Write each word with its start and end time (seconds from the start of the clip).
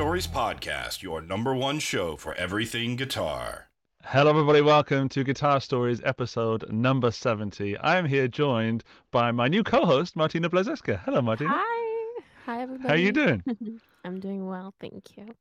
Guitar 0.00 0.18
Stories 0.18 0.26
Podcast, 0.28 1.02
your 1.02 1.20
number 1.20 1.54
one 1.54 1.78
show 1.78 2.16
for 2.16 2.32
everything 2.36 2.96
guitar. 2.96 3.68
Hello, 4.02 4.30
everybody. 4.30 4.62
Welcome 4.62 5.10
to 5.10 5.22
Guitar 5.22 5.60
Stories 5.60 6.00
episode 6.06 6.72
number 6.72 7.10
70. 7.10 7.76
I 7.76 7.98
am 7.98 8.06
here 8.06 8.26
joined 8.26 8.82
by 9.10 9.30
my 9.30 9.46
new 9.46 9.62
co 9.62 9.84
host, 9.84 10.16
Martina 10.16 10.48
Blazeska. 10.48 11.02
Hello, 11.04 11.20
Martina. 11.20 11.50
Hi. 11.52 12.22
Hi, 12.46 12.62
everybody. 12.62 12.88
How 12.88 12.94
are 12.94 12.96
you 12.96 13.12
doing? 13.12 13.44
I'm 14.06 14.18
doing 14.20 14.46
well, 14.46 14.72
thank 14.80 15.18
you. 15.18 15.34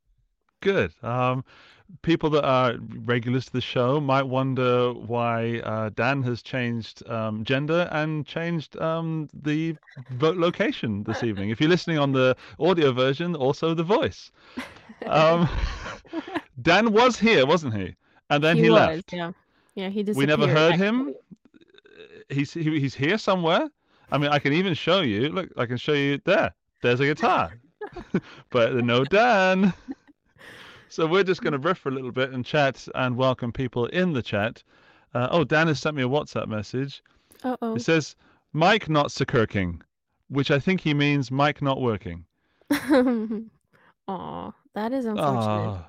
Good. 0.62 0.94
Um, 1.04 1.44
people 2.02 2.30
that 2.32 2.46
are 2.46 2.76
regulars 2.80 3.46
to 3.48 3.54
the 3.54 3.62
show 3.62 4.00
might 4.00 4.24
wonder 4.24 4.94
why 4.94 5.60
uh, 5.60 5.90
Dan 5.96 6.22
has 6.24 6.42
changed 6.42 7.08
um, 7.10 7.44
gender 7.44 7.88
and 7.92 8.26
changed 8.26 8.78
um, 8.80 9.30
the 9.34 9.76
vo- 10.12 10.34
location 10.34 11.04
this 11.04 11.24
evening. 11.24 11.50
If 11.50 11.60
you're 11.60 11.70
listening 11.70 11.98
on 11.98 12.12
the 12.12 12.36
audio 12.60 12.92
version, 12.92 13.36
also 13.36 13.74
the 13.74 13.84
voice. 13.84 14.32
Um, 15.06 15.50
Dan 16.62 16.92
was 16.92 17.18
here, 17.18 17.46
wasn't 17.46 17.74
he? 17.74 17.96
And 18.30 18.44
then 18.44 18.58
he, 18.58 18.70
was, 18.70 18.80
left. 18.80 19.14
Yeah. 19.14 19.32
Yeah, 19.76 19.90
he 19.90 20.04
disappeared. 20.04 20.40
We 20.40 20.46
never 20.46 20.52
heard 20.52 20.76
him. 20.76 21.16
He's 22.30 22.54
he, 22.54 22.80
he's 22.80 22.94
here 22.94 23.18
somewhere. 23.18 23.70
I 24.12 24.18
mean, 24.18 24.30
I 24.30 24.40
can 24.40 24.54
even 24.54 24.74
show 24.74 25.02
you. 25.02 25.30
Look, 25.30 25.50
I 25.58 25.66
can 25.66 25.78
show 25.78 25.94
you 25.94 26.20
there. 26.26 26.54
There's 26.82 27.00
a 27.00 27.06
guitar, 27.06 27.54
but 28.50 28.76
no 28.76 29.04
Dan. 29.04 29.74
So 30.90 31.06
we're 31.06 31.24
just 31.24 31.42
going 31.42 31.54
to 31.54 31.60
riff 31.60 31.78
for 31.78 31.90
a 31.90 31.92
little 31.92 32.12
bit 32.12 32.32
and 32.32 32.44
chat 32.44 32.88
and 32.96 33.16
welcome 33.16 33.52
people 33.52 33.86
in 33.88 34.14
the 34.14 34.24
chat. 34.24 34.64
Uh, 35.14 35.28
oh, 35.30 35.44
Dan 35.44 35.68
has 35.68 35.80
sent 35.80 35.96
me 35.96 36.02
a 36.02 36.10
WhatsApp 36.10 36.48
message. 36.48 37.04
Uh-oh. 37.44 37.76
It 37.76 37.82
says 37.82 38.16
Mike 38.54 38.90
not 38.90 39.10
Sikirking, 39.10 39.82
which 40.30 40.50
I 40.50 40.58
think 40.58 40.82
he 40.82 40.96
means 40.96 41.30
Mike 41.30 41.62
not 41.62 41.80
working. 41.80 42.26
Aw, 42.72 44.52
that 44.74 44.92
is 44.92 45.06
unfortunate. 45.06 45.16
Ah. 45.18 45.86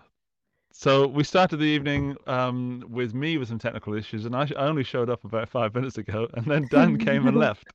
So 0.70 1.06
we 1.06 1.24
started 1.24 1.56
the 1.56 1.64
evening 1.64 2.16
um, 2.26 2.84
with 2.88 3.14
me 3.14 3.38
with 3.38 3.48
some 3.48 3.58
technical 3.58 3.94
issues, 3.94 4.26
and 4.26 4.36
I, 4.36 4.44
sh- 4.44 4.52
I 4.56 4.66
only 4.66 4.84
showed 4.84 5.08
up 5.08 5.24
about 5.24 5.48
five 5.48 5.74
minutes 5.74 5.96
ago, 5.96 6.28
and 6.34 6.44
then 6.44 6.68
Dan 6.70 6.98
came 6.98 7.26
and 7.26 7.36
left. 7.38 7.72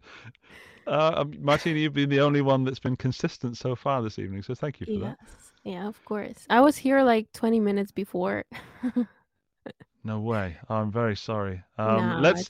Uh, 0.87 1.13
um, 1.17 1.33
Martina, 1.39 1.79
you've 1.79 1.93
been 1.93 2.09
the 2.09 2.21
only 2.21 2.41
one 2.41 2.63
that's 2.63 2.79
been 2.79 2.95
consistent 2.95 3.57
so 3.57 3.75
far 3.75 4.03
this 4.03 4.19
evening, 4.19 4.43
so 4.43 4.53
thank 4.53 4.79
you 4.79 4.85
for 4.85 4.91
yes. 5.07 5.51
Yeah, 5.65 5.87
of 5.87 6.03
course. 6.05 6.45
I 6.49 6.61
was 6.61 6.77
here 6.77 7.01
like 7.03 7.31
20 7.33 7.59
minutes 7.59 7.91
before. 7.91 8.43
No 10.03 10.19
way. 10.19 10.55
Oh, 10.69 10.75
I'm 10.75 10.91
very 10.91 11.15
sorry. 11.15 11.63
Um, 11.79 11.97
No, 11.97 12.19
let's 12.19 12.41
it's 12.41 12.49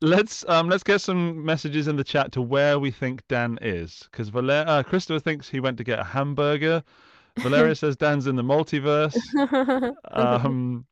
let's 0.00 0.44
um, 0.48 0.68
let's 0.68 0.82
get 0.82 1.00
some 1.00 1.44
messages 1.44 1.86
in 1.86 1.94
the 1.94 2.02
chat 2.02 2.32
to 2.32 2.42
where 2.42 2.80
we 2.80 2.90
think 2.90 3.22
Dan 3.28 3.56
is, 3.62 4.08
because 4.10 4.30
Valer- 4.30 4.64
uh, 4.66 4.82
Christopher 4.82 5.20
thinks 5.20 5.48
he 5.48 5.60
went 5.60 5.78
to 5.78 5.84
get 5.84 6.00
a 6.00 6.04
hamburger. 6.04 6.82
Valeria 7.38 7.74
says 7.76 7.96
Dan's 7.96 8.26
in 8.26 8.34
the 8.34 8.42
multiverse. 8.42 9.16
Um, 10.10 10.86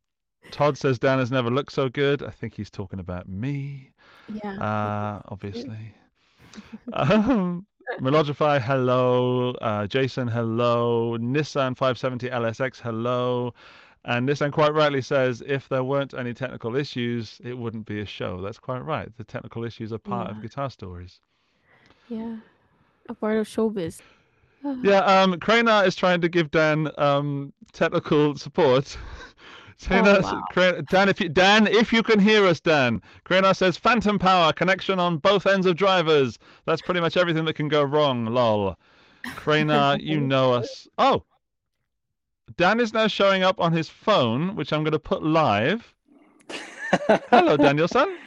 Todd 0.52 0.78
says 0.78 1.00
Dan 1.00 1.18
has 1.18 1.32
never 1.32 1.50
looked 1.50 1.72
so 1.72 1.88
good. 1.88 2.22
I 2.22 2.30
think 2.30 2.54
he's 2.54 2.70
talking 2.70 3.00
about 3.00 3.28
me. 3.28 3.90
yeah. 4.32 4.54
Uh, 4.62 5.22
obviously. 5.28 5.92
um, 6.92 7.66
Melodify, 8.00 8.60
hello. 8.60 9.52
Uh, 9.60 9.86
Jason, 9.86 10.28
hello. 10.28 11.16
Nissan 11.18 11.76
570 11.76 12.28
LSX, 12.30 12.80
hello. 12.80 13.54
And 14.04 14.28
Nissan 14.28 14.50
quite 14.52 14.74
rightly 14.74 15.00
says 15.02 15.42
if 15.46 15.68
there 15.68 15.84
weren't 15.84 16.14
any 16.14 16.34
technical 16.34 16.74
issues, 16.76 17.40
it 17.44 17.56
wouldn't 17.56 17.86
be 17.86 18.00
a 18.00 18.06
show. 18.06 18.40
That's 18.40 18.58
quite 18.58 18.84
right. 18.84 19.08
The 19.16 19.24
technical 19.24 19.64
issues 19.64 19.92
are 19.92 19.98
part 19.98 20.30
of 20.30 20.42
guitar 20.42 20.70
stories. 20.70 21.20
yeah. 22.08 22.36
A 23.08 23.14
part 23.14 23.36
of 23.38 23.46
showbiz. 23.46 24.00
Yeah, 24.84 24.98
um, 24.98 25.34
Cranar 25.40 25.84
is 25.84 25.96
trying 25.96 26.20
to 26.20 26.28
give 26.28 26.52
Dan 26.52 26.88
um, 26.96 27.52
technical 27.72 28.36
support. 28.36 28.96
Oh, 29.90 30.42
wow. 30.54 30.80
Dan, 30.90 31.08
if 31.08 31.20
you, 31.20 31.28
Dan, 31.28 31.66
if 31.66 31.92
you 31.92 32.02
can 32.02 32.18
hear 32.18 32.46
us, 32.46 32.60
Dan, 32.60 33.02
Cranar 33.24 33.56
says 33.56 33.76
phantom 33.76 34.18
power 34.18 34.52
connection 34.52 34.98
on 34.98 35.18
both 35.18 35.46
ends 35.46 35.66
of 35.66 35.76
drivers. 35.76 36.38
That's 36.66 36.82
pretty 36.82 37.00
much 37.00 37.16
everything 37.16 37.44
that 37.46 37.54
can 37.54 37.68
go 37.68 37.82
wrong. 37.82 38.26
Lol. 38.26 38.76
Cranar, 39.24 40.00
you 40.00 40.20
know 40.32 40.52
us. 40.52 40.86
Oh, 40.98 41.24
Dan 42.56 42.80
is 42.80 42.92
now 42.92 43.06
showing 43.06 43.42
up 43.42 43.60
on 43.60 43.72
his 43.72 43.88
phone, 43.88 44.54
which 44.56 44.72
I'm 44.72 44.82
going 44.82 44.92
to 44.92 44.98
put 44.98 45.22
live. 45.22 45.94
Hello, 47.30 47.56
Danielson. 47.56 48.18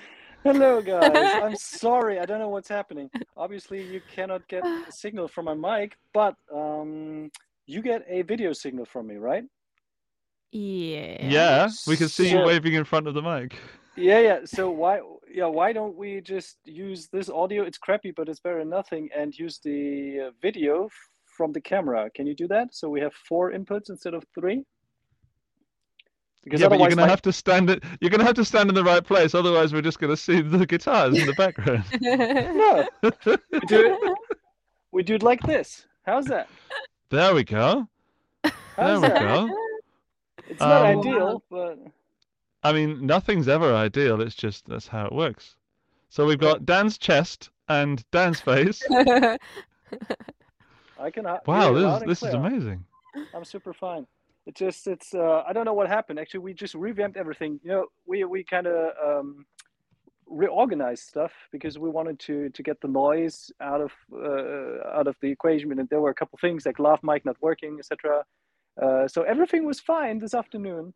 Hello, 0.44 0.82
guys. 0.82 1.12
I'm 1.16 1.56
sorry. 1.56 2.20
I 2.20 2.26
don't 2.26 2.40
know 2.40 2.50
what's 2.50 2.70
happening. 2.70 3.10
Obviously, 3.38 3.84
you 3.84 4.02
cannot 4.14 4.48
get 4.48 4.66
a 4.66 4.86
signal 4.92 5.28
from 5.28 5.46
my 5.46 5.54
mic, 5.54 5.98
but 6.14 6.36
um, 6.54 7.32
you 7.66 7.82
get 7.82 8.04
a 8.08 8.22
video 8.24 8.54
signal 8.54 8.86
from 8.86 9.08
me, 9.08 9.16
right? 9.16 9.44
Yeah. 10.52 11.28
Yeah, 11.28 11.70
we 11.88 11.98
can 11.98 12.08
see 12.10 12.26
you 12.30 12.38
So- 12.38 12.46
waving 12.48 12.74
in 12.74 12.84
front 12.86 13.08
of 13.08 13.14
the 13.14 13.22
mic. 13.22 13.58
Yeah, 13.98 14.20
yeah. 14.20 14.40
So 14.46 14.70
why, 14.72 15.00
yeah, 15.34 15.46
why 15.46 15.72
don't 15.72 15.96
we 15.96 16.20
just 16.22 16.58
use 16.66 17.08
this 17.08 17.30
audio? 17.30 17.64
It's 17.64 17.78
crappy, 17.78 18.12
but 18.12 18.28
it's 18.28 18.42
better 18.42 18.60
than 18.60 18.70
nothing, 18.70 19.10
and 19.16 19.34
use 19.38 19.60
the 19.60 20.28
uh, 20.28 20.32
video 20.42 20.86
f- 20.88 20.92
from 21.38 21.54
the 21.54 21.62
camera. 21.62 22.10
Can 22.14 22.28
you 22.28 22.36
do 22.36 22.46
that? 22.50 22.76
So 22.76 22.90
we 22.90 23.00
have 23.00 23.14
four 23.14 23.52
inputs 23.54 23.90
instead 23.90 24.14
of 24.14 24.26
three. 24.38 24.66
Because 26.44 26.60
yeah, 26.62 26.68
but 26.68 26.76
you're 26.76 26.84
otherwise, 26.88 26.96
gonna 26.96 27.08
my- 27.08 27.10
have 27.10 27.22
to 27.24 27.32
stand 27.34 27.70
it. 27.70 27.84
You're 28.02 28.12
gonna 28.12 28.26
have 28.26 28.36
to 28.36 28.44
stand 28.46 28.68
in 28.70 28.76
the 28.76 28.84
right 28.84 29.04
place. 29.04 29.34
Otherwise, 29.34 29.74
we're 29.74 29.82
just 29.82 30.00
gonna 30.00 30.18
see 30.18 30.42
the 30.42 30.66
guitars 30.66 31.18
in 31.18 31.26
the 31.26 31.34
background. 31.34 31.86
no, 32.02 32.86
we 33.52 33.60
do 33.68 33.94
it. 33.94 34.18
We 34.92 35.04
do 35.04 35.16
it 35.16 35.24
like 35.24 35.42
this. 35.42 35.86
How's 36.06 36.26
that? 36.26 36.50
there 37.10 37.34
we 37.34 37.44
go. 37.46 37.88
There 38.44 38.52
How's 38.76 39.02
we 39.02 39.08
that? 39.08 39.22
go. 39.22 39.50
It's 40.50 40.60
not 40.62 40.86
Um, 40.86 41.00
ideal, 41.00 41.44
but 41.50 41.80
I 42.64 42.74
mean, 42.74 43.06
nothing's 43.06 43.48
ever 43.48 43.74
ideal. 43.74 44.22
It's 44.22 44.36
just 44.36 44.66
that's 44.68 44.88
how 44.88 45.06
it 45.06 45.12
works. 45.14 45.56
So 46.10 46.26
we've 46.26 46.40
got 46.40 46.66
Dan's 46.66 46.98
chest 46.98 47.50
and 47.68 48.04
Dan's 48.12 48.40
face. 48.42 48.82
I 48.92 49.38
can. 51.12 51.26
uh, 51.26 51.40
Wow, 51.46 51.74
hear 51.74 51.82
this 51.82 51.94
is 51.96 52.02
and 52.02 52.12
this 52.12 52.24
is 52.24 52.34
amazing. 52.34 52.86
I'm 53.34 53.44
super 53.44 53.74
fine. 53.74 54.08
It 54.46 54.56
just 54.56 54.88
it's 54.88 55.14
uh, 55.14 55.44
I 55.48 55.54
don't 55.54 55.66
know 55.66 55.74
what 55.74 55.88
happened. 55.88 56.20
Actually, 56.20 56.42
we 56.42 56.54
just 56.54 56.76
revamped 56.76 57.18
everything. 57.18 57.60
You 57.64 57.72
know, 57.72 57.86
we 58.06 58.24
we 58.26 58.44
kind 58.44 58.68
of 58.68 58.92
um, 59.04 59.46
reorganized 60.28 61.04
stuff 61.08 61.32
because 61.52 61.78
we 61.80 61.90
wanted 61.90 62.20
to 62.20 62.50
to 62.50 62.64
get 62.64 62.80
the 62.82 62.88
noise 62.88 63.52
out 63.60 63.82
of 63.82 63.92
uh, 64.14 64.88
out 64.98 65.08
of 65.08 65.16
the 65.22 65.30
equation. 65.30 65.72
And 65.78 65.90
there 65.90 66.00
were 66.02 66.12
a 66.12 66.16
couple 66.16 66.38
things 66.40 66.66
like 66.66 66.80
lav 66.80 67.00
mic 67.04 67.26
not 67.26 67.38
working, 67.42 67.78
etc. 67.80 68.24
Uh, 68.82 69.08
so 69.08 69.24
everything 69.24 69.66
was 69.66 69.80
fine 69.80 70.20
this 70.20 70.34
afternoon, 70.34 70.94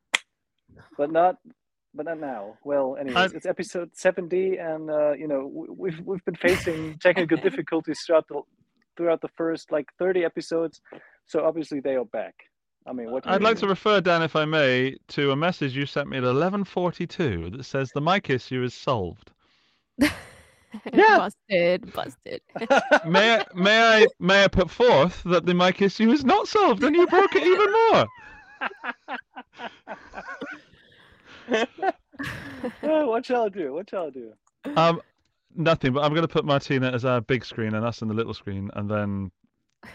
but 0.97 1.12
not 1.12 1.35
but 1.95 2.06
not 2.06 2.19
now. 2.19 2.56
Well, 2.63 2.97
anyways, 3.00 3.17
I'm- 3.17 3.31
it's 3.35 3.45
episode 3.47 3.90
70, 3.95 4.57
and 4.57 4.90
uh, 4.91 5.13
you 5.13 5.28
know 5.28 5.47
we- 5.47 5.67
we've 5.78 6.00
we've 6.06 6.25
been 6.25 6.35
facing 6.35 6.97
technical 7.01 7.38
difficulties 7.38 8.00
throughout 8.06 8.28
the 8.28 8.41
throughout 8.97 9.22
the 9.22 9.29
first 9.38 9.72
like 9.72 9.85
30 9.97 10.25
episodes. 10.25 10.81
So 11.25 11.45
obviously 11.45 11.79
they 11.79 11.95
are 11.95 12.06
back. 12.06 12.35
I 12.88 12.91
mean, 12.94 13.12
what? 13.12 13.25
I'd 13.28 13.40
you 13.41 13.45
like 13.45 13.57
to 13.59 13.67
refer, 13.67 14.01
Dan, 14.01 14.22
if 14.23 14.35
I 14.35 14.46
may, 14.46 14.96
to 15.09 15.31
a 15.31 15.35
message 15.35 15.75
you 15.75 15.85
sent 15.85 16.09
me 16.09 16.17
at 16.17 16.23
11:42 16.23 17.57
that 17.57 17.63
says 17.63 17.91
the 17.94 18.01
mic 18.01 18.29
issue 18.29 18.63
is 18.63 18.73
solved. 18.73 19.31
Yeah. 20.94 21.18
busted, 21.50 21.94
busted. 21.94 22.41
May 23.05 23.38
I, 23.40 23.46
may 23.55 23.82
I 24.03 24.08
may 24.20 24.43
I 24.43 24.47
put 24.47 24.70
forth 24.70 25.23
that 25.23 25.46
the 25.46 25.53
mic 25.53 25.82
issue 25.82 26.11
is 26.11 26.23
not 26.23 26.47
solved 26.47 26.84
and 26.84 26.96
you 26.96 27.08
broke 27.08 27.35
it 27.35 27.43
even 27.43 27.72
more. 27.91 28.08
What 32.82 33.26
shall 33.26 33.46
I 33.46 33.49
do? 33.49 33.73
What 33.73 33.90
shall 33.90 34.08
I 34.08 34.09
do? 34.09 34.34
Um, 34.76 35.02
nothing. 35.55 35.93
But 35.93 36.03
I'm 36.03 36.11
going 36.11 36.28
to 36.28 36.34
put 36.34 36.46
Martina 36.46 36.91
as 36.91 37.05
our 37.05 37.22
big 37.22 37.46
screen 37.46 37.73
and 37.73 37.85
us 37.85 38.02
in 38.02 38.08
the 38.09 38.14
little 38.14 38.34
screen, 38.34 38.70
and 38.76 38.90
then 38.90 39.32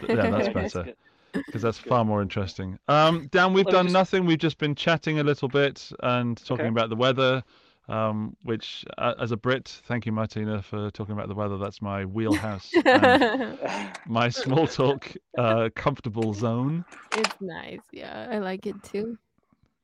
yeah, 0.07 0.29
that's 0.31 0.49
better 0.49 0.93
because 1.33 1.61
that's 1.61 1.77
far 1.77 2.03
more 2.03 2.21
interesting. 2.21 2.79
Um, 2.87 3.27
Dan, 3.31 3.53
we've 3.53 3.65
Let 3.65 3.73
done 3.73 3.85
just- 3.85 3.93
nothing. 3.93 4.25
We've 4.25 4.39
just 4.39 4.57
been 4.57 4.73
chatting 4.75 5.19
a 5.19 5.23
little 5.23 5.47
bit 5.47 5.91
and 6.01 6.37
talking 6.37 6.65
Okay. 6.65 6.69
about 6.69 6.89
the 6.89 6.95
weather. 6.95 7.43
Um, 7.87 8.35
which, 8.41 8.83
uh, 8.97 9.13
as 9.19 9.31
a 9.31 9.37
Brit, 9.37 9.67
thank 9.85 10.05
you, 10.07 10.11
Martina, 10.11 10.61
for 10.61 10.89
talking 10.91 11.13
about 11.13 11.27
the 11.27 11.35
weather. 11.35 11.57
That's 11.57 11.81
my 11.83 12.03
wheelhouse, 12.05 12.71
my 14.07 14.29
small 14.29 14.67
talk, 14.67 15.11
uh, 15.37 15.69
comfortable 15.75 16.33
zone. 16.33 16.83
it's 17.15 17.35
nice. 17.41 17.81
Yeah, 17.91 18.27
I 18.31 18.39
like 18.39 18.65
it 18.65 18.81
too. 18.83 19.17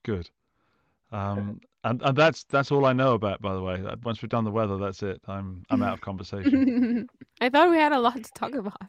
Good. 0.03 0.29
Um, 1.11 1.59
and, 1.83 2.01
and 2.01 2.17
that's 2.17 2.43
that's 2.45 2.71
all 2.71 2.85
I 2.85 2.93
know 2.93 3.13
about, 3.13 3.41
by 3.41 3.53
the 3.53 3.61
way. 3.61 3.75
Uh, 3.85 3.95
Once 4.03 4.21
we've 4.21 4.29
done 4.29 4.45
the 4.45 4.51
weather, 4.51 4.77
that's 4.77 5.03
it. 5.03 5.21
I'm 5.27 5.63
I'm 5.69 5.83
out 5.83 5.93
of 5.93 6.01
conversation. 6.09 7.07
I 7.39 7.49
thought 7.49 7.69
we 7.69 7.77
had 7.77 7.91
a 7.91 7.99
lot 7.99 8.15
to 8.23 8.31
talk 8.33 8.55
about. 8.55 8.81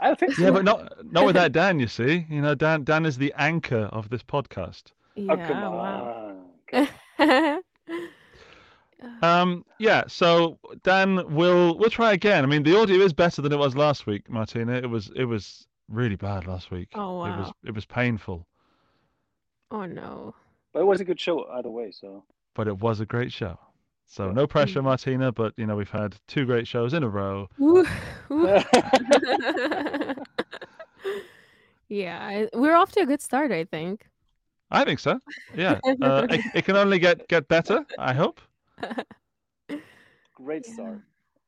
I 0.00 0.14
think 0.14 0.38
yeah, 0.38 0.52
but 0.52 0.64
not 0.64 0.90
not 1.12 1.26
without 1.26 1.52
Dan. 1.52 1.80
You 1.80 1.88
see, 1.88 2.26
you 2.30 2.40
know, 2.40 2.54
Dan 2.54 2.84
Dan 2.84 3.04
is 3.04 3.18
the 3.18 3.34
anchor 3.36 3.88
of 3.92 4.08
this 4.08 4.22
podcast. 4.22 4.92
Yeah, 5.16 5.32
Oh, 5.32 5.36
come 5.36 5.74
wow. 5.74 6.36
on. 7.18 7.62
Okay. 9.06 9.26
Um, 9.26 9.64
yeah. 9.78 10.04
So 10.08 10.58
Dan, 10.82 11.34
we'll 11.34 11.76
we'll 11.78 11.90
try 11.90 12.12
again. 12.12 12.44
I 12.44 12.46
mean, 12.46 12.62
the 12.62 12.78
audio 12.78 12.98
is 12.98 13.12
better 13.12 13.42
than 13.42 13.52
it 13.52 13.58
was 13.58 13.76
last 13.76 14.06
week, 14.06 14.28
Martina. 14.28 14.74
It 14.74 14.90
was 14.90 15.10
it 15.14 15.24
was 15.24 15.66
really 15.88 16.16
bad 16.16 16.46
last 16.46 16.70
week. 16.70 16.88
Oh, 16.94 17.18
wow. 17.18 17.26
It 17.26 17.38
was 17.38 17.52
it 17.66 17.74
was 17.74 17.84
painful, 17.86 18.46
Oh 19.70 19.84
no. 19.86 20.34
But 20.72 20.80
it 20.80 20.86
was 20.86 21.00
a 21.00 21.04
good 21.04 21.20
show 21.20 21.46
either 21.52 21.70
way. 21.70 21.90
So 21.90 22.24
but 22.54 22.68
it 22.68 22.78
was 22.78 23.00
a 23.00 23.06
great 23.06 23.32
show. 23.32 23.58
So 24.08 24.30
no 24.30 24.46
pressure, 24.46 24.82
Martina. 24.82 25.32
But 25.32 25.52
you 25.56 25.66
know 25.66 25.76
we've 25.76 25.90
had 25.90 26.16
two 26.28 26.46
great 26.46 26.66
shows 26.66 26.94
in 26.94 27.02
a 27.02 27.08
row. 27.08 27.48
Woo- 27.58 27.86
woo. 28.28 28.60
yeah, 31.88 32.46
we're 32.54 32.74
off 32.74 32.92
to 32.92 33.00
a 33.00 33.06
good 33.06 33.20
start, 33.22 33.52
I 33.52 33.64
think. 33.64 34.06
I 34.70 34.84
think 34.84 34.98
so. 34.98 35.20
Yeah, 35.54 35.78
uh, 36.02 36.26
it, 36.30 36.40
it 36.54 36.64
can 36.64 36.76
only 36.76 36.98
get 36.98 37.28
get 37.28 37.48
better. 37.48 37.84
I 37.98 38.12
hope. 38.14 38.40
Great 40.34 40.66
Yeah. 40.66 40.74
start. 40.74 41.00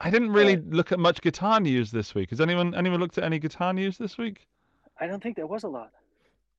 I 0.00 0.10
didn't 0.10 0.30
really 0.30 0.56
look 0.56 0.92
at 0.92 0.98
much 1.00 1.20
guitar 1.22 1.58
news 1.58 1.90
this 1.90 2.14
week. 2.14 2.30
Has 2.30 2.40
anyone 2.40 2.74
anyone 2.74 3.00
looked 3.00 3.18
at 3.18 3.24
any 3.24 3.38
guitar 3.40 3.72
news 3.72 3.98
this 3.98 4.16
week? 4.16 4.46
I 5.00 5.06
don't 5.06 5.22
think 5.22 5.34
there 5.36 5.46
was 5.46 5.64
a 5.64 5.68
lot. 5.68 5.90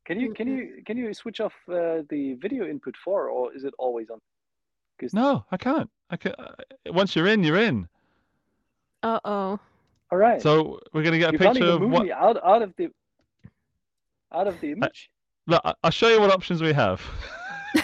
Can 0.05 0.19
you 0.19 0.33
can 0.33 0.47
you 0.47 0.83
can 0.85 0.97
you 0.97 1.13
switch 1.13 1.39
off 1.39 1.53
uh, 1.69 2.01
the 2.09 2.33
video 2.41 2.67
input 2.67 2.95
for, 3.03 3.29
or 3.29 3.53
is 3.55 3.63
it 3.63 3.73
always 3.77 4.09
on? 4.09 4.19
'Cause- 4.99 5.13
No, 5.13 5.45
I 5.51 5.57
can't. 5.57 5.89
I 6.09 6.17
can 6.17 6.33
uh, 6.37 6.55
Once 6.87 7.15
you're 7.15 7.27
in, 7.27 7.43
you're 7.43 7.59
in. 7.59 7.87
Uh 9.03 9.19
oh. 9.23 9.59
All 10.11 10.17
right. 10.17 10.41
So 10.41 10.79
we're 10.91 11.03
gonna 11.03 11.19
get 11.19 11.29
a 11.29 11.33
you 11.33 11.39
can't 11.39 11.55
picture 11.55 11.71
of 11.71 11.81
what. 11.89 12.09
out 12.11 12.43
out 12.43 12.61
of 12.61 12.73
the 12.75 12.89
out 14.33 14.47
of 14.47 14.59
the 14.59 14.71
image. 14.73 15.09
Look, 15.49 15.61
I- 15.65 15.73
I'll 15.83 15.91
show 15.91 16.07
you 16.09 16.19
what 16.21 16.31
options 16.31 16.61
we 16.61 16.73
have. 16.73 17.01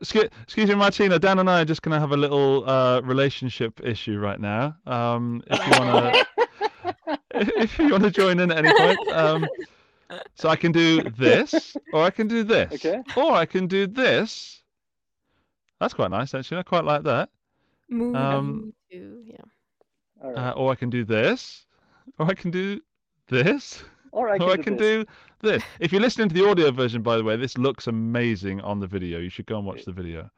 excuse, 0.00 0.28
excuse 0.44 0.68
me, 0.68 0.74
Martina. 0.76 1.18
Dan 1.18 1.38
and 1.40 1.50
I 1.50 1.62
are 1.62 1.64
just 1.64 1.82
gonna 1.82 1.98
have 1.98 2.12
a 2.12 2.16
little 2.16 2.68
uh, 2.68 3.00
relationship 3.02 3.80
issue 3.82 4.18
right 4.18 4.38
now. 4.40 4.76
Um, 4.86 5.42
if 5.48 5.66
you 5.66 5.72
wanna, 5.84 6.12
if 7.34 7.78
you 7.78 7.88
wanna 7.90 8.10
join 8.10 8.38
in 8.38 8.52
at 8.52 8.58
any 8.64 8.72
point, 8.72 9.08
um, 9.12 9.46
so 10.36 10.48
I 10.48 10.54
can 10.56 10.70
do 10.72 11.02
this, 11.02 11.76
or 11.92 12.04
I 12.04 12.10
can 12.10 12.28
do 12.28 12.44
this, 12.44 12.72
Okay. 12.74 13.02
or 13.16 13.32
I 13.32 13.44
can 13.46 13.66
do 13.66 13.86
this. 13.88 14.62
That's 15.80 15.94
quite 15.94 16.10
nice, 16.12 16.34
actually. 16.34 16.58
I 16.58 16.62
quite 16.62 16.84
like 16.84 17.02
that. 17.02 17.28
Move 17.88 18.14
Um, 18.14 18.72
to 18.92 19.22
yeah. 19.26 19.36
All 20.22 20.32
right. 20.32 20.38
Uh, 20.38 20.52
or 20.52 20.70
I 20.70 20.76
can 20.76 20.90
do 20.90 21.04
this, 21.04 21.66
or 22.20 22.26
I 22.30 22.34
can 22.34 22.52
do 22.52 22.80
this, 23.26 23.82
or 24.12 24.28
I 24.28 24.38
can, 24.38 24.46
or 24.48 24.52
I 24.52 24.56
can 24.58 24.76
this. 24.76 25.04
do 25.04 25.12
this. 25.42 25.62
If 25.80 25.92
you're 25.92 26.00
listening 26.00 26.28
to 26.28 26.34
the 26.34 26.48
audio 26.48 26.70
version, 26.70 27.02
by 27.02 27.16
the 27.16 27.24
way, 27.24 27.36
this 27.36 27.58
looks 27.58 27.86
amazing 27.86 28.60
on 28.60 28.80
the 28.80 28.86
video. 28.86 29.18
You 29.18 29.28
should 29.28 29.46
go 29.46 29.58
and 29.58 29.66
watch 29.66 29.84
the 29.84 29.92
video. 29.92 30.30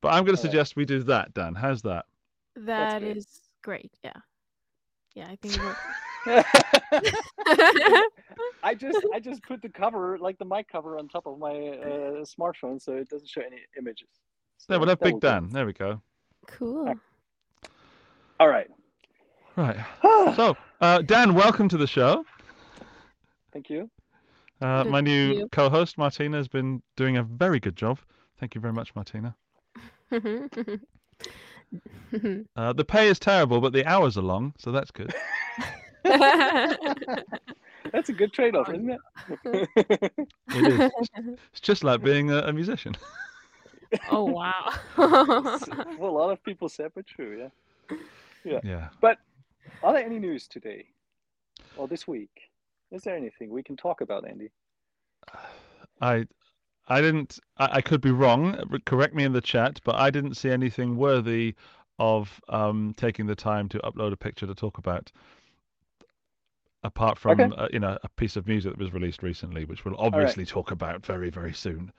But 0.00 0.12
I'm 0.12 0.24
going 0.24 0.36
to 0.36 0.42
suggest 0.42 0.76
we 0.76 0.84
do 0.84 1.02
that, 1.04 1.32
Dan. 1.32 1.54
How's 1.54 1.80
that? 1.82 2.04
That 2.56 3.00
great. 3.00 3.16
is 3.16 3.26
great. 3.62 3.92
Yeah. 4.04 4.12
Yeah, 5.14 5.28
I 5.30 5.36
think 5.36 5.58
I 8.64 8.74
just 8.74 8.98
I 9.14 9.20
just 9.20 9.42
put 9.42 9.62
the 9.62 9.68
cover 9.68 10.18
like 10.18 10.38
the 10.38 10.44
mic 10.44 10.68
cover 10.68 10.98
on 10.98 11.06
top 11.08 11.26
of 11.26 11.38
my 11.38 11.50
uh, 11.50 12.24
smartphone, 12.24 12.82
so 12.82 12.94
it 12.94 13.08
doesn't 13.08 13.28
show 13.28 13.42
any 13.42 13.58
images. 13.78 14.08
There, 14.68 14.76
So 14.76 14.78
we'll 14.80 14.88
have 14.88 15.00
Big 15.00 15.14
will 15.14 15.20
do. 15.20 15.26
Dan. 15.28 15.50
There 15.50 15.66
we 15.66 15.72
go. 15.72 16.00
cool. 16.46 16.94
All 18.40 18.48
right. 18.48 18.68
Right. 19.56 19.76
So, 20.34 20.56
uh, 20.80 21.02
Dan, 21.02 21.34
welcome 21.34 21.68
to 21.68 21.76
the 21.76 21.86
show. 21.86 22.24
Thank 23.52 23.70
you. 23.70 23.88
Uh, 24.64 24.82
my 24.84 25.02
new 25.02 25.34
you. 25.34 25.48
co-host 25.52 25.98
Martina 25.98 26.38
has 26.38 26.48
been 26.48 26.80
doing 26.96 27.18
a 27.18 27.22
very 27.22 27.60
good 27.60 27.76
job. 27.76 27.98
Thank 28.40 28.54
you 28.54 28.62
very 28.62 28.72
much, 28.72 28.94
Martina. 28.94 29.36
Uh, 32.54 32.72
the 32.72 32.84
pay 32.84 33.08
is 33.08 33.18
terrible, 33.18 33.60
but 33.60 33.72
the 33.72 33.84
hours 33.84 34.16
are 34.16 34.22
long, 34.22 34.54
so 34.58 34.70
that's 34.70 34.92
good. 34.92 35.12
That's 36.04 36.78
a 38.08 38.12
good 38.12 38.32
trade-off, 38.32 38.68
isn't 38.68 38.90
it? 38.90 39.00
It 39.46 40.28
is. 40.54 40.92
It's 41.50 41.60
just 41.60 41.82
like 41.82 42.00
being 42.04 42.30
a, 42.30 42.42
a 42.42 42.52
musician. 42.52 42.94
oh 44.10 44.24
wow. 44.24 44.72
well, 44.96 45.58
a 46.00 46.16
lot 46.16 46.30
of 46.30 46.44
people 46.44 46.68
said, 46.68 46.92
but 46.94 47.06
true. 47.06 47.50
Yeah. 48.44 48.60
Yeah. 48.62 48.88
But 49.00 49.18
are 49.82 49.92
there 49.92 50.04
any 50.04 50.20
news 50.20 50.46
today 50.46 50.86
or 51.76 51.88
this 51.88 52.06
week? 52.06 52.52
Is 52.94 53.02
there 53.02 53.16
anything 53.16 53.50
we 53.50 53.62
can 53.62 53.76
talk 53.76 54.00
about, 54.00 54.26
Andy? 54.26 54.50
I 56.00 56.26
I 56.86 57.00
didn't 57.00 57.40
I, 57.56 57.68
I 57.74 57.80
could 57.80 58.00
be 58.00 58.12
wrong. 58.12 58.56
Correct 58.86 59.14
me 59.14 59.24
in 59.24 59.32
the 59.32 59.40
chat, 59.40 59.80
but 59.84 59.96
I 59.96 60.10
didn't 60.10 60.34
see 60.34 60.50
anything 60.50 60.96
worthy 60.96 61.54
of 61.98 62.40
um, 62.48 62.94
taking 62.96 63.26
the 63.26 63.34
time 63.34 63.68
to 63.70 63.78
upload 63.80 64.12
a 64.12 64.16
picture 64.16 64.46
to 64.46 64.54
talk 64.54 64.78
about. 64.78 65.10
Apart 66.84 67.18
from 67.18 67.40
Okay. 67.40 67.54
uh, 67.56 67.68
you 67.72 67.80
know 67.80 67.98
a 68.04 68.08
piece 68.10 68.36
of 68.36 68.46
music 68.46 68.72
that 68.72 68.78
was 68.78 68.92
released 68.92 69.24
recently, 69.24 69.64
which 69.64 69.84
we'll 69.84 69.96
obviously 69.98 70.44
talk 70.46 70.70
about 70.70 71.04
very 71.04 71.30
very 71.30 71.52
soon. 71.52 71.92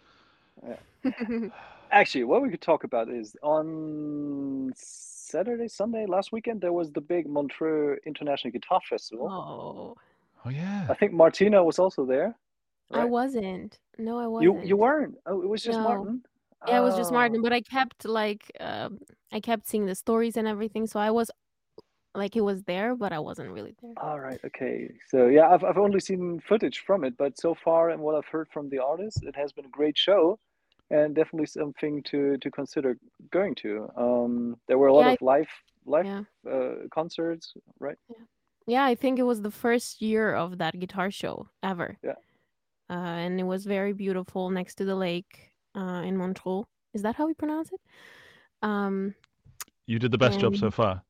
Actually, 1.92 2.24
what 2.24 2.42
we 2.42 2.50
could 2.50 2.62
talk 2.62 2.84
about 2.84 3.10
is 3.10 3.36
on 3.44 4.72
Saturday, 4.76 5.68
Sunday, 5.68 6.06
last 6.06 6.32
weekend, 6.32 6.62
there 6.62 6.74
was 6.74 6.92
the 6.92 7.02
big 7.02 7.28
Montreux 7.28 7.98
International 8.06 8.52
Guitar 8.52 8.82
Festival. 8.88 9.30
oh, 9.30 9.96
Oh 10.46 10.50
yeah. 10.50 10.88
I 10.90 10.94
think 10.94 11.12
Martina 11.14 11.64
was 11.64 11.80
also 11.80 12.06
there. 12.06 12.36
I 12.94 13.06
wasn't. 13.06 13.80
No, 13.98 14.20
I 14.20 14.28
wasn't. 14.28 14.44
you 14.64 14.68
you 14.70 14.78
weren't. 14.78 15.16
Oh, 15.26 15.42
it 15.42 15.48
was 15.50 15.64
just 15.64 15.80
No. 15.80 15.84
Martin. 15.84 16.24
Yeah, 16.68 16.80
it 16.80 16.82
was 16.82 16.96
just 16.96 17.12
Oh. 17.12 17.16
Martin, 17.16 17.42
but 17.42 17.52
I 17.54 17.62
kept 17.62 18.06
like 18.06 18.52
um 18.60 19.00
I 19.32 19.40
kept 19.40 19.68
seeing 19.68 19.86
the 19.86 19.96
stories 19.96 20.38
and 20.38 20.48
everything, 20.48 20.86
so 20.88 21.00
I 21.00 21.12
was 21.12 21.32
like 22.14 22.36
it 22.36 22.42
was 22.42 22.64
there, 22.64 22.96
but 22.96 23.12
I 23.12 23.20
wasn't 23.20 23.50
really 23.52 23.74
there. 23.82 23.94
All 23.98 24.20
right. 24.20 24.40
Okay. 24.46 24.90
So 25.08 25.28
yeah, 25.28 25.50
I've 25.50 25.64
I've 25.64 25.78
only 25.78 26.00
seen 26.00 26.40
footage 26.48 26.80
from 26.88 27.04
it, 27.04 27.18
but 27.18 27.40
so 27.40 27.56
far 27.56 27.90
and 27.90 28.02
what 28.02 28.16
I've 28.16 28.28
heard 28.28 28.48
from 28.54 28.70
the 28.70 28.80
artists, 28.80 29.22
it 29.24 29.36
has 29.36 29.52
been 29.52 29.66
a 29.66 29.70
great 29.80 29.98
show, 29.98 30.38
and 30.92 31.16
definitely 31.16 31.48
something 31.48 32.04
to 32.04 32.38
to 32.38 32.52
consider 32.52 32.98
going 33.32 33.56
to. 33.56 33.90
Um, 33.98 34.58
there 34.68 34.78
were 34.78 34.88
a 34.88 34.94
lot 34.94 35.06
Yeah, 35.08 35.14
of 35.14 35.22
live 35.22 35.50
live 35.86 36.06
Yeah. 36.06 36.24
uh, 36.54 36.88
concerts, 36.92 37.54
right? 37.80 37.98
Yeah, 38.10 38.25
I 38.67 38.95
think 38.95 39.19
it 39.19 39.24
was 39.24 39.41
the 39.41 39.51
first 39.51 40.01
year 40.01 40.34
of 40.34 40.57
that 40.57 40.79
guitar 40.79 41.12
show 41.12 41.48
ever. 41.62 41.98
Yeah. 42.03 42.13
Uh, 42.89 42.93
and 42.93 43.39
it 43.39 43.43
was 43.43 43.65
very 43.65 43.93
beautiful 43.93 44.50
next 44.50 44.75
to 44.75 44.86
the 44.86 44.95
lake 44.95 45.51
uh, 45.75 46.01
in 46.05 46.17
Montreux. 46.17 46.65
Is 46.93 47.01
that 47.01 47.15
how 47.15 47.27
we 47.27 47.34
pronounce 47.34 47.72
it? 47.72 47.79
Um, 48.62 49.15
You 49.86 50.00
did 50.00 50.12
the 50.12 50.17
best 50.17 50.39
job 50.39 50.55
so 50.57 50.72
far. 50.72 51.03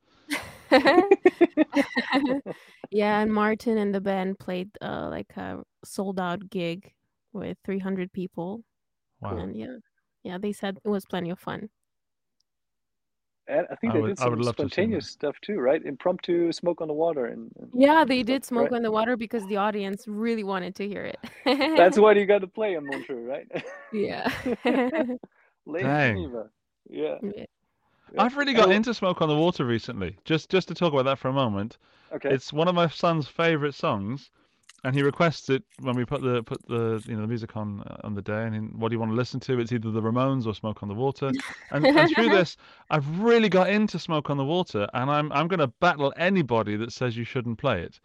yeah, 2.90 3.20
and 3.20 3.32
Martin 3.32 3.78
and 3.78 3.94
the 3.94 4.00
band 4.00 4.38
played 4.38 4.70
uh, 4.82 5.08
like 5.10 5.36
a 5.36 5.62
sold 5.84 6.18
out 6.18 6.50
gig 6.50 6.92
with 7.32 7.56
300 7.64 8.12
people. 8.12 8.64
Wow. 9.20 9.36
And 9.36 9.56
yeah, 9.56 9.76
yeah, 10.22 10.38
they 10.38 10.52
said 10.52 10.78
it 10.84 10.88
was 10.88 11.04
plenty 11.04 11.30
of 11.30 11.38
fun. 11.38 11.68
And 13.48 13.66
I 13.70 13.76
think 13.76 13.92
I 13.92 13.96
they 13.96 14.02
would- 14.02 14.08
did 14.08 14.20
I 14.20 14.24
some 14.24 14.30
would 14.30 14.40
love 14.44 14.56
to 14.56 14.62
have 14.62 14.72
seen 14.72 14.84
spontaneous 14.86 15.08
stuff 15.08 15.36
too, 15.40 15.58
right? 15.60 15.84
Impromptu 15.84 16.50
smoke 16.52 16.80
on 16.80 16.88
the 16.88 16.94
water, 16.94 17.26
and, 17.26 17.50
and 17.60 17.70
Yeah, 17.74 18.04
they 18.04 18.18
stuff, 18.20 18.26
did 18.26 18.44
smoke 18.44 18.70
right? 18.70 18.76
on 18.78 18.82
the 18.82 18.90
water 18.90 19.16
because 19.16 19.46
the 19.46 19.56
audience 19.56 20.04
really 20.08 20.42
wanted 20.44 20.74
to 20.76 20.88
hear 20.88 21.04
it. 21.04 21.18
That's 21.76 21.98
what 21.98 22.16
you 22.18 22.26
got 22.26 22.40
to 22.40 22.48
play 22.48 22.74
in 22.74 22.84
Montreux, 22.86 23.24
right? 23.24 23.46
yeah. 23.92 24.28
Lake 25.66 25.82
Dang. 25.84 26.16
Geneva. 26.16 26.50
Yeah. 26.88 27.16
Yeah. 27.22 27.30
yeah. 27.36 28.22
I've 28.22 28.36
really 28.36 28.52
got 28.54 28.70
into 28.70 28.94
Smoke 28.94 29.20
on 29.22 29.28
the 29.28 29.36
Water 29.36 29.64
recently. 29.64 30.16
Just 30.24 30.50
just 30.50 30.68
to 30.68 30.74
talk 30.74 30.92
about 30.92 31.04
that 31.04 31.18
for 31.18 31.28
a 31.28 31.32
moment. 31.32 31.78
Okay. 32.12 32.30
It's 32.30 32.52
one 32.52 32.68
of 32.68 32.74
my 32.74 32.88
son's 32.88 33.26
favorite 33.26 33.74
songs, 33.74 34.30
and 34.84 34.94
he 34.94 35.02
requests 35.02 35.48
it 35.48 35.62
when 35.80 35.96
we 35.96 36.04
put 36.04 36.22
the 36.22 36.42
put 36.42 36.64
the 36.68 37.02
you 37.06 37.14
know 37.14 37.22
the 37.22 37.26
music 37.26 37.56
on 37.56 37.82
uh, 37.82 37.96
on 38.04 38.14
the 38.14 38.22
day. 38.22 38.44
And 38.44 38.74
what 38.78 38.88
do 38.88 38.94
you 38.94 39.00
want 39.00 39.12
to 39.12 39.16
listen 39.16 39.40
to? 39.40 39.58
It's 39.58 39.72
either 39.72 39.90
the 39.90 40.02
Ramones 40.02 40.46
or 40.46 40.54
Smoke 40.54 40.82
on 40.82 40.88
the 40.88 40.94
Water. 40.94 41.32
And, 41.70 41.86
and 41.86 42.14
through 42.14 42.30
this, 42.30 42.56
I've 42.90 43.18
really 43.18 43.48
got 43.48 43.70
into 43.70 43.98
Smoke 43.98 44.30
on 44.30 44.36
the 44.36 44.44
Water, 44.44 44.86
and 44.94 45.10
I'm 45.10 45.32
I'm 45.32 45.48
going 45.48 45.60
to 45.60 45.68
battle 45.68 46.12
anybody 46.16 46.76
that 46.76 46.92
says 46.92 47.16
you 47.16 47.24
shouldn't 47.24 47.58
play 47.58 47.80
it, 47.80 48.00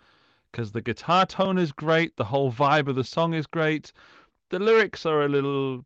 because 0.51 0.71
the 0.71 0.81
guitar 0.81 1.25
tone 1.25 1.57
is 1.57 1.71
great, 1.71 2.15
the 2.17 2.23
whole 2.23 2.51
vibe 2.51 2.87
of 2.87 2.95
the 2.95 3.03
song 3.03 3.33
is 3.33 3.45
great, 3.45 3.91
the 4.49 4.59
lyrics 4.59 5.05
are 5.05 5.23
a 5.23 5.29
little 5.29 5.85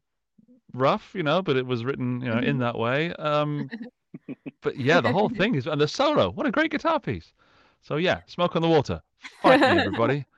rough, 0.74 1.12
you 1.14 1.24
know, 1.24 1.42
but 1.42 1.56
it 1.56 1.66
was 1.66 1.86
written 1.86 2.22
you 2.22 2.30
know 2.30 2.40
in 2.40 2.60
that 2.60 2.78
way. 2.78 3.14
Um, 3.14 3.70
but 4.62 4.78
yeah, 4.78 5.02
the 5.02 5.12
whole 5.12 5.30
thing 5.30 5.56
is 5.56 5.68
and 5.68 5.82
the 5.82 5.88
solo. 5.88 6.32
What 6.32 6.46
a 6.46 6.52
great 6.52 6.72
guitar 6.72 7.00
piece. 7.00 7.34
So 7.82 7.98
yeah, 7.98 8.22
Smoke 8.28 8.56
on 8.56 8.62
the 8.62 8.68
Water. 8.68 9.02
Fight 9.42 9.60
me, 9.60 9.68
everybody. 9.68 10.26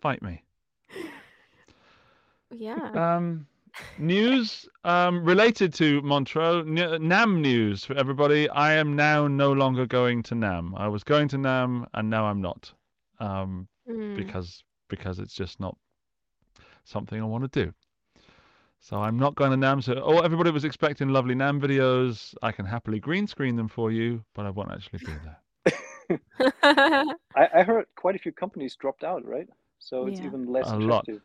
Fight 0.00 0.22
me. 0.22 0.42
yeah. 2.50 2.90
Um, 2.94 3.46
news 3.98 4.68
um, 4.84 5.24
related 5.24 5.72
to 5.74 6.00
Montreux. 6.02 6.64
Nam 6.64 7.40
news 7.40 7.84
for 7.84 7.94
everybody. 7.94 8.48
I 8.50 8.74
am 8.74 8.94
now 8.96 9.26
no 9.26 9.52
longer 9.52 9.86
going 9.86 10.22
to 10.24 10.34
Nam. 10.34 10.74
I 10.76 10.88
was 10.88 11.04
going 11.04 11.28
to 11.28 11.38
Nam 11.38 11.86
and 11.94 12.10
now 12.10 12.26
I'm 12.26 12.40
not. 12.40 12.72
Um, 13.18 13.68
Mm. 13.88 14.14
because 14.16 14.62
because 14.88 15.18
it's 15.18 15.34
just 15.34 15.58
not 15.60 15.76
something 16.84 17.20
I 17.20 17.24
want 17.24 17.50
to 17.50 17.64
do. 17.64 17.72
So 18.80 18.96
I'm 18.98 19.18
not 19.18 19.34
going 19.34 19.50
to 19.50 19.56
Nam. 19.56 19.80
So 19.82 19.94
oh, 20.02 20.20
everybody 20.20 20.50
was 20.50 20.64
expecting 20.64 21.08
lovely 21.08 21.34
Nam 21.34 21.60
videos. 21.60 22.34
I 22.42 22.52
can 22.52 22.66
happily 22.66 23.00
green 23.00 23.26
screen 23.26 23.56
them 23.56 23.68
for 23.68 23.90
you, 23.90 24.24
but 24.34 24.46
I 24.46 24.50
won't 24.50 24.72
actually 24.72 25.00
be 25.00 25.18
there. 25.18 25.38
I, 26.62 27.48
I 27.54 27.62
heard 27.62 27.86
quite 27.96 28.16
a 28.16 28.18
few 28.18 28.32
companies 28.32 28.76
dropped 28.76 29.04
out, 29.04 29.24
right? 29.26 29.48
So 29.78 30.06
it's 30.06 30.20
Yeah. 30.20 30.26
even 30.26 30.46
less 30.46 30.66
A 30.68 30.76
lot. 30.76 31.06
attractive. 31.06 31.22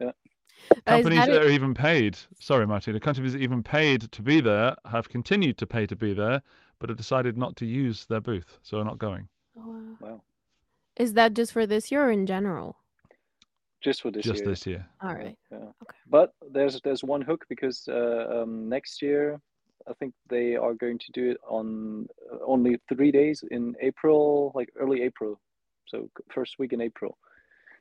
Uh, 0.00 0.06
is 0.08 0.86
Companies 0.86 1.26
that 1.26 1.28
that 1.28 1.42
it? 1.42 1.46
are 1.46 1.50
even 1.50 1.74
paid. 1.74 2.16
Sorry, 2.40 2.66
Martina. 2.66 3.00
Companies 3.00 3.32
that 3.32 3.42
even 3.42 3.62
paid 3.62 4.10
to 4.12 4.22
be 4.22 4.40
there 4.40 4.76
have 4.90 5.08
continued 5.08 5.58
to 5.58 5.66
pay 5.66 5.86
to 5.86 5.96
be 5.96 6.12
there, 6.14 6.42
but 6.78 6.88
have 6.90 6.98
decided 6.98 7.36
not 7.36 7.56
to 7.56 7.66
use 7.66 8.06
their 8.06 8.20
booth, 8.20 8.58
so 8.62 8.78
are 8.78 8.84
not 8.84 8.98
going. 8.98 9.28
Oh, 9.58 9.62
wow. 9.66 9.96
Wow. 10.00 10.22
Is 10.96 11.14
that 11.14 11.34
just 11.34 11.52
for 11.52 11.66
this 11.66 11.90
year 11.90 12.06
or 12.06 12.10
in 12.10 12.26
general? 12.26 12.76
Just 13.82 14.02
for 14.02 14.10
this 14.10 14.24
just 14.24 14.40
year. 14.40 14.44
this 14.44 14.66
year. 14.66 14.86
All 15.02 15.14
right. 15.14 15.36
Okay. 15.52 15.98
But 16.08 16.32
there's 16.50 16.80
there's 16.82 17.04
one 17.04 17.22
hook 17.22 17.44
because 17.48 17.86
uh, 17.88 18.42
um, 18.42 18.68
next 18.68 19.02
year 19.02 19.40
I 19.88 19.92
think 19.94 20.14
they 20.28 20.56
are 20.56 20.74
going 20.74 20.98
to 20.98 21.12
do 21.12 21.30
it 21.32 21.38
on 21.46 22.06
uh, 22.32 22.38
only 22.46 22.78
three 22.88 23.12
days 23.12 23.44
in 23.50 23.74
April, 23.80 24.52
like 24.54 24.70
early 24.76 25.02
April, 25.02 25.40
so 25.86 26.08
first 26.32 26.58
week 26.58 26.72
in 26.72 26.80
April, 26.80 27.18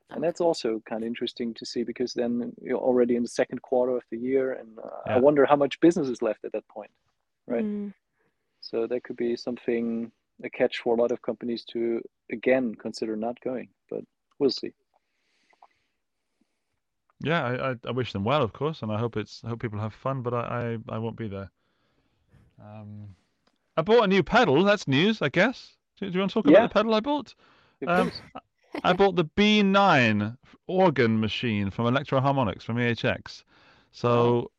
and 0.10 0.24
that's 0.24 0.42
also 0.42 0.82
kind 0.88 1.04
of 1.04 1.08
interesting 1.08 1.54
to 1.56 1.66
see 1.66 1.84
because 1.84 2.14
then 2.14 2.54
you're 2.62 2.78
already 2.78 3.16
in 3.16 3.24
the 3.24 3.30
second 3.30 3.62
quarter 3.62 3.96
of 3.96 4.04
the 4.12 4.18
year, 4.18 4.54
and 4.54 4.78
uh, 4.80 4.90
I 5.08 5.20
wonder 5.20 5.46
how 5.46 5.56
much 5.56 5.80
business 5.80 6.08
is 6.10 6.22
left 6.22 6.44
at 6.46 6.52
that 6.54 6.68
point. 6.68 6.92
Right. 7.48 7.64
Mm, 7.66 7.94
So 8.62 8.88
that 8.88 9.04
could 9.04 9.18
be 9.18 9.36
something 9.36 10.12
a 10.44 10.50
catch 10.50 10.80
for 10.80 10.96
a 10.96 11.02
lot 11.02 11.12
of 11.12 11.22
companies 11.22 11.64
to 11.66 12.02
again 12.32 12.76
consider 12.76 13.16
not 13.16 13.40
going, 13.42 13.70
but 13.90 14.04
we'll 14.40 14.50
see. 14.50 14.74
Yeah, 17.22 17.44
I, 17.44 17.72
I, 17.72 17.76
I 17.88 17.92
wish 17.92 18.12
them 18.14 18.24
well, 18.26 18.44
of 18.44 18.54
course, 18.54 18.82
and 18.82 18.92
I 18.92 19.00
hope 19.00 19.18
it's 19.18 19.42
I 19.44 19.50
hope 19.50 19.62
people 19.62 19.80
have 19.80 19.94
fun, 19.94 20.22
but 20.22 20.34
I, 20.34 20.78
I, 20.90 20.96
I 20.96 20.98
won't 21.00 21.18
be 21.18 21.28
there. 21.28 21.52
Um, 22.62 23.16
I 23.78 23.82
bought 23.82 24.04
a 24.04 24.08
new 24.08 24.24
pedal. 24.24 24.64
That's 24.64 24.88
news, 24.88 25.22
I 25.22 25.30
guess. 25.30 25.76
Do, 26.00 26.08
do 26.08 26.14
you 26.14 26.20
want 26.20 26.32
to 26.32 26.34
talk 26.36 26.46
Yeah. 26.46 26.60
about 26.60 26.70
the 26.70 26.74
pedal 26.74 26.94
I 26.94 27.00
bought? 27.00 27.34
Um. 27.88 28.12
I 28.84 28.94
bought 28.94 29.16
the 29.16 29.26
B9 29.26 30.38
organ 30.68 31.20
machine 31.20 31.70
from 31.70 31.86
Electro-Harmonix 31.88 32.64
from 32.64 32.78
EHX. 32.78 33.44
So, 33.92 34.52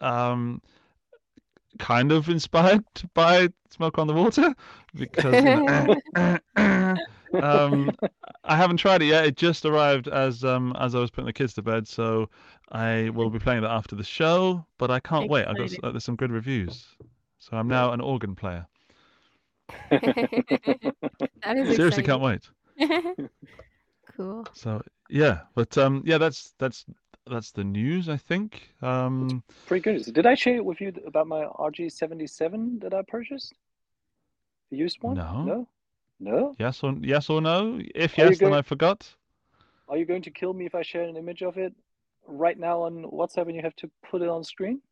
um, 0.00 0.62
kind 1.78 2.12
of 2.12 2.28
inspired 2.28 2.84
by 3.14 3.48
Smoke 3.70 3.98
on 3.98 4.06
the 4.06 4.14
Water 4.14 4.54
because 4.94 5.44
you 5.44 5.50
know, 5.50 5.96
um, 7.42 7.94
I 8.44 8.56
haven't 8.56 8.76
tried 8.78 9.02
it 9.02 9.06
yet. 9.06 9.24
It 9.26 9.36
just 9.36 9.64
arrived 9.64 10.08
as 10.08 10.44
um 10.44 10.74
as 10.78 10.94
I 10.94 11.00
was 11.00 11.10
putting 11.10 11.26
the 11.26 11.32
kids 11.32 11.54
to 11.54 11.62
bed, 11.62 11.86
so 11.88 12.30
I 12.70 13.10
will 13.10 13.30
be 13.30 13.38
playing 13.38 13.62
that 13.62 13.70
after 13.70 13.96
the 13.96 14.04
show. 14.04 14.64
But 14.78 14.90
I 14.90 15.00
can't 15.00 15.28
wait. 15.28 15.46
I 15.46 15.54
got 15.54 15.72
uh, 15.82 15.90
there's 15.90 16.04
some 16.04 16.16
good 16.16 16.30
reviews, 16.32 16.86
so 17.48 17.56
I'm 17.56 17.68
now 17.68 17.92
an 17.92 18.00
organ 18.00 18.34
player. 18.34 18.66
that 19.90 21.56
is 21.56 21.76
Seriously, 21.76 22.02
can't 22.02 22.20
wait. 22.20 22.48
wait. 22.78 23.30
cool. 24.16 24.46
So 24.52 24.82
yeah, 25.08 25.40
but 25.54 25.76
um 25.78 26.02
yeah, 26.04 26.18
that's 26.18 26.54
that's 26.58 26.84
that's 27.26 27.50
the 27.52 27.64
news 27.64 28.08
I 28.08 28.16
think. 28.16 28.70
Um 28.82 29.42
Pretty 29.66 29.82
good. 29.82 30.14
Did 30.14 30.26
I 30.26 30.34
share 30.34 30.62
with 30.62 30.80
you 30.80 30.92
about 31.06 31.26
my 31.26 31.44
RG77 31.44 32.80
that 32.82 32.94
I 32.94 33.02
purchased? 33.06 33.54
The 34.70 34.76
used 34.76 34.98
one? 35.00 35.16
No. 35.16 35.42
No? 35.44 35.68
No? 36.20 36.56
yes 36.58 36.82
or 36.82 36.94
yes 37.00 37.30
or 37.30 37.40
no? 37.40 37.80
If 37.94 38.18
Are 38.18 38.24
you 38.24 38.30
yes, 38.30 38.38
then 38.40 38.52
I 38.52 38.62
forgot. 38.62 39.08
Are 39.88 39.96
you 39.96 40.04
going 40.04 40.22
to 40.22 40.30
kill 40.30 40.52
me 40.52 40.66
if 40.66 40.74
I 40.74 40.82
share 40.82 41.04
an 41.04 41.16
image 41.16 41.42
of 41.42 41.56
it 41.56 41.72
right 42.26 42.58
now 42.58 42.82
on 42.82 43.04
WhatsApp 43.04 43.46
and 43.46 43.54
you 43.54 43.62
have 43.62 43.76
to 43.76 43.90
put 44.10 44.20
it 44.20 44.28
on 44.28 44.44
screen? 44.44 44.82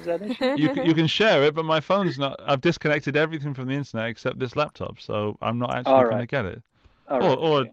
Is 0.00 0.06
that 0.06 0.20
an 0.20 0.30
issue? 0.32 0.54
You 0.56 0.84
you 0.84 0.94
can 0.94 1.06
share 1.06 1.42
it, 1.44 1.54
but 1.54 1.64
my 1.64 1.80
phone's 1.80 2.18
not. 2.18 2.40
I've 2.46 2.60
disconnected 2.60 3.16
everything 3.16 3.54
from 3.54 3.66
the 3.68 3.74
internet 3.74 4.08
except 4.08 4.38
this 4.38 4.54
laptop, 4.56 5.00
so 5.00 5.36
I'm 5.42 5.58
not 5.58 5.74
actually 5.74 5.92
All 5.94 6.04
going 6.04 6.18
to 6.18 6.26
get 6.26 6.44
it. 6.44 6.62
All 7.08 7.16
or- 7.18 7.28
right, 7.28 7.38
or- 7.38 7.60
okay. 7.60 7.72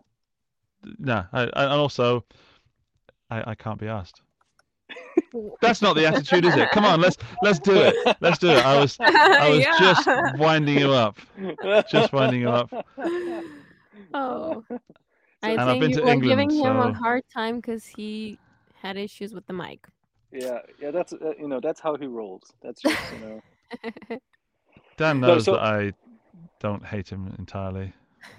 Nah, 0.97 1.25
I, 1.33 1.41
I- 1.43 1.63
and 1.63 1.73
also, 1.73 2.23
I, 3.29 3.51
I 3.51 3.55
can't 3.55 3.79
be 3.79 3.87
asked. 3.87 4.21
That's 5.61 5.81
not 5.83 5.95
the 5.95 6.07
attitude, 6.07 6.45
is 6.45 6.55
it? 6.55 6.71
Come 6.71 6.85
on, 6.85 6.99
let's 7.01 7.17
let's 7.43 7.59
do 7.59 7.75
it. 7.75 7.95
Let's 8.21 8.39
do 8.39 8.49
it. 8.49 8.65
I 8.65 8.79
was 8.79 8.97
I 8.99 9.49
was 9.49 9.65
just 9.79 10.39
winding 10.39 10.79
you 10.79 10.91
up. 10.91 11.19
Just 11.91 12.11
winding 12.13 12.41
you 12.41 12.49
up. 12.49 12.71
Oh. 14.13 14.63
I 15.43 15.51
And 15.51 15.61
I've 15.61 15.67
think 15.69 15.81
been 15.81 15.89
you 15.91 15.95
to 15.97 16.01
were 16.03 16.09
England, 16.11 16.49
giving 16.51 16.65
him 16.65 16.77
a 16.77 16.93
hard 16.93 17.23
time 17.31 17.57
because 17.57 17.85
he 17.85 18.39
had 18.81 18.97
issues 18.97 19.33
with 19.33 19.45
the 19.45 19.53
mic. 19.53 19.87
Yeah, 20.31 20.59
yeah, 20.81 20.91
that's 20.91 21.13
uh, 21.13 21.33
you 21.39 21.47
know 21.47 21.59
that's 21.59 21.79
how 21.79 21.95
he 21.95 22.05
rolls. 22.05 22.43
That's 22.61 22.81
just 22.81 22.97
you 23.13 23.19
know 23.19 24.17
Dan 24.97 25.19
No, 25.19 25.27
knows 25.27 25.45
so- 25.45 25.53
that 25.53 25.61
I 25.61 25.93
don't 26.59 26.85
hate 26.85 27.09
him 27.09 27.33
entirely. 27.39 27.93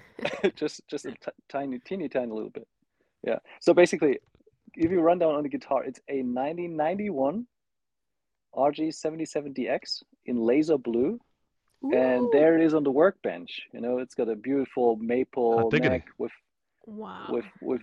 just 0.55 0.87
just 0.87 1.05
a 1.05 1.11
t- 1.11 1.31
tiny 1.49 1.79
teeny 1.79 2.07
tiny 2.07 2.31
little 2.31 2.49
bit. 2.51 2.67
Yeah. 3.25 3.39
So 3.59 3.73
basically, 3.73 4.19
if 4.75 4.91
you 4.91 5.01
run 5.01 5.19
down 5.19 5.35
on 5.35 5.43
the 5.43 5.49
guitar, 5.49 5.83
it's 5.83 5.99
a 6.09 6.21
1991 6.21 7.45
RG77DX 8.55 10.03
in 10.25 10.37
laser 10.37 10.77
blue, 10.77 11.19
and 11.93 12.27
there 12.31 12.55
it 12.59 12.63
is 12.63 12.73
on 12.73 12.83
the 12.83 12.91
workbench. 12.91 13.61
You 13.73 13.81
know, 13.81 13.97
it's 13.99 14.15
got 14.15 14.29
a 14.29 14.35
beautiful 14.35 14.97
maple 14.97 15.69
neck 15.71 16.05
with 16.17 16.31
Wow. 16.85 17.27
with 17.29 17.45
with 17.61 17.81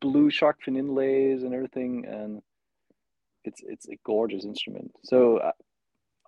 blue 0.00 0.30
shark 0.30 0.58
fin 0.64 0.76
inlays 0.76 1.42
and 1.42 1.54
everything, 1.54 2.06
and 2.06 2.42
it's 3.44 3.62
it's 3.66 3.88
a 3.88 3.96
gorgeous 4.04 4.44
instrument. 4.44 4.90
So 5.04 5.40
I, 5.40 5.52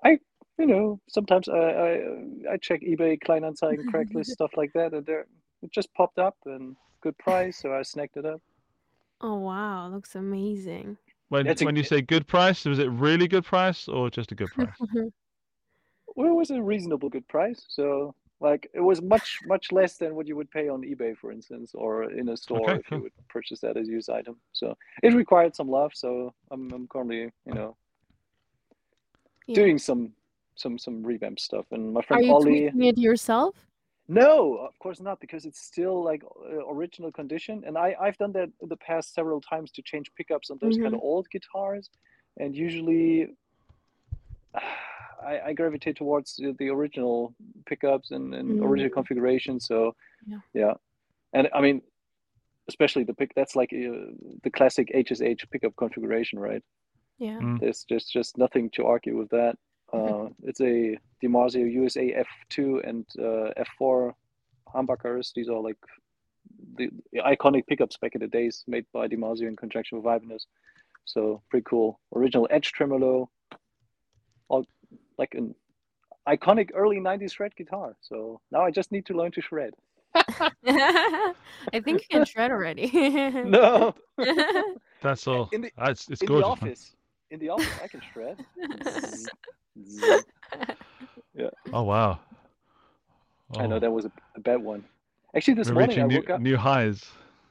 I 0.09 0.19
you 0.59 0.67
know, 0.67 1.01
sometimes 1.09 1.49
I 1.49 1.57
I, 1.59 2.01
I 2.53 2.57
check 2.61 2.83
eBay, 2.83 3.19
Kleinanzeigen, 3.19 3.85
Craigslist, 3.93 4.27
stuff 4.39 4.53
like 4.57 4.73
that, 4.75 4.93
and 4.93 5.05
there 5.07 5.27
it 5.63 5.73
just 5.73 5.93
popped 5.95 6.19
up 6.19 6.37
and 6.47 6.77
good 7.03 7.17
price, 7.19 7.59
so 7.59 7.75
I 7.75 7.83
snagged 7.83 8.17
it 8.17 8.27
up. 8.27 8.41
Oh 9.21 9.39
wow, 9.39 9.89
looks 9.89 10.15
amazing. 10.15 10.97
When 11.29 11.47
That's 11.47 11.63
a- 11.63 11.65
when 11.65 11.77
you 11.77 11.85
say 11.85 12.01
good 12.01 12.27
price, 12.27 12.65
was 12.65 12.79
it 12.79 12.91
really 12.91 13.29
good 13.29 13.45
price 13.45 13.89
or 13.89 14.11
just 14.11 14.33
a 14.33 14.35
good 14.35 14.51
price? 14.55 14.69
Mm-hmm. 14.81 15.09
Well, 16.17 16.29
it 16.33 16.35
was 16.35 16.51
a 16.51 16.61
reasonable 16.61 17.09
good 17.09 17.27
price, 17.29 17.65
so 17.69 18.15
like 18.41 18.71
it 18.75 18.81
was 18.81 19.03
much 19.03 19.39
much 19.47 19.71
less 19.71 19.97
than 19.99 20.15
what 20.15 20.27
you 20.27 20.37
would 20.37 20.51
pay 20.51 20.69
on 20.69 20.83
eBay, 20.83 21.17
for 21.17 21.31
instance, 21.31 21.73
or 21.75 22.11
in 22.11 22.29
a 22.31 22.37
store 22.37 22.71
Okay, 22.71 22.81
if 22.81 22.91
you 22.91 23.03
would 23.03 23.13
purchase 23.29 23.61
that 23.61 23.77
as 23.77 23.89
a 23.89 23.91
used 23.91 24.11
item. 24.11 24.37
So 24.53 24.77
it 25.03 25.15
required 25.15 25.55
some 25.55 25.69
love. 25.69 25.93
So 25.95 26.33
I'm 26.51 26.73
I'm 26.73 26.87
currently 26.89 27.31
you 27.47 27.55
know 27.55 27.77
Yeah. 29.47 29.55
doing 29.55 29.79
some 29.79 30.13
some 30.57 30.79
some 30.79 31.03
revamp 31.03 31.39
stuff, 31.39 31.67
and 31.71 31.93
my 31.93 32.03
friend 32.03 32.21
Are 32.21 32.25
friend 32.25 32.27
you 32.27 32.35
Ollie. 32.35 32.61
tweaking 32.71 32.83
it 32.85 32.99
yourself? 32.99 33.55
No, 34.09 34.57
of 34.57 34.77
course 34.81 35.01
not, 35.01 35.21
because 35.21 35.45
it's 35.45 35.61
still 35.61 36.03
like 36.03 36.23
uh, 36.25 36.67
original 36.67 37.13
condition, 37.13 37.63
and 37.67 37.79
I 37.79 37.95
I've 38.01 38.19
done 38.19 38.33
that 38.33 38.51
in 38.63 38.69
the 38.69 38.77
past 38.77 39.15
several 39.15 39.41
times 39.41 39.71
to 39.73 39.83
change 39.83 40.11
pickups 40.17 40.51
on 40.51 40.59
those 40.61 40.77
kind 40.79 40.95
of 40.95 41.01
old 41.01 41.29
guitars, 41.31 41.91
and 42.39 42.57
usually. 42.57 43.29
I, 45.25 45.41
I 45.49 45.53
gravitate 45.53 45.97
towards 45.97 46.37
the, 46.37 46.55
the 46.59 46.69
original 46.69 47.35
pickups 47.67 48.11
and, 48.11 48.35
and 48.35 48.61
Mm. 48.61 48.65
original 48.65 48.91
configuration. 48.91 49.61
So, 49.61 49.95
Yeah. 50.55 50.75
and 51.33 51.49
I 51.55 51.61
mean, 51.61 51.83
especially 52.69 53.05
the 53.05 53.15
pick. 53.15 53.33
That's 53.35 53.57
like 53.57 53.73
uh, 53.73 54.13
the 54.43 54.51
classic 54.51 54.89
HSH 54.95 55.51
pickup 55.51 55.75
configuration, 55.77 56.39
right? 56.39 56.63
Yeah. 57.19 57.39
Mm. 57.41 57.61
There's 57.61 57.85
just 57.85 58.13
just 58.13 58.39
nothing 58.39 58.71
to 58.71 58.87
argue 58.87 59.17
with 59.17 59.31
that. 59.31 59.57
Uh, 59.93 60.29
it's 60.45 60.61
a 60.61 60.97
DiMarzio 61.23 61.71
USA 61.73 62.25
F2 62.25 62.89
and 62.89 63.05
uh, 63.19 63.51
F4 63.81 64.13
humbuckers. 64.75 65.33
These 65.35 65.49
are 65.49 65.59
like 65.61 65.77
the, 66.77 66.91
the 67.13 67.19
iconic 67.21 67.67
pickups 67.67 67.97
back 67.99 68.15
in 68.15 68.21
the 68.21 68.29
days, 68.29 68.63
made 68.69 68.87
by 68.93 69.09
DiMarzio 69.09 69.49
in 69.49 69.57
conjunction 69.57 69.99
with 70.01 70.07
Ibanez. 70.07 70.47
So 71.07 71.43
pretty 71.51 71.65
cool. 71.69 71.99
Original 72.15 72.47
edge 72.51 72.71
tremolo, 72.73 73.29
all 74.49 74.65
like 75.21 75.33
an 75.41 75.55
iconic 76.35 76.69
early 76.81 76.99
'90s 77.09 77.33
shred 77.37 77.53
guitar. 77.61 77.89
So 78.09 78.41
now 78.55 78.63
I 78.69 78.71
just 78.79 78.91
need 78.95 79.05
to 79.11 79.15
learn 79.21 79.33
to 79.37 79.41
shred. 79.49 79.73
I 81.77 81.79
think 81.85 81.97
you 82.03 82.09
can 82.11 82.25
shred 82.25 82.51
already. 82.51 82.87
No, 83.59 83.95
That's 85.05 85.25
all. 85.31 85.45
In 85.53 85.61
the- 85.63 85.73
Ah, 85.79 85.91
it's 85.95 86.05
it's 86.13 86.23
in 86.23 86.29
gorgeous. 86.29 86.49
the 86.49 86.65
man. 86.65 86.71
office. 86.73 86.83
In 87.33 87.39
the 87.43 87.49
office, 87.55 87.77
I 87.85 87.87
can 87.93 88.03
shred. 88.13 88.37
Zzz. 89.79 90.25
Oh 91.73 91.83
wow. 91.83 92.19
I 93.59 93.67
know 93.67 93.77
Oh, 93.77 93.81
that 93.85 93.91
was 93.99 94.05
a, 94.05 94.13
a 94.37 94.41
bad 94.41 94.61
one. 94.73 94.85
Actually, 95.37 95.55
this 95.55 95.69
we're 95.69 95.75
morning 95.75 95.99
I 96.01 96.05
reaching 96.05 96.09
new, 96.09 96.17
woke 96.21 96.31
up. 96.31 96.41
new 96.41 96.57
highs. 96.57 96.99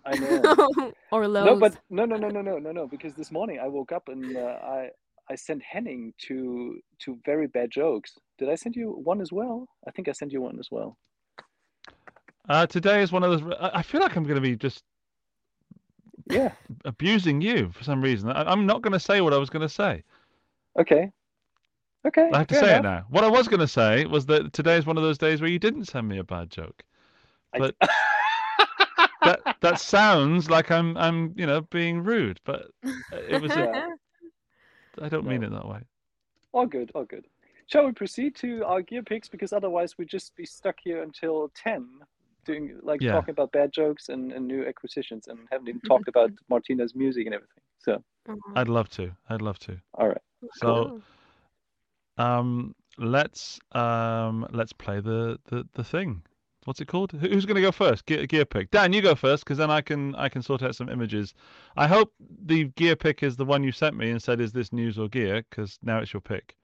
I 0.06 0.16
know. 0.18 0.92
or 1.12 1.28
lows. 1.28 1.46
No, 1.46 1.56
but 1.64 1.74
no, 1.90 2.04
no, 2.06 2.16
no, 2.18 2.30
no, 2.30 2.42
no, 2.42 2.58
no, 2.58 2.72
no. 2.80 2.88
Because 2.88 3.14
this 3.16 3.32
morning 3.32 3.60
I 3.60 3.68
woke 3.68 3.92
up 3.92 4.08
and 4.10 4.36
uh, 4.36 4.58
I 4.78 4.90
I 5.30 5.36
sent 5.36 5.62
Henning 5.62 6.14
to 6.28 6.80
to 7.00 7.20
very 7.26 7.48
bad 7.48 7.72
jokes. 7.72 8.18
Did 8.38 8.50
I 8.50 8.56
send 8.56 8.76
you 8.76 8.92
one 9.04 9.22
as 9.22 9.32
well? 9.32 9.68
I 9.88 9.92
think 9.92 10.10
I 10.10 10.12
sent 10.12 10.32
you 10.32 10.42
one 10.42 10.60
as 10.60 10.70
well. 10.72 10.98
Uh, 12.48 12.66
today 12.66 13.02
is 13.04 13.12
one 13.12 13.24
of 13.24 13.30
those. 13.32 13.58
I 13.60 13.80
I 13.80 13.82
feel 13.84 14.02
like 14.02 14.16
I'm 14.16 14.24
going 14.24 14.36
to 14.36 14.42
be 14.42 14.56
just 14.56 14.84
Yeah. 16.30 16.52
abusing 16.86 17.42
you 17.42 17.70
for 17.72 17.84
some 17.84 18.02
reason. 18.02 18.30
I, 18.32 18.44
I'm 18.52 18.66
not 18.66 18.82
going 18.82 18.94
to 18.94 19.00
say 19.00 19.22
what 19.22 19.34
I 19.34 19.38
was 19.38 19.50
going 19.50 19.62
to 19.62 19.70
say. 19.70 20.04
Okay. 20.80 21.12
Okay. 22.08 22.30
I 22.34 22.38
have 22.40 22.48
to 22.48 22.56
say 22.56 22.78
it 22.78 22.82
now. 22.82 23.06
What 23.10 23.24
I 23.24 23.30
was 23.30 23.48
going 23.48 23.60
to 23.60 23.68
say 23.68 24.06
was 24.06 24.26
that 24.28 24.54
today 24.54 24.78
is 24.78 24.86
one 24.86 24.98
of 24.98 25.04
those 25.04 25.18
days 25.18 25.42
where 25.42 25.50
you 25.50 25.60
didn't 25.60 25.86
send 25.86 26.08
me 26.08 26.18
a 26.18 26.24
bad 26.24 26.50
joke. 26.50 26.84
I- 27.54 27.60
But 27.60 27.76
that 29.24 29.58
that 29.62 29.80
sounds 29.80 30.50
like 30.50 30.72
I'm 30.72 30.98
I'm 30.98 31.34
you 31.38 31.46
know 31.46 31.62
being 31.62 32.04
rude, 32.04 32.40
but 32.46 32.72
it 33.12 33.42
was. 33.42 33.52
A. 33.58 33.84
I 35.02 35.10
don't 35.10 35.26
mean 35.26 35.44
it 35.44 35.52
that 35.52 35.68
way. 35.68 35.82
all 36.54 36.66
good, 36.66 36.92
all 36.96 37.06
good. 37.06 37.26
Shall 37.68 37.86
we 37.86 37.92
proceed 37.92 38.36
to 38.38 38.64
our 38.66 38.82
gear 38.82 39.04
picks? 39.04 39.30
Because 39.30 39.54
otherwise 39.54 39.98
we'd 39.98 40.10
just 40.10 40.36
be 40.36 40.46
stuck 40.46 40.78
here 40.84 41.04
until 41.04 41.52
ten, 41.56 41.88
doing 42.46 42.80
like 42.82 43.02
Yeah. 43.02 43.14
talking 43.14 43.32
about 43.32 43.52
bad 43.52 43.72
jokes 43.72 44.10
and, 44.10 44.32
and 44.32 44.48
new 44.48 44.66
acquisitions, 44.66 45.28
and 45.28 45.40
haven't 45.52 45.70
even 45.70 45.82
talked 45.82 46.08
about 46.08 46.32
Martina's 46.50 46.96
music 46.96 47.26
and 47.26 47.36
everything. 47.36 47.64
So, 47.80 48.04
Oh, 48.28 48.36
I'd 48.56 48.68
love 48.68 48.90
to. 48.92 49.12
I'd 49.30 49.42
love 49.42 49.60
to. 49.60 49.78
all 49.96 50.08
right. 50.10 50.22
So 50.54 51.02
um, 52.18 52.76
let's 52.98 53.60
um 53.74 54.48
let's 54.52 54.74
play 54.74 55.00
the 55.00 55.40
the 55.46 55.68
the 55.74 55.84
thing. 55.84 56.24
What's 56.70 56.80
it 56.82 56.88
called? 56.88 57.14
Who's 57.14 57.48
going 57.48 57.56
to 57.56 57.64
go 57.64 57.72
first? 57.72 58.06
Gear, 58.06 58.28
gear 58.28 58.46
pick. 58.46 58.70
Dan, 58.70 58.94
you 58.94 59.02
go 59.02 59.16
first, 59.16 59.44
because 59.44 59.58
then 59.58 59.72
I 59.72 59.82
can 59.82 60.14
I 60.14 60.30
can 60.30 60.44
sort 60.44 60.62
out 60.62 60.76
some 60.76 60.88
images. 60.88 61.34
I 61.76 61.88
hope 61.88 62.14
the 62.46 62.66
gear 62.66 62.96
pick 62.96 63.24
is 63.24 63.38
the 63.38 63.44
one 63.44 63.64
you 63.64 63.72
sent 63.72 63.98
me 63.98 64.12
and 64.12 64.22
said, 64.22 64.40
"Is 64.40 64.52
this 64.52 64.72
news 64.72 65.00
or 65.00 65.10
gear?" 65.10 65.44
Because 65.50 65.80
now 65.82 65.98
it's 65.98 66.14
your 66.14 66.22
pick. 66.22 66.56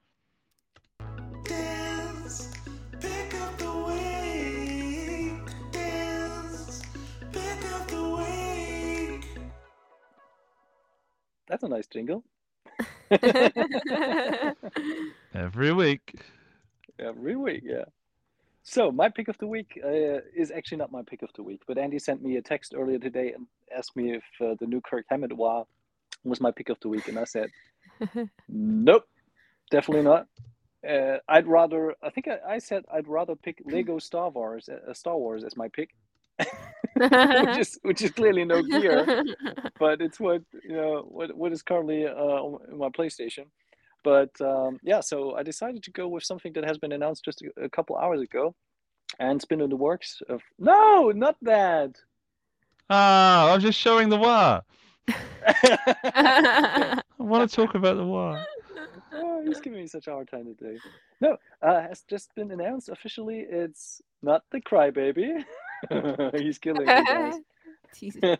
Dance, 1.42 2.52
pick 3.00 3.34
up 3.34 3.58
the 3.58 3.78
week. 3.88 5.42
Dance, 5.72 6.82
pick 7.32 7.64
up 7.72 7.88
the 7.88 9.18
week. 9.18 9.26
That's 11.48 11.64
a 11.64 11.68
nice 11.68 11.88
jingle. 11.88 12.22
Every 15.34 15.72
week. 15.72 16.14
Every 17.00 17.34
week, 17.34 17.62
yeah. 17.64 17.86
So 18.68 18.90
my 18.90 19.08
pick 19.08 19.28
of 19.28 19.38
the 19.38 19.46
week 19.46 19.80
uh, 19.82 20.18
is 20.34 20.50
actually 20.50 20.78
not 20.78 20.90
my 20.90 21.02
pick 21.08 21.22
of 21.22 21.30
the 21.36 21.42
week, 21.44 21.62
but 21.68 21.78
Andy 21.78 22.00
sent 22.00 22.20
me 22.20 22.36
a 22.36 22.42
text 22.42 22.74
earlier 22.76 22.98
today 22.98 23.32
and 23.32 23.46
asked 23.74 23.94
me 23.94 24.16
if 24.16 24.24
uh, 24.40 24.56
the 24.58 24.66
new 24.66 24.80
Kirk 24.80 25.06
Hammett 25.08 25.32
Wah 25.32 25.62
was 26.24 26.40
my 26.40 26.50
pick 26.50 26.68
of 26.68 26.76
the 26.80 26.88
week, 26.88 27.06
and 27.06 27.16
I 27.16 27.22
said, 27.22 27.48
nope, 28.48 29.04
definitely 29.70 30.02
not. 30.02 30.26
Uh, 30.86 31.18
I'd 31.28 31.46
rather. 31.46 31.94
I 32.02 32.10
think 32.10 32.26
I, 32.26 32.54
I 32.54 32.58
said 32.58 32.82
I'd 32.92 33.06
rather 33.06 33.36
pick 33.36 33.62
Lego 33.64 34.00
Star 34.00 34.30
Wars, 34.30 34.68
uh, 34.68 34.92
Star 34.92 35.16
Wars 35.16 35.44
as 35.44 35.56
my 35.56 35.68
pick, 35.68 35.90
which 36.96 37.58
is 37.58 37.78
which 37.82 38.02
is 38.02 38.10
clearly 38.10 38.44
no 38.44 38.62
gear, 38.62 39.24
but 39.78 40.00
it's 40.00 40.18
what 40.18 40.42
you 40.64 40.74
know 40.74 41.06
what 41.08 41.36
what 41.36 41.52
is 41.52 41.62
currently 41.62 42.04
uh, 42.04 42.10
on 42.10 42.78
my 42.78 42.88
PlayStation. 42.88 43.46
But 44.02 44.40
um, 44.40 44.78
yeah, 44.82 45.00
so 45.00 45.34
I 45.34 45.42
decided 45.42 45.82
to 45.84 45.90
go 45.90 46.08
with 46.08 46.24
something 46.24 46.52
that 46.54 46.64
has 46.64 46.78
been 46.78 46.92
announced 46.92 47.24
just 47.24 47.42
a, 47.42 47.64
a 47.64 47.68
couple 47.68 47.96
hours 47.96 48.20
ago, 48.20 48.54
and 49.18 49.36
it's 49.36 49.44
been 49.44 49.60
in 49.60 49.70
the 49.70 49.76
works. 49.76 50.22
Of 50.28 50.42
no, 50.58 51.10
not 51.10 51.36
that. 51.42 51.96
Ah, 52.88 53.52
I'm 53.52 53.60
just 53.60 53.78
showing 53.78 54.08
the 54.08 54.16
wah. 54.16 54.60
I 55.08 57.02
I 57.18 57.22
want 57.22 57.48
to 57.48 57.56
talk 57.56 57.74
about 57.74 57.96
the 57.96 58.04
wah. 58.04 58.42
oh, 59.12 59.42
he's 59.44 59.60
giving 59.60 59.80
me 59.80 59.86
such 59.86 60.06
a 60.06 60.12
hard 60.12 60.28
time 60.30 60.54
today. 60.56 60.78
No, 61.20 61.36
uh, 61.62 61.80
has 61.80 62.02
just 62.02 62.34
been 62.34 62.50
announced 62.50 62.88
officially. 62.88 63.40
It's 63.48 64.02
not 64.22 64.42
the 64.50 64.60
crybaby. 64.60 65.44
he's 66.36 66.58
killing 66.58 66.86
me, 66.86 67.04
guys. 67.04 67.34
Jesus. 67.98 68.38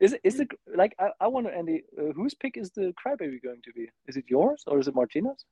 Is 0.00 0.12
it 0.14 0.20
is 0.24 0.40
it 0.40 0.48
like 0.76 0.94
I, 0.98 1.10
I 1.20 1.26
wonder, 1.28 1.50
Andy, 1.50 1.82
uh, 1.98 2.12
whose 2.12 2.34
pick 2.34 2.56
is 2.56 2.70
the 2.70 2.92
crybaby 3.00 3.42
going 3.42 3.62
to 3.64 3.72
be? 3.72 3.88
Is 4.08 4.16
it 4.16 4.24
yours 4.28 4.62
or 4.66 4.78
is 4.78 4.88
it 4.88 4.94
Martina's? 4.94 5.44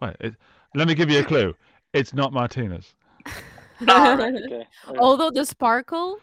Wait, 0.00 0.16
it, 0.20 0.34
let 0.74 0.86
me 0.88 0.94
give 0.94 1.10
you 1.10 1.20
a 1.20 1.24
clue. 1.24 1.54
It's 1.92 2.12
not 2.14 2.32
Martina's. 2.32 2.94
Ah, 3.88 4.14
right, 4.14 4.32
okay. 4.32 4.64
all 4.86 4.92
right. 4.94 5.00
Although 5.00 5.30
the 5.32 5.44
sparkle. 5.44 6.20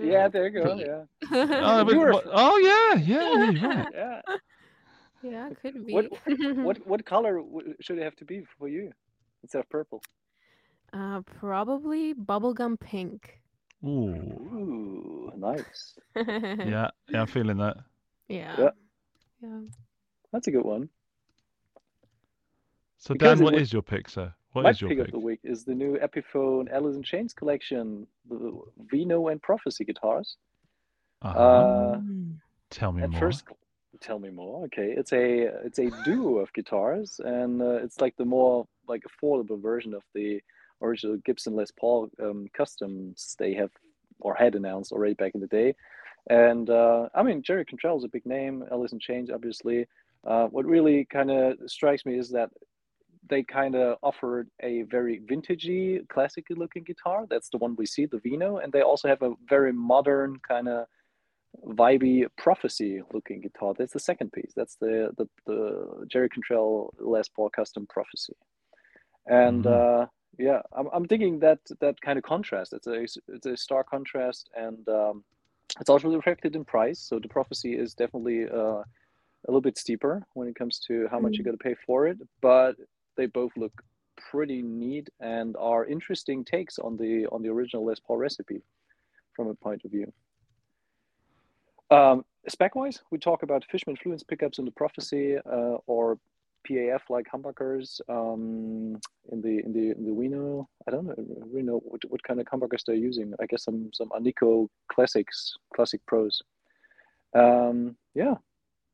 Yeah, 0.00 0.28
there 0.28 0.46
you 0.46 0.62
go. 0.62 0.76
Yeah, 0.76 1.02
Oh, 1.32 1.78
yeah. 1.78 1.84
but 1.84 1.96
what- 1.96 2.24
oh 2.32 2.56
yeah, 2.58 2.94
yeah, 3.02 3.50
you're 3.50 3.86
yeah. 3.92 4.20
yeah, 5.22 5.48
could 5.60 5.84
be. 5.84 5.92
What 5.92 6.06
what 6.66 6.86
what 6.86 7.04
color 7.04 7.38
w- 7.40 7.74
should 7.80 7.98
it 7.98 8.04
have 8.04 8.14
to 8.16 8.24
be 8.24 8.44
for 8.58 8.68
you 8.68 8.92
instead 9.42 9.58
of 9.58 9.68
purple? 9.70 10.02
Uh, 10.92 11.22
probably 11.22 12.14
bubblegum 12.14 12.78
pink. 12.78 13.40
Ooh, 13.84 14.14
Ooh, 14.54 15.32
nice. 15.36 15.94
yeah, 16.16 16.90
yeah, 17.08 17.20
I'm 17.20 17.26
feeling 17.26 17.58
that. 17.58 17.76
Yeah. 18.28 18.54
Yeah. 18.58 18.70
Yeah. 19.42 19.60
That's 20.32 20.46
a 20.46 20.50
good 20.50 20.64
one. 20.64 20.88
So 22.98 23.12
Because 23.14 23.38
Dan, 23.38 23.42
it 23.42 23.44
what 23.44 23.52
was- 23.54 23.62
is 23.62 23.72
your 23.72 23.82
pick, 23.82 24.08
sir? 24.08 24.32
What 24.52 24.62
My 24.62 24.70
is 24.70 24.80
your 24.80 24.88
pick 24.88 24.98
pick? 24.98 25.06
of 25.08 25.12
the 25.12 25.18
week 25.18 25.40
is 25.42 25.64
the 25.64 25.74
new 25.74 25.98
Epiphone 25.98 26.70
Alice 26.72 26.94
in 26.96 27.02
Chains 27.02 27.32
collection, 27.34 28.06
the 28.28 28.56
Wino 28.92 29.30
and 29.32 29.42
Prophecy 29.42 29.84
guitars. 29.84 30.36
Uh-huh. 31.22 31.38
Uh. 31.38 32.00
Tell 32.70 32.92
me 32.92 33.02
At 33.02 33.10
more. 33.10 33.20
first, 33.20 33.44
tell 34.00 34.18
me 34.20 34.30
more. 34.30 34.64
Okay, 34.66 34.94
it's 34.96 35.12
a 35.12 35.42
it's 35.66 35.78
a 35.80 35.90
duo 36.04 36.38
of 36.38 36.52
guitars, 36.52 37.20
and 37.24 37.60
uh, 37.62 37.80
it's 37.84 38.00
like 38.00 38.16
the 38.16 38.24
more 38.24 38.66
like 38.88 39.02
affordable 39.10 39.60
version 39.60 39.92
of 39.92 40.02
the 40.14 40.40
original 40.84 41.16
Gibson 41.26 41.54
Les 41.56 41.70
Paul 41.80 42.10
um, 42.24 42.40
customs 42.60 43.36
they 43.38 43.52
have 43.54 43.70
or 44.20 44.34
had 44.34 44.54
announced 44.54 44.92
already 44.92 45.14
back 45.14 45.32
in 45.34 45.40
the 45.40 45.46
day. 45.60 45.74
And 46.30 46.66
uh, 46.70 47.08
I 47.14 47.22
mean, 47.22 47.42
Jerry 47.42 47.64
Cantrell 47.64 47.98
is 47.98 48.04
a 48.04 48.08
big 48.16 48.26
name. 48.26 48.64
Alice 48.70 48.92
in 48.92 49.00
Chains, 49.08 49.30
obviously. 49.30 49.86
Uh, 50.30 50.46
what 50.54 50.64
really 50.64 50.98
kind 51.16 51.30
of 51.30 51.58
strikes 51.66 52.06
me 52.06 52.18
is 52.18 52.30
that 52.30 52.50
they 53.28 53.42
kind 53.42 53.74
of 53.74 53.98
offered 54.02 54.48
a 54.62 54.82
very 54.82 55.20
vintagey, 55.20 56.06
classical 56.08 56.56
looking 56.56 56.84
guitar. 56.84 57.26
That's 57.28 57.50
the 57.50 57.58
one 57.58 57.74
we 57.76 57.86
see, 57.86 58.06
the 58.06 58.18
Wino, 58.18 58.62
and 58.62 58.72
they 58.72 58.82
also 58.82 59.08
have 59.08 59.22
a 59.22 59.34
very 59.48 59.72
modern 59.72 60.38
kind 60.46 60.68
of 60.68 60.86
vibey 61.66 62.26
prophecy 62.36 63.02
looking 63.12 63.40
guitar. 63.40 63.74
That's 63.78 63.92
the 63.92 64.00
second 64.10 64.32
piece. 64.32 64.52
That's 64.56 64.76
the 64.76 64.94
the, 65.18 65.26
the 65.46 66.06
Jerry 66.12 66.28
Cantrell 66.28 66.92
Les 66.98 67.28
Paul 67.28 67.50
custom 67.50 67.86
prophecy. 67.86 68.36
And 69.26 69.64
Mhm. 69.64 70.02
uh, 70.02 70.06
yeah, 70.38 70.60
I'm 70.76 70.88
I'm 70.92 71.06
thinking 71.06 71.38
that 71.40 71.58
that 71.80 72.00
kind 72.00 72.18
of 72.18 72.24
contrast. 72.24 72.72
It's 72.72 72.86
a 72.86 73.06
it's 73.28 73.46
a 73.46 73.56
stark 73.56 73.88
contrast, 73.88 74.50
and 74.56 74.88
um, 74.88 75.24
it's 75.80 75.90
also 75.90 76.08
reflected 76.08 76.56
in 76.56 76.64
price. 76.64 77.00
So 77.00 77.18
the 77.18 77.28
prophecy 77.28 77.74
is 77.74 77.94
definitely 77.94 78.44
uh, 78.48 78.82
a 79.46 79.48
little 79.48 79.60
bit 79.60 79.78
steeper 79.78 80.26
when 80.34 80.48
it 80.48 80.56
comes 80.56 80.78
to 80.88 81.08
how 81.10 81.18
much 81.18 81.36
you 81.36 81.44
got 81.44 81.52
to 81.52 81.56
pay 81.56 81.74
for 81.86 82.06
it, 82.06 82.18
but 82.40 82.76
they 83.16 83.26
both 83.26 83.52
look 83.56 83.72
pretty 84.16 84.62
neat 84.62 85.08
and 85.20 85.56
are 85.58 85.84
interesting 85.84 86.44
takes 86.44 86.78
on 86.78 86.96
the 86.96 87.26
on 87.32 87.42
the 87.42 87.48
original 87.48 87.84
Les 87.84 88.00
Paul 88.00 88.18
recipe 88.18 88.62
from 89.34 89.48
a 89.48 89.54
point 89.54 89.82
of 89.84 89.90
view. 89.90 90.12
Um, 91.90 92.24
spec 92.48 92.74
wise, 92.74 93.02
we 93.10 93.18
talk 93.18 93.42
about 93.42 93.64
Fishman 93.70 93.96
Fluence 93.96 94.26
pickups 94.26 94.58
in 94.58 94.64
the 94.64 94.70
Prophecy 94.70 95.36
uh, 95.36 95.76
or 95.86 96.18
PAF 96.68 97.00
like 97.10 97.26
humbuckers 97.32 98.00
um, 98.08 99.00
in 99.30 99.40
the 99.42 99.60
in 99.64 99.72
the 99.72 99.96
in 99.96 100.04
the 100.04 100.12
Reno. 100.12 100.68
I 100.86 100.90
don't 100.90 101.06
know 101.06 101.14
really 101.46 101.62
know 101.62 101.80
what, 101.84 102.00
what 102.08 102.22
kind 102.22 102.40
of 102.40 102.46
humbuckers 102.46 102.84
they're 102.86 102.94
using. 102.94 103.32
I 103.40 103.46
guess 103.46 103.64
some 103.64 103.90
some 103.92 104.08
Alnico 104.10 104.68
classics, 104.88 105.56
classic 105.74 106.00
pros. 106.06 106.42
Um, 107.34 107.96
yeah. 108.14 108.34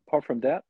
Apart 0.08 0.24
from 0.24 0.40
that, 0.40 0.64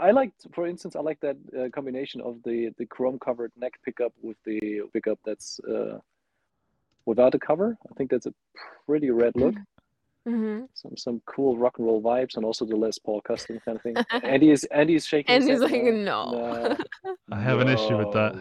I 0.00 0.10
like, 0.10 0.32
for 0.54 0.66
instance, 0.66 0.96
I 0.96 1.00
like 1.00 1.20
that 1.20 1.36
uh, 1.58 1.68
combination 1.74 2.20
of 2.20 2.38
the 2.44 2.70
the 2.78 2.86
chrome 2.86 3.18
covered 3.18 3.52
neck 3.56 3.74
pickup 3.84 4.12
with 4.22 4.36
the 4.44 4.82
pickup 4.92 5.18
that's 5.24 5.60
uh, 5.60 5.98
without 7.04 7.34
a 7.34 7.38
cover. 7.38 7.76
I 7.90 7.94
think 7.94 8.10
that's 8.10 8.26
a 8.26 8.34
pretty 8.86 9.10
red 9.10 9.32
look. 9.36 9.54
hmm 10.26 10.62
Some 10.74 10.96
some 10.96 11.22
cool 11.26 11.56
rock 11.56 11.78
and 11.78 11.86
roll 11.86 12.02
vibes, 12.02 12.36
and 12.36 12.44
also 12.44 12.64
the 12.64 12.74
Les 12.76 12.98
Paul 12.98 13.20
custom 13.20 13.60
kind 13.64 13.76
of 13.76 13.82
thing. 13.82 13.94
Andy 14.24 14.50
is 14.50 14.64
Andy 14.64 14.96
is 14.96 15.06
shaking. 15.06 15.34
And 15.36 15.44
his 15.44 15.62
he's 15.62 15.70
like, 15.70 15.82
no, 15.84 16.30
no. 16.32 16.76
I 17.32 17.40
have 17.40 17.60
an 17.60 17.68
issue 17.68 17.96
with 17.96 18.12
that. 18.12 18.34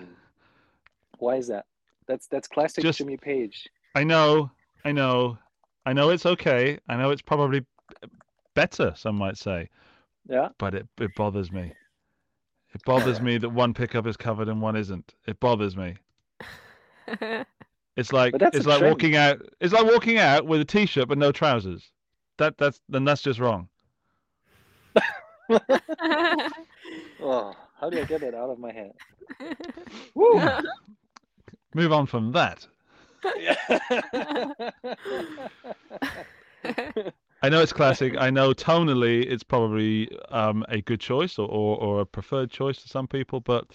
Why 1.19 1.35
is 1.35 1.47
that? 1.47 1.65
That's 2.07 2.27
that's 2.27 2.47
classic 2.47 2.83
Just- 2.83 2.97
Jimmy 2.97 3.17
Page. 3.17 3.67
I 3.93 4.03
know, 4.03 4.51
I 4.83 4.91
know, 4.91 5.37
I 5.85 5.93
know 5.93 6.09
it's 6.09 6.25
okay. 6.25 6.79
I 6.89 6.97
know 6.97 7.11
it's 7.11 7.21
probably 7.21 7.65
better, 8.55 8.93
some 8.97 9.15
might 9.15 9.37
say, 9.37 9.69
Yeah, 10.27 10.49
but 10.57 10.73
it, 10.73 10.87
it 10.99 11.11
bothers 11.15 11.49
me. 11.51 11.71
It 12.73 12.83
bothers 12.83 13.21
me 13.21 13.37
that 13.37 13.49
one 13.49 13.73
pickup 13.73 14.05
is 14.05 14.17
covered 14.17 14.49
and 14.49 14.61
one 14.61 14.75
isn't. 14.75 15.13
It 15.27 15.39
bothers 15.39 15.77
me. 15.77 15.95
It's 17.95 18.11
like 18.11 18.33
it's 18.39 18.65
like 18.65 18.79
trend. 18.79 18.91
walking 18.91 19.15
out. 19.15 19.41
It's 19.61 19.73
like 19.73 19.85
walking 19.85 20.17
out 20.17 20.45
with 20.45 20.61
a 20.61 20.65
t-shirt 20.65 21.07
but 21.07 21.17
no 21.17 21.31
trousers. 21.31 21.91
That 22.37 22.57
that's 22.57 22.81
then 22.89 23.05
that's 23.05 23.21
just 23.21 23.39
wrong. 23.39 23.69
Oh, 27.21 27.55
how 27.79 27.89
do 27.89 27.99
I 27.99 28.03
get 28.03 28.21
that 28.21 28.35
out 28.35 28.49
of 28.49 28.59
my 28.59 28.71
head? 28.71 28.93
Woo! 30.13 30.41
Move 31.73 31.91
on 31.91 32.05
from 32.05 32.31
that. 32.33 32.67
I 37.41 37.49
know 37.49 37.61
it's 37.61 37.73
classic. 37.73 38.15
I 38.17 38.29
know 38.29 38.53
tonally 38.53 39.25
it's 39.25 39.43
probably 39.43 40.09
um, 40.29 40.65
a 40.69 40.81
good 40.81 40.99
choice 40.99 41.39
or, 41.39 41.47
or, 41.47 41.77
or 41.77 42.01
a 42.01 42.05
preferred 42.05 42.51
choice 42.51 42.81
to 42.83 42.89
some 42.89 43.07
people, 43.07 43.39
but 43.39 43.65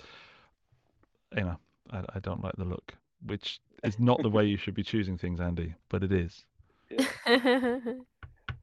you 1.37 1.43
know, 1.43 1.57
I, 1.91 2.05
I 2.15 2.19
don't 2.21 2.43
like 2.43 2.55
the 2.57 2.65
look. 2.65 2.95
which 3.27 3.61
is 3.85 3.99
not 3.99 4.23
the 4.23 4.31
way 4.31 4.45
you 4.45 4.57
should 4.57 4.75
be 4.75 4.83
choosing 4.83 5.19
things, 5.19 5.41
Andy, 5.41 5.75
but 5.89 6.03
it 6.03 6.13
is. 6.13 6.45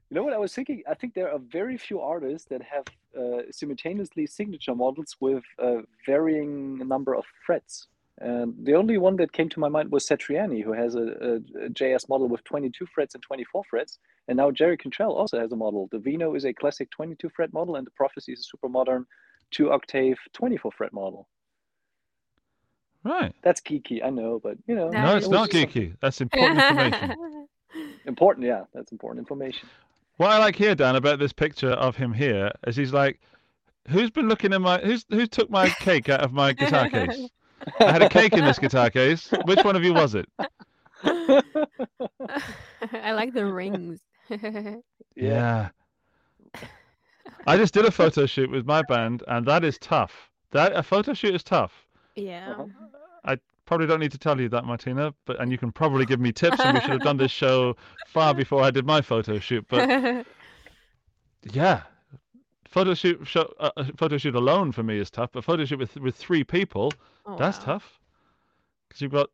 You 0.10 0.16
know 0.16 0.24
what 0.24 0.34
I 0.34 0.38
was 0.38 0.56
thinking? 0.56 0.84
I 0.90 0.94
think 0.94 1.14
there 1.14 1.32
are 1.32 1.40
very 1.40 1.78
few 1.78 2.00
artists 2.00 2.48
that 2.48 2.62
have 2.62 2.86
uh, 3.18 3.42
simultaneously 3.52 4.26
signature 4.26 4.74
models 4.74 5.18
with 5.20 5.44
a 5.60 5.80
varying 6.06 6.78
number 6.88 7.14
of 7.14 7.26
frets. 7.46 7.88
And 8.20 8.54
the 8.64 8.74
only 8.74 8.98
one 8.98 9.18
that 9.18 9.34
came 9.34 9.50
to 9.50 9.60
my 9.60 9.68
mind 9.68 9.92
was 9.92 10.08
Satriani, 10.08 10.64
who 10.64 10.72
has 10.72 10.96
a, 10.96 11.02
a, 11.02 11.66
a 11.66 11.70
JS 11.70 12.08
model 12.08 12.30
with 12.30 12.44
22 12.46 12.86
frets 12.88 13.16
and 13.16 13.22
24 13.22 13.64
frets. 13.70 14.00
And 14.30 14.38
now 14.38 14.50
Jerry 14.50 14.78
Cantrell 14.78 15.14
also 15.14 15.40
has 15.40 15.52
a 15.52 15.58
model. 15.58 15.90
The 15.92 16.00
Wino 16.00 16.38
is 16.38 16.46
a 16.46 16.54
classic 16.54 16.90
22 16.92 17.30
fret 17.36 17.52
model, 17.52 17.76
and 17.76 17.86
the 17.86 17.92
Prophecy 17.92 18.32
is 18.32 18.40
a 18.40 18.44
super 18.44 18.70
modern 18.70 19.06
two 19.52 19.72
octave 19.72 20.18
24 20.34 20.72
fret 20.72 20.94
model. 20.94 21.28
Right. 23.04 23.34
That's 23.42 23.62
geeky, 23.62 24.04
I 24.04 24.10
know, 24.10 24.40
but 24.44 24.58
you 24.68 24.76
know, 24.76 24.90
no, 24.90 25.16
it's 25.16 25.28
it 25.28 25.30
not 25.30 25.50
just 25.50 25.62
some- 25.74 25.82
geeky. 25.82 25.96
That's 26.02 26.22
important 26.22 26.60
information. 26.62 27.16
Important, 28.06 28.48
yeah, 28.48 28.64
that's 28.74 28.92
important 28.94 29.20
information. 29.20 29.68
What 30.16 30.32
I 30.32 30.40
like 30.40 30.56
here, 30.56 30.74
Dan, 30.74 30.96
about 30.96 31.20
this 31.20 31.34
picture 31.34 31.72
of 31.72 31.96
him 31.96 32.12
here 32.14 32.50
is 32.66 32.76
he's 32.76 32.94
like, 32.94 33.20
"Who's 33.90 34.10
been 34.10 34.28
looking 34.30 34.54
at 34.54 34.62
my? 34.62 34.80
Who's 34.80 35.06
who 35.10 35.28
took 35.28 35.50
my 35.52 35.70
cake 35.70 36.10
out 36.10 36.22
of 36.22 36.32
my 36.32 36.54
guitar 36.54 36.90
case? 36.90 37.28
I 37.80 37.92
had 37.92 38.02
a 38.02 38.10
cake 38.10 38.34
in 38.34 38.46
this 38.46 38.58
guitar 38.58 38.90
case. 38.90 39.30
Which 39.46 39.64
one 39.64 39.76
of 39.76 39.84
you 39.84 39.94
was 39.94 40.16
it? 40.16 40.28
I 42.94 43.12
like 43.12 43.34
the 43.34 43.46
rings. 43.46 44.00
Yeah. 45.16 45.70
I 47.48 47.58
just 47.58 47.74
did 47.74 47.86
a 47.86 47.92
photo 47.92 48.26
shoot 48.28 48.50
with 48.52 48.66
my 48.66 48.82
band, 48.84 49.24
and 49.28 49.46
that 49.48 49.64
is 49.64 49.78
tough. 49.80 50.30
That 50.52 50.76
a 50.76 50.84
photo 50.84 51.14
shoot 51.14 51.34
is 51.36 51.44
tough. 51.44 51.87
Yeah. 52.18 52.56
Uh-huh. 52.58 52.68
Probably 53.66 53.86
don't 53.86 54.00
need 54.00 54.14
to 54.14 54.18
tell 54.18 54.40
you 54.40 54.48
that, 54.48 54.64
Martina, 54.64 55.14
but 55.26 55.42
and 55.42 55.52
you 55.52 55.58
can 55.58 55.74
probably 55.74 56.06
give 56.06 56.22
me 56.22 56.32
tips. 56.32 56.58
And 56.62 56.76
we 56.76 56.80
should 56.80 56.92
have 56.92 57.02
done 57.02 57.18
this 57.18 57.32
show 57.34 57.76
far 58.08 58.34
before 58.34 58.64
I 58.64 58.72
did 58.72 58.86
my 58.86 59.02
photo 59.02 59.40
shoot. 59.40 59.66
But 59.68 60.26
yeah, 61.52 61.82
photo 62.66 62.94
shoot, 62.94 63.28
show, 63.28 63.54
uh, 63.60 63.72
uh, 63.76 63.84
photo 63.98 64.18
shoot 64.18 64.36
alone 64.36 64.72
for 64.72 64.84
me 64.84 64.98
is 64.98 65.10
tough. 65.10 65.32
But 65.34 65.44
photo 65.44 65.66
shoot 65.66 65.80
with 65.80 65.98
with 65.98 66.16
three 66.16 66.46
people, 66.46 66.94
Oh, 67.26 67.36
that's 67.38 67.58
wow. 67.60 67.66
tough. 67.66 68.00
Because 68.88 69.02
you've 69.02 69.12
got 69.12 69.30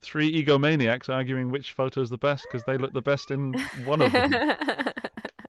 three 0.00 0.42
egomaniacs 0.42 1.10
arguing 1.10 1.50
which 1.50 1.72
photo 1.72 2.00
is 2.00 2.08
the 2.08 2.16
best 2.16 2.46
because 2.50 2.64
they 2.64 2.78
look 2.78 2.94
the 2.94 3.02
best 3.02 3.30
in 3.30 3.52
one 3.84 4.00
of 4.00 4.12
them. 4.12 4.30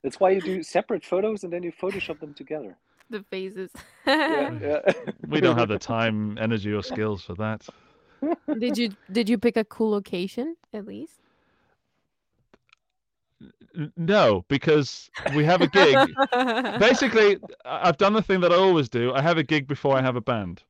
That's 0.03 0.19
why 0.19 0.31
you 0.31 0.41
do 0.41 0.63
separate 0.63 1.05
photos 1.05 1.43
and 1.43 1.53
then 1.53 1.61
you 1.63 1.71
Photoshop 1.71 2.19
them 2.19 2.33
together. 2.33 2.75
the 3.19 3.23
phases. 3.23 3.71
Yeah, 4.05 4.51
yeah. 4.61 4.79
we 5.27 5.41
don't 5.41 5.57
have 5.57 5.69
the 5.69 5.79
time, 5.79 6.37
energy, 6.39 6.71
or 6.73 6.83
skills 6.83 7.23
for 7.23 7.35
that. 7.35 7.67
did 8.59 8.77
you 8.77 8.89
did 9.11 9.29
you 9.29 9.37
pick 9.37 9.57
a 9.57 9.63
cool 9.63 9.91
location 9.91 10.55
at 10.73 10.85
least? 10.85 11.19
No, 13.95 14.43
because 14.49 15.09
we 15.33 15.45
have 15.45 15.61
a 15.61 15.67
gig. 15.67 15.97
Basically, 16.79 17.37
I- 17.63 17.87
I've 17.87 17.97
done 17.97 18.13
the 18.13 18.21
thing 18.21 18.41
that 18.41 18.51
I 18.51 18.55
always 18.55 18.89
do. 18.89 19.13
I 19.13 19.21
have 19.21 19.37
a 19.37 19.43
gig 19.43 19.67
before 19.67 19.95
I 19.95 20.01
have 20.01 20.15
a 20.15 20.21
band. 20.21 20.63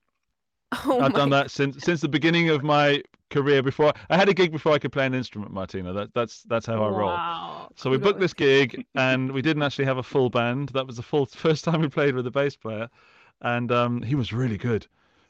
oh 0.85 0.99
I've 0.99 1.13
done 1.13 1.31
that 1.31 1.49
since 1.49 1.83
since 1.83 2.01
the 2.01 2.09
beginning 2.09 2.49
of 2.49 2.63
my 2.63 3.01
career. 3.29 3.61
Before 3.61 3.93
I 4.09 4.17
had 4.17 4.29
a 4.29 4.33
gig 4.33 4.51
before 4.51 4.73
I 4.73 4.79
could 4.79 4.91
play 4.91 5.05
an 5.05 5.13
instrument, 5.13 5.51
Martina. 5.53 5.93
That 5.93 6.13
that's 6.13 6.43
that's 6.43 6.65
how 6.65 6.83
I 6.83 6.89
roll. 6.89 7.23
So 7.75 7.89
we 7.89 7.97
booked 7.97 8.19
this 8.19 8.33
gig, 8.33 8.85
and 8.95 9.31
we 9.31 9.41
didn't 9.41 9.63
actually 9.63 9.85
have 9.85 9.97
a 9.97 10.03
full 10.03 10.29
band. 10.29 10.69
That 10.69 10.87
was 10.87 10.97
the 10.97 11.03
full 11.03 11.25
first 11.45 11.63
time 11.63 11.81
we 11.81 11.87
played 11.89 12.15
with 12.15 12.27
a 12.27 12.31
bass 12.31 12.55
player, 12.55 12.89
and 13.41 13.71
um, 13.71 14.01
he 14.01 14.15
was 14.15 14.33
really 14.33 14.57
good, 14.57 14.87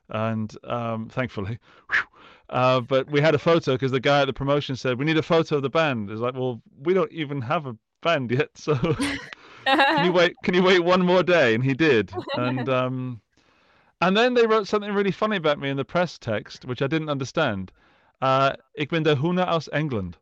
and 0.10 0.56
um, 0.64 1.10
thankfully. 1.10 1.60
whew, 1.92 2.04
Uh, 2.50 2.82
but 2.82 3.10
we 3.12 3.22
had 3.22 3.36
a 3.36 3.40
photo 3.40 3.74
because 3.74 3.92
the 3.92 4.00
guy 4.00 4.22
at 4.22 4.26
the 4.26 4.34
promotion 4.34 4.76
said 4.76 4.98
we 4.98 5.06
need 5.06 5.18
a 5.18 5.22
photo 5.24 5.58
of 5.58 5.62
the 5.62 5.70
band. 5.70 6.10
It's 6.10 6.20
like, 6.22 6.34
well, 6.34 6.62
we 6.84 6.94
don't 6.94 7.12
even 7.12 7.42
have 7.42 7.68
a 7.68 7.76
band 8.02 8.32
yet, 8.32 8.50
so 8.56 8.76
can 9.66 10.06
you 10.06 10.12
wait? 10.12 10.36
Can 10.44 10.54
you 10.56 10.64
wait 10.64 10.80
one 10.80 11.06
more 11.06 11.24
day? 11.24 11.54
And 11.54 11.64
he 11.64 11.74
did, 11.74 12.12
and 12.38 12.68
um, 12.70 13.22
and 14.02 14.16
then 14.16 14.34
they 14.34 14.48
wrote 14.48 14.68
something 14.68 14.94
really 14.94 15.12
funny 15.12 15.38
about 15.38 15.60
me 15.60 15.70
in 15.70 15.78
the 15.78 15.86
press 15.86 16.18
text, 16.18 16.66
which 16.66 16.82
I 16.82 16.88
didn't 16.88 17.10
understand. 17.10 17.72
Uh, 18.22 18.54
ik 18.74 18.90
ben 18.90 19.04
de 19.04 19.16
Huna 19.16 19.46
aus 19.46 19.70
England. 19.70 20.20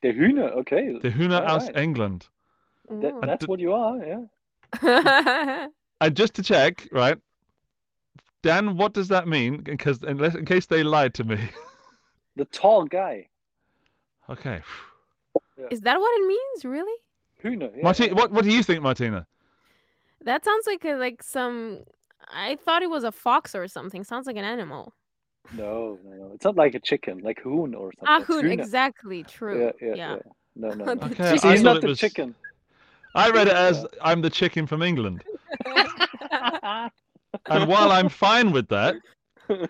The 0.00 0.12
Hühner, 0.12 0.52
okay. 0.52 0.98
De 1.00 1.10
Huna 1.10 1.40
All 1.40 1.54
aus 1.54 1.64
right. 1.64 1.76
England. 1.76 2.30
That, 2.88 3.20
that's 3.20 3.46
what 3.46 3.58
you 3.58 3.72
are, 3.72 4.06
yeah. 4.06 5.66
And 6.00 6.16
just 6.16 6.34
to 6.34 6.42
check, 6.42 6.86
right? 6.92 7.18
Dan, 8.42 8.76
what 8.76 8.92
does 8.92 9.08
that 9.08 9.26
mean? 9.26 9.62
Because 9.62 10.02
unless, 10.02 10.34
in 10.34 10.44
case 10.44 10.66
they 10.66 10.82
lied 10.82 11.14
to 11.14 11.24
me. 11.24 11.38
The 12.36 12.44
tall 12.46 12.84
guy. 12.84 13.28
Okay. 14.28 14.60
Is 15.70 15.82
that 15.82 16.00
what 16.00 16.10
it 16.20 16.26
means? 16.26 16.64
Really? 16.64 16.98
Hühner. 17.42 17.70
Yeah, 17.76 17.82
Martina, 17.82 18.08
yeah. 18.08 18.14
what 18.14 18.32
what 18.32 18.44
do 18.44 18.50
you 18.50 18.62
think, 18.64 18.82
Martina? 18.82 19.24
That 20.24 20.44
sounds 20.44 20.66
like 20.66 20.84
a, 20.84 20.94
like 20.96 21.22
some. 21.22 21.84
I 22.28 22.56
thought 22.56 22.82
it 22.82 22.90
was 22.90 23.04
a 23.04 23.12
fox 23.12 23.54
or 23.54 23.68
something. 23.68 24.02
Sounds 24.02 24.26
like 24.26 24.36
an 24.36 24.44
animal. 24.44 24.94
No, 25.52 25.98
no, 26.04 26.10
no. 26.16 26.30
It's 26.34 26.44
not 26.44 26.56
like 26.56 26.74
a 26.74 26.80
chicken, 26.80 27.18
like 27.18 27.40
hoon 27.40 27.74
or 27.74 27.92
something. 27.92 28.08
Ah, 28.08 28.20
hoon. 28.22 28.44
Hühner. 28.46 28.52
Exactly. 28.52 29.22
True. 29.24 29.72
Yeah, 29.80 29.88
yeah, 29.88 29.94
yeah. 29.94 30.16
No, 30.56 30.68
no, 30.70 30.84
no. 30.92 30.92
Okay, 30.92 31.08
chicken. 31.34 31.48
I 31.48 31.52
he's 31.52 31.62
not 31.62 31.80
the 31.80 31.88
was- 31.88 31.98
chicken. 31.98 32.34
I 33.16 33.30
read 33.30 33.46
it 33.46 33.54
as 33.54 33.86
I'm 34.02 34.22
the 34.22 34.30
chicken 34.30 34.66
from 34.66 34.82
England. 34.82 35.22
And 37.46 37.68
while 37.68 37.90
I'm 37.90 38.08
fine 38.08 38.52
with 38.52 38.68
that, 38.68 38.94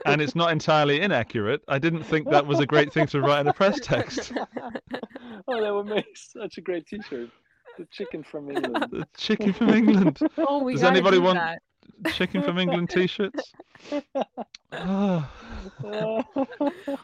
and 0.06 0.20
it's 0.20 0.34
not 0.34 0.52
entirely 0.52 1.00
inaccurate, 1.00 1.62
I 1.66 1.78
didn't 1.78 2.02
think 2.04 2.28
that 2.30 2.46
was 2.46 2.60
a 2.60 2.66
great 2.66 2.92
thing 2.92 3.06
to 3.08 3.20
write 3.22 3.40
in 3.40 3.48
a 3.48 3.52
press 3.54 3.80
text. 3.82 4.32
oh, 5.48 5.60
that 5.62 5.74
would 5.74 5.86
make 5.86 6.06
such 6.14 6.58
a 6.58 6.60
great 6.60 6.86
T-shirt. 6.86 7.30
The 7.78 7.86
chicken 7.90 8.22
from 8.22 8.50
England. 8.50 8.86
The 8.90 9.06
chicken 9.16 9.52
from 9.52 9.70
England. 9.70 10.18
oh, 10.38 10.62
we 10.62 10.74
Does 10.74 10.84
anybody 10.84 11.16
do 11.16 11.22
want- 11.22 11.38
that. 11.38 11.62
Chicken 12.12 12.42
from 12.42 12.58
England 12.58 12.90
t-shirts. 12.94 13.52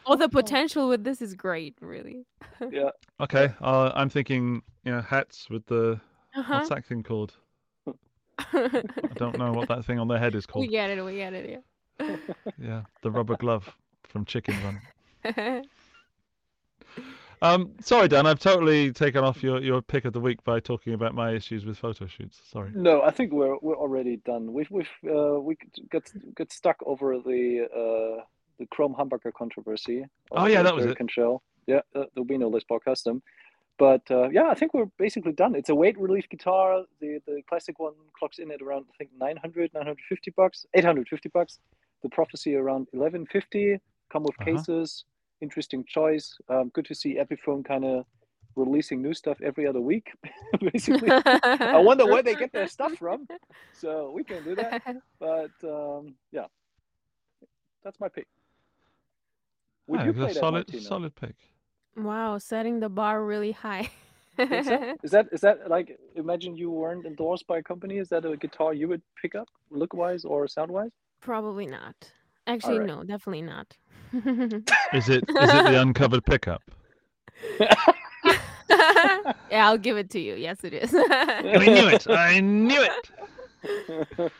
Oh, 0.05 0.15
the 0.17 0.29
potential 0.29 0.89
with 0.89 1.03
this 1.03 1.21
is 1.21 1.33
great. 1.35 1.75
Really. 1.81 2.25
yeah, 2.69 2.89
Okay, 3.19 3.53
uh, 3.61 3.91
I'm 3.95 4.09
thinking, 4.09 4.61
you 4.83 4.91
know, 4.91 5.01
hats 5.01 5.49
with 5.49 5.65
the 5.67 5.99
Uh-huh. 6.35 6.53
what's 6.55 6.69
that 6.69 6.85
thing 6.85 7.03
called? 7.03 7.33
I 8.53 8.83
don't 9.15 9.37
know 9.37 9.51
what 9.53 9.67
that 9.69 9.85
thing 9.85 9.99
on 9.99 10.07
their 10.07 10.19
head 10.19 10.35
is 10.35 10.45
called. 10.45 10.63
we 10.63 10.67
get 10.67 10.89
it. 10.89 11.03
We 11.03 11.15
get 11.17 11.33
it. 11.33 11.63
Yeah. 11.99 12.15
Yeah, 12.57 12.81
the 13.03 13.11
rubber 13.11 13.35
glove 13.37 13.75
from 14.03 14.25
Chicken 14.25 14.55
Run. 14.63 15.63
Um, 17.43 17.71
sorry, 17.81 18.07
Dan, 18.07 18.27
I've 18.27 18.39
totally 18.39 18.91
taken 18.91 19.23
off 19.23 19.41
your, 19.41 19.59
your 19.61 19.81
pick 19.81 20.05
of 20.05 20.13
the 20.13 20.19
week 20.19 20.43
by 20.43 20.59
talking 20.59 20.93
about 20.93 21.15
my 21.15 21.31
issues 21.33 21.65
with 21.65 21.77
photo 21.77 22.05
shoots. 22.05 22.39
Sorry. 22.51 22.69
no, 22.73 23.01
I 23.01 23.09
think 23.11 23.31
we're 23.33 23.57
we're 23.61 23.75
already 23.77 24.17
done. 24.17 24.53
We've 24.53 24.69
we've 24.69 24.89
uh, 25.09 25.39
we 25.39 25.57
got 25.89 26.03
got 26.35 26.51
stuck 26.51 26.77
over 26.85 27.17
the 27.17 27.67
uh, 27.73 28.23
the 28.59 28.67
Chrome 28.67 28.93
humbucker 28.93 29.33
controversy. 29.33 30.05
Oh, 30.31 30.45
yeah, 30.45 30.61
that 30.61 30.75
was 30.75 30.85
it. 30.85 30.97
Cantrell. 30.97 31.41
Yeah, 31.65 31.81
uh, 31.95 32.03
there'll 32.13 32.25
be 32.25 32.37
no 32.37 32.47
Les 32.49 32.63
Paul 32.63 32.79
custom. 32.79 33.23
But 33.79 34.03
uh, 34.11 34.29
yeah, 34.29 34.49
I 34.49 34.53
think 34.53 34.75
we're 34.75 34.91
basically 34.99 35.31
done. 35.31 35.55
It's 35.55 35.69
a 35.69 35.75
weight 35.75 35.97
relief 35.99 36.29
guitar. 36.29 36.83
The 36.99 37.19
the 37.25 37.41
classic 37.49 37.79
one 37.79 37.93
clocks 38.19 38.37
in 38.37 38.51
at 38.51 38.61
around 38.61 38.85
I 38.93 38.97
think 38.99 39.09
900, 39.19 39.73
950 39.73 40.31
bucks, 40.37 40.67
850 40.75 41.29
bucks. 41.29 41.57
The 42.03 42.09
Prophecy 42.09 42.55
around 42.55 42.87
1150. 42.91 43.79
Come 44.11 44.23
with 44.23 44.35
Uh-huh. 44.39 44.45
cases. 44.57 45.05
Interesting 45.41 45.83
choice. 45.87 46.37
Um, 46.49 46.69
good 46.73 46.85
to 46.85 46.95
see 46.95 47.17
Epiphone 47.17 47.65
kind 47.65 47.85
of 47.85 48.05
releasing 48.55 49.01
new 49.01 49.13
stuff 49.13 49.37
every 49.41 49.65
other 49.67 49.81
week. 49.81 50.11
basically, 50.73 51.09
I 51.15 51.77
wonder 51.77 52.05
where 52.05 52.21
they 52.23 52.35
get 52.35 52.51
their 52.53 52.67
stuff 52.67 52.93
from. 52.93 53.27
So 53.73 54.11
we 54.15 54.23
can 54.23 54.43
do 54.43 54.55
that. 54.55 54.81
But 55.19 55.51
um, 55.63 56.15
yeah, 56.31 56.45
that's 57.83 57.99
my 57.99 58.07
pick. 58.09 58.27
Would 59.87 59.99
Yeah, 59.99 60.05
you 60.07 60.13
play 60.13 60.23
a 60.25 60.27
that, 60.27 60.35
solid, 60.35 60.53
Martina? 60.67 60.81
solid 60.81 61.15
pick. 61.15 61.35
Wow, 61.95 62.37
setting 62.37 62.79
the 62.79 62.89
bar 62.89 63.23
really 63.23 63.51
high. 63.51 63.89
Think 64.37 64.65
so? 64.65 64.95
Is 65.03 65.11
that 65.11 65.27
is 65.31 65.41
that 65.41 65.69
like 65.69 65.97
imagine 66.15 66.55
you 66.55 66.71
weren't 66.71 67.05
endorsed 67.05 67.47
by 67.47 67.57
a 67.59 67.63
company? 67.63 67.97
Is 67.97 68.09
that 68.09 68.25
a 68.25 68.37
guitar 68.37 68.73
you 68.73 68.87
would 68.87 69.01
pick 69.21 69.35
up 69.35 69.49
look 69.69 69.93
wise 69.93 70.23
or 70.25 70.47
sound 70.47 70.71
wise? 70.71 70.91
Probably 71.21 71.65
not. 71.65 72.13
Actually, 72.47 72.79
right. 72.79 72.87
no, 72.87 73.03
definitely 73.03 73.41
not. 73.43 73.77
Is 74.13 75.09
it 75.09 75.23
is 75.29 75.29
it 75.29 75.63
the 75.65 75.81
uncovered 75.81 76.25
pickup? 76.25 76.61
yeah, 77.59 79.67
I'll 79.67 79.77
give 79.77 79.97
it 79.97 80.09
to 80.11 80.19
you. 80.19 80.35
Yes, 80.35 80.63
it 80.63 80.73
is. 80.73 80.93
I 80.95 81.41
knew 81.41 81.87
it. 81.87 82.07
I 82.09 82.39
knew 82.39 82.81
it. 82.81 84.31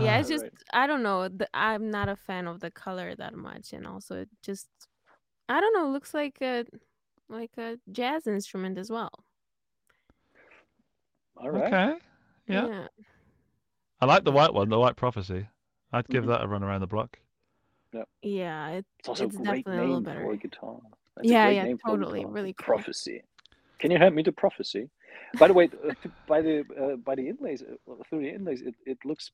yeah, 0.00 0.18
it's 0.18 0.28
just. 0.28 0.44
I 0.72 0.86
don't 0.86 1.02
know. 1.02 1.28
I'm 1.52 1.90
not 1.90 2.08
a 2.08 2.16
fan 2.16 2.46
of 2.46 2.60
the 2.60 2.70
color 2.70 3.14
that 3.14 3.34
much, 3.34 3.72
and 3.72 3.86
also 3.86 4.22
it 4.22 4.28
just 4.42 4.68
I 5.48 5.60
don't 5.60 5.74
know. 5.74 5.90
Looks 5.90 6.14
like 6.14 6.38
a 6.40 6.64
like 7.28 7.52
a 7.58 7.76
jazz 7.92 8.26
instrument 8.26 8.78
as 8.78 8.90
well. 8.90 9.10
All 11.36 11.50
right. 11.50 11.72
Okay. 11.72 11.94
Yeah. 12.48 12.66
yeah. 12.68 12.86
I 14.00 14.06
like 14.06 14.24
the 14.24 14.32
white 14.32 14.54
one, 14.54 14.68
the 14.68 14.78
white 14.78 14.96
prophecy. 14.96 15.46
I'd 15.92 16.08
give 16.08 16.24
Mhm. 16.24 16.28
that 16.28 16.44
a 16.44 16.48
run 16.48 16.62
around 16.62 16.80
the 16.80 16.86
block. 16.86 17.18
Yeah, 18.22 18.68
it, 18.70 18.86
It's 18.98 19.08
also 19.08 19.26
It's 19.26 19.36
a 19.36 19.38
great 19.38 19.66
definitely 19.66 19.78
a 19.78 19.82
little 19.82 20.00
name 20.00 20.04
better. 20.04 20.20
for 20.22 20.32
a 20.32 20.36
guitar. 20.36 20.76
That's 21.16 21.30
Yeah, 21.30 21.38
a 21.40 21.46
great 21.46 21.54
yeah, 21.56 21.64
name 21.64 21.78
for 21.78 21.88
a 21.88 21.90
totally, 21.98 22.24
really 22.24 22.54
cool. 22.54 22.76
Prophecy. 22.76 23.22
Can 23.78 23.90
you 23.90 23.98
help 23.98 24.14
me 24.14 24.22
to 24.22 24.32
prophecy? 24.32 24.88
By 25.38 25.48
the 25.48 25.54
way, 25.54 25.68
uh, 25.86 25.92
by 26.26 26.40
the 26.42 26.60
uh, 26.80 26.96
by 26.96 27.14
the 27.14 27.28
inlays 27.28 27.62
uh, 27.62 27.94
through 28.08 28.22
the 28.22 28.30
inlays, 28.34 28.62
it, 28.62 28.74
it 28.86 28.98
looks 29.04 29.30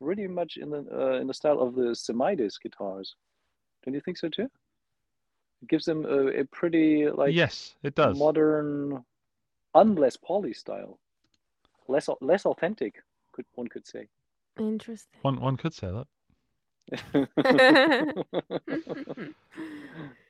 pretty 0.00 0.26
much 0.26 0.56
in 0.56 0.70
the 0.70 0.84
uh, 0.92 1.20
in 1.20 1.26
the 1.26 1.34
style 1.34 1.60
of 1.60 1.74
the 1.74 1.94
Semidis 1.94 2.60
guitars. 2.62 3.14
Don't 3.84 3.94
you 3.94 4.00
think 4.00 4.16
so 4.18 4.28
too? 4.28 4.48
It 5.62 5.68
gives 5.68 5.84
them 5.84 6.04
a, 6.06 6.40
a 6.40 6.44
pretty 6.44 7.08
like 7.10 7.34
yes, 7.34 7.74
it 7.82 7.94
does. 7.94 8.18
modern, 8.18 9.04
unless 9.74 10.16
poly 10.16 10.52
style, 10.54 10.98
less 11.88 12.08
less 12.20 12.46
authentic. 12.46 13.02
Could 13.32 13.46
one 13.54 13.68
could 13.68 13.86
say. 13.86 14.08
interesting. 14.58 15.20
One 15.22 15.40
one 15.40 15.56
could 15.56 15.74
say 15.74 15.88
that. 15.88 16.06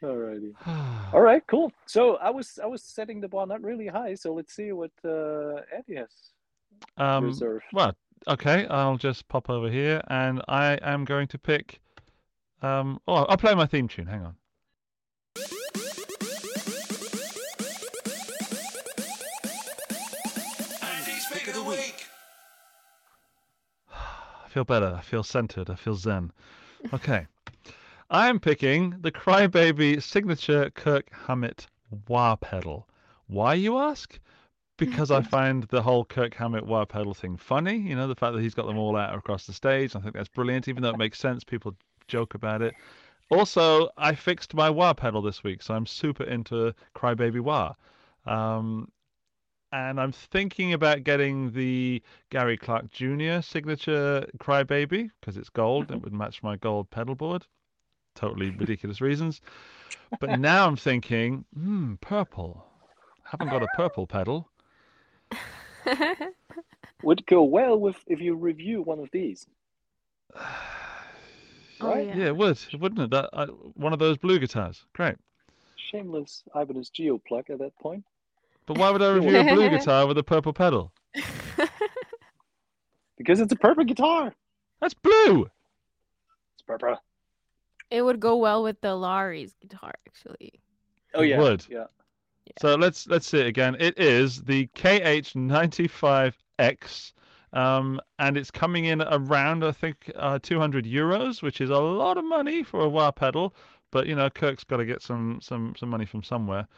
Alrighty. 0.03 0.55
All 1.13 1.21
right, 1.21 1.43
cool. 1.47 1.73
So 1.87 2.17
I 2.17 2.31
was 2.31 2.59
I 2.63 2.67
was 2.67 2.83
setting 2.83 3.21
the 3.21 3.29
bar 3.29 3.47
not 3.47 3.63
really 3.63 3.87
high. 3.87 4.15
So 4.15 4.33
let's 4.33 4.55
see 4.55 4.73
what 4.73 4.93
uh, 5.05 5.63
Eddie 5.73 5.97
has 5.97 6.33
um, 6.97 7.25
reserved. 7.25 7.65
well, 7.73 7.97
okay, 8.29 8.67
I'll 8.69 8.97
just 8.97 9.27
pop 9.29 9.51
over 9.51 9.71
here, 9.71 10.01
and 10.09 10.43
I 10.49 10.79
am 10.83 11.05
going 11.05 11.29
to 11.29 11.39
pick. 11.39 11.81
Um, 12.63 13.01
oh, 13.09 13.25
I'll 13.25 13.37
play 13.37 13.55
my 13.55 13.67
theme 13.67 13.89
tune. 13.89 14.07
Hang 14.07 14.23
on. 14.23 14.37
Feel 24.55 24.65
better. 24.65 24.95
I 24.97 25.01
feel 25.01 25.25
centered. 25.25 25.69
I 25.69 25.75
feel 25.75 25.97
zen. 25.97 26.31
Okay. 26.93 27.27
I 28.11 28.29
am 28.29 28.39
picking 28.39 28.95
the 29.01 29.11
Crybaby 29.11 30.01
signature 30.01 30.71
Kirk 30.71 31.11
Hammett 31.27 31.67
wah 32.07 32.37
pedal. 32.37 32.87
Why, 33.27 33.55
you 33.55 33.79
ask? 33.79 34.17
Because 34.77 35.11
I 35.11 35.23
find 35.37 35.65
the 35.65 35.83
whole 35.83 36.05
Kirk 36.05 36.35
Hammett 36.35 36.65
wah 36.65 36.85
pedal 36.85 37.15
thing 37.15 37.37
funny. 37.37 37.77
You 37.79 37.97
know, 37.97 38.07
the 38.07 38.15
fact 38.15 38.35
that 38.35 38.43
he's 38.43 38.55
got 38.55 38.67
them 38.67 38.79
all 38.79 38.95
out 38.97 39.19
across 39.19 39.45
the 39.45 39.53
stage. 39.53 39.97
I 39.97 40.01
think 40.01 40.15
that's 40.15 40.29
brilliant, 40.29 40.69
even 40.69 40.85
though 40.85 40.91
it 40.91 40.99
makes 40.99 41.19
sense. 41.19 41.43
People 41.43 41.75
joke 42.07 42.35
about 42.35 42.63
it. 42.63 42.75
Also, 43.31 43.89
I 43.97 44.15
fixed 44.15 44.55
my 44.55 44.71
wah 44.71 44.95
pedal 44.95 45.21
this 45.21 45.43
week, 45.43 45.63
so 45.63 45.75
I'm 45.75 45.87
super 45.87 46.23
into 46.23 46.73
Crybaby 46.95 47.41
wah. 47.41 47.75
Um, 48.25 48.93
and 49.75 50.01
I'm 50.01 50.13
thinking 50.13 50.73
about 50.73 51.03
getting 51.03 51.51
the 51.51 52.01
Gary 52.31 52.57
Clark 52.57 52.93
Jr. 52.93 53.41
signature 53.41 54.25
Crybaby 54.39 55.11
because 55.21 55.37
it's 55.37 55.49
gold. 55.49 55.91
It 55.91 56.01
would 56.01 56.13
match 56.13 56.45
my 56.45 56.55
gold 56.57 56.91
pedal 56.91 57.17
board. 57.17 57.45
Totally 58.15 58.51
ridiculous 58.59 59.01
reasons. 59.01 59.41
But 60.21 60.39
now 60.39 60.69
I'm 60.69 60.77
thinking, 60.77 61.45
hmm, 61.59 61.95
purple. 61.95 62.65
Haven't 63.25 63.49
got 63.49 63.65
a 63.65 63.69
purple 63.75 64.07
pedal. 64.07 64.49
Would 67.03 67.27
go 67.27 67.43
well 67.43 67.77
with 67.77 67.97
if 68.07 68.21
you 68.21 68.37
review 68.37 68.81
one 68.83 69.01
of 69.01 69.11
these. 69.13 69.47
Oh, 71.81 71.89
Right? 71.89 72.07
yeah. 72.07 72.17
Yeah, 72.17 72.27
it 72.27 72.37
would, 72.37 72.59
wouldn't 72.79 73.01
it? 73.01 73.11
That 73.11 73.29
I, 73.33 73.47
one 73.47 73.93
of 73.93 73.99
those 73.99 74.17
blue 74.17 74.39
guitars. 74.39 74.87
Great. 74.95 75.17
Shameless 75.91 76.45
Ibanez 76.55 76.89
GIO 76.91 77.19
plug 77.19 77.51
at 77.51 77.59
that 77.59 77.77
point. 77.79 78.05
But 78.67 78.79
why 78.79 78.91
would 78.91 79.03
I 79.03 79.13
review 79.13 79.37
a 79.37 79.45
blue 79.55 79.71
guitar 79.71 80.07
with 80.07 80.19
a 80.19 80.23
purple 80.23 80.53
pedal? 80.53 80.93
Because 83.17 83.41
it's 83.41 83.53
a 83.53 83.57
purple 83.57 83.85
guitar. 83.85 84.35
That's 84.81 84.95
blue. 84.95 85.49
It's 86.55 86.63
purple. 86.67 86.97
it 87.91 88.03
would 88.03 88.21
go 88.21 88.37
well 88.37 88.63
with 88.63 88.81
the 88.81 88.95
Laurie's 88.95 89.55
guitar, 89.61 89.93
actually. 90.07 90.53
Oh 91.15 91.23
yeah. 91.23 91.37
It 91.37 91.39
yeah. 91.39 91.43
would. 91.43 91.67
Yeah. 91.69 91.87
So 92.61 92.75
let's 92.75 93.07
let's 93.07 93.27
see 93.27 93.39
it 93.39 93.47
again. 93.47 93.75
It 93.79 93.99
is 93.99 94.43
the 94.43 94.67
KH95X, 94.75 97.13
um, 97.55 97.99
and 98.19 98.37
it's 98.37 98.51
coming 98.51 98.85
in 98.85 99.01
around 99.01 99.65
I 99.65 99.73
think 99.73 100.13
uh, 100.17 100.39
200 100.43 100.85
euros, 100.85 101.41
which 101.41 101.63
is 101.63 101.71
a 101.71 101.79
lot 101.79 102.19
of 102.19 102.25
money 102.25 102.63
for 102.63 102.81
a 102.81 102.89
wah 102.89 103.11
pedal. 103.11 103.55
But 103.91 104.07
you 104.07 104.15
know, 104.15 104.29
Kirk's 104.29 104.65
got 104.65 104.77
to 104.79 104.85
get 104.85 105.01
some 105.01 105.39
some 105.41 105.75
some 105.79 105.89
money 105.89 106.05
from 106.05 106.23
somewhere, 106.23 106.69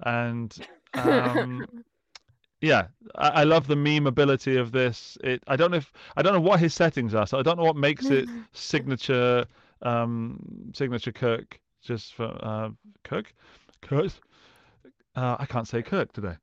and 0.00 0.56
um, 0.94 1.66
yeah, 2.60 2.86
I, 3.14 3.28
I 3.28 3.44
love 3.44 3.66
the 3.66 3.76
meme 3.76 4.06
ability 4.06 4.56
of 4.56 4.72
this. 4.72 5.16
It 5.22 5.42
I 5.46 5.56
don't 5.56 5.70
know 5.70 5.78
if 5.78 5.92
I 6.16 6.22
don't 6.22 6.32
know 6.32 6.40
what 6.40 6.60
his 6.60 6.74
settings 6.74 7.14
are, 7.14 7.26
so 7.26 7.38
I 7.38 7.42
don't 7.42 7.56
know 7.56 7.64
what 7.64 7.76
makes 7.76 8.06
it 8.06 8.28
signature 8.52 9.44
um 9.82 10.70
signature 10.74 11.12
Kirk 11.12 11.58
just 11.82 12.14
for 12.14 12.36
uh 12.42 12.70
Kirk 13.02 13.32
Kirk 13.80 14.12
uh, 15.16 15.36
I 15.38 15.46
can't 15.46 15.66
say 15.66 15.82
Kirk 15.82 16.12
today. 16.12 16.36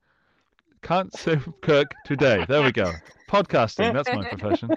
Can't 0.82 1.14
say 1.14 1.40
Kirk 1.62 1.96
today. 2.06 2.46
There 2.48 2.64
we 2.64 2.72
go. 2.72 2.94
Podcasting, 3.28 3.94
that's 3.94 4.12
my 4.14 4.24
profession. 4.24 4.70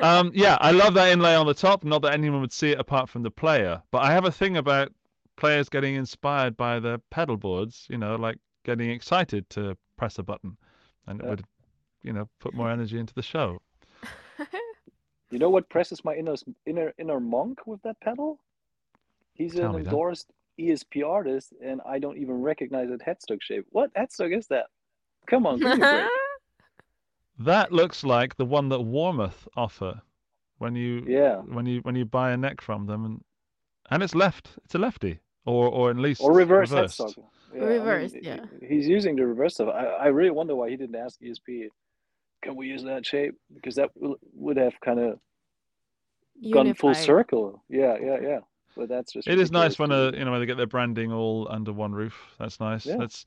Um, 0.00 0.32
yeah, 0.34 0.56
I 0.60 0.72
love 0.72 0.94
that 0.94 1.12
inlay 1.12 1.34
on 1.34 1.46
the 1.46 1.54
top. 1.54 1.84
Not 1.84 2.02
that 2.02 2.14
anyone 2.14 2.40
would 2.40 2.52
see 2.52 2.70
it 2.70 2.80
apart 2.80 3.08
from 3.08 3.22
the 3.22 3.30
player, 3.30 3.82
but 3.90 4.02
I 4.02 4.12
have 4.12 4.24
a 4.24 4.30
thing 4.30 4.56
about 4.56 4.92
players 5.36 5.68
getting 5.68 5.94
inspired 5.94 6.56
by 6.56 6.80
the 6.80 7.00
pedal 7.10 7.36
boards. 7.36 7.86
You 7.88 7.98
know, 7.98 8.16
like 8.16 8.38
getting 8.66 8.90
excited 8.90 9.48
to 9.50 9.76
press 9.96 10.18
a 10.18 10.22
button, 10.22 10.58
and 11.06 11.20
it 11.20 11.26
would, 11.26 11.44
you 12.02 12.12
know, 12.12 12.28
put 12.40 12.54
more 12.54 12.70
energy 12.70 12.98
into 12.98 13.14
the 13.14 13.22
show. 13.22 13.62
You 15.30 15.38
know 15.40 15.50
what 15.50 15.68
presses 15.68 16.04
my 16.04 16.14
inner 16.14 16.34
inner 16.66 16.92
inner 16.98 17.20
monk 17.20 17.66
with 17.66 17.82
that 17.82 18.00
pedal? 18.00 18.38
He's 19.34 19.56
Tell 19.56 19.70
an 19.70 19.76
me 19.78 19.82
that. 19.82 19.90
endorsed 19.90 20.32
ESP 20.58 21.04
artist, 21.06 21.52
and 21.62 21.80
I 21.86 21.98
don't 21.98 22.18
even 22.18 22.42
recognize 22.42 22.88
that 22.90 23.00
headstock 23.00 23.42
shape. 23.42 23.66
What 23.70 23.92
headstock 23.94 24.36
is 24.36 24.46
that? 24.48 24.66
Come 25.26 25.46
on, 25.46 25.58
give 25.58 25.68
me 25.74 25.82
a 25.82 25.86
break. 25.86 26.10
That 27.38 27.72
looks 27.72 28.02
like 28.04 28.36
the 28.36 28.46
one 28.46 28.68
that 28.70 28.80
Warmoth 28.80 29.46
offer 29.56 30.00
when 30.58 30.74
you 30.74 31.04
Yeah. 31.06 31.42
when 31.42 31.66
you 31.66 31.80
when 31.82 31.96
you 31.96 32.04
buy 32.06 32.30
a 32.30 32.36
neck 32.36 32.60
from 32.62 32.86
them, 32.86 33.04
and 33.04 33.24
and 33.90 34.02
it's 34.02 34.14
left. 34.14 34.52
It's 34.64 34.74
a 34.74 34.78
lefty, 34.78 35.20
or 35.44 35.68
or 35.68 35.90
at 35.90 35.96
least 35.96 36.22
or 36.22 36.32
reverse 36.32 36.70
reversed. 36.70 37.00
headstock. 37.00 37.24
Yeah, 37.54 37.64
Reversed, 37.64 38.14
he- 38.16 38.26
yeah. 38.26 38.44
He's 38.66 38.86
using 38.88 39.16
the 39.16 39.26
reverse 39.26 39.54
stuff. 39.54 39.68
I, 39.74 39.84
I 39.86 40.06
really 40.08 40.30
wonder 40.30 40.54
why 40.54 40.70
he 40.70 40.76
didn't 40.76 40.96
ask 40.96 41.20
ESP, 41.20 41.68
can 42.42 42.56
we 42.56 42.66
use 42.66 42.82
that 42.84 43.06
shape? 43.06 43.34
Because 43.54 43.74
that 43.76 43.90
will- 43.94 44.18
would 44.34 44.56
have 44.56 44.74
kind 44.80 45.00
of 45.00 45.18
gone 46.52 46.74
full 46.74 46.94
circle. 46.94 47.62
Yeah, 47.68 47.96
yeah, 48.00 48.18
yeah. 48.22 48.38
But 48.76 48.88
that's 48.90 49.12
just. 49.12 49.26
It 49.26 49.38
is 49.38 49.50
nice 49.50 49.78
ridiculous 49.78 49.78
when 49.78 49.88
to 50.12 50.16
a 50.16 50.18
you 50.18 50.24
know 50.24 50.32
when 50.32 50.40
they 50.40 50.46
get 50.46 50.58
their 50.58 50.66
branding 50.66 51.10
all 51.12 51.46
under 51.50 51.72
one 51.72 51.92
roof. 51.92 52.14
That's 52.38 52.60
nice. 52.60 52.84
Yeah. 52.84 52.96
Let's 52.96 53.24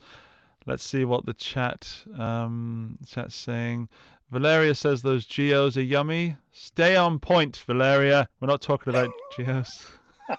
let's 0.67 0.83
see 0.83 1.05
what 1.05 1.25
the 1.25 1.33
chat 1.33 1.91
um 2.17 2.97
chat's 3.07 3.35
saying. 3.35 3.89
Valeria 4.31 4.75
says 4.75 5.01
those 5.01 5.25
GIOs 5.25 5.75
are 5.75 5.81
yummy. 5.81 6.35
Stay 6.51 6.95
on 6.95 7.17
point, 7.17 7.63
Valeria. 7.65 8.29
We're 8.39 8.47
not 8.47 8.61
talking 8.61 8.91
about 8.91 9.11
GIOs. 9.37 9.87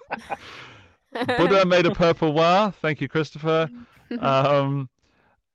Buddha 1.12 1.64
made 1.66 1.86
a 1.86 1.94
purple 1.94 2.32
wah. 2.32 2.70
Thank 2.70 3.00
you, 3.00 3.08
Christopher. 3.08 3.68
Um, 4.18 4.88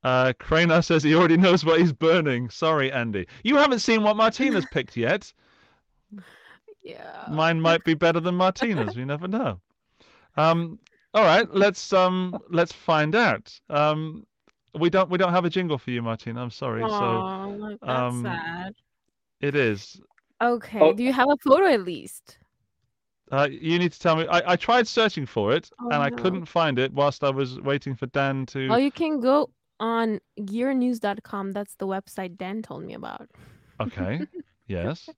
uh, 0.03 0.33
Craner 0.39 0.83
says 0.83 1.03
he 1.03 1.15
already 1.15 1.37
knows 1.37 1.65
what 1.65 1.79
he's 1.79 1.93
burning. 1.93 2.49
Sorry, 2.49 2.91
Andy. 2.91 3.27
You 3.43 3.55
haven't 3.55 3.79
seen 3.79 4.03
what 4.03 4.15
Martina's 4.15 4.65
picked 4.71 4.95
yet. 4.95 5.33
yeah. 6.83 7.25
Mine 7.29 7.59
might 7.59 7.83
be 7.83 7.95
better 7.95 8.19
than 8.19 8.35
Martina's. 8.35 8.95
We 8.95 9.05
never 9.05 9.27
know. 9.27 9.59
Um, 10.37 10.79
all 11.13 11.23
right, 11.23 11.47
let's 11.53 11.93
um, 11.93 12.37
let's 12.49 12.73
find 12.73 13.15
out. 13.15 13.57
Um, 13.69 14.25
we 14.77 14.89
don't 14.89 15.09
we 15.09 15.17
don't 15.17 15.31
have 15.31 15.45
a 15.45 15.49
jingle 15.49 15.77
for 15.77 15.91
you, 15.91 16.01
Martina. 16.01 16.41
I'm 16.41 16.51
sorry. 16.51 16.81
So 16.81 17.77
that's 17.81 17.89
um, 17.89 18.23
sad. 18.23 18.73
it 19.39 19.55
is. 19.55 19.99
Okay. 20.41 20.79
Oh. 20.79 20.93
Do 20.93 21.03
you 21.03 21.13
have 21.13 21.29
a 21.29 21.37
photo 21.37 21.67
at 21.67 21.83
least? 21.83 22.37
Uh, 23.31 23.47
you 23.49 23.79
need 23.79 23.91
to 23.91 23.99
tell 23.99 24.15
me. 24.15 24.27
I, 24.27 24.53
I 24.53 24.55
tried 24.55 24.87
searching 24.87 25.25
for 25.25 25.51
it 25.53 25.69
Oh, 25.79 25.85
and 25.89 25.95
I 26.03 26.09
no. 26.09 26.15
couldn't 26.17 26.45
find 26.45 26.77
it 26.77 26.93
whilst 26.93 27.23
I 27.23 27.29
was 27.31 27.59
waiting 27.61 27.95
for 27.95 28.05
Dan 28.07 28.45
to. 28.47 28.67
Oh, 28.69 28.77
you 28.77 28.91
can 28.91 29.19
go 29.19 29.49
on 29.79 30.19
gearnews.com. 30.39 31.51
That's 31.51 31.75
the 31.75 31.87
website 31.87 32.37
Dan 32.37 32.61
told 32.61 32.83
me 32.83 32.93
about. 32.93 33.29
Okay. 33.81 34.21
yes. 34.67 35.09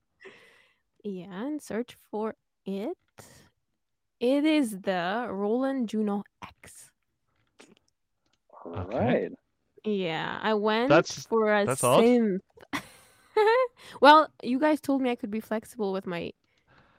Yeah, 1.04 1.46
and 1.46 1.62
search 1.62 1.96
for 2.10 2.36
it. 2.65 2.98
It 4.20 4.46
is 4.46 4.72
the 4.80 5.28
Roland 5.30 5.89
Juno 5.89 6.24
X. 6.41 6.89
All 8.65 8.74
Okay. 8.80 8.98
right. 8.98 9.32
Yeah, 9.84 10.39
I 10.41 10.54
went 10.54 10.89
That's- 10.89 11.26
for 11.28 11.54
a 11.54 11.65
that's 11.65 11.82
synth. 11.82 12.39
well, 14.02 14.28
you 14.43 14.60
guys 14.60 14.82
told 14.82 15.02
me 15.02 15.10
I 15.12 15.15
could 15.15 15.32
be 15.32 15.39
flexible 15.39 15.93
with 15.93 16.06
my 16.08 16.32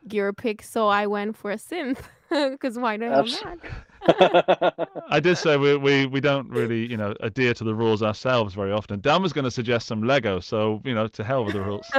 gear 0.06 0.32
pick, 0.32 0.62
so 0.62 0.88
I 0.88 1.06
went 1.06 1.36
for 1.36 1.50
a 1.50 1.56
synth. 1.56 1.98
Because 2.30 2.78
why 2.78 2.98
the 2.98 3.06
hell 3.08 3.20
Abs- 3.20 3.42
not? 3.42 4.88
I 5.10 5.18
did 5.18 5.38
say 5.38 5.56
we, 5.56 5.76
we 5.78 6.04
we 6.04 6.20
don't 6.20 6.46
really 6.50 6.84
you 6.84 6.98
know 6.98 7.14
adhere 7.20 7.54
to 7.54 7.64
the 7.64 7.74
rules 7.74 8.02
ourselves 8.02 8.54
very 8.54 8.70
often. 8.70 9.00
Dan 9.00 9.22
was 9.22 9.32
going 9.32 9.46
to 9.46 9.50
suggest 9.50 9.86
some 9.86 10.02
Lego, 10.02 10.38
so 10.38 10.82
you 10.84 10.94
know 10.94 11.08
to 11.08 11.24
hell 11.24 11.42
with 11.44 11.54
the 11.54 11.62
rules. 11.62 11.86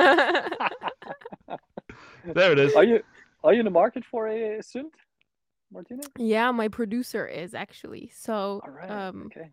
There 2.26 2.52
it 2.52 2.60
is. 2.60 2.76
Are 2.76 2.84
you 2.84 3.02
are 3.44 3.54
you 3.54 3.60
in 3.60 3.66
the 3.66 3.72
market 3.72 4.04
for 4.06 4.28
a 4.28 4.60
synth? 4.60 4.94
Martina? 5.72 6.04
Yeah, 6.18 6.52
my 6.52 6.68
producer 6.68 7.26
is 7.28 7.54
actually. 7.54 8.12
So, 8.14 8.62
All 8.64 8.72
right. 8.72 8.90
um, 8.90 9.28
okay. 9.28 9.50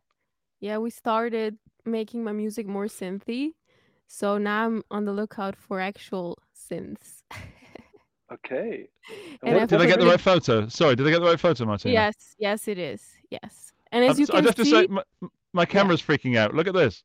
yeah, 0.61 0.79
we 0.79 0.91
started 0.91 1.59
making 1.85 2.25
my 2.25 2.33
music 2.33 2.67
more 2.67 2.87
synthy. 2.87 3.51
So 4.09 4.39
now 4.39 4.65
I'm 4.67 4.83
on 4.91 5.05
the 5.05 5.13
lookout 5.13 5.57
for 5.57 5.81
actual 5.81 6.39
synths. 6.55 7.23
Okay. 8.33 8.89
and 9.43 9.69
Did 9.69 9.81
I 9.81 9.87
get 9.87 10.01
the 10.01 10.07
right 10.07 10.21
photo? 10.21 10.67
Sorry, 10.69 10.97
did 10.97 11.07
I 11.07 11.11
get 11.11 11.21
the 11.21 11.27
right 11.27 11.39
photo, 11.39 11.65
Martina? 11.65 11.95
Yes, 11.95 12.35
yes, 12.39 12.67
it 12.69 12.79
is. 12.79 13.03
Yes, 13.31 13.73
and 13.93 14.05
as 14.05 14.13
Um, 14.17 14.21
you 14.21 14.27
so 14.27 14.33
can 14.33 14.39
I'd 14.39 14.47
have 14.47 14.55
to 14.57 14.65
say, 14.65 14.87
my, 14.89 15.03
my 15.53 15.65
camera's 15.65 16.03
freaking 16.03 16.37
out. 16.37 16.55
Look 16.55 16.67
at 16.67 16.75
this. 16.75 17.03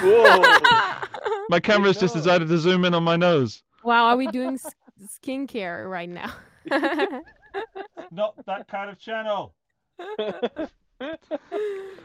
Whoa. 0.00 0.42
My 1.50 1.60
camera's 1.60 1.98
just 1.98 2.14
decided 2.14 2.48
to 2.48 2.56
zoom 2.58 2.86
in 2.86 2.94
on 2.94 3.02
my 3.04 3.16
nose. 3.16 3.62
wow, 3.82 4.04
are 4.06 4.16
we 4.16 4.26
doing 4.28 4.58
skincare 5.04 5.90
right 5.90 6.08
now? 6.08 6.32
Not 8.10 8.34
that 8.46 8.66
kind 8.66 8.88
of 8.88 8.98
channel. 8.98 9.54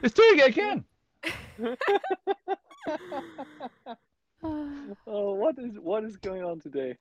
It's 0.04 0.14
doing 0.14 0.40
it 0.40 0.48
again. 0.48 0.84
oh, 4.44 5.34
what 5.34 5.56
is 5.58 5.80
what 5.80 6.04
is 6.04 6.18
going 6.18 6.44
on 6.44 6.60
today? 6.60 6.96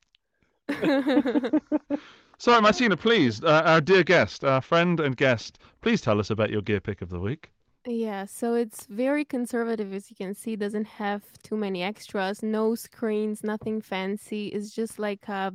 Sorry, 2.37 2.61
Martina, 2.61 2.95
please, 2.95 3.43
uh, 3.43 3.63
our 3.65 3.81
dear 3.81 4.03
guest, 4.03 4.43
our 4.43 4.61
friend 4.61 4.99
and 4.99 5.17
guest, 5.17 5.59
please 5.81 5.99
tell 6.01 6.19
us 6.19 6.29
about 6.29 6.49
your 6.49 6.61
gear 6.61 6.79
pick 6.79 7.01
of 7.01 7.09
the 7.09 7.19
week. 7.19 7.51
Yeah, 7.85 8.25
so 8.25 8.53
it's 8.53 8.85
very 8.85 9.25
conservative 9.25 9.93
as 9.93 10.09
you 10.09 10.15
can 10.15 10.33
see, 10.33 10.55
doesn't 10.55 10.85
have 10.87 11.23
too 11.43 11.57
many 11.57 11.81
extras, 11.83 12.43
no 12.43 12.75
screens, 12.75 13.43
nothing 13.43 13.81
fancy. 13.81 14.47
It's 14.47 14.71
just 14.71 14.99
like 14.99 15.27
a 15.27 15.53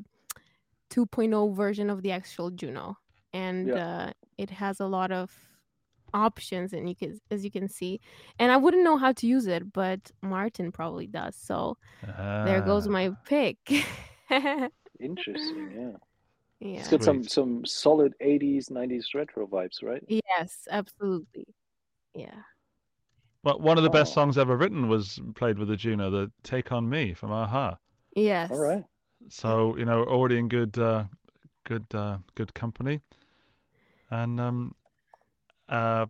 2.0 0.91 1.55
version 1.55 1.91
of 1.91 2.03
the 2.03 2.13
actual 2.13 2.51
Juno. 2.51 2.99
And 3.33 3.71
uh, 3.71 4.13
it 4.39 4.51
has 4.51 4.81
a 4.81 4.87
lot 4.87 5.11
of 5.11 5.33
options 6.13 6.73
and 6.73 6.89
you 6.89 6.95
can 6.95 7.21
as 7.31 7.45
you 7.45 7.51
can 7.51 7.69
see. 7.69 8.01
And 8.39 8.53
I 8.53 8.57
wouldn't 8.57 8.85
know 8.85 8.97
how 8.97 9.13
to 9.13 9.27
use 9.27 9.47
it, 9.47 9.73
but 9.73 10.11
Martin 10.23 10.71
probably 10.73 11.07
does. 11.07 11.37
So 11.37 11.77
there 12.03 12.61
goes 12.61 12.87
Ah, 12.87 12.91
my 12.91 13.11
pick. 13.25 13.59
yeah. 15.05 15.11
Interesting, 15.11 15.71
yeah. 16.61 16.79
It's 16.79 16.89
got 16.89 17.05
some 17.05 17.23
some 17.25 17.65
solid 17.65 18.15
80s, 18.23 18.69
90s 18.71 19.15
retro 19.15 19.47
vibes, 19.47 19.83
right? 19.83 20.03
Yes, 20.09 20.67
absolutely. 20.71 21.47
Yeah. 22.15 22.35
Well, 23.43 23.59
one 23.61 23.77
of 23.77 23.85
the 23.85 23.91
best 23.91 24.13
Oh. 24.13 24.15
songs 24.15 24.39
ever 24.39 24.57
written 24.57 24.89
was 24.89 25.21
played 25.35 25.59
with 25.59 25.69
the 25.69 25.77
Juno, 25.77 26.11
the 26.11 26.33
"Take 26.43 26.73
on 26.73 26.89
Me" 26.89 27.13
from 27.13 27.31
a-ha. 27.31 27.77
Yes. 28.17 28.51
All 28.51 28.59
right. 28.59 28.85
So 29.29 29.77
you 29.77 29.85
know, 29.85 30.05
already 30.05 30.39
in 30.39 30.49
good, 30.49 30.79
uh, 30.79 31.05
good, 31.65 31.87
uh, 31.95 32.19
good 32.35 32.55
company. 32.55 33.01
And 34.11 34.41
um, 34.41 34.75
uh, 35.69 36.07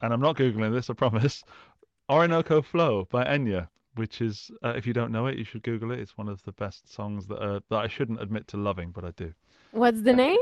and 0.00 0.12
I'm 0.12 0.20
not 0.20 0.36
googling 0.36 0.72
this, 0.72 0.88
I 0.90 0.94
promise. 0.94 1.44
Orinoco 2.10 2.62
Flow 2.62 3.06
by 3.10 3.24
Enya, 3.24 3.68
which 3.98 4.20
is, 4.22 4.50
uh, 4.64 4.72
if 4.76 4.86
you 4.86 4.92
don't 4.92 5.12
know 5.12 5.26
it, 5.26 5.36
you 5.36 5.44
should 5.44 5.62
Google 5.62 5.90
it. 5.92 5.98
It's 5.98 6.16
one 6.16 6.28
of 6.28 6.42
the 6.44 6.52
best 6.52 6.92
songs 6.92 7.26
that 7.26 7.36
uh, 7.38 7.60
that 7.70 7.76
I 7.78 7.88
shouldn't 7.88 8.22
admit 8.22 8.48
to 8.48 8.56
loving, 8.56 8.90
but 8.92 9.04
I 9.04 9.10
do. 9.16 9.34
What's 9.72 10.00
the 10.02 10.12
name? 10.14 10.38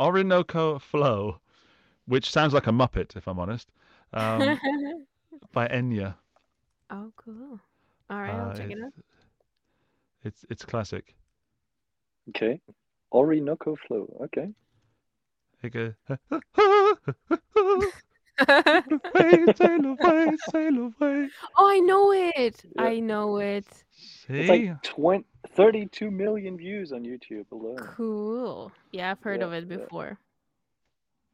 Orinoco 0.00 0.78
Flow, 0.78 1.38
which 2.06 2.30
sounds 2.30 2.52
like 2.54 2.66
a 2.66 2.70
Muppet, 2.72 3.14
if 3.16 3.28
I'm 3.28 3.38
honest, 3.38 3.70
um, 4.14 4.58
by 5.52 5.68
Enya. 5.68 6.14
oh, 6.90 7.12
cool. 7.16 7.60
All 8.10 8.18
right, 8.20 8.30
I'll 8.34 8.50
Uh, 8.50 8.54
check 8.54 8.70
it 8.70 8.78
it's- 8.78 8.84
out. 8.86 8.92
It's 10.24 10.44
it's 10.50 10.64
classic. 10.64 11.14
Okay. 12.30 12.60
Orinoco 13.12 13.76
Flow. 13.86 14.06
Okay. 14.24 14.48
It 15.62 15.70
goes, 15.72 15.92
away, 18.48 19.44
sail 19.56 19.84
away, 19.86 20.36
sail 20.50 20.78
away. 21.00 21.28
oh, 21.56 21.68
I 21.70 21.78
know 21.80 22.12
it. 22.12 22.62
Yeah. 22.76 22.82
I 22.82 23.00
know 23.00 23.38
it. 23.38 23.66
See? 23.94 24.34
It's 24.34 24.48
like 24.48 24.82
20, 24.82 25.24
32 25.54 26.10
million 26.10 26.56
views 26.56 26.92
on 26.92 27.02
YouTube 27.04 27.50
alone. 27.52 27.76
Cool. 27.78 28.72
Yeah, 28.92 29.10
I've 29.12 29.20
heard 29.22 29.40
Yeah, 29.40 29.46
of 29.46 29.52
it 29.52 29.66
yeah. 29.68 29.76
before. 29.76 30.18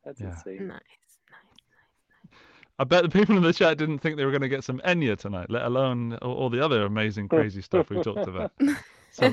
That's 0.05 0.21
Yeah. 0.21 0.29
insane. 0.31 0.69
Nice. 0.69 0.79
Nice, 0.79 1.19
nice. 1.31 2.33
I 2.79 2.85
bet 2.85 3.03
the 3.03 3.09
people 3.11 3.37
in 3.37 3.43
the 3.43 3.53
chat 3.53 3.77
didn't 3.79 3.99
think 3.99 4.17
they 4.17 4.25
were 4.25 4.31
going 4.31 4.43
to 4.43 4.49
get 4.49 4.65
some 4.65 4.81
Enya 4.85 5.19
tonight, 5.19 5.51
let 5.51 5.65
alone 5.65 6.15
all, 6.23 6.35
all 6.35 6.51
the 6.51 6.65
other 6.65 6.85
amazing, 6.85 7.29
crazy 7.29 7.61
stuff 7.63 7.91
we've 7.91 8.05
talked 8.05 8.29
about. 8.29 8.53
So 9.11 9.27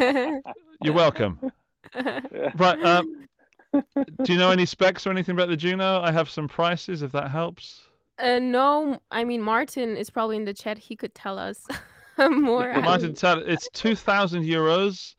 you're 0.81 0.93
welcome. 0.93 1.39
Yeah. 1.95 2.51
Right. 2.55 2.83
Um, 2.83 3.27
do 4.23 4.33
you 4.33 4.37
know 4.37 4.51
any 4.51 4.65
specs 4.65 5.05
or 5.07 5.11
anything 5.11 5.33
about 5.35 5.49
the 5.49 5.57
Juno? 5.57 6.01
I 6.01 6.11
have 6.11 6.29
some 6.29 6.47
prices, 6.47 7.01
if 7.01 7.11
that 7.13 7.31
helps. 7.31 7.81
uh, 8.19 8.39
no, 8.39 8.99
I 9.11 9.23
mean 9.23 9.41
Martin 9.41 9.95
is 9.97 10.09
probably 10.09 10.37
in 10.37 10.45
the 10.45 10.53
chat. 10.53 10.77
He 10.77 10.95
could 10.95 11.13
tell 11.15 11.37
us 11.39 11.65
more. 12.17 12.71
I 12.71 12.81
Martin, 12.81 13.13
tell 13.13 13.39
it's 13.39 13.69
two 13.73 13.95
thousand 13.95 14.43
euros. 14.43 15.15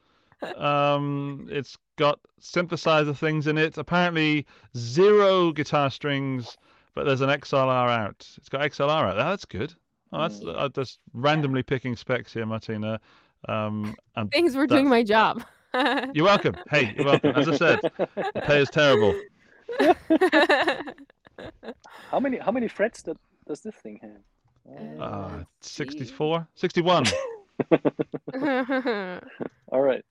Um, 0.56 1.48
it's 1.50 1.76
got 1.96 2.18
synthesizer 2.40 3.16
things 3.16 3.46
in 3.46 3.56
it. 3.58 3.78
Apparently, 3.78 4.46
zero 4.76 5.50
guitar 5.52 5.90
strings, 5.90 6.56
but 6.94 7.04
there's 7.06 7.22
an 7.22 7.30
XLR 7.30 7.90
out. 7.90 8.26
It's 8.36 8.48
got 8.48 8.60
XLR 8.60 9.10
out. 9.10 9.16
That's 9.16 9.44
good. 9.44 9.74
Oh, 10.12 10.20
that's. 10.20 10.40
I'm 10.42 10.72
just 10.72 10.98
randomly 11.14 11.62
picking 11.62 11.96
specs 11.96 12.32
here, 12.32 12.46
Martina. 12.46 13.00
Um, 13.48 13.94
and 14.14 14.30
Thanks 14.32 14.54
for 14.54 14.66
doing 14.66 14.88
my 14.88 15.02
job. 15.02 15.42
you're 16.14 16.24
welcome. 16.24 16.54
Hey, 16.70 16.94
you're 16.96 17.06
welcome. 17.06 17.32
As 17.36 17.48
I 17.48 17.56
said, 17.56 17.80
the 18.06 18.42
pay 18.44 18.60
is 18.60 18.70
terrible. 18.70 19.14
how 22.10 22.20
many 22.20 22.38
how 22.38 22.50
many 22.52 22.68
frets 22.68 23.02
that, 23.02 23.16
does 23.46 23.60
this 23.60 23.74
thing 23.76 23.98
have? 24.02 25.00
Uh, 25.00 25.02
Uh, 25.02 25.04
Uh, 25.04 25.36
Let's 25.38 25.68
see. 25.70 25.84
64, 25.84 26.46
61. 26.54 27.04
all 29.72 29.80
right. 29.80 30.04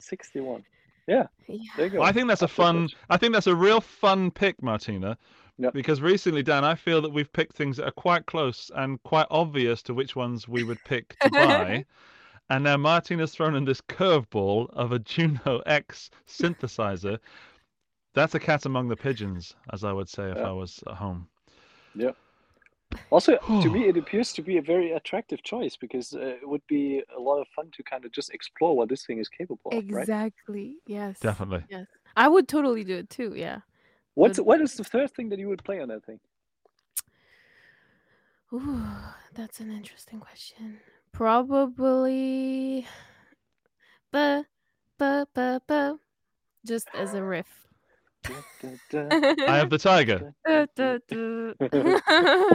61. 0.00 0.64
Yeah, 1.06 1.26
yeah. 1.48 1.58
there 1.76 1.86
you 1.86 1.92
go. 1.92 1.98
Well, 2.00 2.08
I 2.08 2.12
think 2.12 2.28
that's 2.28 2.42
a 2.42 2.48
fun. 2.48 2.88
I 3.08 3.16
think 3.16 3.32
that's 3.32 3.46
a 3.46 3.54
real 3.54 3.80
fun 3.80 4.30
pick, 4.30 4.62
Martina. 4.62 5.16
Yep. 5.58 5.72
Because 5.72 6.00
recently, 6.00 6.42
Dan, 6.42 6.64
I 6.64 6.74
feel 6.76 7.00
that 7.02 7.10
we've 7.10 7.32
picked 7.32 7.56
things 7.56 7.78
that 7.78 7.86
are 7.86 7.90
quite 7.92 8.26
close 8.26 8.70
and 8.76 9.02
quite 9.02 9.26
obvious 9.30 9.82
to 9.84 9.94
which 9.94 10.14
ones 10.14 10.46
we 10.46 10.62
would 10.62 10.78
pick 10.84 11.18
to 11.20 11.30
buy. 11.30 11.84
And 12.50 12.64
now 12.64 12.76
Martin 12.76 13.18
has 13.18 13.32
thrown 13.32 13.54
in 13.54 13.64
this 13.64 13.80
curveball 13.80 14.70
of 14.72 14.92
a 14.92 14.98
Juno 14.98 15.60
X 15.66 16.10
synthesizer. 16.26 17.18
That's 18.14 18.34
a 18.34 18.40
cat 18.40 18.66
among 18.66 18.88
the 18.88 18.96
pigeons, 18.96 19.54
as 19.72 19.84
I 19.84 19.92
would 19.92 20.08
say 20.08 20.30
if 20.30 20.36
Yeah. 20.38 20.48
I 20.48 20.52
was 20.52 20.82
at 20.86 20.94
home. 20.94 21.28
Yeah. 21.94 22.12
Also, 23.10 23.36
to 23.62 23.70
me, 23.70 23.86
it 23.88 23.96
appears 23.96 24.32
to 24.32 24.42
be 24.42 24.56
a 24.56 24.62
very 24.62 24.92
attractive 24.92 25.42
choice 25.42 25.76
because 25.76 26.14
uh, 26.14 26.20
it 26.40 26.48
would 26.48 26.66
be 26.66 27.02
a 27.16 27.20
lot 27.20 27.38
of 27.40 27.46
fun 27.48 27.70
to 27.72 27.82
kind 27.82 28.04
of 28.04 28.12
just 28.12 28.30
explore 28.32 28.76
what 28.76 28.88
this 28.88 29.04
thing 29.04 29.18
is 29.18 29.28
capable 29.28 29.70
of, 29.72 29.84
right? 29.90 30.00
Exactly. 30.02 30.76
Yes. 30.86 31.20
Definitely. 31.20 31.64
Yes. 31.68 31.86
I 32.16 32.28
would 32.28 32.48
totally 32.48 32.82
do 32.84 32.96
it 32.96 33.10
too. 33.10 33.34
Yeah. 33.36 33.58
What's 34.14 34.38
Good. 34.38 34.46
what 34.46 34.60
is 34.60 34.74
the 34.74 34.84
third 34.84 35.12
thing 35.12 35.28
that 35.28 35.38
you 35.38 35.48
would 35.48 35.62
play 35.62 35.80
on 35.80 35.88
that 35.88 36.04
thing? 36.04 36.18
Ooh, 38.52 38.82
that's 39.34 39.60
an 39.60 39.70
interesting 39.70 40.18
question. 40.20 40.80
Probably, 41.18 42.86
ba 44.12 44.46
ba 45.00 45.26
ba 45.34 45.60
ba, 45.66 45.98
just 46.64 46.86
as 46.94 47.12
a 47.14 47.20
riff. 47.24 47.66
I 48.24 49.56
have 49.56 49.68
the 49.68 49.78
tiger. 49.78 50.32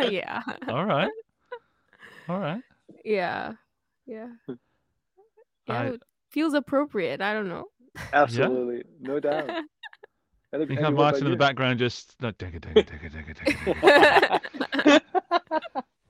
Yeah, 0.09 0.41
All 0.69 0.85
right. 0.85 1.09
All 2.29 2.39
right. 2.39 2.61
yeah, 3.03 3.51
yeah. 4.07 4.29
Yeah, 4.47 4.55
I- 5.67 5.85
it 5.87 6.01
feels 6.31 6.53
appropriate. 6.53 7.19
I 7.19 7.33
don't 7.33 7.49
know. 7.49 7.65
Absolutely, 8.13 8.85
no 9.01 9.19
doubt. 9.19 9.49
And, 9.49 9.67
You 10.53 10.59
and 10.61 10.67
can 10.69 10.77
have 10.77 10.93
what 10.93 11.03
Martin 11.03 11.25
in 11.25 11.31
the 11.31 11.37
background 11.37 11.79
just. 11.79 12.15
No, 12.21 12.31
digga, 12.31 12.61
digga, 12.61 12.85
digga, 12.85 13.11
digga, 13.11 13.35
digga, 13.35 14.55
digga. 14.85 15.01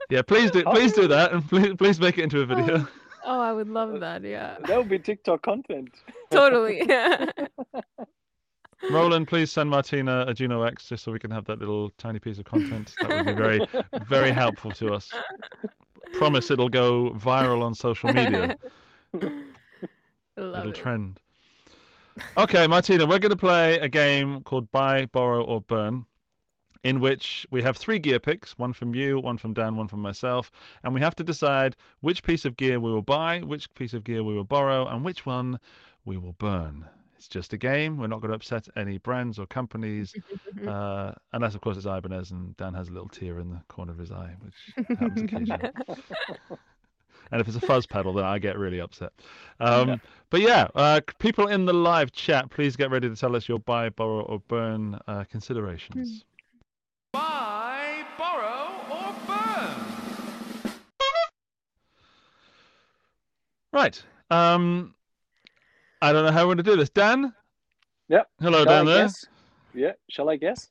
You? 0.09 0.17
Yeah, 0.17 0.21
please 0.21 0.51
do. 0.51 0.63
Please 0.63 0.93
do 0.93 1.07
that, 1.07 1.33
and 1.33 1.47
please, 1.47 1.75
please 1.75 1.99
make 1.99 2.17
it 2.17 2.23
into 2.23 2.41
a 2.41 2.45
video. 2.45 2.87
oh, 3.25 3.39
I 3.39 3.51
would 3.51 3.69
love 3.69 3.99
that. 3.99 4.23
Yeah, 4.23 4.57
that 4.67 4.77
would 4.77 4.89
be 4.89 4.99
TikTok 4.99 5.41
content. 5.41 5.89
totally. 6.31 6.83
Yeah. 6.87 7.29
Roland, 8.91 9.27
please 9.29 9.49
send 9.51 9.69
Martina 9.69 10.25
a 10.27 10.33
Juno 10.33 10.63
X 10.63 10.89
just 10.89 11.03
so 11.03 11.11
we 11.11 11.19
can 11.19 11.31
have 11.31 11.45
that 11.45 11.59
little 11.59 11.91
tiny 11.97 12.19
piece 12.19 12.37
of 12.37 12.45
content. 12.45 12.93
That 12.99 13.09
would 13.09 13.25
be 13.25 13.33
very, 13.33 13.65
very 14.07 14.31
helpful 14.31 14.71
to 14.71 14.93
us. 14.93 15.09
Promise 16.13 16.51
it'll 16.51 16.69
go 16.69 17.11
viral 17.11 17.61
on 17.63 17.73
social 17.73 18.11
media. 18.11 18.57
Love 19.13 19.23
little 20.35 20.69
it. 20.71 20.75
trend. 20.75 21.19
Okay, 22.37 22.67
Martina, 22.67 23.05
we're 23.05 23.19
going 23.19 23.31
to 23.31 23.35
play 23.37 23.79
a 23.79 23.87
game 23.87 24.41
called 24.41 24.69
Buy, 24.71 25.05
Borrow, 25.07 25.43
or 25.43 25.61
Burn, 25.61 26.05
in 26.83 26.99
which 26.99 27.47
we 27.49 27.61
have 27.61 27.77
three 27.77 27.99
gear 27.99 28.19
picks 28.19 28.57
one 28.57 28.73
from 28.73 28.93
you, 28.93 29.19
one 29.19 29.37
from 29.37 29.53
Dan, 29.53 29.75
one 29.75 29.87
from 29.87 30.01
myself. 30.01 30.51
And 30.83 30.93
we 30.93 30.99
have 31.01 31.15
to 31.15 31.23
decide 31.23 31.75
which 32.01 32.23
piece 32.23 32.45
of 32.45 32.57
gear 32.57 32.79
we 32.79 32.91
will 32.91 33.01
buy, 33.01 33.39
which 33.39 33.73
piece 33.73 33.93
of 33.93 34.03
gear 34.03 34.23
we 34.23 34.33
will 34.33 34.43
borrow, 34.43 34.87
and 34.87 35.03
which 35.03 35.25
one 35.25 35.59
we 36.05 36.17
will 36.17 36.33
burn. 36.33 36.85
It's 37.15 37.29
just 37.29 37.53
a 37.53 37.57
game. 37.57 37.97
We're 37.97 38.07
not 38.07 38.19
going 38.19 38.31
to 38.31 38.35
upset 38.35 38.67
any 38.75 38.97
brands 38.97 39.39
or 39.39 39.45
companies, 39.45 40.13
uh, 40.67 41.13
unless, 41.31 41.55
of 41.55 41.61
course, 41.61 41.77
it's 41.77 41.85
Ibanez 41.85 42.31
and 42.31 42.55
Dan 42.57 42.73
has 42.73 42.89
a 42.89 42.91
little 42.91 43.07
tear 43.07 43.39
in 43.39 43.49
the 43.49 43.61
corner 43.69 43.93
of 43.93 43.97
his 43.97 44.11
eye, 44.11 44.35
which 44.41 44.87
happens 44.99 45.21
occasionally. 45.21 45.69
and 47.31 47.39
if 47.39 47.47
it's 47.47 47.55
a 47.55 47.61
fuzz 47.61 47.85
pedal, 47.85 48.11
then 48.11 48.25
I 48.25 48.39
get 48.39 48.57
really 48.57 48.81
upset. 48.81 49.13
Um, 49.61 50.01
But 50.31 50.41
yeah, 50.41 50.67
uh, 50.75 50.99
people 51.19 51.47
in 51.47 51.65
the 51.65 51.73
live 51.73 52.11
chat, 52.11 52.49
please 52.49 52.75
get 52.75 52.91
ready 52.91 53.07
to 53.07 53.15
tell 53.15 53.35
us 53.37 53.47
your 53.47 53.59
buy, 53.59 53.87
borrow, 53.89 54.23
or 54.23 54.39
burn 54.49 54.99
uh, 55.07 55.23
considerations. 55.25 56.25
Right. 63.73 64.01
Um, 64.29 64.93
I 66.01 66.13
don't 66.13 66.25
know 66.25 66.31
how 66.31 66.41
we're 66.41 66.55
going 66.55 66.57
to 66.57 66.63
do 66.63 66.75
this. 66.77 66.89
Dan? 66.89 67.33
Yep. 68.09 68.27
Hello, 68.39 68.63
Shall 68.63 68.73
I 68.73 68.83
there. 68.85 69.03
guess? 69.03 69.25
Yeah. 69.73 69.91
Shall 70.09 70.29
I 70.29 70.35
guess? 70.35 70.69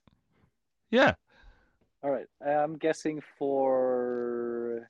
Yeah. 0.90 1.14
All 2.04 2.10
right. 2.10 2.26
I'm 2.46 2.76
guessing 2.78 3.20
for 3.38 4.88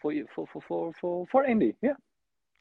for 0.00 0.12
you 0.12 0.26
for 0.34 0.46
for 0.46 0.62
for 0.62 0.92
for, 1.00 1.26
for 1.26 1.44
Indy. 1.44 1.74
Yeah. 1.82 1.94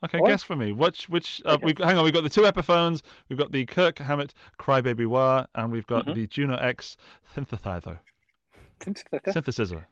Okay, 0.04 0.20
Or- 0.20 0.28
guess 0.28 0.44
for 0.44 0.56
me. 0.56 0.72
Which 0.74 1.08
which 1.10 1.42
uh, 1.46 1.54
Okay. 1.54 1.66
we've 1.68 1.78
hang 1.78 1.98
on, 1.98 2.04
we've 2.04 2.14
got 2.14 2.24
the 2.24 2.30
two 2.30 2.42
Epiphones, 2.42 3.02
we've 3.30 3.40
got 3.40 3.52
the 3.52 3.66
Kirk 3.66 3.98
Hammett 4.00 4.34
Crybaby 4.60 5.08
Wah, 5.08 5.46
and 5.56 5.72
we've 5.72 5.88
got 5.88 6.06
Mhm. 6.06 6.16
the 6.16 6.28
Juno 6.28 6.56
X 6.58 6.98
synthesizer. 7.36 8.00
Synthesizer. 8.82 9.86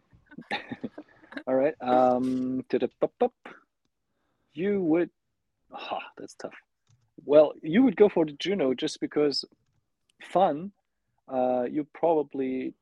All 1.47 1.55
right. 1.55 1.73
Um. 1.81 2.63
You 4.55 4.81
would. 4.81 5.09
Ah, 5.71 5.99
that's 6.17 6.33
tough. 6.35 6.55
Well, 7.25 7.53
you 7.61 7.83
would 7.83 7.97
go 7.97 8.09
for 8.09 8.25
the 8.25 8.31
Juno 8.31 8.73
just 8.73 8.99
because 8.99 9.45
fun. 10.21 10.71
Uh, 11.27 11.63
you 11.69 11.85
probably 11.93 12.73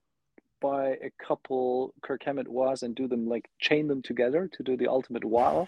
buy 0.61 0.89
a 1.03 1.11
couple 1.26 1.93
Kirk 2.03 2.21
Hammett 2.24 2.47
wahs 2.47 2.84
and 2.84 2.95
do 2.95 3.07
them 3.07 3.28
like 3.28 3.49
chain 3.59 3.88
them 3.88 4.01
together 4.01 4.49
to 4.53 4.63
do 4.63 4.78
the 4.78 4.88
ultimate 4.88 5.26
wow. 5.26 5.67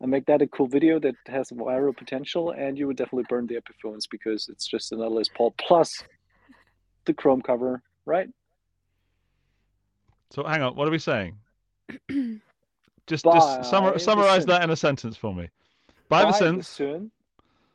And 0.00 0.10
make 0.10 0.26
that 0.26 0.42
a 0.42 0.48
cool 0.48 0.66
video 0.66 0.98
that 0.98 1.14
has 1.28 1.50
viral 1.50 1.96
potential, 1.96 2.50
and 2.50 2.76
you 2.76 2.88
would 2.88 2.96
definitely 2.96 3.26
burn 3.28 3.46
the 3.46 3.54
Epiphones 3.54 4.02
because 4.10 4.48
it's 4.48 4.66
just 4.66 4.90
another 4.90 5.10
Les 5.10 5.28
Paul 5.28 5.54
plus 5.58 6.02
the 7.04 7.14
chrome 7.14 7.40
cover, 7.40 7.82
right? 8.04 8.28
So 10.30 10.42
hang 10.42 10.62
on, 10.62 10.74
what 10.74 10.88
are 10.88 10.90
we 10.90 10.98
saying? 10.98 11.36
Just 13.06 13.24
Buy 13.24 13.32
just 13.34 13.72
summar, 13.72 14.00
summarize 14.00 14.46
that 14.46 14.62
in 14.62 14.70
a 14.70 14.76
sentence 14.76 15.16
for 15.16 15.34
me. 15.34 15.48
Buy 16.08 16.20
the 16.24 16.30
buy 16.32 16.38
synth. 16.38 16.58
synth, 16.60 17.10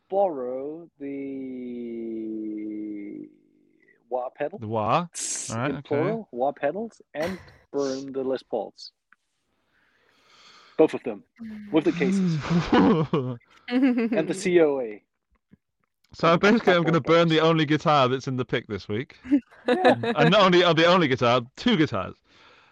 borrow 0.10 0.90
the 1.00 1.18
wah 4.10 4.30
pedal, 4.36 4.58
The 4.60 4.68
wah. 4.68 5.08
tss, 5.14 5.52
Alright, 5.52 5.70
in 5.72 5.76
okay. 5.78 5.88
plural, 5.88 6.28
wah 6.32 6.52
pedals, 6.54 7.02
and 7.14 7.38
burn 7.72 8.12
the 8.14 8.24
Les 8.24 8.42
Pauls. 8.44 8.92
Both 10.78 10.94
of 10.94 11.04
them 11.04 11.24
with 11.72 11.84
the 11.86 11.92
cases 11.92 12.38
and 13.68 14.28
the 14.30 14.34
COA. 14.60 15.00
so 16.14 16.38
basically, 16.38 16.74
I'm 16.74 16.84
going 16.84 16.94
to 16.94 17.02
burn 17.02 17.28
the 17.28 17.42
only 17.42 17.66
guitar 17.66 18.08
that's 18.08 18.28
in 18.28 18.38
the 18.38 18.46
pick 18.46 18.68
this 18.68 18.88
week, 18.88 19.18
Yeah, 19.68 19.96
and 20.16 20.32
not 20.32 20.42
only 20.42 20.64
uh, 20.64 20.72
the 20.74 20.86
only 20.86 21.08
guitar, 21.10 21.42
two 21.58 21.76
guitars. 21.76 22.16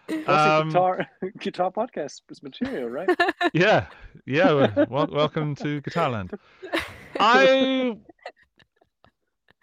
That's 0.08 0.28
Um, 0.28 0.62
a 0.68 0.70
guitar 0.70 1.06
guitar 1.38 1.72
podcast 1.72 2.20
material, 2.42 2.88
right? 2.88 3.08
Yeah, 3.52 3.86
yeah. 4.26 4.84
well, 4.88 5.06
welcome 5.10 5.54
to 5.56 5.80
Guitarland. 5.82 6.38
I, 7.18 7.96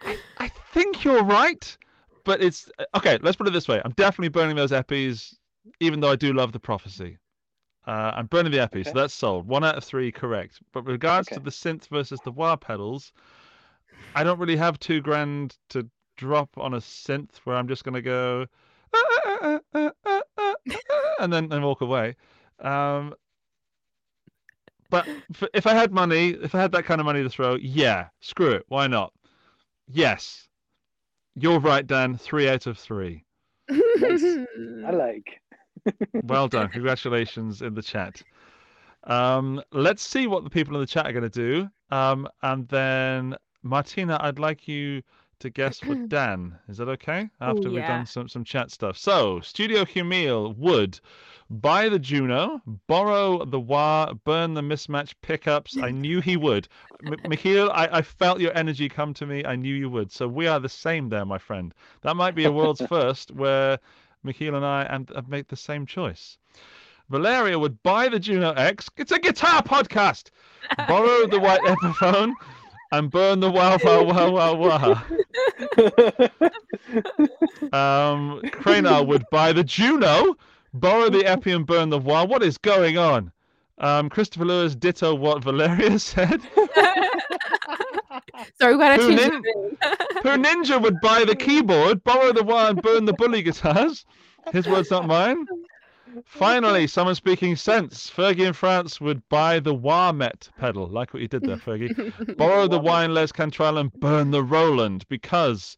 I, 0.00 0.18
I 0.38 0.48
think 0.72 1.04
you're 1.04 1.22
right, 1.24 1.76
but 2.24 2.42
it's 2.42 2.70
okay. 2.94 3.18
Let's 3.22 3.36
put 3.36 3.46
it 3.46 3.52
this 3.52 3.68
way: 3.68 3.80
I'm 3.84 3.92
definitely 3.92 4.28
burning 4.28 4.56
those 4.56 4.72
epis, 4.72 5.34
even 5.80 6.00
though 6.00 6.10
I 6.10 6.16
do 6.16 6.32
love 6.32 6.52
the 6.52 6.60
prophecy. 6.60 7.18
Uh, 7.86 8.12
I'm 8.14 8.26
burning 8.26 8.50
the 8.50 8.60
epi, 8.60 8.82
so 8.82 8.92
that's 8.94 9.12
sold. 9.12 9.46
One 9.46 9.62
out 9.62 9.76
of 9.76 9.84
three 9.84 10.10
correct. 10.10 10.58
But 10.72 10.84
with 10.84 10.92
regards 10.92 11.28
to 11.28 11.40
the 11.40 11.50
synth 11.50 11.86
versus 11.88 12.18
the 12.24 12.32
wah 12.32 12.56
pedals, 12.56 13.12
I 14.14 14.24
don't 14.24 14.38
really 14.38 14.56
have 14.56 14.78
two 14.80 15.02
grand 15.02 15.56
to 15.70 15.86
drop 16.16 16.48
on 16.56 16.72
a 16.74 16.78
synth 16.78 17.36
where 17.44 17.56
I'm 17.56 17.68
just 17.68 17.84
going 17.84 17.94
to 17.94 18.00
go 18.02 18.46
and 19.74 21.32
then 21.32 21.52
and 21.52 21.64
walk 21.64 21.80
away. 21.80 22.16
Um, 22.60 23.14
but 24.90 25.06
if 25.52 25.66
I 25.66 25.74
had 25.74 25.92
money, 25.92 26.30
if 26.30 26.54
I 26.54 26.60
had 26.60 26.72
that 26.72 26.84
kind 26.84 27.00
of 27.00 27.04
money 27.04 27.22
to 27.22 27.30
throw, 27.30 27.56
yeah, 27.56 28.08
screw 28.20 28.52
it. 28.52 28.64
Why 28.68 28.86
not? 28.86 29.12
Yes. 29.88 30.48
You're 31.34 31.58
right, 31.60 31.86
Dan. 31.86 32.16
Three 32.16 32.48
out 32.48 32.66
of 32.66 32.78
three. 32.78 33.24
I 33.70 34.90
like. 34.92 35.40
Well 36.22 36.48
done. 36.48 36.70
Congratulations 36.70 37.60
in 37.60 37.74
the 37.74 37.82
chat. 37.82 38.22
Um, 39.04 39.60
let's 39.72 40.02
see 40.02 40.26
what 40.26 40.44
the 40.44 40.48
people 40.48 40.74
in 40.76 40.80
the 40.80 40.86
chat 40.86 41.06
are 41.06 41.12
going 41.12 41.28
to 41.28 41.28
do. 41.28 41.68
Um, 41.90 42.26
and 42.42 42.66
then, 42.68 43.36
Martina, 43.62 44.16
I'd 44.20 44.38
like 44.38 44.66
you 44.66 45.02
to 45.40 45.50
guess 45.50 45.82
with 45.84 46.08
Dan. 46.10 46.58
Is 46.68 46.78
that 46.78 46.88
okay? 46.88 47.28
Oh, 47.40 47.50
After 47.50 47.68
we've 47.68 47.78
yeah. 47.78 47.96
done 47.96 48.06
some, 48.06 48.28
some 48.28 48.44
chat 48.44 48.70
stuff. 48.70 48.96
So, 48.96 49.40
Studio 49.40 49.84
Humil 49.84 50.56
would 50.56 51.00
buy 51.50 51.88
the 51.88 51.98
Juno, 51.98 52.60
borrow 52.86 53.44
the 53.44 53.60
wah, 53.60 54.12
burn 54.24 54.54
the 54.54 54.62
mismatch 54.62 55.14
pickups. 55.22 55.76
I 55.76 55.90
knew 55.90 56.20
he 56.20 56.36
would. 56.36 56.68
M- 57.06 57.12
Michiel, 57.24 57.70
I, 57.72 57.88
I 57.98 58.02
felt 58.02 58.40
your 58.40 58.56
energy 58.56 58.88
come 58.88 59.14
to 59.14 59.26
me. 59.26 59.44
I 59.44 59.56
knew 59.56 59.74
you 59.74 59.90
would. 59.90 60.10
So, 60.12 60.26
we 60.28 60.46
are 60.46 60.60
the 60.60 60.68
same 60.68 61.08
there, 61.08 61.24
my 61.24 61.38
friend. 61.38 61.74
That 62.02 62.16
might 62.16 62.34
be 62.34 62.44
a 62.44 62.52
world's 62.52 62.80
first 62.88 63.30
where 63.32 63.78
Michiel 64.24 64.54
and 64.54 64.64
I 64.64 64.84
and 64.84 65.10
uh, 65.10 65.16
have 65.16 65.28
made 65.28 65.48
the 65.48 65.56
same 65.56 65.86
choice. 65.86 66.38
Valeria 67.10 67.58
would 67.58 67.82
buy 67.82 68.08
the 68.08 68.18
Juno 68.18 68.52
X. 68.52 68.88
It's 68.96 69.12
a 69.12 69.18
guitar 69.18 69.62
podcast. 69.62 70.30
Borrow 70.88 71.26
the 71.26 71.38
white 71.38 71.60
Epiphone 71.60 72.32
and 72.98 73.10
burn 73.10 73.40
the 73.40 73.50
wow 73.50 73.78
wow 73.82 74.02
wow 74.04 74.30
wow 74.30 74.54
wow. 74.54 75.02
Um, 77.72 78.40
Cranar 78.42 79.06
would 79.06 79.24
buy 79.30 79.52
the 79.52 79.64
Juno, 79.64 80.36
borrow 80.72 81.10
the 81.10 81.24
Epi 81.26 81.52
and 81.52 81.66
burn 81.66 81.90
the 81.90 81.98
wah. 81.98 82.24
What 82.24 82.42
is 82.42 82.56
going 82.58 82.98
on? 82.98 83.32
Um, 83.78 84.08
Christopher 84.08 84.44
Lewis 84.44 84.74
ditto 84.76 85.14
what 85.14 85.42
Valeria 85.42 85.98
said. 86.00 86.40
Sorry, 88.60 88.74
we 88.74 88.78
gotta 88.78 89.02
Who 89.02 89.16
change 89.16 89.32
nin- 89.32 89.42
the 90.22 90.30
Ninja 90.38 90.80
would 90.80 91.00
buy 91.00 91.24
the 91.24 91.34
keyboard, 91.34 92.04
borrow 92.04 92.32
the 92.32 92.44
wah, 92.44 92.68
and 92.68 92.80
burn 92.80 93.04
the 93.04 93.12
bully 93.12 93.42
guitars. 93.42 94.04
His 94.52 94.68
words, 94.68 94.90
not 94.90 95.06
mine. 95.06 95.46
Finally, 96.24 96.86
someone 96.86 97.14
speaking 97.14 97.56
sense. 97.56 98.10
Fergie 98.10 98.46
in 98.46 98.52
France 98.52 99.00
would 99.00 99.26
buy 99.28 99.60
the 99.60 99.74
wah 99.74 100.12
met 100.12 100.48
pedal. 100.58 100.86
Like 100.86 101.12
what 101.12 101.22
you 101.22 101.28
did 101.28 101.42
there, 101.42 101.56
Fergie. 101.56 102.36
Borrow 102.36 102.68
the 102.68 102.78
wine 102.78 103.14
Les 103.14 103.32
Cantrell 103.32 103.78
and 103.78 103.92
burn 104.00 104.30
the 104.30 104.42
Roland 104.42 105.06
because 105.08 105.76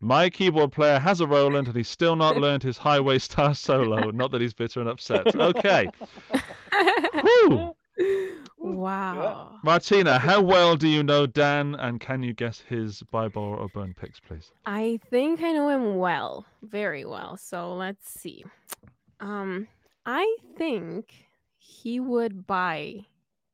my 0.00 0.28
keyboard 0.28 0.72
player 0.72 0.98
has 0.98 1.20
a 1.20 1.26
Roland 1.26 1.68
and 1.68 1.76
he's 1.76 1.88
still 1.88 2.16
not 2.16 2.36
learned 2.44 2.62
his 2.62 2.76
Highway 2.76 3.18
Star 3.18 3.54
solo. 3.54 4.10
Not 4.10 4.30
that 4.32 4.40
he's 4.40 4.54
bitter 4.54 4.80
and 4.80 4.88
upset. 4.88 5.34
Okay. 5.42 5.88
Whew. 7.22 7.74
wow. 8.58 9.58
Martina, 9.62 10.18
how 10.18 10.40
well 10.40 10.76
do 10.76 10.88
you 10.88 11.02
know 11.02 11.26
Dan 11.26 11.74
and 11.76 12.00
can 12.00 12.22
you 12.22 12.32
guess 12.32 12.60
his 12.60 13.02
buy, 13.10 13.28
borrow, 13.28 13.58
or 13.58 13.68
burn 13.68 13.94
picks, 13.94 14.18
please? 14.20 14.50
I 14.66 14.98
think 15.10 15.42
I 15.42 15.52
know 15.52 15.68
him 15.68 15.96
well, 15.98 16.46
very 16.62 17.04
well. 17.04 17.36
So 17.36 17.74
let's 17.74 18.08
see. 18.08 18.44
Um, 19.22 19.68
I 20.04 20.36
think 20.58 21.26
he 21.56 22.00
would 22.00 22.44
buy 22.44 23.06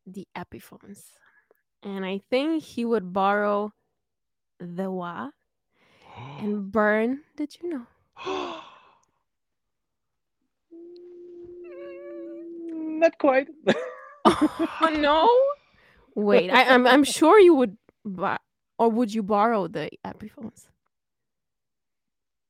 the 0.07 0.27
Epiphones, 0.35 1.05
and 1.83 2.07
I 2.07 2.23
think 2.31 2.62
he 2.62 2.87
would 2.87 3.12
borrow 3.12 3.75
the 4.59 4.91
Wah 4.91 5.29
and 6.41 6.73
burn 6.73 7.21
the 7.37 7.47
Juno. 7.47 7.87
Not 12.73 13.19
quite. 13.19 13.49
Oh 14.81 14.91
no! 14.91 15.27
Wait, 16.14 16.51
I, 16.51 16.64
I'm 16.64 16.87
I'm 16.87 17.05
sure 17.05 17.39
you 17.39 17.55
would 17.55 17.79
buy, 18.05 18.37
or 18.79 18.91
would 18.91 19.12
you 19.14 19.23
borrow 19.23 19.69
the 19.69 19.89
Epiphones? 20.05 20.69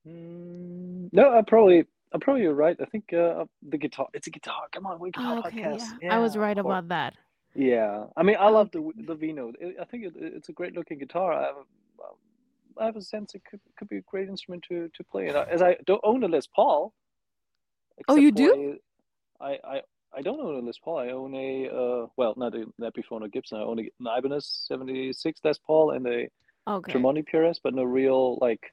Mm, 0.06 1.08
no, 1.12 1.32
I 1.32 1.42
probably, 1.42 1.84
I 2.12 2.18
probably 2.18 2.46
right. 2.46 2.76
I 2.80 2.84
think 2.86 3.12
uh, 3.12 3.44
the 3.68 3.78
guitar. 3.78 4.08
It's 4.14 4.26
a 4.26 4.30
guitar. 4.30 4.62
Come 4.72 4.86
on, 4.86 4.98
we 4.98 5.10
guitar 5.10 5.42
Oh, 5.44 5.48
okay, 5.48 5.62
podcast. 5.62 5.84
yeah. 6.02 6.14
I 6.14 6.18
was 6.18 6.36
right 6.36 6.56
about 6.56 6.88
that. 6.88 7.14
Yeah, 7.54 8.04
I 8.16 8.22
mean, 8.22 8.36
I 8.38 8.48
love 8.48 8.70
the 8.70 8.80
the 8.96 9.16
Wino. 9.16 9.52
I 9.80 9.84
think 9.84 10.04
it, 10.04 10.12
it's 10.16 10.48
a 10.48 10.52
great 10.52 10.74
looking 10.74 10.98
guitar. 10.98 11.32
I 11.32 11.42
have, 11.46 11.56
a, 11.56 12.80
I 12.82 12.84
have 12.86 12.96
a 12.96 13.02
sense 13.02 13.34
it 13.34 13.42
could, 13.48 13.60
could 13.76 13.88
be 13.88 13.96
a 13.98 14.02
great 14.02 14.28
instrument 14.28 14.64
to 14.68 14.88
to 14.94 15.04
play. 15.04 15.28
And 15.28 15.36
I, 15.36 15.42
as 15.44 15.62
I 15.62 15.76
don't 15.86 16.00
own 16.04 16.22
a 16.24 16.28
Les 16.28 16.46
Paul. 16.46 16.92
Oh, 18.06 18.14
you 18.16 18.30
do? 18.30 18.78
I 19.40 19.58
I 19.64 19.82
I 20.16 20.22
don't 20.22 20.40
own 20.40 20.62
a 20.62 20.66
Les 20.66 20.78
Paul. 20.78 20.98
I 20.98 21.08
own 21.08 21.34
a 21.34 21.68
uh, 21.68 22.06
well, 22.16 22.34
not 22.36 22.54
a 22.54 22.64
not 22.78 22.94
Epiphone 22.94 23.22
or 23.22 23.28
Gibson. 23.28 23.58
I 23.58 23.62
own 23.62 23.78
a, 23.80 23.82
an 23.82 24.18
Ibanez 24.18 24.46
'76 24.68 25.40
Les 25.44 25.58
Paul 25.58 25.90
and 25.92 26.06
a 26.06 26.28
Okay. 26.68 26.92
Tremonti 26.92 27.24
PRS, 27.26 27.58
but 27.62 27.74
no 27.74 27.82
real 27.82 28.36
like 28.42 28.70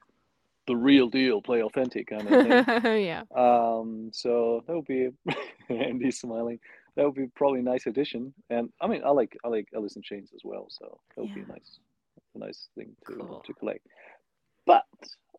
the 0.66 0.76
real 0.76 1.08
deal, 1.08 1.40
play 1.42 1.62
authentic 1.62 2.08
kind 2.08 2.26
of 2.28 2.74
thing. 2.74 3.04
yeah. 3.04 3.22
um, 3.34 4.10
so 4.12 4.62
that 4.66 4.74
would 4.74 4.86
be 4.86 5.08
Andy 5.68 6.10
smiling. 6.10 6.58
That 6.96 7.04
would 7.04 7.14
be 7.14 7.26
probably 7.34 7.60
a 7.60 7.62
nice 7.64 7.86
addition. 7.86 8.32
And 8.50 8.70
I 8.80 8.86
mean, 8.86 9.02
I 9.04 9.10
like 9.10 9.36
I 9.44 9.48
like 9.48 9.68
Alice 9.74 9.96
in 9.96 10.02
Chains 10.02 10.30
as 10.34 10.40
well, 10.44 10.66
so 10.70 10.98
that 11.14 11.22
would 11.22 11.34
be 11.34 11.40
Yeah. 11.40 11.46
a 11.48 11.52
nice 11.52 11.78
a 12.34 12.38
nice 12.38 12.68
thing 12.74 12.94
to 13.06 13.14
Cool. 13.16 13.42
to 13.46 13.52
collect. 13.54 13.86
But 14.66 14.84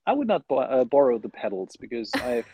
I 0.05 0.13
would 0.13 0.28
not 0.28 0.47
bo- 0.47 0.59
uh, 0.59 0.84
borrow 0.86 1.17
the 1.19 1.30
pedals 1.30 1.75
because 1.80 2.11
I've 2.23 2.45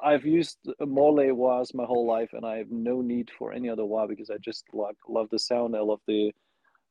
I've 0.00 0.24
used 0.24 0.58
a 0.80 0.86
Morley 0.86 1.32
wahs 1.32 1.74
my 1.74 1.84
whole 1.84 2.06
life, 2.06 2.30
and 2.32 2.46
I 2.46 2.58
have 2.58 2.70
no 2.70 3.00
need 3.00 3.30
for 3.36 3.52
any 3.52 3.68
other 3.68 3.84
wah 3.84 4.06
because 4.06 4.30
I 4.30 4.36
just 4.38 4.64
like 4.72 4.96
love 5.08 5.28
the 5.30 5.38
sound. 5.38 5.74
I 5.76 5.80
love 5.80 6.00
the 6.06 6.32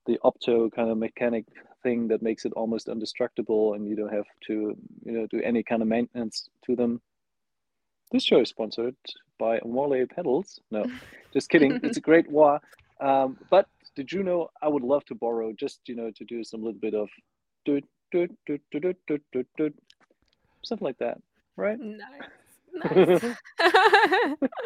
the 0.07 0.17
opto 0.23 0.71
kind 0.71 0.89
of 0.89 0.97
mechanic 0.97 1.45
thing 1.83 2.07
that 2.07 2.21
makes 2.21 2.45
it 2.45 2.53
almost 2.53 2.87
indestructible, 2.87 3.73
and 3.73 3.87
you 3.87 3.95
don't 3.95 4.11
have 4.11 4.25
to 4.47 4.75
you 5.05 5.11
know 5.11 5.27
do 5.27 5.41
any 5.43 5.61
kind 5.61 5.81
of 5.81 5.87
maintenance 5.87 6.49
to 6.65 6.75
them. 6.75 7.01
This 8.11 8.23
show 8.23 8.39
is 8.39 8.49
sponsored 8.49 8.95
by 9.37 9.59
Morley 9.63 10.05
pedals. 10.05 10.59
No, 10.71 10.85
just 11.33 11.49
kidding. 11.49 11.79
it's 11.83 11.97
a 11.97 12.01
great 12.01 12.29
wah. 12.37 12.59
Um, 12.99 13.37
but 13.51 13.67
the 13.95 14.03
Juno, 14.03 14.49
I 14.61 14.67
would 14.67 14.83
love 14.83 15.05
to 15.05 15.15
borrow 15.15 15.53
just 15.53 15.81
you 15.87 15.95
know 15.95 16.09
to 16.11 16.23
do 16.25 16.43
some 16.43 16.63
little 16.63 16.79
bit 16.79 16.95
of 16.95 17.09
do 17.65 17.81
do 18.11 18.27
do 18.45 18.57
do 18.71 18.79
do 18.79 18.93
do 19.07 19.19
do 19.33 19.45
do 19.57 19.73
something 20.63 20.85
like 20.85 20.97
that, 20.99 21.19
right? 21.57 21.79
Nice. 21.79 22.29
Nice. 22.83 23.23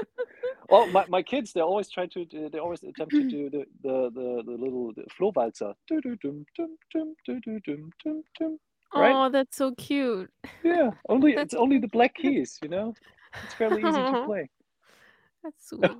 Well, 0.72 0.88
my, 0.88 1.05
my 1.09 1.22
kids, 1.22 1.51
they 1.51 1.59
always 1.59 1.89
try 1.89 2.07
to, 2.07 2.24
do- 2.24 2.49
they 2.49 2.57
always 2.57 2.82
attempt 2.82 3.12
to 3.12 3.30
do 3.30 3.49
the, 3.49 3.66
the, 3.84 4.09
the, 4.14 4.43
the 4.45 4.51
little 4.51 4.93
the 4.93 5.03
Flohwalzer. 5.20 5.74
Do-do-dum, 5.89 6.45
dum, 6.57 6.78
dum, 6.93 7.14
do-do-dum, 7.26 7.91
dum, 8.05 8.24
dum. 8.39 8.57
Right? 8.95 9.14
Oh, 9.14 9.30
that's 9.30 9.57
so 9.57 9.76
cute. 9.76 10.32
Yeah, 10.64 10.91
only 11.09 11.36
That's 11.36 11.53
it's 11.53 11.62
only 11.62 11.78
the 11.78 11.89
black 11.89 12.16
keys, 12.16 12.57
you 12.64 12.70
know? 12.70 12.93
It's 13.43 13.53
fairly 13.53 13.82
easy 13.82 13.91
to 13.91 14.24
play. 14.26 14.49
That's 15.43 15.70
sweet. 15.70 15.91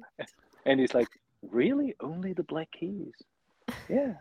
And 0.66 0.80
he's 0.80 0.94
like, 0.94 1.10
really? 1.42 1.94
Only 2.00 2.32
the 2.32 2.44
black 2.44 2.72
keys? 2.72 3.12
Yeah. 3.90 4.14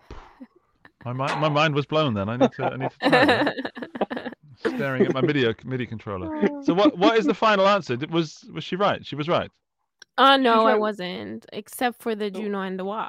My 1.05 1.13
mind, 1.13 1.41
my 1.41 1.49
mind 1.49 1.77
was 1.77 1.87
blown. 1.87 2.15
Then 2.15 2.29
I 2.29 2.37
need 2.37 2.53
to, 2.53 2.65
I 2.65 2.77
need 2.77 2.91
to 2.91 3.09
try 3.09 3.25
that. 3.25 4.35
Staring 4.67 5.07
at 5.07 5.15
my 5.15 5.21
MIDI 5.21 5.55
MIDI 5.65 5.87
controller. 5.87 6.49
So 6.63 6.75
what 6.75 6.97
what 6.99 7.17
is 7.19 7.25
the 7.27 7.35
final 7.35 7.67
answer? 7.67 7.97
Did- 7.97 8.11
Was 8.11 8.45
was 8.53 8.65
she 8.65 8.77
right? 8.77 9.05
She 9.07 9.17
was 9.17 9.29
right. 9.29 9.51
Oh 10.19 10.37
no, 10.37 10.67
I 10.67 10.75
wasn't. 10.77 11.47
Except 11.53 12.01
for 12.03 12.15
the 12.15 12.27
Oh. 12.27 12.31
Juno 12.31 12.61
and 12.61 12.79
the 12.79 12.85
Wah, 12.85 13.09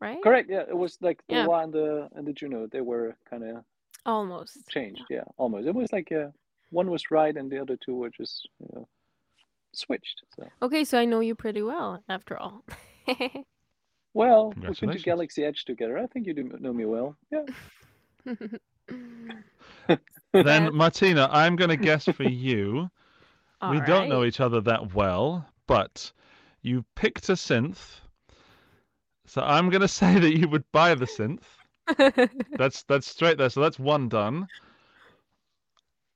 right? 0.00 0.22
Correct, 0.22 0.48
yeah. 0.50 0.64
It 0.68 0.76
was 0.76 0.96
like 1.02 1.20
the 1.28 1.34
Yeah. 1.36 1.46
Wah 1.46 1.60
and 1.64 1.72
the, 1.72 2.08
and 2.14 2.26
the 2.26 2.32
Juno, 2.32 2.66
they 2.66 2.80
were 2.80 3.14
kind 3.28 3.44
of 3.44 3.64
Almost. 4.06 4.68
changed. 4.68 5.02
Yeah, 5.10 5.24
almost. 5.36 5.66
It 5.66 5.74
was 5.74 5.92
like 5.92 6.10
uh, 6.12 6.28
one 6.70 6.90
was 6.90 7.10
right 7.10 7.36
and 7.36 7.50
the 7.50 7.58
other 7.60 7.76
two 7.76 7.94
were 7.96 8.10
just, 8.10 8.48
you 8.60 8.68
know, 8.72 8.88
switched. 9.74 10.22
So. 10.36 10.48
Okay, 10.62 10.84
so 10.84 10.98
I 10.98 11.04
know 11.04 11.20
you 11.20 11.34
pretty 11.34 11.62
well 11.62 12.02
after 12.08 12.38
all. 12.38 12.64
Well, 14.14 14.54
we've 14.56 14.80
been 14.80 14.92
to 14.92 14.98
Galaxy 14.98 15.44
Edge 15.44 15.66
together. 15.66 15.98
I 15.98 16.06
think 16.06 16.26
you 16.26 16.32
do 16.32 16.44
know 16.58 16.72
me 16.72 16.86
well. 16.86 17.14
Yeah. 17.30 17.44
Then 20.44 20.74
Martina, 20.74 21.28
I'm 21.30 21.56
going 21.56 21.70
to 21.70 21.76
guess 21.76 22.06
for 22.06 22.24
you. 22.24 22.90
we 23.66 23.80
don't 23.80 24.08
know 24.08 24.24
each 24.24 24.40
other 24.40 24.60
that 24.62 24.94
well, 24.94 25.46
but 25.66 26.12
you 26.62 26.84
picked 26.94 27.28
a 27.28 27.32
synth. 27.34 28.00
So 29.26 29.42
I'm 29.42 29.70
going 29.70 29.80
to 29.82 29.88
say 29.88 30.18
that 30.18 30.36
you 30.36 30.48
would 30.48 30.70
buy 30.72 30.94
the 30.94 31.06
synth. 31.06 31.42
That's 32.56 32.82
that's 32.84 33.06
straight 33.06 33.38
there. 33.38 33.50
So 33.50 33.60
that's 33.60 33.78
one 33.78 34.08
done. 34.08 34.48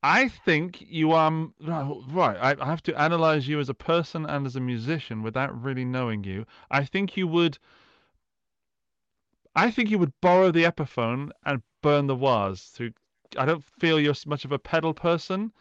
I 0.02 0.28
think 0.28 0.80
you 0.80 1.12
are 1.12 1.26
m- 1.28 1.54
oh, 1.66 2.04
right. 2.08 2.36
I, 2.36 2.62
I 2.62 2.66
have 2.66 2.82
to 2.84 2.98
analyze 3.00 3.48
you 3.48 3.58
as 3.60 3.68
a 3.68 3.74
person 3.74 4.26
and 4.26 4.46
as 4.46 4.56
a 4.56 4.60
musician 4.60 5.22
without 5.22 5.60
really 5.62 5.84
knowing 5.84 6.24
you. 6.24 6.46
I 6.70 6.84
think 6.84 7.16
you 7.16 7.26
would. 7.28 7.58
I 9.54 9.70
think 9.70 9.90
you 9.90 9.98
would 9.98 10.12
borrow 10.20 10.50
the 10.50 10.64
Epiphone 10.64 11.30
and 11.44 11.62
burn 11.82 12.06
the 12.06 12.16
wahs 12.16 12.70
To, 12.76 12.92
I 13.38 13.44
don't 13.44 13.64
feel 13.78 14.00
you're 14.00 14.14
much 14.26 14.44
of 14.44 14.52
a 14.52 14.58
pedal 14.58 14.94
person, 14.94 15.52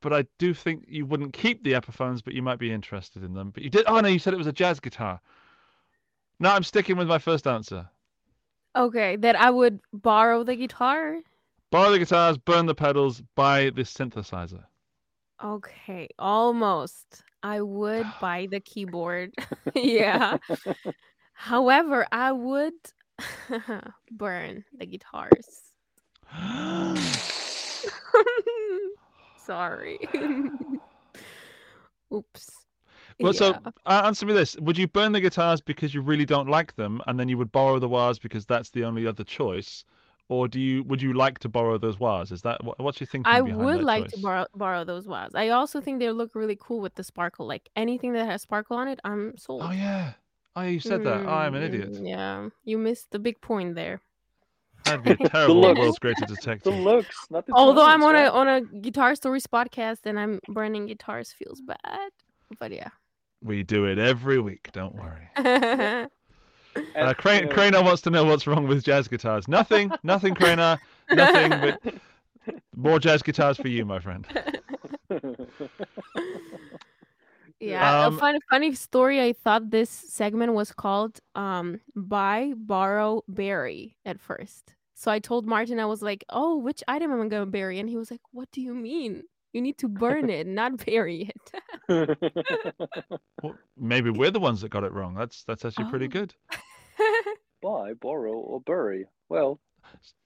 but 0.00 0.12
I 0.12 0.26
do 0.38 0.52
think 0.52 0.84
you 0.88 1.06
wouldn't 1.06 1.32
keep 1.32 1.64
the 1.64 1.72
Epiphones, 1.72 2.22
but 2.24 2.34
you 2.34 2.42
might 2.42 2.58
be 2.58 2.72
interested 2.72 3.22
in 3.22 3.34
them. 3.34 3.50
But 3.50 3.62
you 3.62 3.70
did. 3.70 3.84
Oh 3.86 4.00
no, 4.00 4.08
you 4.08 4.18
said 4.18 4.34
it 4.34 4.38
was 4.38 4.46
a 4.46 4.52
jazz 4.52 4.80
guitar. 4.80 5.20
No, 6.40 6.50
I'm 6.50 6.64
sticking 6.64 6.96
with 6.96 7.08
my 7.08 7.18
first 7.18 7.46
answer. 7.46 7.88
okay, 8.76 9.16
that 9.16 9.36
I 9.36 9.50
would 9.50 9.80
borrow 9.92 10.42
the 10.44 10.56
guitar. 10.56 11.18
Borrow 11.70 11.90
the 11.92 11.98
guitars, 12.00 12.36
burn 12.36 12.66
the 12.66 12.74
pedals, 12.74 13.22
buy 13.34 13.70
the 13.70 13.82
synthesizer. 13.82 14.64
Okay, 15.42 16.08
almost. 16.18 17.22
I 17.42 17.60
would 17.60 18.06
buy 18.20 18.48
the 18.50 18.60
keyboard. 18.60 19.32
yeah. 19.74 20.36
However, 21.32 22.06
I 22.12 22.32
would 22.32 22.74
burn 24.10 24.64
the 24.76 24.86
guitars. 24.86 25.62
Sorry. 29.44 29.98
Oops. 32.14 32.50
Well, 33.20 33.32
so 33.32 33.54
uh, 33.86 34.02
answer 34.04 34.26
me 34.26 34.32
this: 34.32 34.56
Would 34.56 34.78
you 34.78 34.88
burn 34.88 35.12
the 35.12 35.20
guitars 35.20 35.60
because 35.60 35.94
you 35.94 36.00
really 36.02 36.24
don't 36.24 36.48
like 36.48 36.74
them, 36.76 37.00
and 37.06 37.18
then 37.18 37.28
you 37.28 37.38
would 37.38 37.52
borrow 37.52 37.78
the 37.78 37.88
wahs 37.88 38.18
because 38.18 38.46
that's 38.46 38.70
the 38.70 38.84
only 38.84 39.06
other 39.06 39.24
choice, 39.24 39.84
or 40.28 40.48
do 40.48 40.58
you 40.60 40.82
would 40.84 41.00
you 41.02 41.12
like 41.12 41.38
to 41.40 41.48
borrow 41.48 41.78
those 41.78 41.98
wahs? 41.98 42.32
Is 42.32 42.42
that 42.42 42.62
what, 42.64 42.78
what's 42.80 43.00
your 43.00 43.06
thinking 43.06 43.32
I 43.32 43.40
behind 43.40 43.60
would 43.60 43.78
that 43.78 43.84
like 43.84 44.08
to 44.08 44.18
borrow 44.20 44.46
borrow 44.54 44.84
those 44.84 45.06
wahs. 45.06 45.34
I 45.34 45.50
also 45.50 45.80
think 45.80 45.98
they 46.00 46.10
look 46.10 46.34
really 46.34 46.58
cool 46.60 46.80
with 46.80 46.94
the 46.94 47.04
sparkle. 47.04 47.46
Like 47.46 47.68
anything 47.76 48.12
that 48.14 48.24
has 48.26 48.42
sparkle 48.42 48.76
on 48.76 48.88
it, 48.88 48.98
I'm 49.04 49.36
sold. 49.36 49.62
Oh 49.64 49.70
yeah, 49.72 50.12
oh 50.56 50.62
you 50.62 50.80
said 50.80 51.04
that. 51.04 51.26
Oh, 51.26 51.30
I'm 51.30 51.54
an 51.54 51.62
idiot. 51.62 51.92
Mm, 51.92 52.08
Yeah, 52.08 52.48
you 52.64 52.78
missed 52.78 53.10
the 53.10 53.18
big 53.18 53.40
point 53.40 53.74
there. 53.74 54.00
I'd 54.86 55.02
be 55.02 55.10
a 55.12 55.16
terrible 55.28 55.60
looks. 55.60 55.80
world's 55.80 55.98
greatest 55.98 56.42
The 56.62 56.70
looks, 56.70 57.16
not 57.30 57.46
the 57.46 57.52
Although 57.52 57.86
I'm 57.86 58.02
on 58.02 58.14
tones, 58.14 58.28
a 58.28 58.32
on 58.32 58.48
a 58.48 58.60
guitar 58.80 59.14
stories 59.14 59.46
podcast 59.46 60.00
and 60.04 60.18
I'm 60.18 60.40
burning 60.48 60.86
guitars 60.86 61.32
feels 61.32 61.60
bad. 61.60 62.10
But 62.58 62.72
yeah. 62.72 62.88
We 63.42 63.62
do 63.62 63.86
it 63.86 63.98
every 63.98 64.40
week. 64.40 64.70
Don't 64.72 64.94
worry. 64.94 65.28
right? 65.38 66.08
Uh, 66.96 67.14
Crane, 67.14 67.44
you 67.44 67.48
Craner 67.48 67.84
wants 67.84 68.02
to 68.02 68.10
know 68.10 68.24
what's 68.24 68.46
wrong 68.46 68.66
with 68.66 68.84
jazz 68.84 69.08
guitars. 69.08 69.48
Nothing, 69.48 69.90
nothing, 70.02 70.34
Craner. 70.34 70.78
Nothing, 71.10 71.50
but 71.50 71.94
more 72.76 72.98
jazz 72.98 73.22
guitars 73.22 73.56
for 73.58 73.68
you, 73.68 73.84
my 73.84 73.98
friend. 73.98 74.26
Yeah, 77.62 78.06
Um, 78.06 78.16
a 78.16 78.18
fun, 78.18 78.38
funny 78.50 78.74
story. 78.74 79.20
I 79.22 79.32
thought 79.32 79.70
this 79.70 79.88
segment 79.90 80.52
was 80.54 80.72
called 80.72 81.20
um, 81.34 81.80
"Buy, 81.94 82.52
Borrow, 82.56 83.22
Bury" 83.28 83.96
at 84.04 84.20
first. 84.20 84.74
So 84.94 85.10
I 85.10 85.18
told 85.20 85.46
Martin, 85.46 85.78
I 85.80 85.86
was 85.86 86.02
like, 86.02 86.24
"Oh, 86.28 86.56
which 86.58 86.82
item 86.88 87.12
am 87.12 87.20
I 87.22 87.28
going 87.28 87.42
to 87.46 87.50
bury?" 87.50 87.78
And 87.78 87.88
he 87.88 87.96
was 87.96 88.10
like, 88.10 88.20
"What 88.32 88.50
do 88.52 88.60
you 88.60 88.74
mean? 88.74 89.22
You 89.52 89.60
need 89.62 89.78
to 89.78 89.88
burn 89.88 90.28
it, 90.30 90.46
not 90.46 90.76
bury 90.86 91.30
it." 91.30 91.46
Well, 93.42 93.54
maybe 93.76 94.10
we're 94.10 94.30
the 94.30 94.40
ones 94.40 94.60
that 94.60 94.70
got 94.70 94.84
it 94.84 94.92
wrong. 94.92 95.14
That's 95.14 95.44
that's 95.44 95.64
actually 95.64 95.90
pretty 95.90 96.06
Oh. 96.06 96.08
good. 96.18 96.34
buy, 97.62 97.94
borrow, 97.94 98.32
or 98.34 98.60
bury. 98.60 99.06
Well, 99.28 99.60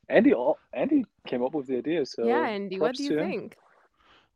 Andy, 0.09 0.33
Andy 0.73 1.05
came 1.27 1.43
up 1.43 1.55
with 1.55 1.67
the 1.67 1.79
idea. 1.79 2.07
So 2.07 2.27
yeah, 2.27 2.47
Andy, 2.49 2.79
what 2.79 2.95
do 2.97 3.03
you 3.05 3.11
to 3.11 3.19
him. 3.19 3.29
think? 3.31 3.57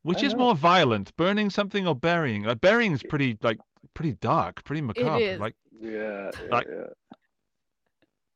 Which 0.03 0.23
I 0.23 0.27
is 0.27 0.33
know. 0.33 0.39
more 0.41 0.55
violent, 0.55 1.15
burning 1.17 1.51
something 1.51 1.87
or 1.87 1.95
burying? 1.95 2.45
Like 2.45 2.61
burying 2.61 2.93
is 2.93 3.03
pretty 3.03 3.37
like 3.43 3.59
pretty 3.95 4.13
dark, 4.15 4.65
pretty 4.65 4.81
macabre. 4.83 5.21
is. 5.23 5.41
Like 5.41 5.55
Yeah, 5.81 6.31
yeah, 6.43 6.49
Like- 6.51 6.67
yeah. 6.69 6.87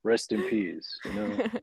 Rest 0.03 0.33
in 0.33 0.43
peace. 0.49 0.89
You 1.05 1.13
know. 1.15 1.47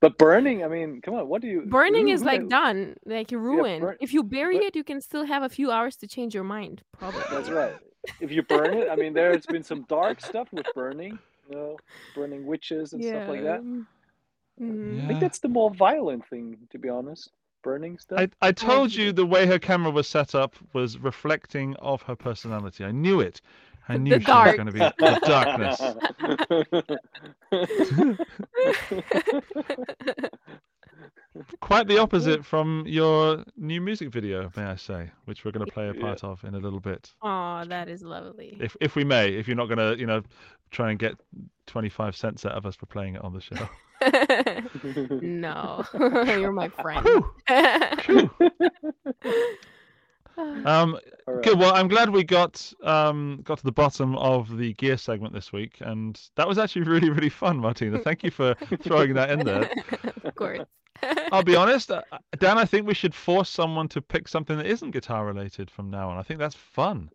But 0.00 0.18
burning, 0.18 0.62
I 0.62 0.68
mean, 0.68 1.00
come 1.00 1.14
on, 1.14 1.28
what 1.28 1.40
do 1.40 1.48
you? 1.48 1.62
Burning 1.62 2.08
who- 2.08 2.12
is 2.12 2.20
who 2.20 2.26
like 2.26 2.42
knows? 2.42 2.50
done, 2.50 2.96
like 3.06 3.32
you 3.32 3.38
ruined. 3.38 3.80
burn- 3.80 3.96
if 4.02 4.12
you 4.12 4.22
bury 4.22 4.58
but- 4.58 4.66
it, 4.66 4.76
you 4.76 4.84
can 4.84 5.00
still 5.00 5.24
have 5.24 5.42
a 5.42 5.48
few 5.48 5.70
hours 5.70 5.96
to 5.96 6.06
change 6.06 6.34
your 6.34 6.44
mind. 6.44 6.82
Probably. 6.98 7.22
That's 7.30 7.48
right. 7.48 7.74
If 8.20 8.30
you 8.30 8.42
burn 8.42 8.74
it, 8.74 8.90
I 8.90 8.96
mean, 8.96 9.14
there's 9.14 9.46
been 9.46 9.62
some 9.62 9.86
dark 9.88 10.20
stuff 10.20 10.48
with 10.52 10.66
burning. 10.74 11.18
You 11.48 11.56
know, 11.56 11.76
burning 12.14 12.44
witches 12.44 12.92
and 12.92 13.02
stuff 13.02 13.28
like 13.28 13.44
that. 13.44 13.62
mm, 13.62 13.86
Mhm. 14.60 15.04
I 15.04 15.08
think 15.08 15.20
that's 15.20 15.38
the 15.38 15.48
more 15.48 15.70
violent 15.70 16.26
thing, 16.28 16.58
to 16.72 16.78
be 16.78 16.90
honest. 16.90 17.30
Burning 17.64 17.98
stuff. 17.98 18.20
I, 18.20 18.48
I 18.48 18.52
told 18.52 18.94
you 18.94 19.12
the 19.12 19.26
way 19.26 19.46
her 19.46 19.58
camera 19.58 19.90
was 19.90 20.06
set 20.06 20.34
up 20.34 20.54
was 20.74 20.98
reflecting 20.98 21.74
of 21.76 22.02
her 22.02 22.14
personality. 22.14 22.84
I 22.84 22.92
knew 22.92 23.20
it. 23.20 23.40
I 23.88 23.94
The 23.94 23.98
knew 23.98 24.20
she 24.20 24.30
was 24.30 24.54
going 24.54 24.66
to 24.66 24.72
be 24.72 24.80
the 24.80 25.20
darkness. 25.24 25.80
Quite 31.60 31.88
the 31.88 31.98
opposite 31.98 32.44
from 32.52 32.84
your 32.86 33.44
new 33.56 33.80
music 33.80 34.10
video, 34.10 34.50
may 34.56 34.64
I 34.64 34.76
say, 34.76 35.10
which 35.24 35.44
we're 35.44 35.50
going 35.52 35.66
to 35.66 35.72
play 35.72 35.88
a 35.88 35.94
Yeah. 35.94 36.00
part 36.00 36.22
of 36.24 36.44
in 36.44 36.54
a 36.54 36.58
little 36.58 36.80
bit. 36.80 37.12
Oh, 37.22 37.64
that 37.66 37.88
is 37.88 38.02
lovely. 38.02 38.56
If 38.60 38.76
if 38.80 38.94
we 38.96 39.04
may, 39.04 39.28
if 39.34 39.48
you're 39.48 39.56
not 39.56 39.66
going 39.66 39.78
to, 39.78 39.98
you 39.98 40.06
know, 40.06 40.22
try 40.70 40.90
and 40.90 40.98
get 40.98 41.14
25 41.66 42.14
cents 42.16 42.44
out 42.46 42.52
of 42.52 42.66
us 42.66 42.76
for 42.76 42.86
playing 42.86 43.16
it 43.16 43.22
on 43.24 43.32
the 43.32 43.40
show. 43.40 43.68
no, 45.22 45.84
you're 46.38 46.52
my 46.52 46.68
friend. 46.68 47.04
Whew, 47.04 47.34
phew. 48.00 48.30
Um, 50.36 50.98
All 51.28 51.34
right. 51.34 51.44
Good. 51.44 51.58
Well, 51.60 51.74
I'm 51.74 51.86
glad 51.86 52.10
we 52.10 52.24
got 52.24 52.72
um, 52.82 53.40
got 53.44 53.58
to 53.58 53.64
the 53.64 53.70
bottom 53.72 54.16
of 54.16 54.56
the 54.56 54.72
gear 54.74 54.96
segment 54.96 55.32
this 55.32 55.52
week, 55.52 55.76
and 55.80 56.20
that 56.36 56.48
was 56.48 56.58
actually 56.58 56.82
really, 56.82 57.08
really 57.10 57.28
fun, 57.28 57.58
Martina. 57.58 57.98
Thank 58.00 58.24
you 58.24 58.30
for 58.32 58.54
throwing 58.82 59.14
that 59.14 59.30
in 59.30 59.40
there. 59.44 59.70
of 60.24 60.34
course. 60.34 60.66
I'll 61.32 61.42
be 61.42 61.56
honest, 61.56 61.90
uh, 61.90 62.02
Dan. 62.38 62.58
I 62.58 62.64
think 62.64 62.86
we 62.86 62.94
should 62.94 63.14
force 63.14 63.48
someone 63.50 63.88
to 63.88 64.00
pick 64.00 64.28
something 64.28 64.56
that 64.56 64.66
isn't 64.66 64.92
guitar 64.92 65.26
related 65.26 65.70
from 65.70 65.90
now 65.90 66.08
on. 66.08 66.18
I 66.18 66.22
think 66.22 66.38
that's 66.38 66.54
fun. 66.54 67.10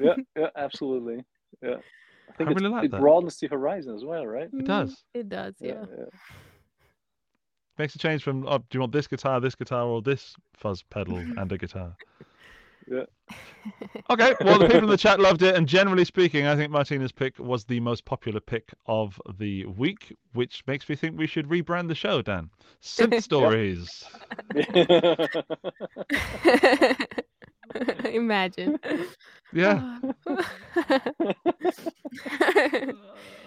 Yeah, 0.00 0.14
yeah, 0.36 0.48
absolutely. 0.56 1.24
Yeah. 1.62 1.76
I 2.28 2.32
think 2.36 2.50
I 2.50 2.52
really 2.52 2.68
like 2.68 2.84
it 2.86 2.90
that. 2.92 3.00
broadens 3.00 3.38
the 3.38 3.48
horizon 3.48 3.94
as 3.94 4.04
well, 4.04 4.26
right? 4.26 4.48
It 4.52 4.64
does. 4.64 4.90
Mm, 4.90 5.20
It 5.20 5.28
does, 5.28 5.54
yeah. 5.60 5.84
yeah. 5.96 6.04
Makes 7.78 7.94
a 7.96 7.98
change 7.98 8.22
from 8.22 8.46
oh, 8.46 8.58
do 8.58 8.64
you 8.72 8.80
want 8.80 8.92
this 8.92 9.06
guitar, 9.08 9.40
this 9.40 9.54
guitar, 9.54 9.84
or 9.84 10.00
this 10.00 10.34
fuzz 10.54 10.82
pedal 10.82 11.16
and 11.16 11.50
a 11.50 11.58
guitar? 11.58 11.96
Yeah. 12.90 13.04
Okay. 14.10 14.34
Well, 14.42 14.58
the 14.58 14.66
people 14.66 14.82
in 14.84 14.88
the 14.88 14.98
chat 14.98 15.18
loved 15.18 15.42
it, 15.42 15.54
and 15.56 15.66
generally 15.66 16.04
speaking, 16.04 16.46
I 16.46 16.54
think 16.54 16.70
Martina's 16.70 17.12
pick 17.12 17.38
was 17.38 17.64
the 17.64 17.80
most 17.80 18.04
popular 18.04 18.38
pick 18.38 18.74
of 18.84 19.18
the 19.38 19.64
week, 19.64 20.14
which 20.34 20.62
makes 20.66 20.86
me 20.86 20.94
think 20.94 21.16
we 21.18 21.26
should 21.26 21.48
rebrand 21.48 21.88
the 21.88 21.94
show. 21.94 22.20
Dan, 22.20 22.50
synth 22.82 23.22
stories. 23.22 24.04
Imagine. 28.04 28.78
Yeah. 29.52 29.98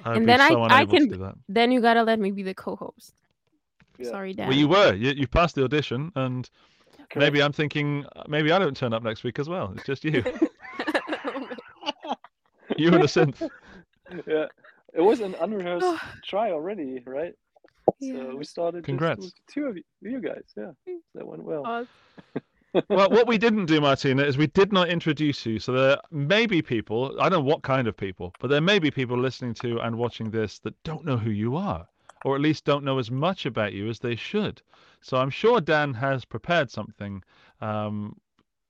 And 0.05 0.27
then 0.27 0.41
I- 0.41 0.49
so 0.49 0.63
I 0.63 0.81
unable 0.81 0.91
to 0.93 0.97
can- 0.99 1.09
do 1.09 1.17
that. 1.17 1.35
then 1.47 1.71
you 1.71 1.81
gotta 1.81 2.03
let 2.03 2.19
me 2.19 2.31
be 2.31 2.43
the 2.43 2.53
co-host. 2.55 3.13
Yeah. 3.99 4.09
Sorry, 4.09 4.33
Dad. 4.33 4.49
Well, 4.49 4.57
you 4.57 4.67
were. 4.67 4.93
You, 4.93 5.11
you 5.11 5.27
passed 5.27 5.55
the 5.55 5.63
audition, 5.63 6.11
and 6.15 6.49
Correct. 7.09 7.25
maybe 7.25 7.41
I'm 7.41 7.53
thinking 7.53 8.05
uh, 8.15 8.23
maybe 8.27 8.51
I 8.51 8.59
don't 8.59 8.75
turn 8.75 8.93
up 8.93 9.03
next 9.03 9.23
week 9.23 9.39
as 9.39 9.47
well. 9.47 9.71
It's 9.75 9.85
just 9.85 10.03
you, 10.03 10.11
you 12.77 12.87
and 12.87 13.03
a 13.03 13.07
synth. 13.07 13.41
yeah. 14.27 14.45
It 14.93 15.01
was 15.01 15.21
an 15.21 15.35
unrehearsed 15.39 16.01
try 16.23 16.51
already, 16.51 17.01
right? 17.05 17.33
Yeah. 17.99 18.15
So 18.15 18.35
we 18.35 18.43
started 18.43 18.79
just 18.79 18.85
Congrats. 18.85 19.25
with 19.25 19.33
two 19.49 19.65
of 19.65 19.77
you, 19.77 19.83
you 20.01 20.19
guys. 20.19 20.43
Yeah, 20.55 20.71
that 21.15 21.25
went 21.25 21.43
well. 21.43 21.63
Oh, 21.65 21.87
well, 22.89 23.09
what 23.09 23.27
we 23.27 23.37
didn't 23.37 23.65
do, 23.65 23.79
Martina, 23.79 24.23
is 24.23 24.37
we 24.37 24.47
did 24.47 24.73
not 24.73 24.89
introduce 24.89 25.45
you. 25.45 25.59
So 25.59 25.71
there 25.71 25.97
may 26.11 26.45
be 26.45 26.61
people, 26.61 27.15
I 27.19 27.29
don't 27.29 27.39
know 27.39 27.49
what 27.49 27.63
kind 27.63 27.87
of 27.87 27.95
people, 27.95 28.33
but 28.39 28.49
there 28.49 28.61
may 28.61 28.79
be 28.79 28.91
people 28.91 29.17
listening 29.17 29.53
to 29.55 29.79
and 29.79 29.97
watching 29.97 30.29
this 30.29 30.59
that 30.59 30.75
don't 30.83 31.05
know 31.05 31.17
who 31.17 31.31
you 31.31 31.55
are, 31.55 31.87
or 32.27 32.35
at 32.35 32.41
least 32.41 32.65
don't 32.65 32.83
know 32.83 32.99
as 32.99 33.09
much 33.09 33.45
about 33.45 33.71
you 33.71 33.87
as 33.87 33.99
they 33.99 34.13
should. 34.17 34.61
So 34.99 35.15
I'm 35.15 35.29
sure 35.29 35.61
Dan 35.61 35.93
has 35.93 36.25
prepared 36.25 36.69
something 36.69 37.23
um, 37.61 38.17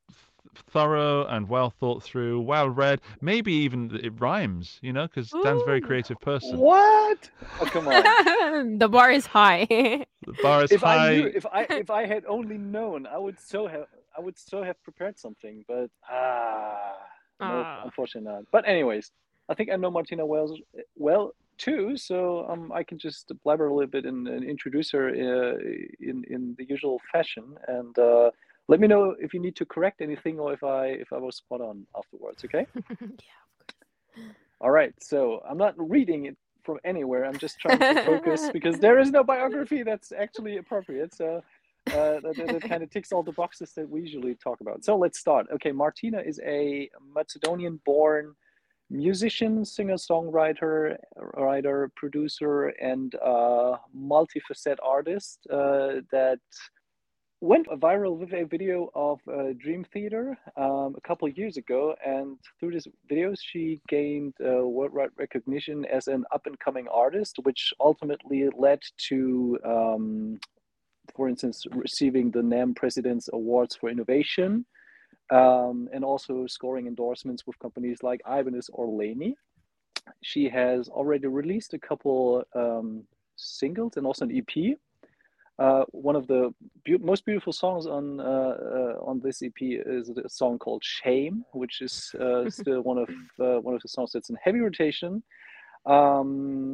th- 0.07 0.63
thorough 0.69 1.25
and 1.25 1.49
well 1.49 1.71
thought 1.71 2.03
through, 2.03 2.39
well 2.41 2.69
read. 2.69 3.01
Maybe 3.19 3.51
even 3.53 3.89
it 4.03 4.13
rhymes, 4.21 4.77
you 4.83 4.93
know, 4.93 5.07
because 5.07 5.31
Dan's 5.43 5.63
a 5.63 5.65
very 5.65 5.81
creative 5.81 6.19
person. 6.21 6.59
What? 6.59 7.31
Oh 7.59 7.65
come 7.65 7.87
on! 7.87 8.77
the 8.83 8.87
bar 8.87 9.09
is 9.11 9.25
high. 9.25 9.65
The 10.27 10.33
bar 10.43 10.63
is 10.65 10.71
if 10.71 10.81
high. 10.81 11.07
I 11.07 11.15
knew, 11.15 11.31
if 11.33 11.45
I 11.47 11.61
if 11.83 11.89
I 11.89 12.05
had 12.05 12.25
only 12.27 12.57
known, 12.59 13.07
I 13.07 13.17
would 13.17 13.39
so 13.39 13.65
have 13.65 13.87
I 14.15 14.21
would 14.21 14.37
so 14.37 14.61
have 14.61 14.77
prepared 14.83 15.17
something. 15.17 15.63
But 15.67 15.89
ah, 16.11 16.93
no, 17.39 17.63
Ah. 17.65 17.81
unfortunately 17.85 18.29
not. 18.31 18.43
But 18.51 18.67
anyways, 18.67 19.09
I 19.49 19.53
think 19.55 19.71
I 19.71 19.77
know 19.77 19.89
Martina 19.89 20.25
well 20.25 20.53
well 20.97 21.31
too, 21.57 21.97
so 21.97 22.47
um, 22.49 22.71
I 22.71 22.83
can 22.83 22.97
just 22.97 23.31
blabber 23.43 23.67
a 23.67 23.73
little 23.73 23.89
bit 23.89 24.05
and, 24.05 24.27
and 24.27 24.43
introduce 24.43 24.91
her 24.91 25.09
uh, 25.09 25.57
in 25.99 26.23
in 26.29 26.55
the 26.57 26.65
usual 26.65 27.01
fashion, 27.11 27.55
and 27.67 27.97
uh, 27.97 28.31
let 28.67 28.79
me 28.79 28.87
know 28.87 29.15
if 29.19 29.33
you 29.33 29.39
need 29.39 29.55
to 29.57 29.65
correct 29.65 30.01
anything 30.01 30.39
or 30.39 30.53
if 30.53 30.63
I 30.63 30.87
if 30.87 31.11
I 31.13 31.17
was 31.17 31.37
spot 31.37 31.61
on 31.61 31.85
afterwards. 31.95 32.43
Okay. 32.45 32.65
yeah. 33.01 34.23
All 34.59 34.71
right, 34.71 34.93
so 34.99 35.41
I'm 35.47 35.57
not 35.57 35.75
reading 35.77 36.25
it 36.25 36.37
from 36.63 36.77
anywhere. 36.83 37.25
I'm 37.25 37.37
just 37.37 37.59
trying 37.59 37.79
to 37.79 38.03
focus 38.03 38.49
because 38.53 38.79
there 38.79 38.99
is 38.99 39.11
no 39.11 39.23
biography 39.23 39.83
that's 39.83 40.11
actually 40.11 40.57
appropriate. 40.57 41.13
So 41.13 41.43
uh, 41.87 42.19
that, 42.19 42.35
that, 42.35 42.61
kind 42.63 42.83
of 42.83 42.89
ticks 42.89 43.11
all 43.11 43.23
the 43.23 43.31
boxes 43.31 43.71
that 43.73 43.89
we 43.89 44.01
usually 44.01 44.35
talk 44.35 44.59
about. 44.61 44.83
So 44.83 44.97
let's 44.97 45.19
start. 45.19 45.47
Okay, 45.53 45.71
Martina 45.71 46.19
is 46.19 46.39
a 46.43 46.89
Macedonian-born 47.15 48.35
musician, 48.89 49.65
singer-songwriter, 49.65 50.95
writer, 51.35 51.91
producer, 51.95 52.67
and 52.81 53.15
uh, 53.15 53.77
multifaceted 53.95 54.77
artist 54.83 55.39
uh, 55.51 56.01
that 56.11 56.39
went 57.39 57.67
viral 57.67 58.17
with 58.17 58.33
a 58.33 58.45
video 58.45 58.89
of 58.95 59.19
uh, 59.31 59.53
Dream 59.59 59.85
Theater 59.93 60.37
um, 60.55 60.95
a 60.97 61.01
couple 61.07 61.27
years 61.29 61.57
ago, 61.57 61.95
and 62.03 62.37
through 62.59 62.71
this 62.71 62.87
videos, 63.11 63.37
she 63.39 63.79
gained 63.87 64.33
uh, 64.43 64.65
worldwide 64.67 65.09
recognition 65.17 65.85
as 65.85 66.07
an 66.07 66.25
up-and-coming 66.33 66.87
artist, 66.87 67.35
which 67.43 67.73
ultimately 67.79 68.49
led 68.57 68.79
to, 69.09 69.59
um, 69.63 70.39
for 71.15 71.29
instance, 71.29 71.63
receiving 71.71 72.31
the 72.31 72.41
NAMM 72.41 72.75
President's 72.75 73.29
Awards 73.33 73.75
for 73.75 73.89
Innovation, 73.89 74.65
um, 75.31 75.89
and 75.93 76.03
also 76.03 76.47
scoring 76.47 76.87
endorsements 76.87 77.45
with 77.45 77.57
companies 77.59 78.03
like 78.03 78.21
Ibanez 78.27 78.69
or 78.73 78.87
Laney. 78.87 79.35
She 80.23 80.49
has 80.49 80.87
already 80.87 81.27
released 81.27 81.73
a 81.73 81.79
couple 81.79 82.43
um, 82.55 83.03
singles 83.35 83.97
and 83.97 84.05
also 84.05 84.25
an 84.25 84.37
EP. 84.37 84.77
Uh, 85.59 85.83
one 85.91 86.15
of 86.15 86.27
the 86.27 86.53
be- 86.85 86.99
most 86.99 87.25
beautiful 87.25 87.51
songs 87.51 87.87
on 87.87 88.19
uh, 88.19 88.23
uh, 88.23 88.93
on 89.01 89.19
this 89.23 89.41
EP 89.41 89.53
is 89.59 90.09
a 90.09 90.29
song 90.29 90.59
called 90.59 90.83
"Shame," 90.83 91.43
which 91.51 91.81
is 91.81 92.13
uh, 92.19 92.47
still 92.49 92.81
one 92.81 92.99
of 92.99 93.09
uh, 93.39 93.59
one 93.59 93.73
of 93.73 93.81
the 93.81 93.87
songs 93.87 94.11
that's 94.11 94.29
in 94.29 94.37
heavy 94.41 94.59
rotation. 94.59 95.23
Um, 95.85 96.73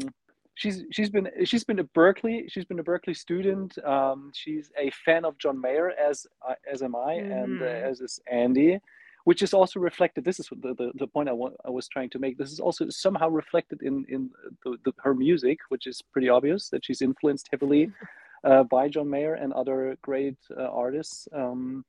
she's 0.56 0.84
she's 0.92 1.10
been 1.10 1.28
she's 1.46 1.64
been 1.64 1.80
a 1.80 1.84
Berklee 1.84 2.50
she's 2.52 2.66
been 2.66 2.80
a 2.80 2.84
Berklee 2.84 3.16
student. 3.18 3.78
Um, 3.84 4.32
she's 4.34 4.72
a 4.80 4.90
fan 5.06 5.26
of 5.26 5.38
John 5.38 5.60
Mayer 5.60 5.92
as 5.92 6.28
I 6.48 6.56
as 6.72 6.82
am 6.84 6.96
I, 6.96 7.14
and 7.14 7.62
uh, 7.62 7.66
Mhm. 7.66 7.84
as 7.90 8.02
is 8.02 8.20
Andy. 8.32 8.80
Which 9.26 9.42
is 9.42 9.54
also 9.54 9.80
reflected. 9.80 10.26
This 10.26 10.38
is 10.42 10.50
the, 10.66 10.74
the, 10.74 10.92
the 10.96 11.08
point 11.08 11.30
I, 11.30 11.32
wa- 11.32 11.56
I 11.64 11.70
was 11.70 11.88
trying 11.88 12.10
to 12.10 12.20
make. 12.20 12.38
This 12.38 12.52
is 12.52 12.60
also 12.60 12.90
somehow 12.90 13.30
reflected 13.30 13.82
in 13.82 14.04
in 14.10 14.30
the, 14.66 14.76
the, 14.84 14.92
her 15.06 15.14
music, 15.16 15.60
which 15.70 15.88
is 15.88 16.02
pretty 16.02 16.28
obvious 16.28 16.68
that 16.72 16.84
she's 16.84 17.02
influenced 17.02 17.48
heavily 17.50 17.90
uh, 18.44 18.64
by 18.64 18.90
John 18.90 19.10
Mayer 19.10 19.36
and 19.36 19.54
other 19.54 19.96
great 20.02 20.36
uh, 20.58 20.64
artists. 20.84 21.30
Um, 21.32 21.86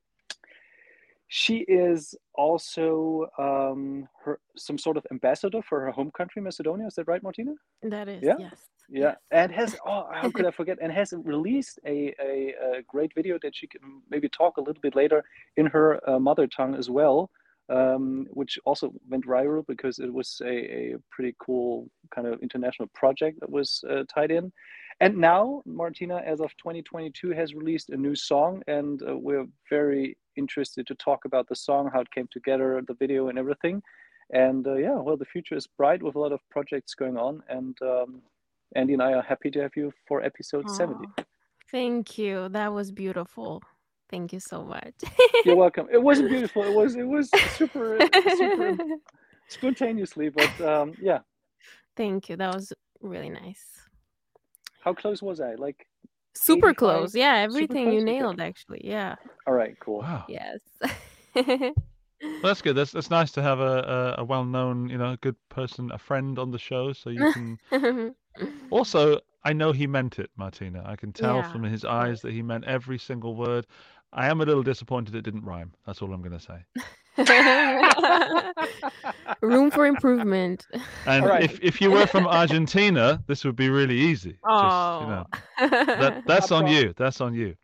she 1.37 1.65
is 1.67 2.15
also 2.35 3.27
um, 3.39 4.07
her 4.25 4.39
some 4.57 4.79
sort 4.79 4.97
of 4.97 5.05
ambassador 5.11 5.61
for 5.69 5.81
her 5.81 5.91
home 5.91 6.13
country, 6.17 6.41
Macedonia. 6.41 6.87
Is 6.87 6.95
that 6.95 7.09
right, 7.09 7.21
Martina? 7.25 7.55
That 7.83 8.09
is 8.09 8.23
Yeah? 8.23 8.37
yes. 8.39 8.55
Yeah, 8.89 9.15
and 9.33 9.51
has 9.51 9.75
oh 9.85 10.07
how 10.13 10.31
could 10.31 10.47
I 10.47 10.53
forget? 10.61 10.79
And 10.81 10.93
has 10.93 11.13
released 11.25 11.81
a, 11.85 12.15
a, 12.21 12.55
a 12.79 12.83
great 12.87 13.13
video 13.17 13.37
that 13.43 13.57
she 13.57 13.67
can 13.67 13.81
maybe 14.09 14.29
talk 14.29 14.59
a 14.59 14.61
little 14.61 14.81
bit 14.81 14.95
later 14.95 15.25
in 15.57 15.67
her 15.67 16.09
uh, 16.09 16.21
mother 16.21 16.47
tongue 16.47 16.77
as 16.77 16.89
well, 16.89 17.31
um, 17.69 18.29
which 18.31 18.57
also 18.65 18.93
went 19.09 19.27
viral 19.27 19.67
because 19.67 19.99
it 19.99 20.13
was 20.13 20.41
a, 20.45 20.55
a 20.93 20.95
pretty 21.11 21.35
cool 21.41 21.91
kind 22.15 22.29
of 22.29 22.41
international 22.43 22.89
project 22.95 23.41
that 23.41 23.51
was 23.51 23.83
uh, 23.91 24.05
tied 24.15 24.31
in. 24.31 24.53
And 25.01 25.17
now 25.17 25.63
Martina, 25.67 26.23
as 26.25 26.41
of 26.41 26.51
2022, 26.57 27.31
has 27.31 27.55
released 27.55 27.91
a 27.91 27.97
new 27.97 28.15
song, 28.15 28.63
and 28.67 29.03
uh, 29.03 29.17
we're 29.17 29.47
very 29.69 30.17
interested 30.37 30.87
to 30.87 30.95
talk 30.95 31.25
about 31.25 31.49
the 31.49 31.57
song, 31.57 31.91
how 31.93 32.01
it 32.01 32.11
came 32.11 32.29
together, 32.31 32.81
the 32.87 32.95
video, 32.95 33.29
and 33.29 33.39
everything. 33.39 33.83
And 34.33 34.67
uh, 34.67 34.75
yeah, 34.75 34.95
well, 34.95 35.17
the 35.17 35.25
future 35.25 35.57
is 35.57 35.67
bright 35.67 36.03
with 36.03 36.15
a 36.15 36.19
lot 36.19 36.33
of 36.33 36.41
projects 36.51 36.95
going 36.95 37.17
on, 37.17 37.43
and 37.49 37.77
um, 37.83 38.23
Andy 38.75 38.95
and 38.95 39.03
I 39.03 39.13
are 39.13 39.23
happy 39.23 39.51
to 39.51 39.61
have 39.63 39.73
you 39.77 39.93
for 40.07 40.23
episode 40.23 40.71
70. 40.71 41.07
Thank 41.71 42.19
you. 42.19 42.49
That 42.51 42.73
was 42.73 42.91
beautiful. 42.91 43.63
Thank 44.11 44.33
you 44.33 44.41
so 44.41 44.65
much. 44.65 44.95
You're 45.45 45.57
welcome. 45.57 45.89
It 45.93 46.03
wasn't 46.03 46.29
beautiful. 46.35 46.63
It 46.63 46.75
was 46.75 46.95
it 46.95 47.07
was 47.07 47.31
super 47.57 47.99
super 48.37 48.77
spontaneously, 49.49 50.29
but 50.29 50.61
um, 50.61 50.95
yeah. 51.01 51.21
Thank 51.97 52.29
you. 52.29 52.37
That 52.37 52.55
was 52.55 52.73
really 53.01 53.31
nice. 53.31 53.84
How 54.85 54.93
close 54.93 55.23
was 55.23 55.41
I? 55.41 55.55
Like, 55.55 55.87
Super 56.37 56.69
85? 56.71 56.77
close. 56.77 57.15
Yeah, 57.15 57.37
everything 57.37 57.87
you 57.87 58.01
close? 58.01 58.03
Okay. 58.03 58.13
nailed 58.19 58.41
actually. 58.41 58.81
Yeah. 58.85 59.15
all 59.47 59.55
right, 59.55 59.75
cool. 59.81 60.01
Wow. 60.01 60.25
Yes. 60.29 60.61
Well, 61.35 61.73
that's 62.43 62.61
good. 62.63 62.75
That's 62.77 62.93
that's 62.93 63.11
nice 63.11 63.31
to 63.33 63.43
have 63.43 63.61
a, 63.61 64.15
a, 64.19 64.23
a 64.23 64.25
well-known, 64.25 64.89
you 64.91 64.99
know, 64.99 65.13
a 65.13 65.17
good 65.17 65.37
person, 65.49 65.91
a 65.93 65.99
friend 65.99 66.39
on 66.39 66.51
the 66.51 66.59
show, 66.59 66.93
so 66.93 67.09
you 67.11 67.33
can. 67.33 68.15
also, 68.71 69.21
I 69.45 69.53
know 69.55 69.73
he 69.73 69.87
meant 69.87 70.19
it, 70.19 70.31
Martina. 70.37 70.83
I 70.85 70.97
can 70.97 71.13
tell 71.13 71.37
Yeah. 71.37 71.51
from 71.53 71.63
his 71.63 71.85
eyes 71.85 72.21
that 72.23 72.33
he 72.33 72.43
meant 72.43 72.65
every 72.65 72.99
single 72.99 73.37
word. 73.37 73.67
I 74.13 74.29
am 74.29 74.41
a 74.41 74.45
little 74.45 74.63
disappointed 74.63 75.15
it 75.15 75.23
didn't 75.23 75.45
rhyme. 75.45 75.73
That's 75.87 76.03
all 76.03 76.13
I'm 76.13 76.21
going 76.23 76.39
to 76.39 76.45
say. 76.45 76.65
Room 79.41 79.71
for 79.71 79.87
improvement. 79.87 80.67
And 81.07 81.25
right. 81.27 81.45
if, 81.45 81.61
if 81.61 81.81
you 81.81 81.91
were 81.91 82.07
from 82.07 82.27
Argentina, 82.27 83.23
this 83.27 83.45
would 83.45 83.57
be 83.57 83.69
really 83.69 83.97
easy. 83.97 84.31
Just, 84.33 84.41
Oh. 84.45 85.01
you 85.01 85.07
know, 85.07 85.27
oh. 85.61 85.69
that, 85.69 86.23
that's 86.27 86.51
on 86.51 86.63
prom- 86.65 86.73
you. 86.75 86.95
That's 86.97 87.21
on 87.21 87.35
you. 87.35 87.55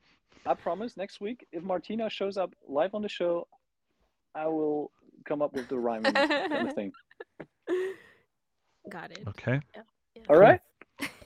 I 0.46 0.54
promise 0.54 0.96
next 0.96 1.20
week, 1.20 1.46
if 1.52 1.62
Martina 1.62 2.08
shows 2.08 2.36
up 2.36 2.54
live 2.68 2.94
on 2.94 3.02
the 3.02 3.08
show, 3.08 3.46
I 4.34 4.46
will 4.46 4.90
come 5.24 5.42
up 5.42 5.52
with 5.52 5.68
the 5.68 5.78
rhyming 5.78 6.12
kind 6.12 6.68
of 6.68 6.74
thing. 6.74 6.92
Got 8.88 9.10
it. 9.12 9.22
Okay. 9.28 9.60
Yeah. 9.74 9.82
All 10.28 10.36
right? 10.38 10.60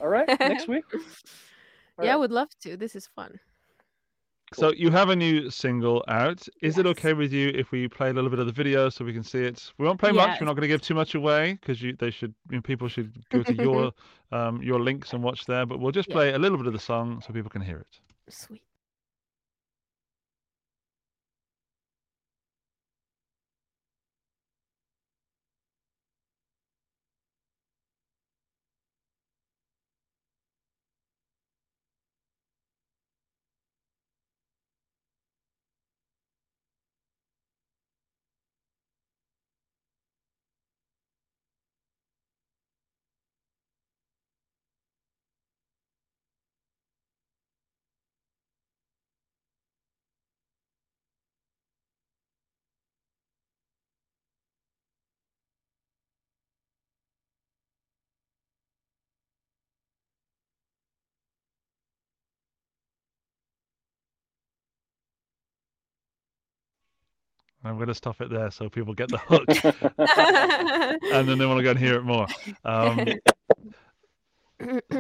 All 0.01 0.09
right? 0.09 0.29
Next 0.41 0.69
week? 0.75 0.85
All 0.93 2.05
yeah, 2.05 2.11
I 2.11 2.15
right. 2.15 2.17
would 2.17 2.33
love 2.33 2.49
to. 2.63 2.77
This 2.77 2.97
is 2.97 3.07
fun. 3.15 3.39
So 4.55 4.73
you 4.73 4.91
have 4.91 5.09
a 5.11 5.17
new 5.17 5.51
single 5.51 6.05
out. 6.09 6.47
Is 6.63 6.79
it 6.79 6.87
okay 6.87 7.13
with 7.13 7.33
you 7.33 7.49
if 7.55 7.71
we 7.71 7.89
play 7.89 8.11
a 8.11 8.13
little 8.13 8.31
bit 8.31 8.39
of 8.39 8.47
the 8.47 8.53
video 8.53 8.89
so 8.89 9.05
we 9.05 9.13
can 9.13 9.23
see 9.23 9.41
it? 9.41 9.73
We 9.79 9.87
won't 9.87 9.99
play 10.01 10.13
much. 10.13 10.41
We're 10.41 10.47
not 10.47 10.55
going 10.55 10.63
to 10.63 10.69
give 10.69 10.81
too 10.83 10.95
much 10.95 11.15
away 11.15 11.55
because 11.61 11.83
you 11.83 11.95
they 11.99 12.11
should 12.11 12.35
you 12.51 12.57
know, 12.57 12.63
people 12.63 12.89
should 12.89 13.13
go 13.31 13.43
to 13.43 13.55
your 13.67 13.93
um 14.33 14.63
your 14.63 14.81
links 14.81 15.13
and 15.13 15.23
watch 15.23 15.45
there. 15.47 15.67
But 15.67 15.81
we'll 15.81 15.93
just 15.93 16.09
Yeah. 16.09 16.15
play 16.15 16.33
a 16.33 16.39
little 16.39 16.59
bit 16.59 16.67
of 16.67 16.73
the 16.73 16.79
song 16.79 17.23
so 17.27 17.33
people 17.33 17.51
can 17.51 17.63
hear 17.63 17.79
it. 17.79 18.01
Sweet. 18.29 18.63
I'm 67.65 67.77
going 67.77 67.89
to 67.89 67.95
stop 67.95 68.21
it 68.21 68.31
there 68.31 68.51
so 68.51 68.69
people 68.69 68.95
get 68.95 69.11
the 69.11 69.19
hook 69.19 69.65
and 71.11 71.29
then 71.29 71.39
they 71.39 71.47
want 71.47 71.59
to 71.59 71.63
go 71.65 71.71
and 71.71 71.79
hear 71.79 71.97
it 71.97 72.05
more. 72.05 72.29
Um, 72.65 73.19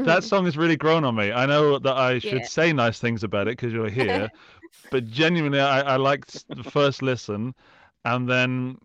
that 0.04 0.24
song 0.24 0.44
has 0.44 0.56
really 0.56 0.76
grown 0.76 1.04
on 1.04 1.14
me. 1.14 1.32
I 1.32 1.46
know 1.46 1.78
that 1.78 1.96
I 1.96 2.18
should 2.18 2.44
Yeah. 2.44 2.46
say 2.46 2.72
nice 2.72 2.98
things 2.98 3.22
about 3.24 3.48
it 3.48 3.52
because 3.56 3.72
you're 3.72 3.88
here, 3.90 4.30
but 4.90 5.06
genuinely, 5.08 5.60
I, 5.60 5.80
I 5.94 5.96
liked 5.96 6.44
the 6.54 6.64
first 6.64 7.02
listen, 7.02 7.54
and 8.04 8.28
then 8.28 8.78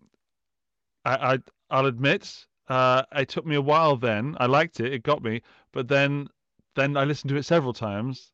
I, 1.04 1.34
I 1.34 1.38
I'll 1.70 1.86
admit, 1.86 2.46
uh, 2.68 3.02
it 3.12 3.28
took 3.28 3.46
me 3.46 3.56
a 3.56 3.60
while. 3.62 3.96
Then 3.96 4.36
I 4.40 4.46
liked 4.46 4.80
it; 4.80 4.92
it 4.92 5.02
got 5.02 5.22
me, 5.22 5.42
but 5.72 5.88
then 5.88 6.28
then 6.74 6.96
I 6.96 7.04
listened 7.04 7.30
to 7.30 7.36
it 7.36 7.44
several 7.44 7.72
times, 7.72 8.32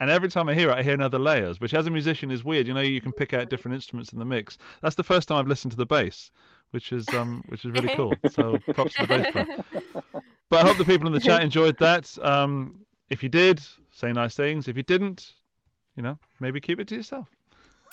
and 0.00 0.10
every 0.10 0.28
time 0.28 0.48
I 0.48 0.54
hear 0.54 0.70
it, 0.70 0.74
I 0.74 0.82
hear 0.82 0.94
another 0.94 1.18
layers, 1.18 1.60
which 1.60 1.74
as 1.74 1.86
a 1.86 1.90
musician 1.90 2.30
is 2.30 2.44
weird. 2.44 2.66
You 2.66 2.74
know, 2.74 2.80
you 2.80 3.00
can 3.00 3.12
pick 3.12 3.34
out 3.34 3.50
different 3.50 3.74
instruments 3.74 4.12
in 4.12 4.18
the 4.18 4.24
mix. 4.24 4.58
That's 4.82 4.94
the 4.94 5.02
first 5.02 5.28
time 5.28 5.38
I've 5.38 5.48
listened 5.48 5.72
to 5.72 5.76
the 5.76 5.86
bass, 5.86 6.30
which 6.70 6.92
is 6.92 7.08
um 7.14 7.42
which 7.48 7.64
is 7.64 7.72
really 7.72 7.94
cool. 7.94 8.14
So 8.30 8.58
props 8.74 8.94
to 8.94 9.06
the 9.06 9.08
bass 9.08 9.32
player. 9.32 9.82
But 10.50 10.64
I 10.64 10.68
hope 10.68 10.78
the 10.78 10.84
people 10.84 11.06
in 11.06 11.12
the 11.12 11.20
chat 11.20 11.42
enjoyed 11.42 11.76
that. 11.78 12.16
Um, 12.22 12.80
if 13.10 13.22
you 13.22 13.28
did, 13.28 13.60
say 13.90 14.12
nice 14.12 14.34
things. 14.34 14.68
If 14.68 14.76
you 14.76 14.82
didn't, 14.82 15.32
you 15.96 16.02
know, 16.02 16.18
maybe 16.40 16.60
keep 16.60 16.80
it 16.80 16.88
to 16.88 16.96
yourself. 16.96 17.28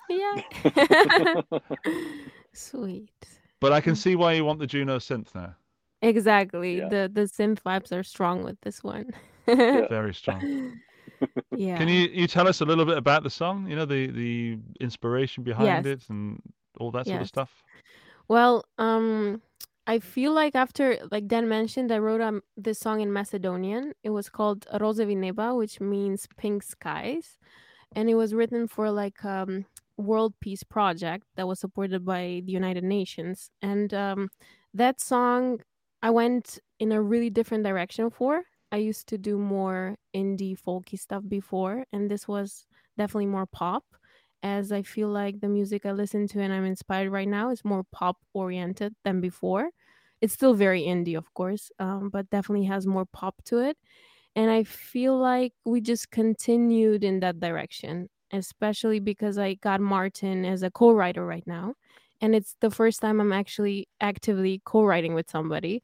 yeah. 0.10 0.42
Sweet. 2.54 3.10
But 3.60 3.74
I 3.74 3.82
can 3.82 3.96
see 3.96 4.16
why 4.16 4.34
you 4.34 4.46
want 4.46 4.60
the 4.60 4.68
Juno 4.68 5.00
synth 5.00 5.34
now. 5.34 5.56
Exactly. 6.02 6.78
Yeah. 6.78 6.90
The 6.90 7.12
the 7.12 7.22
synth 7.22 7.62
vibes 7.62 7.92
are 7.92 8.04
strong 8.04 8.44
with 8.44 8.60
this 8.62 8.84
one. 8.84 9.12
Very 9.48 10.14
strong. 10.14 10.80
Yeah. 11.56 11.78
Can 11.78 11.88
you 11.88 12.10
you 12.12 12.28
tell 12.28 12.48
us 12.48 12.62
a 12.62 12.66
little 12.66 12.86
bit 12.86 12.98
about 12.98 13.24
the 13.24 13.30
song? 13.30 13.68
You 13.70 13.76
know, 13.76 13.86
the 13.86 14.08
the 14.08 14.58
inspiration 14.80 15.44
behind 15.44 15.86
Yes. 15.86 15.86
it 15.86 16.10
and 16.10 16.42
all 16.80 16.92
that 16.92 17.08
sort 17.08 17.22
of 17.22 17.28
stuff. 17.28 17.64
Well, 18.28 18.66
um, 18.78 19.42
I 19.88 20.00
feel 20.00 20.32
like 20.34 20.56
after, 20.56 20.98
like 21.12 21.28
Dan 21.28 21.48
mentioned, 21.48 21.92
I 21.92 22.00
wrote 22.00 22.22
um 22.22 22.42
this 22.58 22.80
song 22.80 23.02
in 23.02 23.14
Macedonian. 23.14 23.94
It 24.04 24.10
was 24.10 24.30
called 24.30 24.66
Rozevi 24.74 25.16
Neba, 25.16 25.56
which 25.58 25.80
means 25.80 26.28
pink 26.38 26.64
skies, 26.64 27.38
and 27.96 28.10
it 28.10 28.16
was 28.16 28.34
written 28.34 28.68
for 28.68 28.92
like 28.92 29.24
um 29.26 29.66
world 29.98 30.34
peace 30.42 30.64
project 30.64 31.26
that 31.36 31.48
was 31.48 31.60
supported 31.60 32.04
by 32.04 32.42
the 32.46 32.52
United 32.52 32.84
Nations. 32.84 33.50
And 33.62 33.94
um, 33.94 34.30
that 34.74 35.00
song, 35.00 35.62
I 36.02 36.10
went 36.10 36.60
in 36.80 36.92
a 36.92 37.02
really 37.02 37.30
different 37.30 37.64
direction 37.64 38.10
for. 38.10 38.44
I 38.76 38.80
used 38.80 39.08
to 39.10 39.18
do 39.18 39.38
more 39.38 39.98
indie 40.16 40.58
folky 40.60 40.98
stuff 41.00 41.24
before, 41.28 41.86
and 41.94 42.12
this 42.12 42.28
was 42.28 42.68
definitely 42.98 43.28
more 43.28 43.48
pop 43.48 43.86
as 44.44 44.72
I 44.72 44.82
feel 44.84 45.10
like 45.10 45.40
the 45.42 45.50
music 45.50 45.86
I 45.86 45.92
listen 45.94 46.28
to 46.30 46.42
and 46.42 46.54
I'm 46.54 46.66
inspired 46.66 47.10
right 47.12 47.28
now 47.28 47.50
is 47.50 47.66
more 47.66 47.84
pop 47.92 48.18
oriented 48.34 48.94
than 49.06 49.22
before. 49.22 49.72
It's 50.22 50.34
still 50.34 50.54
very 50.54 50.84
indie, 50.84 51.18
of 51.18 51.34
course, 51.34 51.72
um, 51.80 52.10
but 52.10 52.30
definitely 52.30 52.66
has 52.68 52.86
more 52.88 53.06
pop 53.06 53.36
to 53.46 53.60
it. 53.60 53.78
And 54.36 54.52
I 54.52 54.64
feel 54.64 55.18
like 55.18 55.54
we 55.66 55.82
just 55.82 56.12
continued 56.12 57.04
in 57.04 57.20
that 57.22 57.40
direction, 57.40 58.10
especially 58.32 59.00
because 59.00 59.38
I 59.38 59.56
got 59.56 59.82
Martin 59.82 60.46
as 60.46 60.64
a 60.64 60.72
co 60.72 60.92
writer 60.92 61.26
right 61.26 61.46
now. 61.48 61.76
And 62.22 62.36
it's 62.36 62.56
the 62.62 62.72
first 62.72 63.02
time 63.02 63.20
I'm 63.22 63.34
actually 63.34 63.88
actively 64.02 64.62
co 64.66 64.84
writing 64.84 65.14
with 65.14 65.30
somebody. 65.30 65.84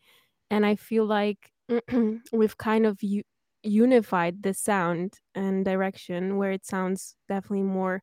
And 0.50 0.66
I 0.66 0.76
feel 0.76 1.06
like 1.06 1.52
we've 2.32 2.58
kind 2.58 2.86
of 2.86 3.02
u- 3.02 3.24
unified 3.64 4.44
the 4.44 4.54
sound 4.54 5.20
and 5.36 5.66
direction 5.66 6.38
where 6.38 6.52
it 6.52 6.66
sounds 6.66 7.16
definitely 7.28 7.64
more 7.64 8.02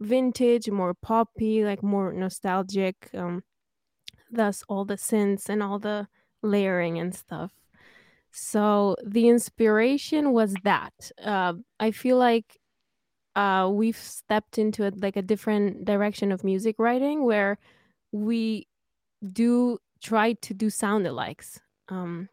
vintage, 0.00 0.70
more 0.70 0.94
poppy, 0.94 1.64
like 1.64 1.82
more 1.82 2.12
nostalgic. 2.12 2.96
Um, 3.14 3.42
thus, 4.30 4.62
all 4.68 4.84
the 4.84 4.96
synths 4.96 5.48
and 5.48 5.62
all 5.62 5.78
the 5.78 6.08
layering 6.42 6.98
and 6.98 7.14
stuff. 7.14 7.52
So 8.32 8.96
the 9.04 9.28
inspiration 9.28 10.32
was 10.32 10.54
that. 10.64 10.94
Uh, 11.22 11.54
I 11.78 11.90
feel 11.90 12.16
like 12.16 12.58
uh, 13.36 13.70
we've 13.72 13.96
stepped 13.96 14.58
into 14.58 14.86
a, 14.86 14.92
like 14.96 15.16
a 15.16 15.22
different 15.22 15.84
direction 15.84 16.32
of 16.32 16.44
music 16.44 16.76
writing 16.78 17.24
where 17.24 17.58
we 18.10 18.66
do 19.32 19.78
try 20.02 20.32
to 20.34 20.54
do 20.54 20.70
sound 20.70 21.06
alikes. 21.06 21.60
Um, 21.88 22.28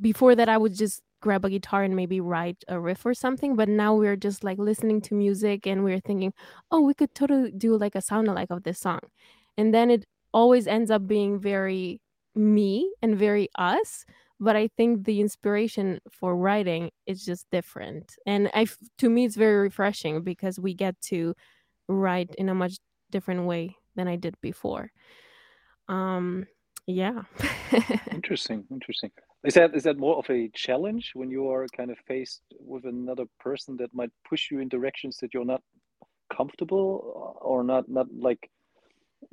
before 0.00 0.34
that, 0.34 0.48
I 0.48 0.56
would 0.56 0.74
just 0.74 1.02
grab 1.20 1.44
a 1.44 1.50
guitar 1.50 1.82
and 1.82 1.96
maybe 1.96 2.20
write 2.20 2.62
a 2.68 2.78
riff 2.78 3.04
or 3.06 3.14
something. 3.14 3.56
But 3.56 3.68
now 3.68 3.94
we're 3.94 4.16
just 4.16 4.44
like 4.44 4.58
listening 4.58 5.00
to 5.02 5.14
music 5.14 5.66
and 5.66 5.82
we're 5.82 6.00
thinking, 6.00 6.32
oh, 6.70 6.82
we 6.82 6.94
could 6.94 7.14
totally 7.14 7.50
do 7.50 7.76
like 7.76 7.94
a 7.94 8.02
sound 8.02 8.28
alike 8.28 8.50
of 8.50 8.62
this 8.62 8.78
song. 8.78 9.00
And 9.56 9.72
then 9.72 9.90
it 9.90 10.04
always 10.32 10.66
ends 10.66 10.90
up 10.90 11.06
being 11.06 11.38
very 11.38 12.00
me 12.34 12.92
and 13.00 13.16
very 13.16 13.48
us. 13.56 14.04
But 14.40 14.56
I 14.56 14.68
think 14.76 15.04
the 15.04 15.20
inspiration 15.20 16.00
for 16.10 16.36
writing 16.36 16.90
is 17.06 17.24
just 17.24 17.46
different. 17.50 18.16
And 18.26 18.50
i 18.52 18.66
to 18.98 19.08
me, 19.08 19.24
it's 19.24 19.36
very 19.36 19.56
refreshing 19.62 20.22
because 20.22 20.58
we 20.58 20.74
get 20.74 21.00
to 21.02 21.34
write 21.88 22.34
in 22.36 22.48
a 22.48 22.54
much 22.54 22.78
different 23.10 23.46
way 23.46 23.76
than 23.94 24.08
I 24.08 24.16
did 24.16 24.34
before. 24.42 24.90
Um, 25.88 26.46
yeah. 26.86 27.22
Interesting, 28.10 28.64
interesting. 28.70 29.10
Is 29.44 29.54
that 29.54 29.74
is 29.74 29.82
that 29.82 29.98
more 29.98 30.16
of 30.16 30.28
a 30.30 30.48
challenge 30.54 31.12
when 31.14 31.30
you 31.30 31.50
are 31.50 31.66
kind 31.76 31.90
of 31.90 31.98
faced 32.08 32.40
with 32.58 32.84
another 32.86 33.24
person 33.38 33.76
that 33.76 33.92
might 33.92 34.10
push 34.28 34.50
you 34.50 34.60
in 34.60 34.68
directions 34.68 35.18
that 35.18 35.34
you're 35.34 35.44
not 35.44 35.60
comfortable 36.34 37.36
uh, 37.40 37.44
or 37.44 37.62
not 37.62 37.88
not 37.88 38.06
like 38.18 38.50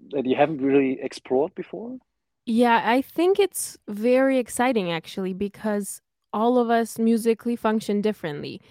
that 0.09 0.25
you 0.25 0.35
haven't 0.35 0.61
really 0.61 0.99
explored 1.01 1.55
before? 1.55 1.97
Yeah, 2.45 2.81
I 2.83 3.01
think 3.01 3.39
it's 3.39 3.77
very 3.87 4.37
exciting 4.37 4.91
actually 4.91 5.33
because 5.33 6.01
all 6.33 6.57
of 6.57 6.69
us 6.69 6.97
musically 6.99 7.55
function 7.55 8.01
differently. 8.01 8.61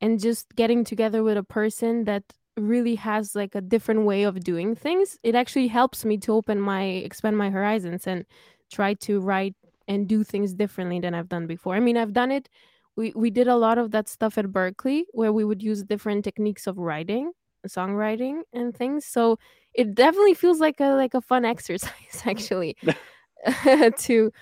And 0.00 0.18
just 0.18 0.54
getting 0.56 0.84
together 0.84 1.22
with 1.22 1.36
a 1.36 1.42
person 1.42 2.04
that 2.04 2.24
really 2.56 2.94
has 2.96 3.34
like 3.34 3.54
a 3.54 3.60
different 3.60 4.04
way 4.04 4.22
of 4.22 4.40
doing 4.40 4.74
things, 4.74 5.18
it 5.22 5.34
actually 5.34 5.68
helps 5.68 6.04
me 6.04 6.16
to 6.18 6.32
open 6.32 6.60
my 6.60 6.82
expand 6.82 7.36
my 7.36 7.50
horizons 7.50 8.06
and 8.06 8.24
try 8.70 8.94
to 8.94 9.20
write 9.20 9.54
and 9.90 10.08
do 10.08 10.24
things 10.24 10.54
differently 10.54 11.00
than 11.00 11.14
I've 11.14 11.28
done 11.30 11.48
before. 11.48 11.76
I 11.76 11.80
mean, 11.80 11.98
I've 11.98 12.14
done 12.14 12.32
it 12.32 12.48
we 12.96 13.12
we 13.16 13.30
did 13.30 13.48
a 13.48 13.56
lot 13.56 13.78
of 13.78 13.92
that 13.92 14.08
stuff 14.08 14.38
at 14.38 14.46
Berklee 14.46 15.04
where 15.12 15.32
we 15.32 15.44
would 15.44 15.62
use 15.62 15.82
different 15.84 16.24
techniques 16.24 16.66
of 16.66 16.78
writing, 16.78 17.32
songwriting 17.68 18.42
and 18.52 18.76
things. 18.76 19.06
So 19.06 19.38
it 19.74 19.94
definitely 19.94 20.34
feels 20.34 20.60
like 20.60 20.80
a 20.80 20.90
like 20.94 21.14
a 21.14 21.20
fun 21.20 21.44
exercise 21.54 22.22
actually 22.26 22.76
to 23.98 24.32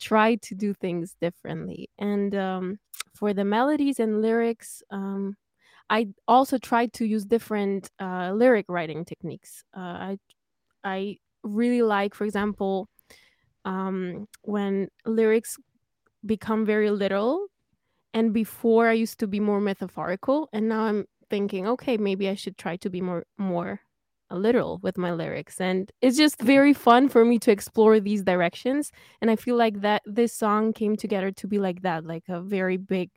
try 0.00 0.36
to 0.36 0.54
do 0.54 0.74
things 0.74 1.16
differently. 1.20 1.90
And 1.98 2.34
um, 2.34 2.78
for 3.14 3.34
the 3.34 3.44
melodies 3.44 4.00
and 4.00 4.22
lyrics, 4.22 4.82
um, 4.90 5.36
I 5.90 6.08
also 6.28 6.58
tried 6.58 6.92
to 6.94 7.06
use 7.06 7.26
different 7.26 7.90
uh, 8.00 8.32
lyric 8.34 8.66
writing 8.68 9.04
techniques. 9.04 9.64
Uh, 9.76 9.80
I 9.80 10.18
I 10.84 11.18
really 11.44 11.82
like, 11.82 12.14
for 12.14 12.24
example, 12.24 12.88
um, 13.64 14.26
when 14.42 14.88
lyrics 15.06 15.56
become 16.26 16.64
very 16.66 16.90
literal. 16.90 17.46
And 18.14 18.32
before 18.32 18.88
I 18.88 18.92
used 18.92 19.18
to 19.20 19.26
be 19.26 19.40
more 19.40 19.60
metaphorical, 19.60 20.48
and 20.52 20.68
now 20.68 20.82
I'm 20.82 21.06
thinking, 21.30 21.66
okay, 21.66 21.96
maybe 21.96 22.28
I 22.28 22.34
should 22.34 22.56
try 22.58 22.76
to 22.76 22.90
be 22.90 23.00
more 23.00 23.24
more 23.38 23.80
literal 24.30 24.78
with 24.82 24.98
my 24.98 25.12
lyrics. 25.12 25.60
And 25.60 25.90
it's 26.00 26.16
just 26.16 26.40
very 26.40 26.72
fun 26.72 27.08
for 27.08 27.24
me 27.24 27.38
to 27.40 27.50
explore 27.52 28.00
these 28.00 28.22
directions. 28.22 28.90
And 29.20 29.30
I 29.30 29.36
feel 29.36 29.56
like 29.56 29.80
that 29.82 30.02
this 30.06 30.34
song 30.34 30.72
came 30.72 30.96
together 30.96 31.30
to 31.32 31.46
be 31.46 31.58
like 31.58 31.82
that, 31.82 32.04
like 32.04 32.24
a 32.28 32.40
very 32.40 32.76
big 32.76 33.10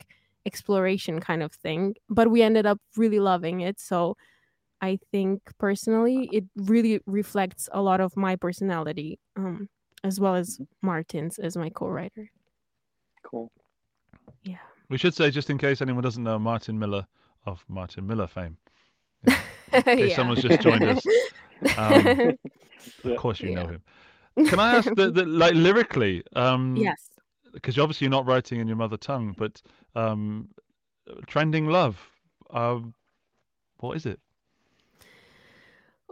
exploration 0.45 1.19
kind 1.19 1.43
of 1.43 1.53
thing. 1.53 1.95
But 2.09 2.29
we 2.31 2.41
ended 2.41 2.65
up 2.65 2.79
really 2.95 3.19
loving 3.19 3.61
it. 3.61 3.79
So 3.79 4.15
I 4.81 4.99
think 5.11 5.41
personally, 5.57 6.29
it 6.31 6.45
really 6.55 7.01
reflects 7.05 7.69
a 7.71 7.81
lot 7.81 7.99
of 8.01 8.15
my 8.15 8.35
personality, 8.35 9.19
um, 9.35 9.69
as 10.03 10.19
well 10.19 10.35
as 10.35 10.59
Martin's 10.81 11.39
as 11.39 11.57
my 11.57 11.69
co-writer. 11.69 12.29
Cool. 13.23 13.51
Yeah. 14.43 14.57
We 14.89 14.97
should 14.97 15.13
say, 15.13 15.31
just 15.31 15.49
in 15.49 15.57
case 15.57 15.81
anyone 15.81 16.03
doesn't 16.03 16.23
know, 16.23 16.39
Martin 16.39 16.77
Miller 16.79 17.05
of 17.45 17.63
Martin 17.67 18.07
Miller 18.07 18.27
fame. 18.27 18.57
In 19.25 19.83
case 19.83 20.09
Yeah. 20.09 20.15
someone's 20.15 20.41
just 20.41 20.61
joined 20.61 20.83
us. 20.83 21.05
Um, 21.77 22.37
of 23.03 23.17
course, 23.17 23.41
you 23.41 23.53
know 23.55 23.67
him. 23.67 23.81
Can 24.47 24.59
I 24.59 24.75
ask, 24.75 24.93
the, 24.95 25.09
the, 25.09 25.25
like 25.25 25.55
lyrically, 25.55 26.23
um, 26.35 26.75
yes. 26.75 27.09
because 27.53 27.77
obviously 27.79 28.05
you're 28.05 28.11
not 28.11 28.27
writing 28.27 28.59
in 28.59 28.67
your 28.67 28.77
mother 28.77 28.97
tongue, 28.97 29.33
but 29.37 29.61
um, 29.95 30.49
trending 31.25 31.67
love, 31.67 31.97
um, 32.51 32.93
what 33.79 33.97
is 33.97 34.05
it? 34.05 34.19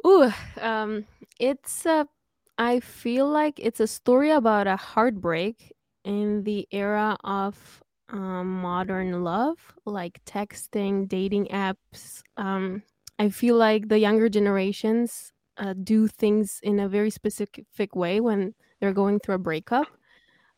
Ooh, 0.05 0.31
um, 0.59 1.05
it's 1.39 1.86
a. 1.86 2.07
I 2.58 2.80
feel 2.80 3.28
like 3.28 3.60
it's 3.60 3.80
a 3.80 3.88
story 3.88 4.32
about 4.32 4.68
a 4.68 4.78
heartbreak 4.78 5.74
in 6.03 6.43
the 6.43 6.68
era 6.72 7.18
of 7.24 7.84
um, 8.10 8.62
modern 8.62 9.24
love, 9.24 9.58
like 9.86 10.24
texting, 10.26 11.08
dating 11.08 11.47
apps. 11.47 12.22
Um, 12.38 12.84
I 13.20 13.30
feel 13.30 13.56
like 13.58 13.89
the 13.89 13.99
younger 13.99 14.30
generations 14.30 15.34
uh, 15.58 15.74
do 15.74 16.08
things 16.08 16.60
in 16.64 16.80
a 16.80 16.88
very 16.88 17.10
specific 17.10 17.95
way 17.95 18.20
when 18.22 18.53
they're 18.80 18.93
going 18.93 19.20
through 19.20 19.36
a 19.36 19.39
breakup, 19.39 19.88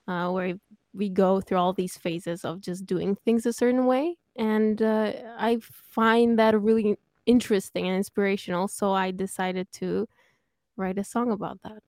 uh, 0.08 0.30
where 0.32 0.56
we 0.94 1.10
go 1.10 1.42
through 1.42 1.58
all 1.58 1.74
these 1.74 1.98
phases 1.98 2.46
of 2.46 2.62
just 2.62 2.86
doing 2.86 3.16
things 3.26 3.46
a 3.46 3.54
certain 3.54 3.86
way. 3.86 4.18
And 4.36 4.82
uh, 4.82 5.14
I 5.38 5.58
find 5.62 6.38
that 6.40 6.60
really 6.60 6.98
interesting 7.26 7.88
and 7.88 7.98
inspirational. 7.98 8.68
So 8.68 8.94
I 8.94 9.12
decided 9.12 9.68
to 9.74 10.08
write 10.78 10.98
a 10.98 11.04
song 11.04 11.32
about 11.32 11.62
that. 11.64 11.84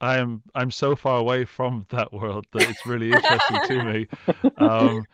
I 0.00 0.18
am 0.18 0.42
I'm 0.54 0.70
so 0.70 0.94
far 0.94 1.18
away 1.18 1.44
from 1.44 1.86
that 1.90 2.12
world 2.12 2.46
that 2.52 2.68
it's 2.68 2.84
really 2.86 3.12
interesting 3.12 3.60
to 3.62 3.82
me. 3.82 4.08
Um, 4.58 5.06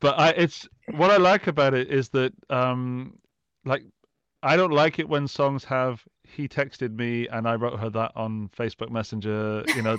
but 0.00 0.18
I 0.18 0.30
it's 0.30 0.68
what 0.90 1.10
I 1.10 1.16
like 1.16 1.46
about 1.46 1.74
it 1.74 1.90
is 1.90 2.10
that 2.10 2.32
um, 2.50 3.18
like 3.64 3.84
I 4.42 4.56
don't 4.56 4.72
like 4.72 4.98
it 4.98 5.08
when 5.08 5.28
songs 5.28 5.64
have 5.64 6.04
he 6.24 6.48
texted 6.48 6.96
me 6.96 7.28
and 7.28 7.48
I 7.48 7.54
wrote 7.56 7.78
her 7.80 7.90
that 7.90 8.12
on 8.16 8.50
Facebook 8.56 8.90
Messenger. 8.90 9.66
You 9.72 9.82
know, 9.82 9.98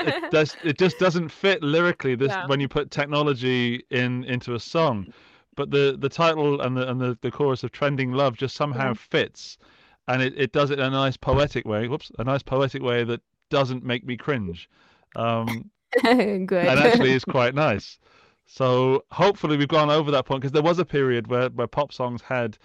it 0.00 0.16
does 0.30 0.56
it 0.62 0.78
just 0.78 0.98
doesn't 0.98 1.30
fit 1.30 1.62
lyrically 1.62 2.14
this 2.14 2.36
Yeah. 2.36 2.46
when 2.46 2.60
you 2.60 2.68
put 2.68 2.90
technology 2.90 3.84
in 3.90 4.24
into 4.24 4.54
a 4.54 4.60
song. 4.60 5.08
But 5.56 5.70
the 5.70 5.96
the 5.98 6.08
title 6.08 6.60
and 6.60 6.76
the 6.76 6.88
and 6.90 7.00
the, 7.00 7.18
the 7.22 7.30
chorus 7.32 7.64
of 7.64 7.72
trending 7.72 8.12
love 8.12 8.36
just 8.36 8.56
somehow 8.56 8.90
Yeah. 8.90 8.94
fits. 8.94 9.58
And 10.12 10.22
it, 10.22 10.34
it 10.36 10.52
does 10.52 10.70
it 10.70 10.78
in 10.78 10.84
a 10.84 10.90
nice 10.90 11.16
poetic 11.16 11.64
way. 11.66 11.86
Whoops, 11.88 12.10
a 12.18 12.24
nice 12.24 12.42
poetic 12.42 12.82
way 12.82 13.04
that 13.04 13.20
doesn't 13.48 13.84
make 13.84 14.04
me 14.04 14.16
cringe. 14.16 14.68
Um, 15.16 15.70
Good. 16.02 16.52
and 16.52 16.80
actually 16.80 17.12
is 17.12 17.24
quite 17.24 17.54
nice. 17.54 17.98
So 18.46 19.04
hopefully 19.12 19.56
we've 19.56 19.68
gone 19.68 19.90
over 19.90 20.10
that 20.10 20.26
point 20.26 20.40
because 20.40 20.52
there 20.52 20.62
was 20.62 20.78
a 20.78 20.84
period 20.84 21.28
where, 21.28 21.48
where 21.50 21.66
pop 21.68 21.92
songs 21.92 22.22
had 22.22 22.58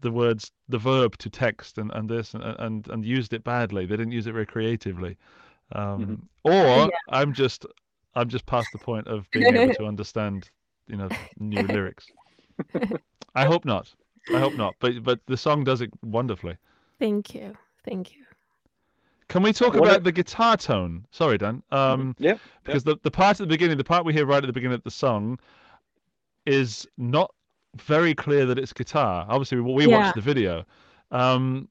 the 0.00 0.10
words 0.10 0.52
the 0.68 0.78
verb 0.78 1.16
to 1.18 1.30
text 1.30 1.78
and, 1.78 1.90
and 1.92 2.08
this 2.08 2.34
and, 2.34 2.42
and 2.42 2.88
and 2.88 3.04
used 3.04 3.32
it 3.32 3.44
badly. 3.44 3.86
They 3.86 3.96
didn't 3.96 4.12
use 4.12 4.26
it 4.26 4.32
very 4.32 4.46
creatively. 4.46 5.16
Um, 5.72 6.28
Or 6.44 6.90
I'm 7.08 7.32
just 7.32 7.66
I'm 8.14 8.28
just 8.28 8.46
past 8.46 8.68
the 8.72 8.78
point 8.78 9.06
of 9.06 9.30
being 9.30 9.54
able 9.54 9.74
to 9.74 9.84
understand 9.92 10.50
you 10.88 10.96
know 10.96 11.08
new 11.38 11.62
lyrics. 11.76 12.06
I 13.34 13.44
hope 13.44 13.64
not. 13.64 13.92
I 14.34 14.38
hope 14.38 14.54
not. 14.56 14.74
But 14.80 15.02
but 15.02 15.20
the 15.26 15.36
song 15.36 15.64
does 15.64 15.80
it 15.80 15.90
wonderfully. 16.02 16.56
Thank 17.00 17.34
you. 17.34 17.56
Thank 17.84 18.14
you. 18.14 18.22
Can 19.28 19.42
we 19.42 19.52
talk 19.52 19.74
What 19.74 19.82
about 19.84 19.96
a- 20.00 20.04
the 20.04 20.12
guitar 20.12 20.56
tone? 20.56 21.06
Sorry, 21.10 21.38
Dan. 21.38 21.62
Um, 21.72 22.14
Yeah. 22.18 22.36
because 22.62 22.84
the, 22.84 22.96
the 23.02 23.10
part 23.10 23.40
at 23.40 23.48
the 23.48 23.52
beginning, 23.52 23.76
the 23.78 23.84
part 23.84 24.04
we 24.04 24.12
hear 24.12 24.26
right 24.26 24.42
at 24.42 24.46
the 24.46 24.52
beginning 24.52 24.74
of 24.76 24.84
the 24.84 24.90
song, 24.90 25.38
is 26.46 26.86
not 26.98 27.32
very 27.76 28.14
clear 28.14 28.44
that 28.46 28.58
it's 28.58 28.72
guitar. 28.72 29.26
Obviously, 29.28 29.60
we, 29.60 29.72
we 29.72 29.86
Yeah. 29.88 29.98
watched 29.98 30.14
the 30.14 30.20
video. 30.20 30.64
Um, 31.10 31.68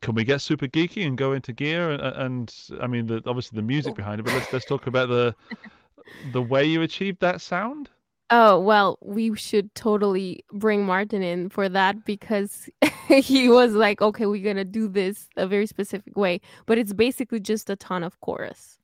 can 0.00 0.14
we 0.14 0.24
get 0.24 0.40
super 0.40 0.66
geeky 0.66 1.06
and 1.06 1.16
go 1.18 1.32
into 1.32 1.52
gear? 1.52 1.90
And, 1.90 2.00
and 2.02 2.54
I 2.80 2.86
mean, 2.86 3.06
the, 3.06 3.22
obviously 3.26 3.56
the 3.56 3.62
music 3.62 3.94
behind 3.94 4.20
it, 4.20 4.24
but 4.24 4.34
let's 4.34 4.52
let's 4.52 4.64
talk 4.66 4.86
about 4.86 5.08
the 5.08 5.34
the 6.32 6.42
way 6.42 6.64
you 6.64 6.82
achieved 6.82 7.20
that 7.20 7.40
sound. 7.40 7.90
Oh, 8.30 8.58
well, 8.58 8.98
we 9.02 9.36
should 9.36 9.72
totally 9.74 10.44
bring 10.52 10.84
Martin 10.84 11.22
in 11.22 11.48
for 11.48 11.68
that 11.68 12.04
because 12.04 12.68
he 13.08 13.48
was 13.48 13.72
like, 13.72 14.02
okay, 14.02 14.26
we're 14.26 14.42
going 14.42 14.56
to 14.56 14.64
do 14.64 14.88
this 14.88 15.28
a 15.36 15.46
very 15.46 15.66
specific 15.66 16.16
way. 16.16 16.40
But 16.66 16.78
it's 16.78 16.92
basically 16.92 17.38
just 17.38 17.70
a 17.70 17.76
ton 17.76 18.02
of 18.02 18.20
chorus, 18.20 18.78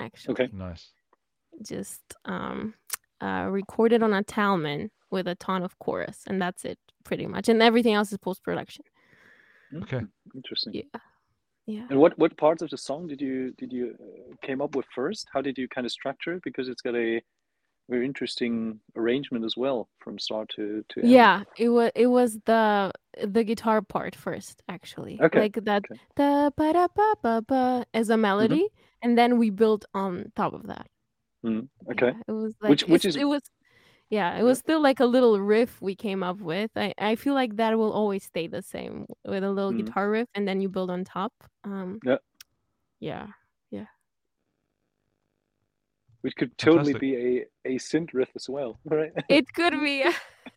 actually. 0.00 0.32
Okay. 0.32 0.48
Nice. 0.52 0.90
Just 1.62 2.02
um, 2.24 2.74
uh, 3.20 3.46
recorded 3.48 4.02
on 4.02 4.12
a 4.12 4.24
Talman 4.24 4.90
with 5.10 5.28
a 5.28 5.36
ton 5.36 5.62
of 5.62 5.78
chorus. 5.78 6.22
And 6.26 6.42
that's 6.42 6.64
it, 6.64 6.78
pretty 7.04 7.26
much. 7.26 7.48
And 7.48 7.62
everything 7.62 7.94
else 7.94 8.10
is 8.10 8.18
post 8.18 8.42
production. 8.42 8.84
Okay. 9.82 10.00
Interesting. 10.34 10.74
Yeah. 10.74 11.00
Yeah. 11.66 11.86
And 11.90 12.00
what 12.00 12.18
what 12.18 12.36
parts 12.36 12.62
of 12.62 12.70
the 12.70 12.76
song 12.76 13.06
did 13.06 13.20
you 13.20 13.52
did 13.56 13.72
you 13.72 13.94
uh, 14.00 14.34
came 14.44 14.60
up 14.60 14.74
with 14.74 14.86
first? 14.92 15.28
How 15.32 15.40
did 15.40 15.56
you 15.56 15.68
kind 15.68 15.84
of 15.84 15.92
structure 15.92 16.32
it? 16.32 16.42
Because 16.42 16.68
it's 16.68 16.82
got 16.82 16.96
a 16.96 17.22
very 17.90 18.06
interesting 18.06 18.80
arrangement 18.96 19.44
as 19.44 19.54
well 19.56 19.88
from 20.02 20.18
start 20.18 20.48
to 20.56 20.84
to 20.90 21.00
end. 21.00 21.10
Yeah, 21.10 21.42
it 21.58 21.68
was 21.68 21.90
it 21.94 22.06
was 22.06 22.38
the 22.46 22.92
the 23.36 23.42
guitar 23.44 23.82
part 23.82 24.14
first, 24.16 24.62
actually. 24.68 25.20
Okay, 25.20 25.40
Like 25.40 25.56
that 25.64 25.82
okay. 25.90 26.00
da 26.16 26.50
ba 26.56 26.72
da 26.72 26.86
ba 26.96 27.08
ba 27.22 27.34
ba 27.50 27.84
as 27.92 28.08
a 28.10 28.16
melody, 28.16 28.66
and 29.02 29.18
then 29.18 29.36
we 29.38 29.50
built 29.50 29.84
on 29.94 30.32
top 30.36 30.52
of 30.54 30.62
that. 30.72 30.86
Mm, 31.44 31.68
okay. 31.92 32.12
Yeah, 32.14 32.28
it 32.28 32.32
was 32.32 32.54
like 32.62 32.70
Which- 32.70 32.86
which 32.92 33.04
is- 33.04 33.16
it 33.16 33.24
was 33.34 33.42
yeah, 34.10 34.38
it 34.40 34.42
was 34.42 34.58
still 34.58 34.82
like 34.82 34.98
a 35.00 35.06
little 35.06 35.38
riff 35.40 35.80
we 35.80 35.94
came 35.94 36.22
up 36.30 36.40
with. 36.40 36.70
I 36.76 36.94
I 36.98 37.14
feel 37.16 37.34
like 37.34 37.56
that 37.56 37.76
will 37.78 37.92
always 37.92 38.24
stay 38.24 38.46
the 38.48 38.62
same 38.62 39.06
with 39.24 39.42
a 39.44 39.50
little 39.56 39.72
Mhm. 39.72 39.78
guitar 39.86 40.06
riff, 40.10 40.28
and 40.34 40.46
then 40.48 40.60
you 40.62 40.68
build 40.68 40.90
on 40.90 41.04
top. 41.04 41.32
Um, 41.64 41.98
Yeah. 42.04 42.18
yeah, 43.00 43.26
Which 46.22 46.36
could 46.36 46.56
totally 46.58 46.92
Fantastic. 46.92 47.00
be 47.00 47.38
a 47.38 47.74
a 47.76 47.78
synth 47.78 48.10
riff 48.12 48.28
as 48.36 48.48
well, 48.48 48.78
right? 48.84 49.12
it 49.28 49.52
could 49.54 49.80
be. 49.80 50.04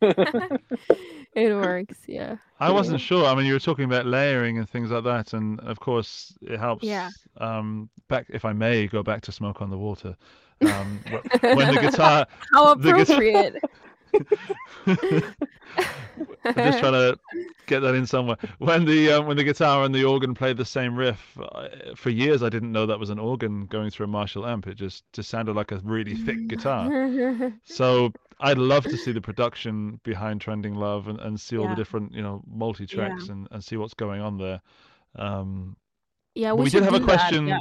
it 1.34 1.54
works. 1.54 1.98
Yeah. 2.06 2.36
I 2.60 2.70
wasn't 2.70 3.00
sure. 3.00 3.26
I 3.26 3.34
mean, 3.34 3.46
you 3.46 3.54
were 3.54 3.58
talking 3.60 3.84
about 3.84 4.06
layering 4.06 4.58
and 4.58 4.68
things 4.68 4.90
like 4.90 5.04
that, 5.04 5.32
and 5.32 5.60
of 5.60 5.80
course, 5.80 6.36
it 6.42 6.58
helps. 6.58 6.84
Yeah. 6.84 7.10
Um, 7.38 7.88
back, 8.08 8.26
if 8.28 8.44
I 8.44 8.52
may, 8.52 8.86
go 8.86 9.02
back 9.02 9.22
to 9.22 9.32
"Smoke 9.32 9.60
on 9.62 9.70
the 9.70 9.78
Water." 9.78 10.16
Um, 10.66 11.00
when 11.40 11.74
the 11.74 11.80
guitar, 11.80 12.26
How 12.52 12.74
the 12.74 12.92
guitar- 12.92 13.02
appropriate. 13.02 13.56
I'm 16.46 16.54
just 16.54 16.78
trying 16.78 16.92
to 16.92 17.18
get 17.66 17.80
that 17.80 17.94
in 17.94 18.06
somewhere. 18.06 18.36
When 18.58 18.84
the 18.84 19.12
um, 19.12 19.26
when 19.26 19.36
the 19.36 19.44
guitar 19.44 19.84
and 19.84 19.94
the 19.94 20.04
organ 20.04 20.34
play 20.34 20.52
the 20.52 20.64
same 20.64 20.94
riff, 20.94 21.36
uh, 21.40 21.68
for 21.96 22.10
years 22.10 22.42
I 22.42 22.48
didn't 22.48 22.72
know 22.72 22.86
that 22.86 22.98
was 22.98 23.10
an 23.10 23.18
organ 23.18 23.66
going 23.66 23.90
through 23.90 24.04
a 24.04 24.08
Marshall 24.08 24.46
amp. 24.46 24.66
It 24.66 24.74
just 24.74 25.04
just 25.12 25.30
sounded 25.30 25.56
like 25.56 25.72
a 25.72 25.80
really 25.84 26.14
thick 26.14 26.46
guitar. 26.48 27.52
So 27.64 28.12
I'd 28.40 28.58
love 28.58 28.84
to 28.84 28.96
see 28.96 29.12
the 29.12 29.20
production 29.20 30.00
behind 30.04 30.40
Trending 30.40 30.74
Love 30.74 31.08
and, 31.08 31.18
and 31.20 31.40
see 31.40 31.56
all 31.56 31.68
the 31.68 31.74
different 31.74 32.12
you 32.12 32.22
know 32.22 32.42
multi 32.46 32.86
tracks 32.86 33.28
and, 33.28 33.48
and 33.50 33.62
see 33.64 33.76
what's 33.76 33.94
going 33.94 34.20
on 34.20 34.38
there. 34.38 34.60
Um, 35.16 35.76
yeah, 36.34 36.52
we, 36.52 36.64
we 36.64 36.70
did 36.70 36.82
have 36.82 36.94
a 36.94 36.98
do 36.98 37.06
that, 37.06 37.18
question 37.18 37.46
yeah. 37.46 37.58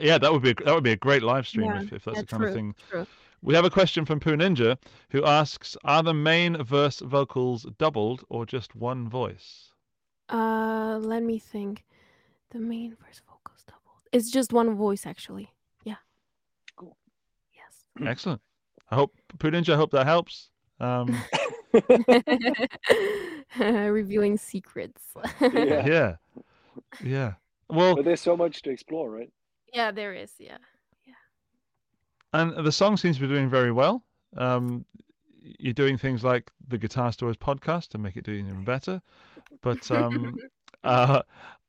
yeah, 0.00 0.18
that 0.18 0.32
would 0.32 0.42
be 0.42 0.50
a, 0.50 0.54
that 0.64 0.74
would 0.74 0.84
be 0.84 0.92
a 0.92 0.96
great 0.96 1.22
live 1.22 1.46
stream 1.46 1.66
Yeah, 1.66 1.82
if, 1.82 1.92
if 1.92 2.04
that's 2.04 2.16
yeah, 2.16 2.22
the 2.22 2.26
kind 2.26 2.44
of 2.44 2.54
thing. 2.54 2.74
true. 2.90 3.06
We 3.44 3.54
have 3.54 3.64
a 3.64 3.70
question 3.70 4.04
from 4.04 4.20
Poo 4.20 4.36
Ninja 4.36 4.76
who 5.10 5.24
asks 5.24 5.76
Are 5.84 6.02
the 6.02 6.14
main 6.14 6.62
verse 6.62 7.00
vocals 7.00 7.66
doubled 7.78 8.24
or 8.28 8.46
just 8.46 8.74
one 8.76 9.08
voice? 9.08 9.70
Uh, 10.28 10.98
let 11.02 11.22
me 11.22 11.38
think. 11.38 11.84
The 12.50 12.60
main 12.60 12.90
verse 13.04 13.20
vocals 13.26 13.64
doubled. 13.66 14.02
It's 14.12 14.30
just 14.30 14.52
one 14.52 14.74
voice, 14.76 15.06
actually. 15.06 15.50
Yeah. 15.84 15.96
Cool. 16.76 16.96
Yes. 17.52 18.06
Excellent. 18.08 18.40
I 18.90 18.94
hope, 18.94 19.14
Poo 19.38 19.50
Ninja, 19.50 19.72
I 19.72 19.76
hope 19.76 19.90
that 19.92 20.06
helps. 20.06 20.50
Um, 20.78 21.16
Revealing 23.58 24.36
secrets. 24.38 25.02
Yeah. 25.40 25.86
yeah. 25.86 26.16
Yeah. 27.02 27.32
Well, 27.68 27.96
But 27.96 28.04
there's 28.04 28.20
so 28.20 28.36
much 28.36 28.62
to 28.62 28.70
explore, 28.70 29.10
right? 29.10 29.30
yeah, 29.72 29.90
there 29.90 30.12
is. 30.14 30.32
Yeah. 30.38 30.58
And 32.32 32.64
the 32.64 32.72
song 32.72 32.96
seems 32.96 33.16
to 33.16 33.22
be 33.22 33.28
doing 33.28 33.48
very 33.48 33.72
well. 33.72 34.04
Um, 34.36 34.84
you're 35.40 35.72
doing 35.72 35.98
things 35.98 36.24
like 36.24 36.50
the 36.68 36.78
Guitar 36.78 37.12
Stories 37.12 37.36
podcast 37.36 37.88
to 37.88 37.98
make 37.98 38.16
it 38.16 38.24
do 38.24 38.32
even 38.32 38.64
better. 38.64 39.02
But 39.60 39.90
um, 39.90 40.36
uh, 40.84 41.22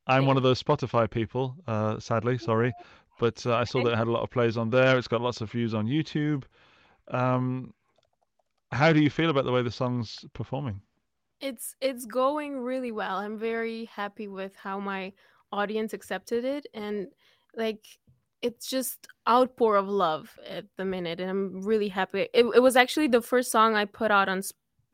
I'm 0.06 0.26
one 0.26 0.36
of 0.36 0.42
those 0.42 0.62
Spotify 0.62 1.10
people, 1.10 1.56
uh, 1.66 1.98
sadly, 1.98 2.38
sorry. 2.38 2.72
But 3.18 3.44
uh, 3.46 3.54
I 3.54 3.64
saw 3.64 3.82
that 3.84 3.92
it 3.92 3.98
had 3.98 4.08
a 4.08 4.10
lot 4.10 4.22
of 4.22 4.30
plays 4.30 4.56
on 4.56 4.70
there. 4.70 4.98
It's 4.98 5.08
got 5.08 5.20
lots 5.20 5.40
of 5.40 5.50
views 5.50 5.74
on 5.74 5.86
YouTube. 5.86 6.44
Um, 7.08 7.72
how 8.72 8.92
do 8.92 9.00
you 9.00 9.10
feel 9.10 9.30
about 9.30 9.44
the 9.44 9.52
way 9.52 9.62
the 9.62 9.70
song's 9.70 10.24
performing? 10.32 10.80
It's 11.40 11.76
it's 11.80 12.06
going 12.06 12.58
really 12.58 12.90
well. 12.90 13.18
I'm 13.18 13.38
very 13.38 13.84
happy 13.86 14.28
with 14.28 14.56
how 14.56 14.80
my 14.80 15.12
audience 15.52 15.92
accepted 15.92 16.44
it 16.44 16.66
and 16.74 17.08
like 17.56 17.84
it's 18.44 18.68
just 18.68 19.08
outpour 19.28 19.76
of 19.76 19.88
love 19.88 20.38
at 20.48 20.66
the 20.76 20.84
minute 20.84 21.20
and 21.20 21.30
I'm 21.30 21.62
really 21.62 21.88
happy. 21.88 22.28
It, 22.34 22.46
it 22.54 22.62
was 22.62 22.76
actually 22.76 23.08
the 23.08 23.22
first 23.22 23.50
song 23.50 23.74
I 23.74 23.86
put 23.86 24.10
out 24.12 24.28
on 24.28 24.42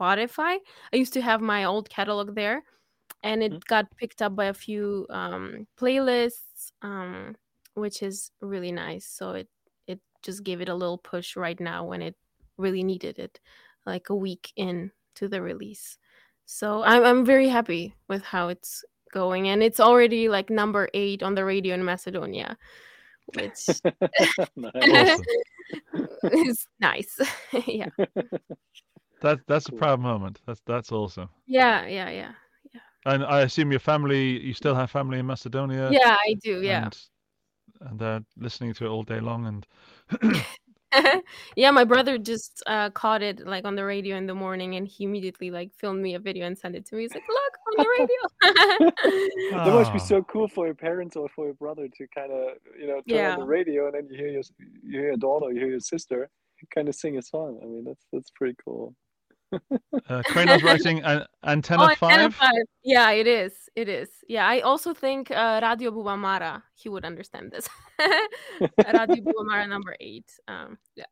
Spotify. 0.01 0.59
I 0.93 0.97
used 0.97 1.13
to 1.15 1.21
have 1.23 1.41
my 1.43 1.65
old 1.65 1.91
catalog 1.91 2.35
there 2.37 2.63
and 3.23 3.43
it 3.43 3.53
Mhm. 3.53 3.65
got 3.67 3.87
picked 3.97 4.23
up 4.23 4.37
by 4.37 4.47
a 4.47 4.55
few 4.55 5.07
um, 5.11 5.67
playlists 5.77 6.73
um, 6.83 7.37
which 7.75 8.03
is 8.03 8.31
really 8.41 8.73
nice. 8.73 9.07
So 9.07 9.33
it 9.33 9.49
it 9.87 10.01
just 10.23 10.45
gave 10.45 10.61
it 10.61 10.69
a 10.69 10.75
little 10.75 10.99
push 10.99 11.37
right 11.37 11.61
now 11.61 11.85
when 11.87 12.03
it 12.03 12.17
really 12.59 12.83
needed 12.85 13.19
it 13.19 13.41
like 13.87 14.11
a 14.11 14.15
week 14.15 14.53
in 14.57 14.93
to 15.17 15.29
the 15.29 15.43
release. 15.43 15.99
So 16.47 16.83
I'm 16.83 17.05
I'm 17.05 17.25
very 17.25 17.49
happy 17.49 17.95
with 18.09 18.23
how 18.25 18.49
it's 18.49 18.85
going, 19.13 19.49
and 19.49 19.63
it's 19.63 19.81
already 19.81 20.29
like 20.29 20.51
number 20.51 20.89
eight 20.95 21.23
on 21.23 21.35
the 21.35 21.45
radio 21.45 21.75
in 21.75 21.85
Macedonia, 21.85 22.57
which 23.35 23.69
Nice. 24.57 25.21
Is 26.33 26.67
nice. 26.81 27.19
yeah, 27.67 27.89
That 29.23 29.41
that's 29.47 29.69
a 29.69 29.73
proud 29.73 30.01
moment. 30.01 30.41
That's 30.47 30.61
that's 30.67 30.93
awesome. 30.93 31.29
yeah, 31.47 31.87
yeah, 31.87 32.11
yeah, 32.11 32.33
And 33.07 33.25
I 33.25 33.43
assume 33.43 33.71
your 33.71 33.81
family, 33.81 34.41
you 34.45 34.55
still 34.55 34.75
have 34.75 34.91
family 34.91 35.19
in 35.19 35.27
Macedonia. 35.27 35.91
yeah. 35.93 36.17
I 36.21 36.35
do. 36.43 36.61
Yeah, 36.63 36.85
And, 36.85 36.99
and 37.83 37.99
they're 37.99 38.21
listening 38.37 38.75
to 38.75 38.85
it 38.87 38.89
all 38.89 39.03
day 39.05 39.21
long. 39.21 39.47
And 39.47 39.67
yeah. 41.57 41.71
My 41.71 41.85
brother 41.85 42.19
just 42.19 42.63
uh, 42.67 42.91
caught 42.91 43.23
it 43.23 43.47
like 43.47 43.65
on 43.65 43.75
the 43.77 43.85
radio 43.85 44.17
in 44.17 44.27
the 44.27 44.35
morning, 44.35 44.77
and 44.77 44.87
he 44.87 45.05
immediately 45.05 45.51
like 45.51 45.73
filmed 45.75 46.03
me 46.03 46.15
a 46.15 46.19
video 46.19 46.47
and 46.47 46.57
sent 46.59 46.75
it 46.75 46.87
to 46.87 46.97
me. 46.97 47.03
He's 47.03 47.15
like, 47.15 47.25
"Look 47.29 47.55
on 47.69 47.75
the 47.79 47.89
radio." 47.99 48.91
that 49.65 49.73
must 49.73 49.93
be 49.93 49.99
so 49.99 50.23
cool 50.25 50.49
for 50.49 50.67
your 50.67 50.75
parents 50.75 51.17
or 51.17 51.29
for 51.35 51.47
your 51.47 51.55
brother 51.55 51.87
to 51.89 52.07
kind 52.15 52.33
of 52.33 52.57
you 52.79 52.87
know 52.87 52.97
turn 53.09 53.19
Yeah. 53.19 53.33
on 53.35 53.41
the 53.41 53.47
radio 53.47 53.87
and 53.87 53.95
then 53.95 54.09
you 54.11 54.17
hear 54.17 54.29
your 54.29 54.43
you 54.83 54.99
hear 55.01 55.09
your 55.09 55.17
daughter, 55.17 55.53
you 55.53 55.61
hear 55.61 55.71
your 55.71 55.81
sister, 55.81 56.29
kind 56.75 56.89
of 56.89 56.95
sing 56.95 57.19
a 57.19 57.23
song. 57.23 57.61
I 57.63 57.67
mean, 57.67 57.85
that's 57.85 58.07
that's 58.13 58.31
pretty 58.31 58.57
cool. 58.65 58.95
Uh, 59.53 60.23
Kranos 60.29 60.63
writing 60.63 61.01
an 61.05 61.25
Antenna 61.45 61.85
Oh, 61.85 61.89
Antenna 61.91 62.31
5. 62.31 62.35
5. 62.35 62.53
Yeah, 62.85 63.11
it 63.11 63.27
is. 63.27 63.53
It 63.77 63.89
is. 63.89 64.09
Yeah, 64.29 64.47
I 64.47 64.61
also 64.61 64.93
think 64.95 65.31
uh, 65.31 65.61
Radio 65.63 65.91
Bubamara, 65.91 66.63
he 66.75 66.89
would 66.89 67.05
understand 67.05 67.51
this. 67.53 67.69
Radio 68.61 69.23
Bubamara 69.25 69.69
number 69.69 69.95
eight. 70.01 70.31
Um, 70.49 70.79
yeah. 70.97 71.05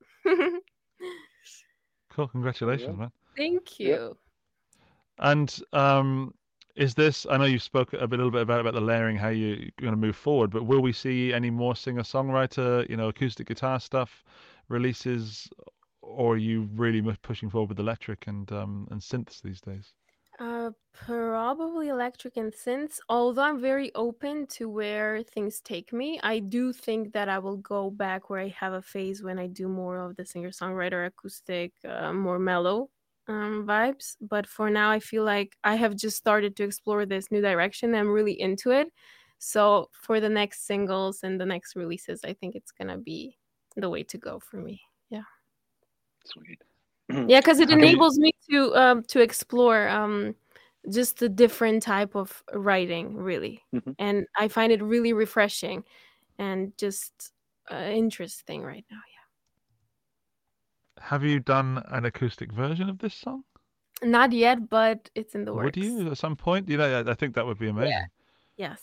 Cool. 2.11 2.29
Congratulations, 2.29 2.91
Yeah. 2.95 3.01
man. 3.01 3.13
Thank 3.37 3.79
Yeah. 3.79 3.87
you. 3.89 4.17
And 5.21 5.61
um, 5.73 6.35
is 6.77 6.95
this? 6.95 7.27
I 7.31 7.37
know 7.37 7.45
you 7.45 7.59
spoke 7.59 7.93
a 7.93 8.07
bit- 8.07 8.19
little 8.19 8.31
bit 8.31 8.43
about 8.43 8.61
about 8.61 8.75
the 8.75 8.81
layering, 8.81 9.17
how 9.17 9.29
you're 9.29 9.57
going 9.81 9.93
to 9.93 9.97
move 9.97 10.17
forward. 10.17 10.51
But 10.51 10.65
will 10.67 10.81
we 10.81 10.93
see 10.93 11.33
any 11.33 11.51
more 11.51 11.75
singer-songwriter, 11.77 12.89
you 12.89 12.97
know, 12.97 13.09
acoustic 13.09 13.49
guitar 13.49 13.81
stuff 13.81 14.25
releases, 14.69 15.49
or 16.09 16.35
are 16.35 16.37
you 16.37 16.69
really 16.75 17.03
pushing 17.23 17.51
forward 17.51 17.71
with 17.71 17.79
electric 17.81 18.27
and 18.27 18.51
um, 18.53 18.89
and 18.91 19.01
synths 19.01 19.41
these 19.43 19.61
days? 19.61 19.95
Uh, 20.39 20.71
probably 20.93 21.89
electric 21.89 22.37
and 22.37 22.53
synths. 22.53 23.01
Although 23.09 23.43
I'm 23.43 23.61
very 23.61 23.93
open 23.97 24.47
to 24.49 24.69
where 24.69 25.23
things 25.25 25.61
take 25.61 25.93
me, 25.93 26.21
I 26.23 26.39
do 26.39 26.73
think 26.73 27.13
that 27.13 27.29
I 27.29 27.41
will 27.41 27.57
go 27.57 27.91
back 27.91 28.31
where 28.31 28.41
I 28.41 28.49
have 28.49 28.73
a 28.73 28.83
phase 28.83 29.21
when 29.21 29.39
I 29.41 29.49
do 29.49 29.67
more 29.67 29.99
of 29.99 30.15
the 30.15 30.25
singer-songwriter 30.25 31.07
acoustic, 31.07 31.73
uh, 31.85 32.13
more 32.13 32.39
mellow 32.39 32.89
um, 33.27 33.67
vibes. 33.67 34.15
But 34.21 34.47
for 34.47 34.71
now, 34.71 34.91
I 34.93 35.01
feel 35.01 35.25
like 35.25 35.57
I 35.65 35.75
have 35.75 35.97
just 35.97 36.17
started 36.17 36.55
to 36.57 36.63
explore 36.63 37.05
this 37.05 37.33
new 37.33 37.41
direction. 37.41 37.95
I'm 37.97 38.09
really 38.09 38.41
into 38.41 38.71
it. 38.71 38.93
So 39.39 39.91
for 39.93 40.21
the 40.21 40.29
next 40.29 40.67
singles 40.67 41.25
and 41.25 41.41
the 41.41 41.47
next 41.47 41.75
releases, 41.75 42.21
I 42.25 42.35
think 42.35 42.55
it's 42.55 42.71
gonna 42.71 42.99
be 42.99 43.37
the 43.77 43.91
way 43.91 44.05
to 44.05 44.19
go 44.19 44.39
for 44.39 44.59
me. 44.59 44.88
Sweet. 46.29 46.61
Yeah, 47.29 47.41
because 47.41 47.61
it 47.61 47.69
How 47.71 47.77
do 47.77 47.83
you- 47.83 47.89
enables 47.89 48.19
me 48.19 48.33
to 48.51 48.75
um 48.77 49.03
to 49.05 49.21
explore 49.21 49.89
um 49.89 50.35
just 50.91 51.21
a 51.23 51.29
different 51.29 51.83
type 51.83 52.15
of 52.15 52.43
writing, 52.55 53.17
really, 53.17 53.63
Mhm. 53.75 53.95
and 53.99 54.27
I 54.37 54.49
find 54.49 54.73
it 54.73 54.83
really 54.83 55.13
refreshing 55.13 55.85
and 56.39 56.73
just 56.79 57.33
uh, 57.71 57.91
interesting 57.93 58.63
right 58.63 58.85
now. 58.91 59.03
Yeah. 60.97 61.05
Have 61.05 61.25
you 61.25 61.41
done 61.41 61.83
an 61.89 62.05
acoustic 62.07 62.53
version 62.53 62.89
of 62.89 62.99
this 62.99 63.15
song? 63.15 63.45
Not 64.03 64.33
yet, 64.33 64.69
but 64.71 65.11
it's 65.15 65.35
in 65.35 65.45
the 65.45 65.53
works. 65.53 65.65
Would 65.65 65.85
you 65.85 66.11
at 66.11 66.19
some 66.19 66.37
point? 66.37 66.69
You 66.69 66.77
know, 66.79 67.01
I 67.07 67.11
I 67.11 67.15
think 67.15 67.35
that 67.35 67.45
would 67.47 67.59
be 67.59 67.69
amazing. 67.69 67.91
Yeah. 67.93 68.07
Yes, 68.57 68.81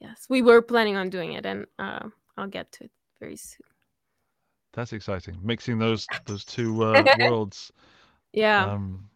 yes, 0.00 0.26
we 0.28 0.40
were 0.42 0.62
planning 0.62 0.96
on 0.96 1.10
doing 1.10 1.32
it, 1.32 1.44
and 1.46 1.66
uh, 1.78 2.08
I'll 2.36 2.48
get 2.48 2.70
to 2.72 2.84
it 2.84 2.90
very 3.20 3.36
soon. 3.36 3.66
That's 4.78 4.92
exciting. 4.92 5.36
Mixing 5.42 5.80
those 5.80 6.06
those 6.26 6.44
two 6.44 6.84
uh, 6.84 7.08
worlds. 7.18 7.72
Yeah, 8.32 8.64
Um, 8.64 9.10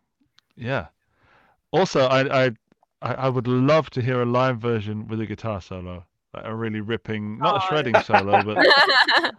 yeah. 0.56 0.88
Also, 1.70 2.06
I, 2.06 2.46
I 2.46 2.50
I 3.00 3.14
I 3.14 3.28
would 3.28 3.46
love 3.46 3.88
to 3.90 4.02
hear 4.02 4.22
a 4.22 4.26
live 4.26 4.58
version 4.58 5.06
with 5.06 5.20
a 5.20 5.26
guitar 5.26 5.60
solo, 5.60 6.04
like 6.34 6.44
a 6.46 6.54
really 6.54 6.80
ripping, 6.80 7.38
not 7.38 7.54
a 7.54 7.60
Oh, 7.60 7.60
shredding 7.60 8.00
solo, 8.00 8.42
but 8.42 8.58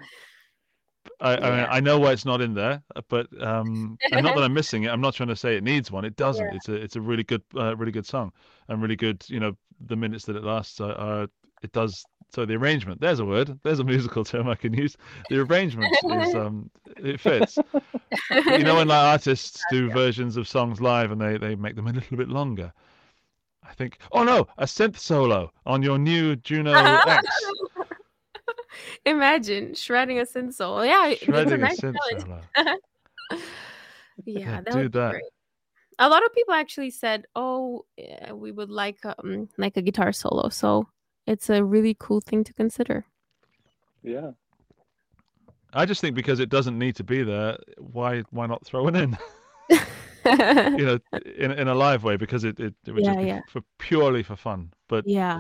I, 1.20 1.36
I, 1.38 1.52
mean, 1.58 1.68
I 1.70 1.80
know 1.82 2.00
why 2.00 2.14
it's 2.14 2.26
not 2.26 2.40
in 2.42 2.54
there. 2.54 2.82
But 3.10 3.28
um, 3.42 4.00
and 4.12 4.24
not 4.24 4.36
that 4.36 4.44
I'm 4.44 4.54
missing 4.54 4.84
it. 4.84 4.92
I'm 4.92 5.02
not 5.02 5.14
trying 5.16 5.30
to 5.30 5.36
say 5.36 5.58
it 5.58 5.64
needs 5.64 5.92
one. 5.92 6.06
It 6.06 6.16
doesn't. 6.16 6.52
Yeah. 6.52 6.56
It's 6.56 6.70
a 6.70 6.74
it's 6.76 6.96
a 6.96 7.02
really 7.02 7.24
good 7.24 7.44
uh, 7.56 7.76
really 7.76 7.92
good 7.92 8.06
song 8.06 8.32
and 8.70 8.82
really 8.82 8.96
good. 8.96 9.26
You 9.28 9.42
know, 9.42 9.58
the 9.86 9.98
minutes 9.98 10.26
that 10.26 10.38
it 10.38 10.44
lasts, 10.46 10.80
uh, 10.80 10.88
uh, 10.88 11.28
it 11.62 11.74
does. 11.74 12.08
So 12.34 12.46
the 12.46 12.56
arrangement. 12.56 13.00
There's 13.00 13.20
a 13.20 13.26
word. 13.26 13.60
There's 13.64 13.80
a 13.80 13.84
musical 13.84 14.24
term 14.26 14.50
I 14.50 14.56
can 14.56 14.74
use. 14.74 14.98
The 15.30 15.40
arrangement 15.42 15.94
is 16.10 16.34
um, 16.36 16.72
it 16.98 17.20
fits 17.20 17.60
you 18.52 18.64
know 18.64 18.76
when 18.76 18.88
like 18.88 19.04
artists 19.04 19.64
do 19.70 19.90
versions 19.90 20.38
of 20.38 20.48
songs 20.48 20.82
live 20.82 21.12
and 21.12 21.22
they 21.22 21.38
they 21.38 21.56
make 21.56 21.76
them 21.76 21.88
a 21.88 21.94
little 21.94 22.18
bit 22.18 22.30
longer 22.30 22.72
i 23.64 23.74
think 23.74 23.98
oh 24.12 24.24
no 24.24 24.48
a 24.58 24.66
synth 24.66 24.98
solo 24.98 25.52
on 25.66 25.82
your 25.82 25.98
new 25.98 26.36
juno 26.38 26.98
x 27.08 27.26
Imagine 29.06 29.76
shredding 29.76 30.20
a 30.20 30.24
synth 30.24 30.56
solo. 30.56 30.82
Yeah, 30.82 31.14
shredding 31.14 31.54
a 31.54 31.58
nice 31.58 31.80
synth 31.80 31.96
solo 32.10 32.42
Yeah, 34.26 34.62
that 34.62 34.72
do 34.72 34.78
would 34.80 34.92
be 34.92 35.00
that. 35.00 35.12
great. 35.12 35.24
A 36.00 36.10
lot 36.10 36.26
of 36.26 36.34
people 36.34 36.56
actually 36.56 36.90
said, 36.90 37.26
"Oh, 37.36 37.86
yeah, 37.98 38.32
we 38.32 38.52
would 38.52 38.70
like 38.70 38.98
um 39.06 39.48
like 39.58 39.78
a 39.78 39.82
guitar 39.82 40.12
solo." 40.12 40.50
So 40.50 40.88
it's 41.26 41.50
a 41.50 41.64
really 41.64 41.96
cool 42.00 42.22
thing 42.22 42.44
to 42.44 42.54
consider. 42.54 43.06
Yeah. 44.04 44.32
i 45.74 45.86
just 45.86 46.02
think 46.02 46.16
because 46.16 46.40
it 46.42 46.50
doesn't 46.50 46.78
need 46.78 46.96
to 46.98 47.04
be 47.04 47.24
there 47.24 47.58
why 47.78 48.24
why 48.32 48.46
not 48.48 48.66
throw 48.66 48.88
it 48.90 48.96
in 48.96 49.18
you 50.80 50.86
know 50.86 51.00
in 51.38 51.52
in 51.52 51.68
a 51.68 51.76
live 51.76 52.04
way 52.04 52.18
because 52.18 52.44
it 52.44 52.60
it, 52.60 52.74
it 52.88 52.92
would 52.92 53.04
Yeah, 53.04 53.14
just 53.14 53.20
be 53.24 53.28
yeah. 53.28 53.42
for 53.50 53.62
purely 53.80 54.24
for 54.24 54.36
fun 54.36 54.72
but 54.88 55.08
yeah, 55.08 55.40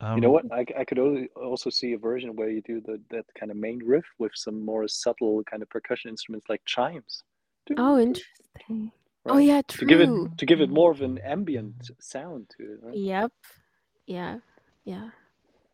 um, 0.00 0.16
You 0.16 0.20
know 0.22 0.30
what? 0.30 0.44
I, 0.52 0.64
I 0.78 0.84
could 0.84 0.98
al- 0.98 1.26
also 1.36 1.70
see 1.70 1.92
a 1.92 1.98
version 1.98 2.34
where 2.36 2.50
you 2.50 2.62
do 2.62 2.80
the 2.80 3.00
that 3.10 3.24
kind 3.38 3.50
of 3.50 3.56
main 3.56 3.78
riff 3.84 4.04
with 4.18 4.32
some 4.34 4.64
more 4.64 4.86
subtle 4.88 5.42
kind 5.44 5.62
of 5.62 5.68
percussion 5.70 6.10
instruments 6.10 6.46
like 6.48 6.62
chimes. 6.66 7.22
Oh, 7.76 7.98
interesting. 7.98 8.90
Oh, 9.26 9.36
Right. 9.36 9.46
yeah, 9.46 9.62
To 9.68 9.84
give 9.86 10.00
it 10.00 10.10
to 10.38 10.44
give 10.46 10.60
it 10.60 10.68
more 10.70 10.90
of 10.90 11.00
an 11.00 11.18
ambient 11.18 11.90
sound 12.00 12.50
to 12.56 12.62
it. 12.72 12.78
Right? 12.82 12.96
Yep. 12.96 13.32
Yeah. 14.06 14.38
Yeah. 14.84 15.10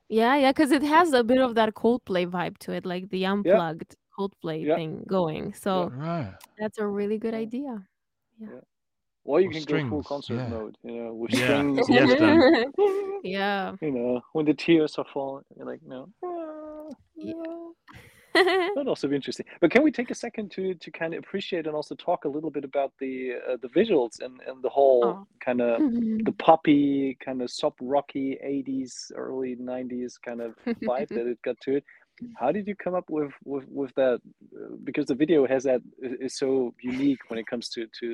Yeah, 0.09 0.37
yeah, 0.37 0.51
because 0.53 0.73
it 0.73 0.83
has 0.83 1.13
a 1.13 1.23
bit 1.23 1.39
of 1.41 1.55
that 1.55 1.75
Coldplay 1.75 2.27
vibe 2.29 2.59
to 2.59 2.73
it, 2.73 2.85
like 2.85 3.09
the 3.11 3.27
unplugged 3.27 3.97
Coldplay 4.19 4.65
Yeah. 4.65 4.77
thing 4.77 5.05
going. 5.07 5.55
So 5.55 5.89
Right. 5.91 6.35
that's 6.59 6.79
a 6.79 6.87
really 6.87 7.19
good 7.19 7.35
idea. 7.35 7.87
Yeah. 8.39 8.49
idea. 8.49 8.63
Or 9.25 9.41
you 9.41 9.49
Or 9.49 9.53
can 9.53 9.65
go 9.65 9.89
full 9.89 10.03
concert 10.03 10.35
yeah. 10.37 10.49
mode, 10.49 10.77
you 10.83 10.93
know, 11.05 11.15
with 11.15 11.33
Yeah. 11.33 11.47
strings. 11.47 11.89
Yes, 11.89 12.11
yeah. 13.25 13.77
You 13.81 13.91
know, 13.93 14.23
when 14.33 14.47
the 14.47 14.55
tears 14.55 14.99
are 14.99 15.05
falling, 15.13 15.45
you're 15.57 15.67
like, 15.67 15.83
no. 15.83 16.09
ah, 16.25 16.89
Yeah. 17.15 17.35
ah." 18.35 18.69
That'd 18.75 18.89
also 18.89 19.09
be 19.09 19.17
interesting. 19.17 19.47
But 19.61 19.71
can 19.71 19.83
we 19.83 19.91
take 19.91 20.11
a 20.11 20.15
second 20.15 20.51
to 20.53 20.75
to 20.75 20.91
kind 20.91 21.15
of 21.15 21.19
appreciate 21.21 21.67
and 21.67 21.75
also 21.77 21.95
talk 21.95 22.25
a 22.25 22.29
little 22.29 22.51
bit 22.51 22.65
about 22.65 22.93
the 23.01 23.33
uh, 23.49 23.57
the 23.63 23.69
visuals 23.69 24.21
and 24.21 24.41
and 24.47 24.63
the 24.63 24.69
whole 24.69 25.05
Oh. 25.05 25.27
kind 25.45 25.61
of 25.61 25.81
the 26.29 26.35
poppy 26.39 27.17
kind 27.25 27.43
of 27.43 27.51
sub 27.51 27.75
rocky 27.81 28.39
80s 28.45 28.93
early 29.17 29.57
90s 29.57 30.13
kind 30.27 30.41
of 30.41 30.55
vibe 30.89 31.09
that 31.09 31.27
it 31.27 31.39
got 31.43 31.59
to 31.63 31.77
it 31.79 31.85
how 32.41 32.51
did 32.53 32.67
you 32.67 32.75
come 32.85 32.95
up 32.95 33.09
with 33.17 33.33
with, 33.45 33.65
with 33.81 33.93
that 33.95 34.21
Uh, 34.61 34.75
because 34.89 35.07
the 35.07 35.15
video 35.23 35.47
has 35.47 35.63
that 35.65 35.81
is 36.27 36.35
so 36.45 36.49
unique 36.83 37.23
when 37.29 37.39
it 37.43 37.47
comes 37.53 37.67
to 37.75 37.81
to 38.01 38.09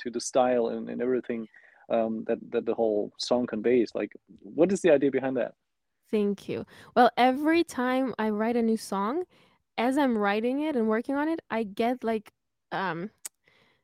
to 0.00 0.10
the 0.10 0.20
style 0.30 0.64
and, 0.68 0.88
and 0.90 1.00
everything 1.06 1.42
um, 1.94 2.12
that 2.28 2.38
that 2.52 2.64
the 2.66 2.74
whole 2.80 3.04
song 3.18 3.44
conveys 3.54 3.90
like 4.00 4.12
what 4.58 4.70
is 4.74 4.80
the 4.82 4.90
idea 4.98 5.10
behind 5.18 5.36
that 5.36 5.52
Thank 6.12 6.48
you. 6.48 6.66
Well, 6.96 7.10
every 7.16 7.64
time 7.64 8.14
I 8.18 8.30
write 8.30 8.56
a 8.56 8.62
new 8.62 8.76
song, 8.78 9.24
as 9.78 9.98
I'm 9.98 10.18
writing 10.18 10.62
it 10.62 10.76
and 10.76 10.88
working 10.88 11.16
on 11.16 11.28
it, 11.28 11.40
I 11.50 11.64
get 11.64 12.04
like 12.04 12.32
um 12.72 13.10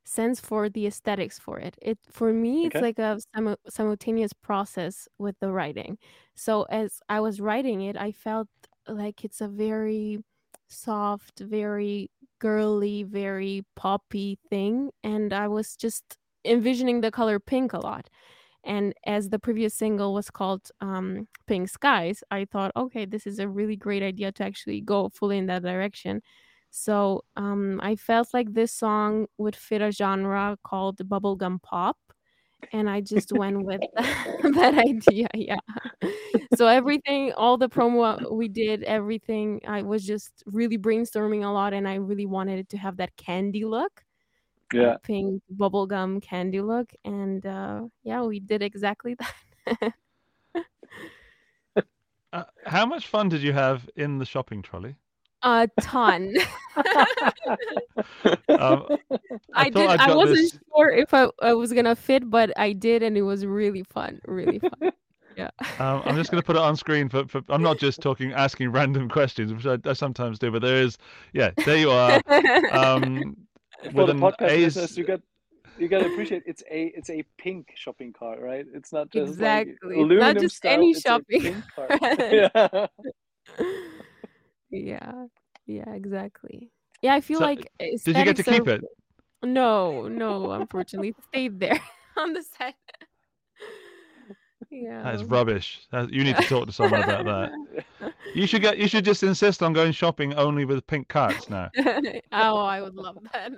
sense 0.04 0.40
for 0.40 0.68
the 0.70 0.86
aesthetics 0.86 1.38
for 1.38 1.58
it. 1.60 1.76
It 1.82 1.98
for 2.10 2.32
me 2.34 2.66
it's 2.66 2.80
like 2.80 2.98
a 2.98 3.18
simu- 3.36 3.56
simultaneous 3.68 4.32
process 4.34 5.08
with 5.18 5.36
the 5.40 5.52
writing. 5.52 5.98
So 6.36 6.64
as 6.64 7.00
I 7.08 7.20
was 7.20 7.40
writing 7.40 7.82
it, 7.82 7.96
I 7.96 8.12
felt 8.12 8.48
like 8.88 9.24
it's 9.24 9.40
a 9.42 9.48
very 9.48 10.24
soft, 10.68 11.40
very 11.40 12.10
girly, 12.40 13.04
very 13.04 13.64
poppy 13.76 14.38
thing 14.50 14.92
and 15.04 15.32
I 15.32 15.48
was 15.48 15.76
just 15.76 16.18
envisioning 16.44 17.00
the 17.02 17.10
color 17.12 17.40
pink 17.40 17.72
a 17.72 17.78
lot. 17.80 18.10
And 18.64 18.94
as 19.06 19.30
the 19.30 19.38
previous 19.38 19.74
single 19.74 20.12
was 20.14 20.30
called 20.30 20.70
um, 20.80 21.28
Pink 21.46 21.68
Skies, 21.68 22.22
I 22.30 22.44
thought, 22.44 22.72
okay, 22.76 23.04
this 23.06 23.26
is 23.26 23.38
a 23.38 23.48
really 23.48 23.76
great 23.76 24.02
idea 24.02 24.32
to 24.32 24.44
actually 24.44 24.80
go 24.80 25.08
fully 25.10 25.38
in 25.38 25.46
that 25.46 25.62
direction. 25.62 26.22
So 26.70 27.24
um, 27.36 27.80
I 27.82 27.96
felt 27.96 28.34
like 28.34 28.52
this 28.52 28.72
song 28.72 29.26
would 29.38 29.56
fit 29.56 29.80
a 29.80 29.90
genre 29.90 30.58
called 30.64 30.98
bubblegum 30.98 31.62
pop. 31.62 31.96
And 32.72 32.90
I 32.90 33.00
just 33.00 33.32
went 33.32 33.64
with 33.64 33.80
that 33.96 34.74
idea. 34.78 35.28
Yeah. 35.34 35.58
So 36.56 36.66
everything, 36.66 37.32
all 37.34 37.56
the 37.56 37.68
promo 37.68 38.32
we 38.32 38.48
did, 38.48 38.82
everything, 38.84 39.60
I 39.66 39.82
was 39.82 40.04
just 40.04 40.42
really 40.46 40.78
brainstorming 40.78 41.44
a 41.44 41.50
lot. 41.50 41.72
And 41.72 41.88
I 41.88 41.94
really 41.94 42.26
wanted 42.26 42.58
it 42.58 42.68
to 42.70 42.78
have 42.78 42.96
that 42.98 43.16
candy 43.16 43.64
look 43.64 44.02
yeah 44.72 44.96
pink 45.02 45.42
bubblegum 45.56 46.20
candy 46.22 46.60
look 46.60 46.92
and 47.04 47.46
uh 47.46 47.80
yeah 48.02 48.22
we 48.22 48.38
did 48.40 48.62
exactly 48.62 49.14
that 49.74 49.94
Uh, 52.30 52.44
how 52.66 52.84
much 52.84 53.06
fun 53.08 53.30
did 53.30 53.40
you 53.40 53.54
have 53.54 53.88
in 53.96 54.18
the 54.18 54.26
shopping 54.26 54.60
trolley? 54.60 54.94
a 55.44 55.66
ton 55.80 56.34
Um, 58.48 58.86
i, 59.54 59.70
thought 59.70 59.72
did 59.72 59.88
I'd 59.88 60.00
i 60.00 60.14
wasn't 60.14 60.36
this- 60.38 60.58
sure 60.74 60.90
if 60.90 61.14
I, 61.14 61.28
I 61.40 61.54
was 61.54 61.72
gonna 61.72 61.94
fit 61.94 62.28
but 62.28 62.50
i 62.58 62.72
did 62.72 63.02
and 63.04 63.16
it 63.16 63.22
was 63.22 63.46
really 63.46 63.82
fun 63.84 64.20
really 64.26 64.58
fun 64.58 64.90
yeah 65.36 65.48
Um, 65.78 66.02
I'm 66.04 66.16
just 66.16 66.30
going 66.32 66.42
to 66.42 66.46
put 66.46 66.56
it 66.56 66.62
on 66.62 66.74
screen 66.76 67.08
for, 67.08 67.26
for. 67.28 67.40
I'm 67.48 67.62
not 67.62 67.78
just 67.78 68.00
talking, 68.00 68.32
asking 68.32 68.72
random 68.72 69.08
questions, 69.08 69.52
which 69.54 69.66
I, 69.66 69.78
I 69.88 69.92
sometimes 69.92 70.40
do, 70.40 70.50
but 70.50 70.62
there 70.62 70.82
is. 70.82 70.98
Yeah, 71.32 71.52
there 71.64 71.76
you 71.76 71.92
are. 71.92 72.20
Um, 72.72 73.36
for 73.92 74.06
the 74.06 74.14
podcast 74.14 74.50
A's- 74.50 74.76
listeners 74.76 74.98
you 74.98 75.04
got 75.04 75.20
you 75.78 75.86
got 75.88 76.00
to 76.00 76.06
appreciate 76.12 76.42
it's 76.46 76.62
a 76.70 76.86
it's 76.96 77.10
a 77.10 77.22
pink 77.38 77.72
shopping 77.76 78.12
cart 78.12 78.40
right 78.40 78.66
it's 78.74 78.92
not 78.92 79.10
just 79.10 79.32
Exactly. 79.32 79.96
like 80.04 80.18
not 80.18 80.36
just 80.38 80.56
style, 80.56 80.72
any 80.72 80.94
shopping 80.94 81.62
cart. 81.74 81.90
yeah 82.30 82.86
yeah 84.70 85.12
yeah 85.66 85.90
exactly 85.94 86.70
yeah 87.02 87.14
i 87.14 87.20
feel 87.20 87.38
So, 87.38 87.44
like 87.44 87.70
Did 87.78 88.16
you 88.16 88.24
get 88.24 88.36
to 88.36 88.42
keep 88.42 88.66
are- 88.66 88.70
it? 88.72 88.84
no 89.44 90.08
no 90.08 90.50
unfortunately 90.52 91.10
it 91.10 91.16
stayed 91.28 91.60
there 91.60 91.80
on 92.16 92.32
the 92.32 92.42
set 92.42 92.74
yeah 94.70 95.02
That 95.02 95.14
is 95.14 95.24
rubbish. 95.24 95.86
That- 95.92 96.12
You 96.12 96.24
need 96.24 96.36
to 96.36 96.42
talk 96.42 96.66
to 96.66 96.72
someone 96.72 97.02
about 97.02 97.24
that. 97.24 98.07
You 98.34 98.46
should 98.46 98.62
get. 98.62 98.78
You 98.78 98.88
should 98.88 99.04
just 99.04 99.22
insist 99.22 99.62
on 99.62 99.72
going 99.72 99.92
shopping 99.92 100.34
only 100.34 100.64
with 100.64 100.86
pink 100.86 101.08
carts 101.08 101.48
now. 101.48 101.70
oh, 102.32 102.58
I 102.58 102.80
would 102.80 102.94
love 102.94 103.18
that. 103.32 103.52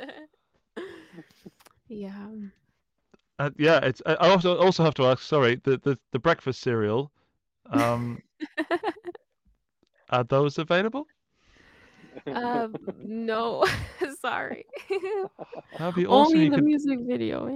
yeah. 1.89 2.27
Uh, 3.39 3.51
yeah, 3.59 3.79
it's. 3.85 4.03
I 4.07 4.15
I 4.15 4.29
also 4.29 4.57
also 4.59 4.85
have 4.85 4.95
to 4.95 5.07
ask. 5.07 5.23
Sorry, 5.23 5.61
the 5.65 5.79
the, 5.79 5.99
the 6.13 6.19
breakfast 6.19 6.61
cereal. 6.61 7.11
Um, 7.71 8.23
are 10.11 10.25
those 10.25 10.59
available? 10.59 11.07
Um, 12.27 12.75
no, 13.03 13.65
sorry. 14.21 14.67
That'd 15.79 15.95
be 15.95 16.07
awesome. 16.07 16.37
Only 16.37 16.49
the 16.49 16.57
could. 16.57 16.65
music 16.65 16.99
video. 17.07 17.47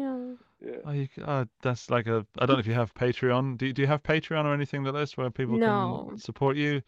Yeah. 0.60 0.70
yeah 0.70 0.76
Oh, 0.84 0.92
you, 0.92 1.08
c- 1.14 1.22
oh, 1.26 1.44
that's 1.62 1.90
like 1.90 2.06
a. 2.06 2.26
I 2.38 2.46
don't 2.46 2.56
know 2.56 2.60
if 2.60 2.66
you 2.66 2.72
have 2.74 2.94
Patreon. 2.94 3.58
Do 3.58 3.66
you, 3.66 3.72
do 3.72 3.82
you 3.82 3.88
have 3.88 4.02
Patreon 4.02 4.44
or 4.44 4.54
anything 4.54 4.84
like 4.84 4.94
this 4.94 5.16
where 5.16 5.30
people 5.30 5.56
No. 5.58 6.06
can 6.08 6.18
support 6.18 6.56
you? 6.56 6.82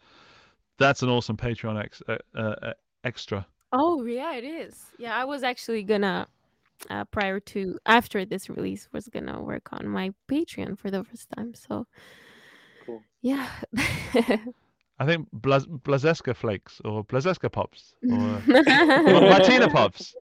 That's 0.79 1.01
an 1.03 1.09
awesome 1.09 1.37
Patreon 1.37 1.83
ex, 1.83 2.01
uh, 2.07 2.17
uh, 2.35 2.73
extra. 3.03 3.45
Oh, 3.73 4.05
yeah, 4.05 4.35
it 4.35 4.43
is. 4.43 4.85
Yeah, 4.97 5.15
I 5.15 5.25
was 5.25 5.43
actually 5.43 5.83
gonna, 5.83 6.27
uh, 6.89 7.03
prior 7.05 7.39
to 7.41 7.77
after 7.85 8.23
this 8.25 8.49
release, 8.49 8.87
was 8.93 9.07
gonna 9.07 9.41
work 9.41 9.69
on 9.73 9.87
my 9.87 10.13
Patreon 10.29 10.77
for 10.79 10.89
the 10.91 11.03
first 11.03 11.27
time. 11.35 11.53
So, 11.53 11.85
Cool. 12.85 13.01
yeah. 13.21 13.49
I 14.99 15.05
think 15.05 15.27
Blaz, 15.35 15.65
Blazeska 15.67 16.35
flakes 16.35 16.81
or 16.83 17.03
Blazeska 17.05 17.51
pops 17.51 17.93
or 18.03 18.41
Martina 18.47 19.69
pops. 19.69 20.15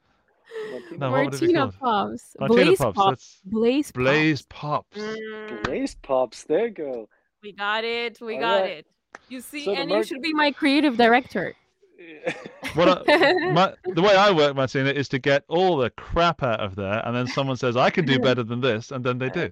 Martina 0.71 0.99
No, 0.99 1.11
what 1.11 1.25
would 1.27 1.35
it 1.35 1.41
be 1.41 1.53
Martina? 1.53 1.73
Pops. 1.79 2.37
Martina 2.39 2.65
Blaze 2.65 2.79
pops. 2.79 2.97
Pops. 2.97 3.11
That's 3.11 3.41
Blaze 3.45 3.93
Pops. 3.93 4.03
Blaze 4.03 4.43
pops. 4.43 5.63
Blaze 5.65 5.95
pops 6.03 6.45
there 6.45 6.67
you 6.67 6.75
go 6.75 7.09
We 7.43 7.53
got 7.53 7.85
it. 7.85 8.19
We 8.21 8.35
All 8.35 8.41
got 8.41 8.61
right. 8.63 8.71
it. 8.71 8.87
You 9.29 9.41
see, 9.41 9.65
So 9.65 9.75
the 9.75 9.81
and 9.81 9.91
you 9.91 10.05
should 10.05 10.23
be 10.23 10.35
my 10.35 10.53
creative 10.53 10.97
director. 10.97 11.55
What 12.75 13.09
I, 13.09 13.33
my, 13.53 13.73
the 13.95 14.03
way 14.03 14.15
I 14.15 14.31
work, 14.31 14.55
Martina, 14.55 14.91
is 14.91 15.09
to 15.09 15.19
get 15.19 15.45
all 15.49 15.79
the 15.79 15.89
crap 15.91 16.43
out 16.43 16.61
of 16.61 16.75
there, 16.75 17.01
and 17.07 17.17
then 17.17 17.27
someone 17.27 17.57
says 17.57 17.75
I 17.75 17.89
can 17.89 18.05
do 18.05 18.19
better 18.19 18.43
than 18.43 18.61
this, 18.61 18.91
and 18.91 19.03
then 19.03 19.17
they 19.19 19.31
do. 19.31 19.51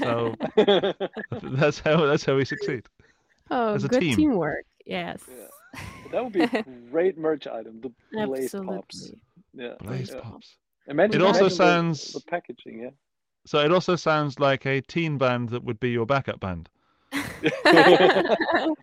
So 0.00 0.34
that's 1.42 1.78
how 1.78 2.04
that's 2.06 2.24
how 2.24 2.34
we 2.34 2.44
succeed. 2.44 2.82
Oh, 3.50 3.74
as 3.74 3.84
a 3.84 3.88
good 3.88 4.00
team. 4.00 4.16
teamwork. 4.16 4.64
Yes. 4.84 5.22
Yeah. 5.28 5.80
that 6.12 6.22
would 6.24 6.32
be 6.32 6.42
a 6.42 6.64
great 6.90 7.18
merch 7.18 7.46
item 7.46 7.80
the 7.82 7.92
blaze 8.24 8.44
Absolutely. 8.54 8.76
pops 8.76 9.10
yeah 9.52 9.74
Blaze 9.80 10.10
yeah. 10.14 10.20
pops. 10.20 10.56
imagine 10.88 11.20
It 11.20 11.24
also 11.24 11.40
imagine 11.40 11.48
the- 11.48 11.54
sounds- 11.64 12.12
the, 12.12 12.20
packaging 12.30 12.80
yeah 12.80 12.90
So 13.44 13.58
it 13.58 13.72
also 13.72 13.96
sounds 13.96 14.38
like 14.40 14.64
a 14.66 14.80
teen 14.80 15.18
band 15.18 15.50
that 15.50 15.64
would 15.64 15.78
be 15.80 15.90
your 15.90 16.06
backup 16.06 16.40
band. 16.40 16.68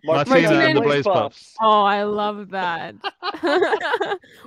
Martina 0.04 0.54
and 0.60 0.76
the 0.78 0.82
Blaze 0.82 1.04
Pops. 1.04 1.54
oh, 1.60 1.82
I 1.82 2.02
love 2.04 2.50
that. 2.50 2.94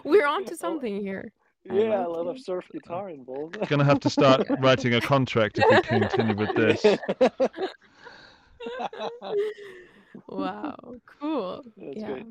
We're 0.03 0.26
on 0.26 0.45
to 0.45 0.56
something 0.56 1.02
here. 1.02 1.31
I 1.69 1.73
yeah 1.73 2.06
a 2.06 2.07
like 2.07 2.18
lot 2.18 2.27
of 2.27 2.39
surf 2.39 2.65
guitar 2.72 3.10
involved 3.10 3.60
Gonna 3.68 3.84
have 3.84 3.99
to 3.99 4.10
start 4.10 4.48
writing 4.61 4.94
a 4.94 5.02
contract 5.02 5.60
if 5.60 5.65
we 5.69 5.81
continue 5.99 6.35
with 6.35 6.56
this. 6.56 6.81
Wow. 10.27 10.76
Cool. 11.19 11.64
That's 11.77 11.98
yeah. 11.98 12.07
great. 12.07 12.26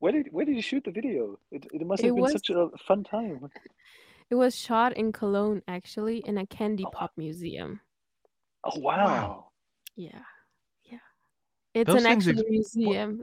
Where 0.00 0.12
did 0.12 0.28
where 0.32 0.44
did 0.44 0.56
you 0.56 0.62
shoot 0.62 0.82
the 0.84 0.90
video? 0.90 1.38
It, 1.50 1.66
it 1.72 1.86
must 1.86 2.02
It 2.02 2.06
have 2.06 2.14
been 2.16 2.22
was- 2.22 2.32
such 2.32 2.50
a 2.50 2.68
fun 2.86 3.04
time. 3.04 3.48
It 4.30 4.36
was 4.36 4.56
shot 4.56 4.96
in 4.96 5.12
Cologne, 5.12 5.60
actually, 5.68 6.22
in 6.24 6.38
a 6.38 6.46
candy 6.46 6.84
Oh, 6.84 6.90
wow. 6.94 7.00
pop 7.00 7.12
museum. 7.18 7.80
Oh 8.64 8.78
wow! 8.80 9.48
Yeah. 9.94 10.24
Yeah. 10.84 11.04
It's 11.74 11.86
Those 11.88 12.02
an 12.02 12.08
things 12.08 12.28
ex- 12.28 12.38
actual 12.38 12.50
museum. 12.50 13.22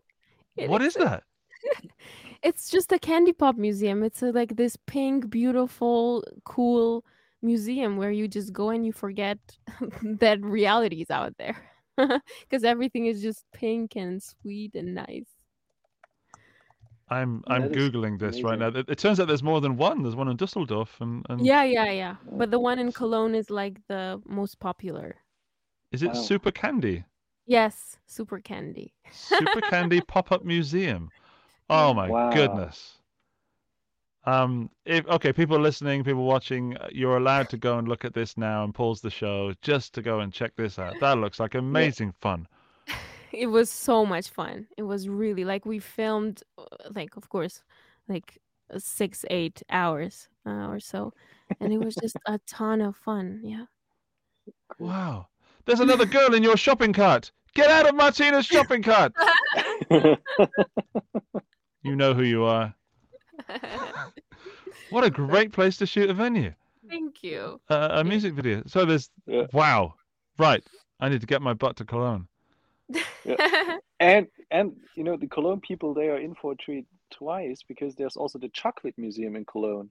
It 0.56 0.70
What 0.70 0.84
is 0.84 0.94
that? 0.96 1.24
It's 2.44 2.70
just 2.70 2.92
a 2.92 3.00
candy 3.00 3.34
pop 3.34 3.58
museum. 3.58 4.04
It's 4.04 4.22
a, 4.22 4.32
like 4.32 4.56
this 4.56 4.78
pink, 4.86 5.30
beautiful, 5.32 6.24
cool 6.46 7.04
museum 7.42 7.98
where 7.98 8.12
you 8.12 8.28
just 8.28 8.54
go 8.54 8.70
and 8.70 8.86
you 8.86 8.94
forget 8.94 9.40
that 10.20 10.40
reality 10.44 11.02
is 11.02 11.10
out 11.10 11.34
there. 11.40 11.58
Because 12.42 12.64
everything 12.64 13.06
is 13.08 13.22
just 13.22 13.46
pink 13.54 13.96
and 13.96 14.22
sweet 14.22 14.76
and 14.76 14.96
nice. 14.96 15.28
I'm 17.10 17.44
I'm 17.48 17.64
That 17.64 17.76
is 17.76 17.90
googling 17.90 18.20
this 18.20 18.44
right 18.44 18.60
now. 18.60 18.68
It, 18.68 18.88
it 18.90 18.98
turns 19.00 19.20
out 19.20 19.28
there's 19.28 19.44
more 19.44 19.62
than 19.62 19.78
one. 19.78 20.04
There's 20.04 20.16
one 20.16 20.28
in 20.30 20.38
Dusseldorf, 20.38 21.02
and, 21.02 21.26
and 21.30 21.46
Yeah, 21.46 21.64
yeah, 21.64 21.92
yeah. 21.92 22.16
But 22.38 22.52
the 22.52 22.60
one 22.60 22.80
in 22.80 22.92
Cologne 22.92 23.36
is 23.36 23.50
like 23.50 23.80
the 23.88 24.22
most 24.28 24.60
popular. 24.60 25.16
is 25.92 26.04
it 26.04 26.16
Wow. 26.16 26.22
Super 26.22 26.52
Candy? 26.52 27.06
Yes, 27.48 27.98
super 28.06 28.40
candy. 28.40 28.94
Super 29.12 29.62
Candy 29.62 30.02
Pop 30.08 30.32
Up 30.32 30.46
Museum. 30.46 31.10
Oh 31.70 31.94
my 31.94 32.12
Wow. 32.12 32.30
goodness. 32.32 32.99
Um, 34.26 34.70
if 34.86 35.08
okay, 35.08 35.32
people 35.32 35.60
listening, 35.60 36.04
people 36.04 36.26
watching, 36.26 36.76
uh, 36.78 36.88
you're 36.92 37.18
allowed 37.18 37.50
to 37.50 37.58
go 37.58 37.78
and 37.78 37.88
look 37.88 38.04
at 38.04 38.14
this 38.14 38.38
now 38.38 38.64
and 38.64 38.74
pause 38.74 39.02
the 39.02 39.10
show 39.10 39.54
just 39.62 39.94
to 39.94 40.02
go 40.02 40.20
and 40.20 40.34
check 40.34 40.56
this 40.56 40.78
out. 40.78 40.96
That 41.00 41.18
looks 41.18 41.40
like 41.40 41.56
amazing 41.56 42.14
fun. 42.20 42.48
It 43.32 43.46
was 43.46 43.70
so 43.70 44.08
much 44.08 44.30
fun. 44.30 44.66
It 44.76 44.82
was 44.82 45.08
really 45.08 45.46
like 45.46 45.64
we 45.64 45.78
filmed, 45.78 46.42
uh, 46.58 46.64
like 46.96 47.16
of 47.16 47.30
course, 47.30 47.62
like 48.08 48.40
uh, 48.74 48.80
six, 48.80 49.24
eight 49.30 49.62
hours 49.70 50.30
uh, 50.48 50.66
or 50.66 50.80
so, 50.80 51.14
and 51.60 51.72
it 51.72 51.78
was 51.78 51.94
just 51.94 52.18
a 52.26 52.40
ton 52.48 52.82
of 52.82 52.96
fun. 52.96 53.42
Yeah. 53.44 53.66
Wow. 54.80 55.28
There's 55.66 55.80
another 55.80 56.08
girl 56.08 56.34
in 56.34 56.42
your 56.42 56.58
shopping 56.58 56.92
cart. 56.92 57.32
Get 57.54 57.70
out 57.70 57.88
of 57.88 57.94
Martina's 57.94 58.48
shopping 58.48 58.82
cart. 58.82 59.14
You 61.84 61.96
know 61.96 62.14
who 62.14 62.24
you 62.24 62.44
are. 62.44 62.74
What 64.90 65.04
a 65.04 65.10
great 65.10 65.52
place 65.54 65.78
to 65.78 65.86
shoot 65.86 66.10
a 66.10 66.14
venue. 66.14 66.54
Thank 66.88 67.22
you. 67.24 67.62
Uh, 67.70 67.90
a 67.92 68.04
music 68.04 68.34
video. 68.34 68.64
So 68.66 68.86
there's 68.86 69.10
Yeah. 69.28 69.46
wow. 69.54 69.94
Right. 70.40 70.64
I 71.00 71.10
need 71.10 71.22
to 71.22 71.28
get 71.28 71.42
my 71.42 71.54
butt 71.54 71.76
to 71.78 71.86
Cologne. 71.86 72.28
and 74.00 74.28
and 74.52 74.76
you 74.96 75.04
know 75.04 75.16
the 75.16 75.28
Cologne 75.28 75.60
people 75.62 75.94
they 75.94 76.10
are 76.10 76.18
in 76.18 76.34
for 76.34 76.54
a 76.54 76.56
treat 76.56 76.86
twice 77.12 77.62
because 77.68 77.96
there's 77.96 78.16
also 78.18 78.40
the 78.40 78.50
chocolate 78.50 78.96
museum 78.98 79.36
in 79.36 79.46
Cologne. 79.46 79.90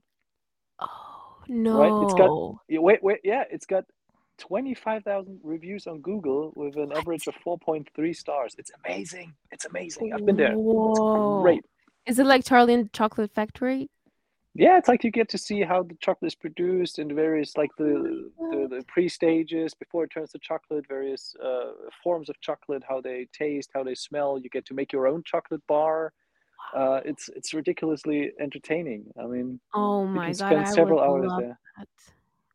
oh 0.81 1.37
no. 1.49 1.79
Right, 1.79 2.05
it's 2.05 2.15
got- 2.15 2.57
Yeah, 2.69 2.81
wait, 2.81 3.03
wait, 3.03 3.21
yeah, 3.23 3.45
it's 3.51 3.67
got 3.67 3.85
twenty 4.39 4.75
five 4.75 5.05
thousand 5.05 5.39
reviews 5.45 5.87
on 5.87 6.01
Google 6.01 6.53
with 6.57 6.77
an 6.77 6.91
average 6.93 7.27
of 7.29 7.35
four 7.45 7.59
point 7.59 7.89
three 7.95 8.13
stars. 8.15 8.55
It's 8.59 8.73
amazing. 8.85 9.35
It's 9.53 9.65
amazing. 9.67 10.13
I've 10.13 10.27
been 10.27 10.37
there. 10.37 10.55
Whoa. 10.57 10.91
It's 11.39 11.43
great. 11.43 11.65
Is 12.09 12.19
it 12.19 12.27
like 12.27 12.45
Charlie 12.45 12.75
and 12.75 12.87
the 12.87 12.91
Chocolate 12.91 13.31
Factory? 13.35 13.91
Yeah, 14.55 14.79
it's 14.79 14.89
like 14.89 15.05
you 15.05 15.11
get 15.11 15.29
to 15.29 15.39
see 15.39 15.61
how 15.61 15.83
the 15.83 15.95
chocolate 16.01 16.29
is 16.33 16.35
produced 16.35 16.99
and 16.99 17.13
various 17.13 17.57
like 17.57 17.71
the 17.79 18.31
the, 18.51 18.67
the 18.69 18.85
pre 18.89 19.09
stages 19.09 19.75
before 19.75 20.05
it 20.05 20.11
turns 20.11 20.33
to 20.33 20.39
chocolate, 20.39 20.87
various 20.89 21.37
uh, 21.45 21.73
forms 22.03 22.29
of 22.29 22.41
chocolate, 22.41 22.83
how 22.89 23.01
they 23.01 23.29
taste, 23.33 23.71
how 23.75 23.85
they 23.85 23.95
smell. 23.95 24.39
You 24.39 24.49
get 24.49 24.65
to 24.67 24.75
make 24.75 24.93
your 24.93 25.07
own 25.07 25.23
chocolate 25.25 25.65
bar. 25.69 26.13
Uh, 26.75 27.01
it's 27.05 27.29
it's 27.37 27.55
ridiculously 27.55 28.33
entertaining. 28.41 29.05
I 29.23 29.27
mean, 29.27 29.61
Oh 29.75 30.07
you 30.07 30.15
my 30.15 30.27
can 30.27 30.35
god. 30.35 30.53
spend 30.53 30.67
I 30.67 30.73
several 30.73 30.99
would 30.99 31.05
hours 31.05 31.29
love 31.29 31.41
there. 31.43 31.59
that. 31.77 31.89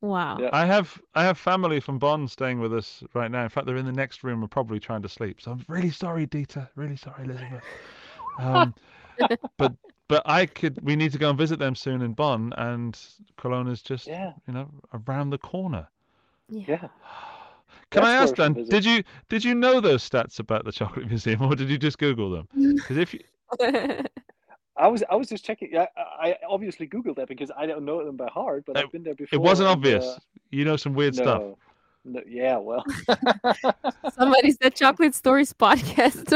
Wow. 0.01 0.37
Yeah. 0.41 0.49
I 0.51 0.65
have 0.65 0.99
I 1.15 1.23
have 1.23 1.37
family 1.37 1.79
from 1.79 1.99
Bonn 1.99 2.27
staying 2.27 2.59
with 2.59 2.73
us 2.73 3.03
right 3.13 3.31
now. 3.31 3.43
In 3.43 3.49
fact, 3.49 3.65
they're 3.67 3.77
in 3.77 3.85
the 3.85 3.91
next 3.93 4.23
room 4.23 4.41
and 4.41 4.51
probably 4.51 4.79
trying 4.79 5.03
to 5.03 5.09
sleep. 5.09 5.39
So 5.39 5.51
I'm 5.51 5.63
really 5.69 5.91
sorry, 5.91 6.27
Dieter. 6.27 6.67
Really 6.75 6.97
sorry, 6.97 7.23
Elizabeth. 7.23 7.63
Um, 8.39 8.73
but 9.57 9.73
but 10.07 10.21
I 10.25 10.45
could. 10.45 10.79
We 10.83 10.95
need 10.95 11.11
to 11.13 11.17
go 11.17 11.29
and 11.29 11.37
visit 11.37 11.59
them 11.59 11.75
soon 11.75 12.01
in 12.01 12.13
Bonn, 12.13 12.53
and 12.57 12.99
Cologne 13.37 13.67
is 13.67 13.81
just 13.81 14.07
Yeah. 14.07 14.33
you 14.47 14.53
know 14.53 14.69
around 14.93 15.29
the 15.31 15.37
corner. 15.37 15.87
Yeah. 16.49 16.63
Yeah. 16.67 16.87
Can 17.89 18.03
I 18.03 18.13
ask 18.13 18.37
worth 18.37 18.51
a 18.51 18.53
Dan? 18.53 18.65
Did 18.69 18.85
you 18.85 19.03
did 19.29 19.43
you 19.45 19.55
know 19.55 19.79
those 19.79 20.07
stats 20.07 20.39
about 20.39 20.65
the 20.65 20.71
chocolate 20.71 21.07
museum, 21.13 21.41
or 21.41 21.55
did 21.55 21.69
you 21.69 21.77
just 21.77 21.97
Google 21.99 22.29
them? 22.31 22.47
Because 22.75 22.97
if 22.97 23.13
you, 23.13 23.19
I 24.75 24.87
was 24.87 25.03
I 25.09 25.15
was 25.15 25.29
just 25.29 25.45
checking. 25.45 25.69
Yeah, 25.71 25.85
I 25.95 26.31
I 26.31 26.35
obviously 26.49 26.87
googled 26.87 27.15
that 27.17 27.27
because 27.27 27.51
I 27.55 27.65
don't 27.65 27.85
know 27.85 28.03
them 28.05 28.17
by 28.17 28.27
heart, 28.27 28.63
but 28.65 28.75
It- 28.77 28.83
I've 28.85 28.91
been 28.91 29.03
there 29.03 29.15
before. 29.15 29.35
it 29.37 29.41
wasn't 29.41 29.69
and, 29.69 29.77
obvious, 29.77 30.03
uh, 30.05 30.19
you 30.51 30.65
know 30.65 30.75
some 30.75 30.93
weird 30.95 31.15
stuff. 31.15 31.41
no, 31.41 31.57
no, 32.05 32.21
yeah, 32.27 32.57
well, 32.57 32.83
Somebody 34.13 34.51
said 34.51 34.75
Chocolate 34.75 35.13
Stories 35.15 35.53
podcast. 35.53 36.27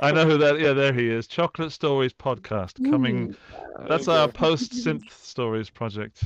I 0.00 0.12
know 0.12 0.26
who 0.26 0.38
that. 0.38 0.58
Yeah, 0.58 0.72
there 0.72 0.92
he 0.92 1.08
is. 1.08 1.26
Chocolate 1.26 1.72
Stories 1.72 2.12
podcast 2.12 2.82
coming. 2.90 3.28
Mm. 3.28 3.88
That's 3.88 4.08
our 4.08 4.28
post 4.28 4.72
synth 4.72 5.10
stories 5.10 5.70
project. 5.70 6.24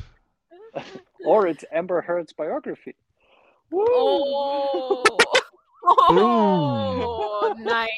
or 1.25 1.47
it's 1.47 1.65
Amber 1.73 2.01
Heard's 2.01 2.33
biography. 2.33 2.95
Woo! 3.71 3.85
oh. 3.89 5.05
oh, 5.83 7.55
nice. 7.59 7.89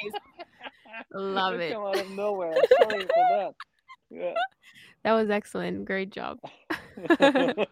Love 1.13 1.61
it. 1.61 1.73
Come 1.73 1.85
out 1.85 1.99
of 1.99 2.11
nowhere. 2.11 2.55
Sorry 2.81 3.01
for 3.03 3.09
that. 3.31 3.55
Yeah. 4.11 4.35
That 5.05 5.13
was 5.13 5.31
excellent. 5.31 5.85
Great 5.85 6.11
job. 6.11 6.39
I 7.11 7.67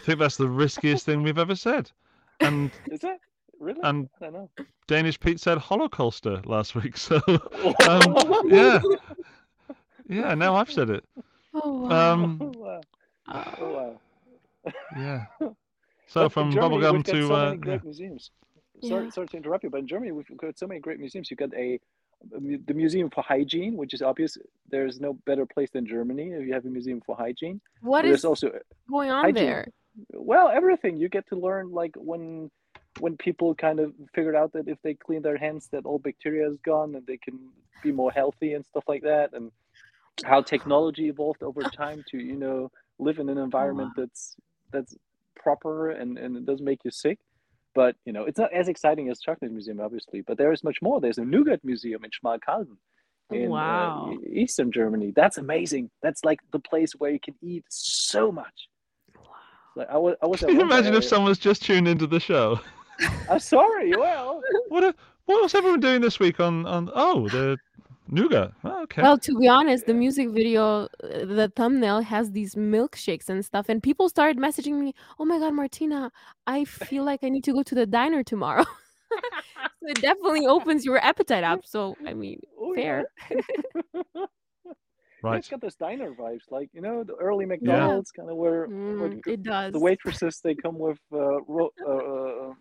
think 0.00 0.18
that's 0.18 0.36
the 0.36 0.48
riskiest 0.48 1.06
thing 1.06 1.22
we've 1.22 1.38
ever 1.38 1.54
said. 1.54 1.90
And 2.40 2.70
Is 2.90 3.04
it 3.04 3.20
really? 3.60 3.80
and 3.84 4.08
I 4.20 4.24
don't 4.24 4.32
know. 4.32 4.50
Danish 4.88 5.20
Pete 5.20 5.38
said 5.40 5.58
Holocauster 5.58 6.44
last 6.46 6.74
week. 6.74 6.96
So 6.96 7.20
um, 7.88 8.16
yeah, 8.50 8.80
yeah. 10.08 10.34
Now 10.34 10.56
I've 10.56 10.70
said 10.72 10.90
it. 10.90 11.04
Oh, 11.54 11.82
wow. 11.82 12.12
Um, 12.12 12.38
wow. 12.56 12.80
Oh. 13.28 13.54
Oh, 13.60 13.72
wow. 14.64 14.72
yeah. 14.96 15.24
So 16.08 16.22
But 16.22 16.24
in 16.24 16.30
from 16.30 16.50
Germany, 16.52 16.76
bubblegum 16.76 16.92
we've 16.94 17.04
got 17.04 17.12
to 17.14 17.26
so 17.28 17.34
uh, 17.34 17.38
many 17.44 17.50
yeah. 17.52 17.62
great 17.62 17.84
museums. 17.84 18.30
Sorry, 18.82 19.04
Yeah. 19.04 19.10
sorry 19.10 19.28
to 19.28 19.36
interrupt 19.36 19.62
you, 19.62 19.70
but 19.70 19.78
in 19.78 19.86
Germany 19.86 20.10
we've 20.10 20.36
got 20.36 20.58
so 20.58 20.66
many 20.66 20.80
great 20.80 20.98
museums. 20.98 21.30
You've 21.30 21.38
got 21.38 21.54
a, 21.54 21.78
a 22.34 22.40
the 22.66 22.74
Museum 22.74 23.10
for 23.10 23.22
Hygiene, 23.22 23.76
which 23.76 23.94
is 23.94 24.02
obvious. 24.02 24.36
There's 24.68 24.98
no 25.00 25.12
better 25.24 25.46
place 25.46 25.70
than 25.70 25.86
Germany 25.86 26.32
if 26.32 26.46
you 26.48 26.52
have 26.52 26.64
a 26.64 26.68
museum 26.68 27.00
for 27.06 27.14
hygiene. 27.16 27.60
What 27.80 28.02
There's 28.02 28.18
is 28.18 28.24
also 28.24 28.50
going 28.90 29.10
on 29.10 29.24
hygiene. 29.24 29.44
there? 29.46 29.66
well 30.12 30.48
everything. 30.48 30.96
You 30.96 31.08
get 31.08 31.28
to 31.28 31.36
learn 31.36 31.70
like 31.70 31.94
when 31.96 32.50
when 32.98 33.16
people 33.16 33.54
kind 33.54 33.78
of 33.80 33.92
figured 34.14 34.34
out 34.34 34.52
that 34.52 34.68
if 34.68 34.78
they 34.82 34.94
clean 34.94 35.22
their 35.22 35.36
hands, 35.38 35.68
that 35.72 35.84
all 35.86 35.98
bacteria 35.98 36.50
is 36.50 36.58
gone 36.64 36.94
and 36.96 37.06
they 37.06 37.16
can 37.16 37.38
be 37.82 37.92
more 37.92 38.10
healthy 38.10 38.54
and 38.54 38.64
stuff 38.66 38.84
like 38.88 39.02
that, 39.02 39.32
and 39.32 39.50
how 40.24 40.42
technology 40.42 41.08
evolved 41.08 41.42
over 41.42 41.62
time 41.62 42.04
to 42.10 42.18
you 42.18 42.36
know 42.36 42.70
live 42.98 43.18
in 43.18 43.28
an 43.28 43.38
environment 43.38 43.90
that's 43.96 44.36
that's 44.72 44.94
proper 45.36 45.90
and 45.90 46.18
and 46.18 46.36
it 46.36 46.44
doesn't 46.44 46.64
make 46.66 46.84
you 46.84 46.90
sick. 46.90 47.18
But 47.74 47.96
you 48.04 48.12
know 48.12 48.24
it's 48.24 48.38
not 48.38 48.52
as 48.52 48.68
exciting 48.68 49.08
as 49.08 49.20
chocolate 49.20 49.52
museum 49.52 49.80
obviously 49.80 50.20
but 50.22 50.36
there 50.36 50.52
is 50.52 50.64
much 50.64 50.78
more. 50.82 51.00
There's 51.00 51.18
a 51.18 51.24
nougat 51.24 51.64
museum 51.64 52.04
in 52.04 52.10
schmalkalden 52.10 52.76
in 53.30 53.46
uh, 53.46 53.48
Wow. 53.48 54.12
e- 54.12 54.40
eastern 54.42 54.72
germany. 54.72 55.12
That's 55.14 55.38
amazing. 55.38 55.90
That's 56.02 56.24
like 56.24 56.40
the 56.52 56.58
place 56.58 56.92
where 56.98 57.12
you 57.12 57.20
can 57.20 57.36
eat 57.40 57.64
so 57.68 58.32
much. 58.32 58.68
Like 59.76 59.88
i 59.88 59.96
was 59.96 60.16
i 60.22 60.26
was 60.26 60.40
Can 60.40 60.50
you 60.56 60.62
imagine 60.62 60.94
if 60.94 61.04
someone's 61.04 61.38
just 61.38 61.62
tuned 61.62 61.86
into 61.88 62.06
the 62.08 62.20
show? 62.20 62.58
i'm 63.28 63.38
sorry 63.38 63.94
well 63.96 64.42
What 64.68 64.84
a, 64.84 64.94
what 65.26 65.42
was 65.42 65.54
everyone 65.54 65.80
doing 65.80 66.00
this 66.00 66.18
week 66.20 66.40
on 66.40 66.66
on? 66.66 66.90
Oh, 66.94 67.28
the 67.28 67.58
nougat. 68.08 68.52
Oh, 68.64 68.82
okay. 68.82 69.02
Well, 69.02 69.18
to 69.18 69.38
be 69.38 69.48
honest, 69.48 69.86
the 69.86 69.94
music 69.94 70.30
video, 70.30 70.84
uh, 71.04 71.24
the 71.24 71.52
thumbnail 71.56 72.00
has 72.02 72.32
these 72.32 72.54
milkshakes 72.54 73.28
and 73.28 73.44
stuff, 73.44 73.68
and 73.68 73.82
people 73.82 74.08
started 74.08 74.38
messaging 74.38 74.74
me, 74.80 74.94
"Oh 75.18 75.24
my 75.24 75.38
God, 75.38 75.54
Martina, 75.54 76.10
I 76.46 76.64
feel 76.64 77.04
like 77.04 77.20
I 77.24 77.28
need 77.28 77.44
to 77.44 77.52
go 77.52 77.62
to 77.62 77.74
the 77.74 77.86
diner 77.86 78.22
tomorrow." 78.22 78.64
so 79.82 79.88
it 79.88 80.00
definitely 80.00 80.46
opens 80.46 80.84
your 80.84 80.98
appetite 80.98 81.44
up. 81.44 81.60
So 81.64 81.96
I 82.06 82.14
mean, 82.14 82.40
Oh, 82.58 82.74
fair. 82.74 83.04
Yeah, 83.30 83.40
right. 85.22 85.38
it's 85.38 85.48
got 85.48 85.60
those 85.60 85.76
diner 85.76 86.12
vibes, 86.12 86.50
like 86.50 86.70
you 86.72 86.80
know, 86.82 87.04
the 87.04 87.14
early 87.16 87.46
McDonald's 87.46 88.10
kind 88.10 88.30
of 88.30 88.36
where, 88.36 88.66
where 88.98 89.08
Mm, 89.08 89.24
g- 89.24 89.32
it 89.32 89.42
does. 89.42 89.72
the 89.72 89.78
waitresses 89.80 90.40
they 90.42 90.54
come 90.54 90.78
with 90.78 90.98
uh, 91.12 91.40
ro- 91.46 91.74
uh, 91.86 92.50
uh, 92.50 92.54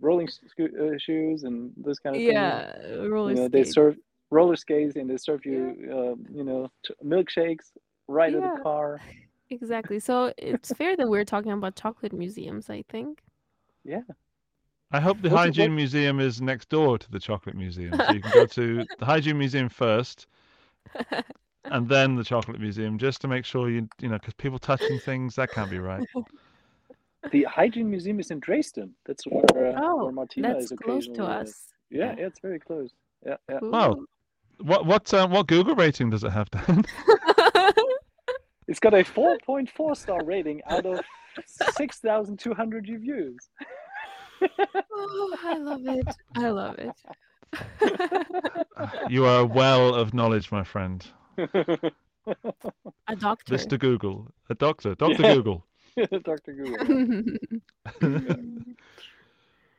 rolling 0.00 0.28
sco- 0.28 0.64
uh, 0.64 0.98
shoes 0.98 1.44
and 1.44 1.72
this 1.76 1.98
kind 1.98 2.16
of 2.16 2.20
thing. 2.20 2.32
yeah, 2.32 2.76
roller 3.14 3.30
you 3.30 3.36
know, 3.36 3.48
they 3.48 3.64
serve 3.64 3.96
roller 4.30 4.56
skates 4.56 4.96
and 4.96 5.08
they 5.10 5.16
serve 5.16 5.44
you, 5.46 5.74
uh, 5.90 6.14
you 6.32 6.44
know, 6.44 6.70
t- 6.84 6.94
milkshakes 7.04 7.72
right 8.08 8.34
at 8.34 8.40
Yeah. 8.40 8.54
the 8.56 8.62
car. 8.62 9.00
Exactly. 9.50 9.98
So 9.98 10.30
it's 10.36 10.70
fair 10.74 10.94
that 10.98 11.08
we're 11.08 11.24
talking 11.24 11.52
about 11.52 11.74
chocolate 11.74 12.12
museums. 12.12 12.68
I 12.68 12.84
think. 12.90 13.22
Yeah. 13.82 14.02
I 14.92 15.00
hope 15.00 15.22
the 15.22 15.30
What's 15.30 15.40
hygiene 15.44 15.70
what- 15.70 15.76
museum 15.76 16.20
is 16.20 16.42
next 16.42 16.68
door 16.68 16.98
to 16.98 17.10
the 17.10 17.18
chocolate 17.18 17.56
museum, 17.56 17.94
so 17.94 18.12
you 18.12 18.20
can 18.20 18.30
go 18.32 18.44
to 18.44 18.84
the 18.98 19.06
hygiene 19.06 19.38
museum 19.38 19.70
first, 19.70 20.26
and 21.64 21.88
then 21.88 22.14
the 22.16 22.24
chocolate 22.24 22.60
museum, 22.60 22.98
just 22.98 23.22
to 23.22 23.28
make 23.28 23.46
sure 23.46 23.70
you 23.70 23.88
you 24.02 24.08
know 24.10 24.18
because 24.18 24.34
people 24.34 24.58
touching 24.58 24.98
things 24.98 25.34
that 25.36 25.50
can't 25.50 25.70
be 25.70 25.78
right. 25.78 26.06
The 27.32 27.44
hygiene 27.44 27.90
museum 27.90 28.20
is 28.20 28.30
in 28.30 28.38
Dresden. 28.40 28.94
That's 29.06 29.24
where, 29.24 29.76
uh, 29.76 29.80
Oh, 29.82 30.04
where 30.04 30.12
Martina 30.12 30.54
that's 30.54 30.70
is 30.70 30.78
close 30.82 31.06
to 31.08 31.24
us. 31.24 31.72
Yeah, 31.90 32.12
Yeah. 32.12 32.14
yeah, 32.18 32.26
it's 32.26 32.40
very 32.40 32.58
close. 32.60 32.90
Yeah, 33.26 33.36
yeah. 33.50 33.58
Wow. 33.62 33.92
Ooh. 33.92 34.06
What 34.60 34.86
what 34.86 35.12
uh, 35.14 35.28
what 35.28 35.46
Google 35.46 35.74
rating 35.74 36.10
does 36.10 36.24
it 36.24 36.30
have, 36.30 36.48
then? 36.50 36.84
It's 38.68 38.80
got 38.80 38.92
a 38.92 38.98
4.4 38.98 39.96
star 39.96 40.22
rating 40.24 40.60
out 40.66 40.84
of 40.84 41.00
6,200 41.46 42.88
reviews. 42.90 43.38
oh, 44.92 45.36
I 45.42 45.56
love 45.56 45.80
it. 45.86 46.06
I 46.36 46.50
love 46.50 46.78
it. 46.78 46.92
you 49.08 49.24
are 49.24 49.40
a 49.40 49.46
well 49.46 49.94
of 49.94 50.12
knowledge, 50.12 50.52
my 50.52 50.64
friend. 50.64 51.02
A 51.38 53.16
doctor. 53.16 53.54
Mr. 53.54 53.78
Google, 53.78 54.28
a 54.50 54.54
doctor, 54.54 54.94
Doctor 54.94 55.22
Yeah. 55.22 55.34
Google. 55.36 55.64
Dr. 56.24 56.52
Google. 56.52 57.06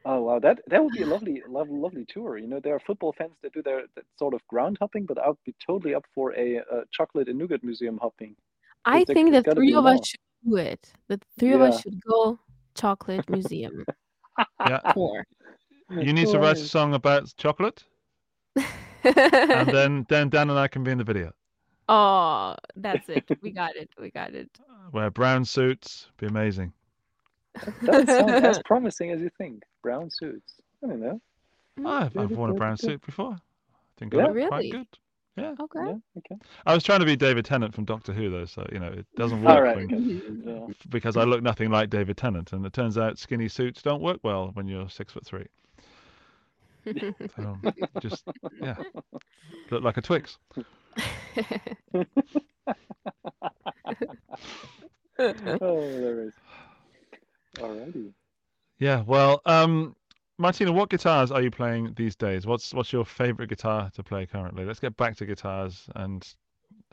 Oh 0.06 0.22
wow, 0.22 0.40
that 0.40 0.60
that 0.68 0.82
would 0.82 0.94
be 0.94 1.04
a 1.04 1.06
lovely, 1.06 1.44
lovely, 1.48 1.76
lovely 1.78 2.06
tour. 2.08 2.38
You 2.38 2.48
know, 2.48 2.62
there 2.62 2.74
are 2.74 2.80
football 2.80 3.14
fans 3.18 3.34
that 3.44 3.52
do 3.54 3.62
their 3.62 3.84
that 3.96 4.06
sort 4.18 4.34
of 4.34 4.40
ground 4.48 4.78
hopping, 4.80 5.06
but 5.06 5.20
I'd 5.20 5.34
be 5.46 5.54
totally 5.66 5.94
up 5.94 6.06
for 6.16 6.34
a, 6.36 6.60
uh 6.60 6.84
chocolate 6.90 7.28
and 7.28 7.38
nougat 7.38 7.64
museum 7.66 8.00
hopping. 8.02 8.36
I 8.86 9.04
there- 9.04 9.14
think 9.14 9.32
there's 9.32 9.44
the 9.44 9.56
three 9.56 9.74
of 9.74 9.86
us 9.86 10.08
should 10.08 10.20
do 10.46 10.56
it. 10.56 10.94
The 11.10 11.20
three 11.38 11.52
of 11.52 11.62
us 11.62 11.82
should 11.82 12.02
go 12.02 12.40
chocolate 12.76 13.30
museum 13.30 13.86
Yeah. 14.66 14.80
tour. 14.94 15.26
You 15.92 16.14
need 16.14 16.30
to 16.30 16.40
write 16.40 16.58
a 16.58 16.66
song 16.66 16.94
about 16.94 17.34
chocolate, 17.36 17.84
and 18.56 18.66
and 19.52 19.68
then 19.70 20.06
then 20.08 20.30
Dan 20.30 20.50
and 20.50 20.58
I 20.58 20.70
can 20.70 20.84
be 20.84 20.92
in 20.92 20.98
the 20.98 21.04
video. 21.04 21.34
oh, 21.90 22.56
that's 22.78 23.10
it. 23.10 23.26
We 23.42 23.52
got 23.52 23.76
it. 23.76 23.90
We 24.00 24.12
got 24.12 24.34
it. 24.34 24.50
Wear 24.92 25.10
brown 25.12 25.46
suits, 25.46 26.08
be 26.18 26.26
amazing. 26.28 26.74
Doesn't 27.84 28.08
sound 28.08 28.30
as 28.32 28.60
promising 28.66 29.12
as 29.12 29.22
you 29.22 29.30
think. 29.38 29.64
Brown 29.84 30.10
suits. 30.10 30.54
I 30.84 30.88
don't 30.88 31.00
know. 31.00 31.22
Oh, 31.86 31.88
I've, 31.88 32.18
I've 32.18 32.32
worn 32.32 32.52
a 32.52 32.54
brown 32.56 32.78
suit 32.78 33.06
before. 33.06 33.34
I 33.34 33.40
think 33.98 34.14
I 34.14 34.18
Yeah? 34.18 34.24
look 34.26 34.36
Really? 34.36 34.48
quite 34.50 34.72
good. 34.72 34.88
Yeah. 35.38 35.56
Oh, 35.60 35.64
okay. 35.66 35.80
Yeah. 35.86 35.96
Okay. 36.18 36.42
I 36.66 36.74
was 36.74 36.84
trying 36.84 37.00
to 37.00 37.06
be 37.06 37.16
David 37.16 37.46
Tennant 37.46 37.74
from 37.74 37.86
Doctor 37.86 38.12
Who 38.14 38.30
though, 38.30 38.46
so 38.46 38.66
you 38.72 38.80
know 38.80 38.88
it 38.88 39.06
doesn't 39.16 39.42
work 39.42 39.56
All 39.56 39.62
right. 39.62 39.78
when- 39.78 39.94
Okay. 39.94 40.22
Yeah. 40.70 40.74
because 40.90 41.16
I 41.18 41.24
look 41.24 41.42
nothing 41.44 41.70
like 41.70 41.90
David 41.90 42.18
Tennant, 42.18 42.52
and 42.52 42.66
it 42.66 42.74
turns 42.74 42.98
out 42.98 43.18
skinny 43.18 43.48
suits 43.48 43.82
don't 43.82 44.02
work 44.02 44.20
well 44.24 44.50
when 44.54 44.68
you're 44.68 44.90
six 44.90 45.14
foot 45.14 45.26
three. 45.26 45.46
So 47.36 47.58
just 48.00 48.24
yeah, 48.62 48.76
look 49.70 49.84
like 49.84 49.98
a 49.98 50.02
Twix. 50.02 50.38
Oh, 55.62 56.02
there 56.02 56.22
is. 56.24 56.34
Alrighty. 57.58 58.14
Yeah. 58.80 59.04
Well, 59.06 59.42
um, 59.46 59.96
Martina, 60.38 60.72
what 60.72 60.90
guitars 60.90 61.30
are 61.32 61.42
you 61.42 61.52
playing 61.52 61.94
these 61.98 62.16
days? 62.16 62.46
What's 62.46 62.74
what's 62.74 62.94
your 62.94 63.04
favorite 63.04 63.50
guitar 63.50 63.92
to 63.96 64.04
play 64.04 64.26
currently? 64.26 64.64
Let's 64.64 64.80
get 64.80 64.96
back 64.96 65.18
to 65.18 65.26
guitars, 65.26 65.90
and 65.96 66.26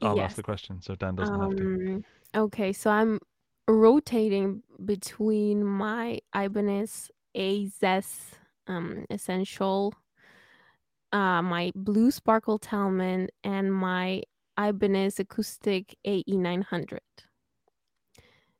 I'll 0.03 0.17
Yes. 0.17 0.25
ask 0.25 0.37
the 0.37 0.43
question 0.43 0.83
so 0.83 0.97
Dan 0.97 1.15
doesn't 1.15 1.39
have 1.41 1.57
to. 1.57 1.65
Um, 1.65 2.05
okay, 2.35 2.73
so 2.73 2.91
I'm 2.91 3.21
rotating 3.69 4.63
between 4.85 5.65
my 5.65 6.19
Ibanez 6.35 7.11
AZS 7.37 8.33
um, 8.67 9.05
Essential, 9.11 9.95
uh, 11.13 11.43
my 11.43 11.71
Blue 11.77 12.11
Sparkle 12.11 12.59
Talman, 12.59 13.29
and 13.45 13.73
my 13.73 14.23
Ibanez 14.59 15.19
Acoustic 15.19 15.97
AE900. 16.07 16.99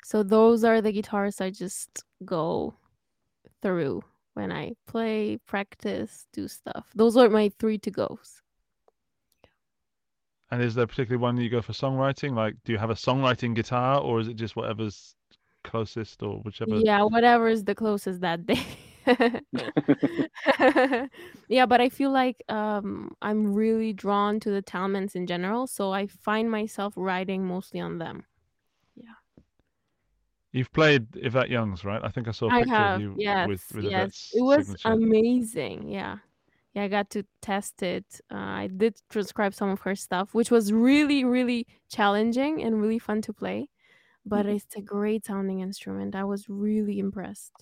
So 0.05 0.23
those 0.23 0.63
are 0.63 0.81
the 0.81 0.93
guitars 0.93 1.41
I 1.41 1.51
just 1.51 2.05
go 2.25 2.75
through 3.63 4.03
when 4.35 4.53
I 4.53 4.73
play, 4.87 5.39
practice, 5.47 6.27
do 6.33 6.47
stuff. 6.47 6.87
Those 6.95 7.17
are 7.17 7.29
my 7.29 7.51
three 7.59 7.79
to 7.79 7.91
goes. 7.91 8.43
And 10.51 10.63
is 10.63 10.75
there 10.75 10.87
particularly 10.87 11.21
one 11.21 11.37
you 11.39 11.51
go 11.51 11.61
for 11.61 11.73
songwriting? 11.73 12.35
Like, 12.37 12.55
do 12.65 12.73
you 12.73 12.79
have 12.79 12.91
a 12.91 12.95
songwriting 12.95 13.55
guitar, 13.55 13.99
or 13.99 14.21
is 14.21 14.29
it 14.29 14.35
just 14.35 14.55
whatever's 14.55 15.17
closest, 15.65 16.23
or 16.23 16.39
whichever? 16.41 16.77
Yeah, 16.77 17.03
whatever 17.03 17.49
is 17.49 17.65
the 17.65 17.75
closest 17.75 18.21
that 18.21 18.47
day. 18.47 18.65
yeah, 21.49 21.67
but 21.67 21.81
I 21.81 21.89
feel 21.89 22.11
like 22.11 22.43
um, 22.49 23.15
I'm 23.23 23.55
really 23.55 23.93
drawn 23.93 24.41
to 24.41 24.51
the 24.51 24.63
Talmans 24.63 25.15
in 25.15 25.27
general, 25.27 25.67
so 25.67 25.93
I 25.93 26.07
find 26.07 26.51
myself 26.51 26.95
writing 26.97 27.47
mostly 27.47 27.81
on 27.81 27.99
them. 27.99 28.25
Yeah. 28.95 29.15
You've 30.53 30.73
played 30.73 31.07
Yvette 31.17 31.51
Young's, 31.51 31.85
right? 31.85 32.01
I 32.03 32.09
think 32.09 32.29
I 32.29 32.33
saw 32.33 32.47
a 32.47 32.51
picture 32.51 32.71
have, 32.71 32.97
of 32.97 33.03
you 33.03 33.15
yes, 33.19 33.49
with 33.49 33.65
with 33.75 33.85
yes. 33.85 33.93
Yvette's 33.93 34.31
It 34.35 34.43
was 34.43 34.67
signature. 34.67 34.89
amazing. 34.93 35.89
Yeah, 35.89 36.17
yeah. 36.75 36.83
I 36.85 36.89
got 36.89 37.11
to 37.11 37.25
test 37.43 37.83
it. 37.83 38.21
Uh, 38.33 38.37
I 38.37 38.69
did 38.75 38.97
transcribe 39.11 39.55
some 39.55 39.69
of 39.71 39.81
her 39.81 39.95
stuff, 39.95 40.35
which 40.35 40.51
was 40.51 40.73
really, 40.73 41.25
really 41.25 41.67
challenging 41.91 42.63
and 42.63 42.81
really 42.81 42.99
fun 42.99 43.23
to 43.23 43.33
play. 43.33 43.69
But 44.25 44.47
Mm-hmm. 44.47 44.57
it's 44.57 44.77
a 44.77 44.81
great 44.81 45.25
sounding 45.27 45.61
instrument. 45.61 46.17
I 46.17 46.25
was 46.25 46.49
really 46.49 46.99
impressed. 46.99 47.53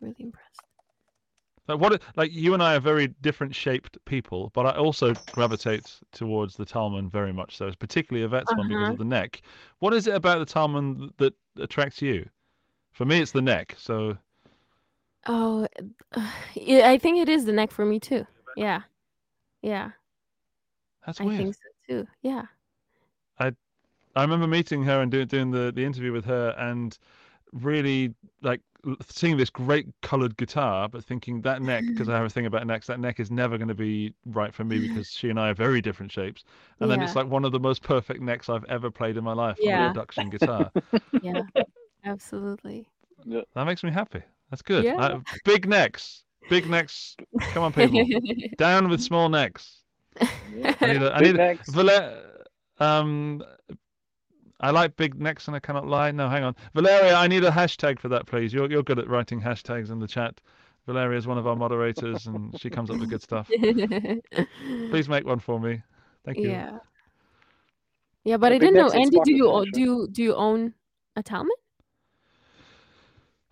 Really 0.00 0.14
impressed. 0.20 0.60
Like 1.72 1.80
what? 1.80 2.02
Like 2.16 2.32
you 2.32 2.54
and 2.54 2.62
I 2.62 2.76
are 2.76 2.80
very 2.80 3.08
different 3.22 3.54
shaped 3.54 3.98
people, 4.04 4.50
but 4.54 4.66
I 4.66 4.72
also 4.76 5.14
gravitate 5.32 5.98
towards 6.12 6.56
the 6.56 6.64
Talman 6.64 7.08
very 7.10 7.32
much 7.32 7.56
so, 7.56 7.66
it's 7.66 7.76
particularly 7.76 8.24
Yvette's 8.24 8.54
one 8.54 8.68
because 8.68 8.82
Uh-huh. 8.82 8.92
of 8.92 8.98
the 8.98 9.04
neck. 9.04 9.42
What 9.78 9.94
is 9.94 10.06
it 10.06 10.14
about 10.14 10.38
the 10.38 10.46
Talman 10.46 11.10
that 11.18 11.34
attracts 11.58 12.00
you? 12.02 12.28
For 12.92 13.04
me, 13.04 13.20
it's 13.20 13.32
the 13.32 13.42
neck. 13.42 13.74
So 13.78 14.16
Oh, 15.26 15.66
I 16.16 16.98
think 16.98 17.18
it 17.18 17.28
is 17.28 17.44
the 17.44 17.52
neck 17.52 17.70
for 17.70 17.84
me 17.84 17.98
too. 18.00 18.26
Yeah, 18.56 18.82
yeah, 19.62 19.92
that's 21.06 21.20
weird. 21.20 21.32
I 21.32 21.36
think 21.38 21.54
so 21.54 21.60
too. 21.88 22.06
Yeah. 22.22 22.46
I, 23.38 23.52
I 24.14 24.22
remember 24.22 24.46
meeting 24.46 24.82
her 24.84 25.00
and 25.00 25.10
doing 25.10 25.26
doing 25.26 25.50
the 25.50 25.72
the 25.74 25.84
interview 25.84 26.12
with 26.12 26.24
her 26.26 26.50
and 26.58 26.98
really 27.52 28.14
like 28.42 28.60
seeing 29.08 29.36
this 29.36 29.50
great 29.50 29.86
colored 30.02 30.36
guitar, 30.36 30.88
but 30.88 31.04
thinking 31.04 31.40
that 31.42 31.62
neck 31.62 31.84
because 31.86 32.08
I 32.08 32.16
have 32.16 32.26
a 32.26 32.30
thing 32.30 32.46
about 32.46 32.66
necks. 32.66 32.86
That 32.88 32.98
neck 32.98 33.20
is 33.20 33.30
never 33.30 33.56
going 33.56 33.68
to 33.68 33.74
be 33.74 34.12
right 34.26 34.52
for 34.52 34.64
me 34.64 34.78
because 34.88 35.10
she 35.10 35.30
and 35.30 35.38
I 35.38 35.50
are 35.50 35.54
very 35.54 35.80
different 35.80 36.10
shapes. 36.10 36.44
And 36.80 36.90
then 36.90 37.00
it's 37.00 37.14
like 37.14 37.26
one 37.28 37.44
of 37.44 37.52
the 37.52 37.60
most 37.60 37.82
perfect 37.82 38.20
necks 38.20 38.48
I've 38.48 38.64
ever 38.64 38.90
played 38.90 39.16
in 39.16 39.24
my 39.24 39.32
life 39.34 39.56
on 39.62 39.66
a 39.68 39.70
Yeah. 39.70 39.88
production 39.88 40.30
guitar. 40.30 40.70
Yeah, 41.22 41.42
absolutely. 42.04 42.88
Yeah. 43.24 43.42
That 43.54 43.64
makes 43.64 43.84
me 43.84 43.90
happy. 43.92 44.22
That's 44.50 44.62
good. 44.62 44.84
Yeah. 44.84 44.96
Uh, 44.96 45.20
big 45.44 45.68
necks. 45.68 46.24
Big 46.50 46.68
necks. 46.68 47.16
Come 47.52 47.62
on, 47.62 47.72
people. 47.72 48.04
Down 48.58 48.88
with 48.88 49.00
small 49.00 49.28
necks. 49.28 49.82
Yeah. 50.20 50.74
I 50.80 50.92
need 50.92 51.02
a, 51.02 51.12
I 51.14 51.20
need 51.20 51.34
a, 51.36 51.38
necks. 51.38 51.68
Vale- 51.70 52.22
um, 52.80 53.42
I 54.62 54.70
like 54.70 54.96
big 54.96 55.20
necks 55.20 55.48
and 55.48 55.56
I 55.56 55.60
cannot 55.60 55.86
lie. 55.86 56.12
No, 56.12 56.28
hang 56.28 56.44
on. 56.44 56.54
Valeria, 56.74 57.14
I 57.14 57.26
need 57.26 57.42
a 57.44 57.50
hashtag 57.50 57.98
for 57.98 58.08
that, 58.08 58.26
please. 58.26 58.52
You're, 58.52 58.70
you're 58.70 58.82
good 58.84 58.98
at 59.00 59.08
writing 59.08 59.40
hashtags 59.40 59.90
in 59.90 59.98
the 59.98 60.06
chat. 60.06 60.40
Valeria 60.86 61.18
is 61.18 61.26
one 61.26 61.38
of 61.38 61.46
our 61.46 61.56
moderators 61.56 62.26
and 62.26 62.58
she 62.60 62.70
comes 62.70 62.90
up 62.90 62.98
with 62.98 63.10
good 63.10 63.22
stuff. 63.22 63.48
Please 64.90 65.08
make 65.08 65.24
one 65.26 65.38
for 65.38 65.60
me. 65.60 65.82
Thank 66.24 66.38
you. 66.38 66.50
Yeah. 66.50 66.78
Yeah, 68.24 68.36
but 68.36 68.50
Yeah, 68.50 68.56
I 68.56 68.58
didn't 68.58 68.74
know. 68.74 68.90
and 68.90 69.02
Andy, 69.02 69.18
do 69.24 69.30
you 69.32 69.44
finish, 69.44 69.48
o- 69.48 69.58
right? 69.60 69.72
do 69.72 69.80
you 69.80 70.08
do 70.10 70.22
you 70.22 70.34
own 70.34 70.74
a 71.16 71.22
Talman? 71.22 71.50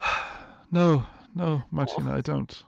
No, 0.72 1.04
no, 1.34 1.64
Martina, 1.72 2.14
I 2.14 2.20
don't. 2.20 2.62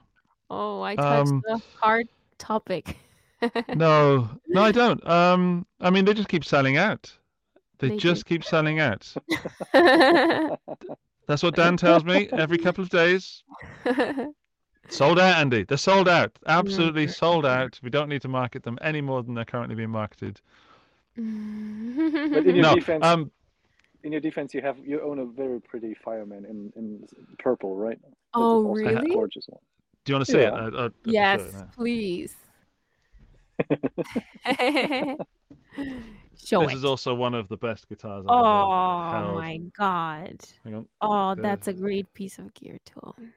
Oh, 0.51 0.83
I 0.83 0.97
touched 0.97 1.31
Um, 1.31 1.43
a 1.49 1.59
hard 1.81 2.09
topic. 2.39 2.97
No, 3.75 4.29
no, 4.49 4.63
I 4.63 4.71
don't. 4.71 5.05
Um, 5.09 5.67
I 5.81 5.91
mean, 5.91 6.05
they 6.05 6.15
just 6.15 6.29
keep 6.29 6.45
selling 6.45 6.77
out. 6.77 7.13
They, 7.83 7.89
They 7.89 7.95
do. 7.97 8.01
just 8.01 8.27
keep 8.27 8.45
selling 8.45 8.79
out. 8.79 9.13
That's 9.73 11.43
what 11.43 11.57
Dan 11.57 11.77
tells 11.77 12.05
me 12.05 12.29
every 12.33 12.57
couple 12.57 12.85
of 12.85 12.91
days. 12.91 13.43
Sold 14.89 15.19
out, 15.19 15.39
Andy. 15.39 15.65
They're 15.65 15.79
sold 15.79 16.09
out. 16.09 16.31
Absolutely 16.47 17.09
sold 17.09 17.45
out. 17.47 17.79
We 17.83 17.91
don't 17.91 18.09
need 18.09 18.23
to 18.23 18.29
market 18.29 18.63
them 18.63 18.79
any 18.83 19.01
more 19.01 19.23
than 19.23 19.35
they're 19.35 19.45
currently 19.45 19.75
being 19.75 19.91
marketed. 19.91 20.41
But 21.17 21.23
in 21.23 22.55
your 22.57 22.63
No, 22.63 22.75
defense, 22.75 23.05
um, 23.05 23.31
in 24.05 24.13
your 24.13 24.21
defense, 24.21 24.53
you 24.55 24.61
have 24.61 24.79
you 24.79 25.01
own 25.01 25.19
a 25.21 25.25
very 25.25 25.61
pretty 25.61 25.95
fireman 26.05 26.45
in 26.45 26.73
in 26.77 27.07
purple, 27.39 27.77
right? 27.77 27.99
Oh, 28.35 28.67
also 28.67 28.75
really? 28.75 29.11
Gorgeous 29.11 29.47
one. 29.49 29.61
do 30.05 30.13
you 30.13 30.17
want 30.17 30.27
to 30.27 30.33
see 30.33 30.39
it? 30.39 30.53
Yeah. 30.53 30.53
I, 30.53 30.69
I, 30.69 30.85
I'd 30.87 30.93
yes, 31.05 31.41
it 31.41 31.55
now. 31.55 31.69
please. 31.75 32.35
Show 36.45 36.63
This 36.63 36.73
it. 36.73 36.77
is 36.77 36.85
also 36.85 37.15
one 37.15 37.35
of 37.35 37.49
the 37.49 37.57
best 37.57 37.89
guitars 37.89 38.25
I've 38.29 38.35
Oh 38.35 39.11
ever 39.15 39.35
my 39.35 39.59
god. 39.79 40.41
Hang 40.65 40.75
on. 40.75 40.89
Oh, 41.01 41.35
There. 41.35 41.43
that's 41.43 41.69
a 41.69 41.73
great 41.73 42.13
piece 42.15 42.39
of 42.39 42.53
gear 42.55 42.79
to 42.87 42.93
own. 43.05 43.33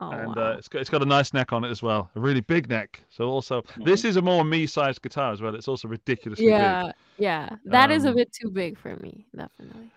Oh, 0.00 0.10
and 0.12 0.36
wow. 0.36 0.52
uh, 0.52 0.56
it's 0.56 0.68
got 0.68 0.80
it's 0.80 0.90
got 0.90 1.02
a 1.02 1.06
nice 1.06 1.32
neck 1.34 1.52
on 1.52 1.64
it 1.64 1.70
as 1.70 1.82
well, 1.82 2.08
a 2.14 2.20
really 2.20 2.40
big 2.40 2.68
neck. 2.68 3.02
So 3.10 3.24
also, 3.24 3.64
this 3.78 4.04
is 4.04 4.16
a 4.16 4.22
more 4.22 4.44
me-sized 4.44 5.02
guitar 5.02 5.32
as 5.32 5.40
well. 5.42 5.56
It's 5.56 5.66
also 5.66 5.88
ridiculously 5.88 6.44
big. 6.46 6.52
yeah, 6.52 6.92
yeah. 7.18 7.56
That 7.64 7.90
is 7.90 8.04
a 8.04 8.10
Um, 8.10 8.14
bit 8.14 8.32
too 8.32 8.48
big 8.50 8.78
for 8.78 8.94
me, 8.96 9.26
definitely. 9.36 9.90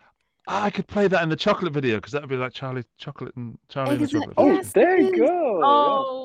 I 0.48 0.72
could 0.72 0.88
play 0.88 1.08
that 1.08 1.22
in 1.22 1.30
the 1.30 1.36
chocolate 1.36 1.72
video 1.72 1.98
because 1.98 2.14
that 2.14 2.22
would 2.24 2.32
be 2.32 2.36
like 2.36 2.52
Charlie 2.52 2.84
Chocolate 2.98 3.36
and 3.36 3.60
Charlie 3.70 3.92
and 3.92 4.00
the 4.04 4.08
Chocolate. 4.08 4.34
Oh, 4.38 4.48
Yes, 4.52 4.72
there 4.74 5.00
you 5.00 5.16
go. 5.16 5.62
Oh, 5.64 6.21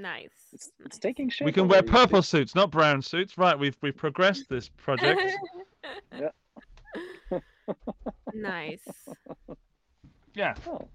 nice. 0.00 0.30
It's, 0.52 0.70
it's 0.84 0.98
taking 0.98 1.28
shape. 1.28 1.46
We 1.46 1.52
can 1.52 1.68
wear 1.68 1.80
already. 1.80 1.92
purple 1.92 2.22
suits, 2.22 2.54
not 2.54 2.70
brown 2.70 3.02
suits. 3.02 3.38
Right, 3.38 3.58
we've 3.58 3.76
we've 3.82 3.96
progressed 3.96 4.48
this 4.48 4.68
project. 4.68 5.20
nice. 8.34 8.86
yeah, 10.34 10.54
Oh, 10.66 10.88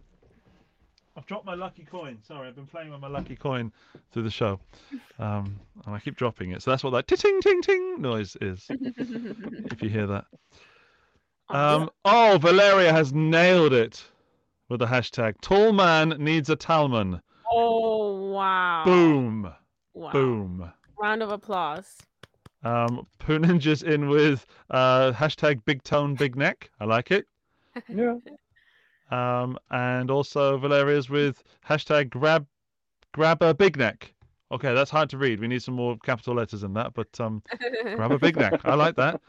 I've 1.18 1.26
dropped 1.26 1.46
my 1.46 1.56
lucky 1.56 1.84
coin. 1.84 2.18
Sorry, 2.28 2.48
I've 2.48 2.56
been 2.56 2.68
playing 2.68 2.92
with 2.92 3.00
my 3.00 3.08
lucky 3.08 3.36
coin 3.36 3.72
through 4.12 4.24
the 4.24 4.30
show, 4.30 4.60
um, 5.18 5.58
and 5.86 5.96
I 5.96 6.00
keep 6.00 6.18
dropping 6.18 6.52
it. 6.52 6.62
So 6.62 6.72
that's 6.72 6.84
what 6.84 6.90
that 6.92 7.08
ting 7.08 7.42
ting 7.42 7.62
ting 7.62 8.02
noise 8.02 8.36
is. 8.42 8.66
If 8.70 9.82
you 9.82 9.90
hear 9.90 10.08
that. 10.08 10.26
Um, 11.48 11.92
oh, 12.04 12.40
Valeria 12.42 12.92
has 12.92 13.14
nailed 13.14 13.72
it 13.72 14.04
with 14.68 14.80
the 14.80 14.88
hashtag. 14.88 15.40
Tall 15.42 15.74
man 15.74 16.16
needs 16.18 16.50
a 16.50 16.56
Talman. 16.56 17.22
Oh 17.52 18.32
wow! 18.32 18.84
Boom. 18.86 19.54
Wow. 19.94 20.12
Boom. 20.12 20.72
Round 21.00 21.24
of 21.24 21.32
applause. 21.32 21.98
Um, 22.64 23.06
Poo 23.20 23.38
Ninja's 23.38 23.84
in 23.84 24.10
with 24.10 24.46
uh, 24.72 25.12
hashtag 25.12 25.64
big 25.66 25.84
tone, 25.84 26.16
big 26.16 26.36
neck. 26.36 26.70
I 26.80 26.86
like 26.86 27.12
it. 27.12 27.28
Yeah. 27.90 28.16
Um, 29.12 29.60
and 29.70 30.10
also 30.10 30.58
Valeria's 30.58 31.10
with 31.10 31.44
hashtag 31.68 32.10
grab 32.10 32.48
grab 33.12 33.42
a 33.42 33.54
big 33.54 33.78
neck. 33.78 34.14
Okay, 34.52 34.74
that's 34.74 34.90
hard 34.90 35.10
to 35.10 35.18
read. 35.18 35.40
We 35.40 35.48
need 35.48 35.62
some 35.62 35.74
more 35.74 35.98
capital 36.04 36.36
letters 36.36 36.64
in 36.64 36.74
that, 36.74 36.94
but 36.94 37.08
um, 37.20 37.44
grab 37.96 38.12
a 38.12 38.18
big 38.18 38.38
neck. 38.38 38.62
I 38.64 38.76
like 38.76 38.96
that. 38.96 39.20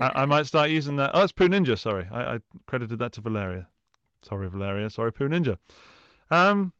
I, 0.00 0.22
I 0.22 0.26
might 0.26 0.46
start 0.46 0.70
using 0.70 0.96
that. 0.96 1.12
Oh, 1.14 1.22
it's 1.22 1.32
Poo 1.32 1.48
Ninja. 1.48 1.78
Sorry, 1.78 2.06
I, 2.12 2.34
I 2.34 2.38
credited 2.66 2.98
that 2.98 3.12
to 3.12 3.20
Valeria. 3.20 3.66
Sorry, 4.22 4.48
Valeria. 4.50 4.90
Sorry, 4.90 5.12
Poo 5.12 5.28
Ninja. 5.28 5.56
Um, 6.30 6.72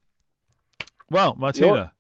well, 1.13 1.35
Martina. 1.39 1.93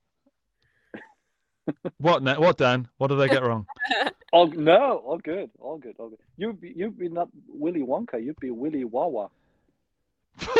what? 1.98 2.22
Na- 2.22 2.40
what, 2.40 2.56
Dan? 2.58 2.88
What 2.98 3.08
did 3.08 3.20
I 3.20 3.28
get 3.28 3.42
wrong? 3.42 3.66
All 4.32 4.46
no, 4.46 5.02
all 5.04 5.18
good, 5.18 5.50
all 5.60 5.76
good, 5.76 5.94
all 5.98 6.08
good. 6.08 6.18
You'd 6.38 6.58
be 6.58 6.72
you'd 6.74 6.98
be 6.98 7.10
not 7.10 7.28
Willy 7.48 7.82
Wonka. 7.82 8.14
You'd 8.24 8.40
be 8.40 8.50
Willy 8.50 8.84
Wawa. 8.84 9.28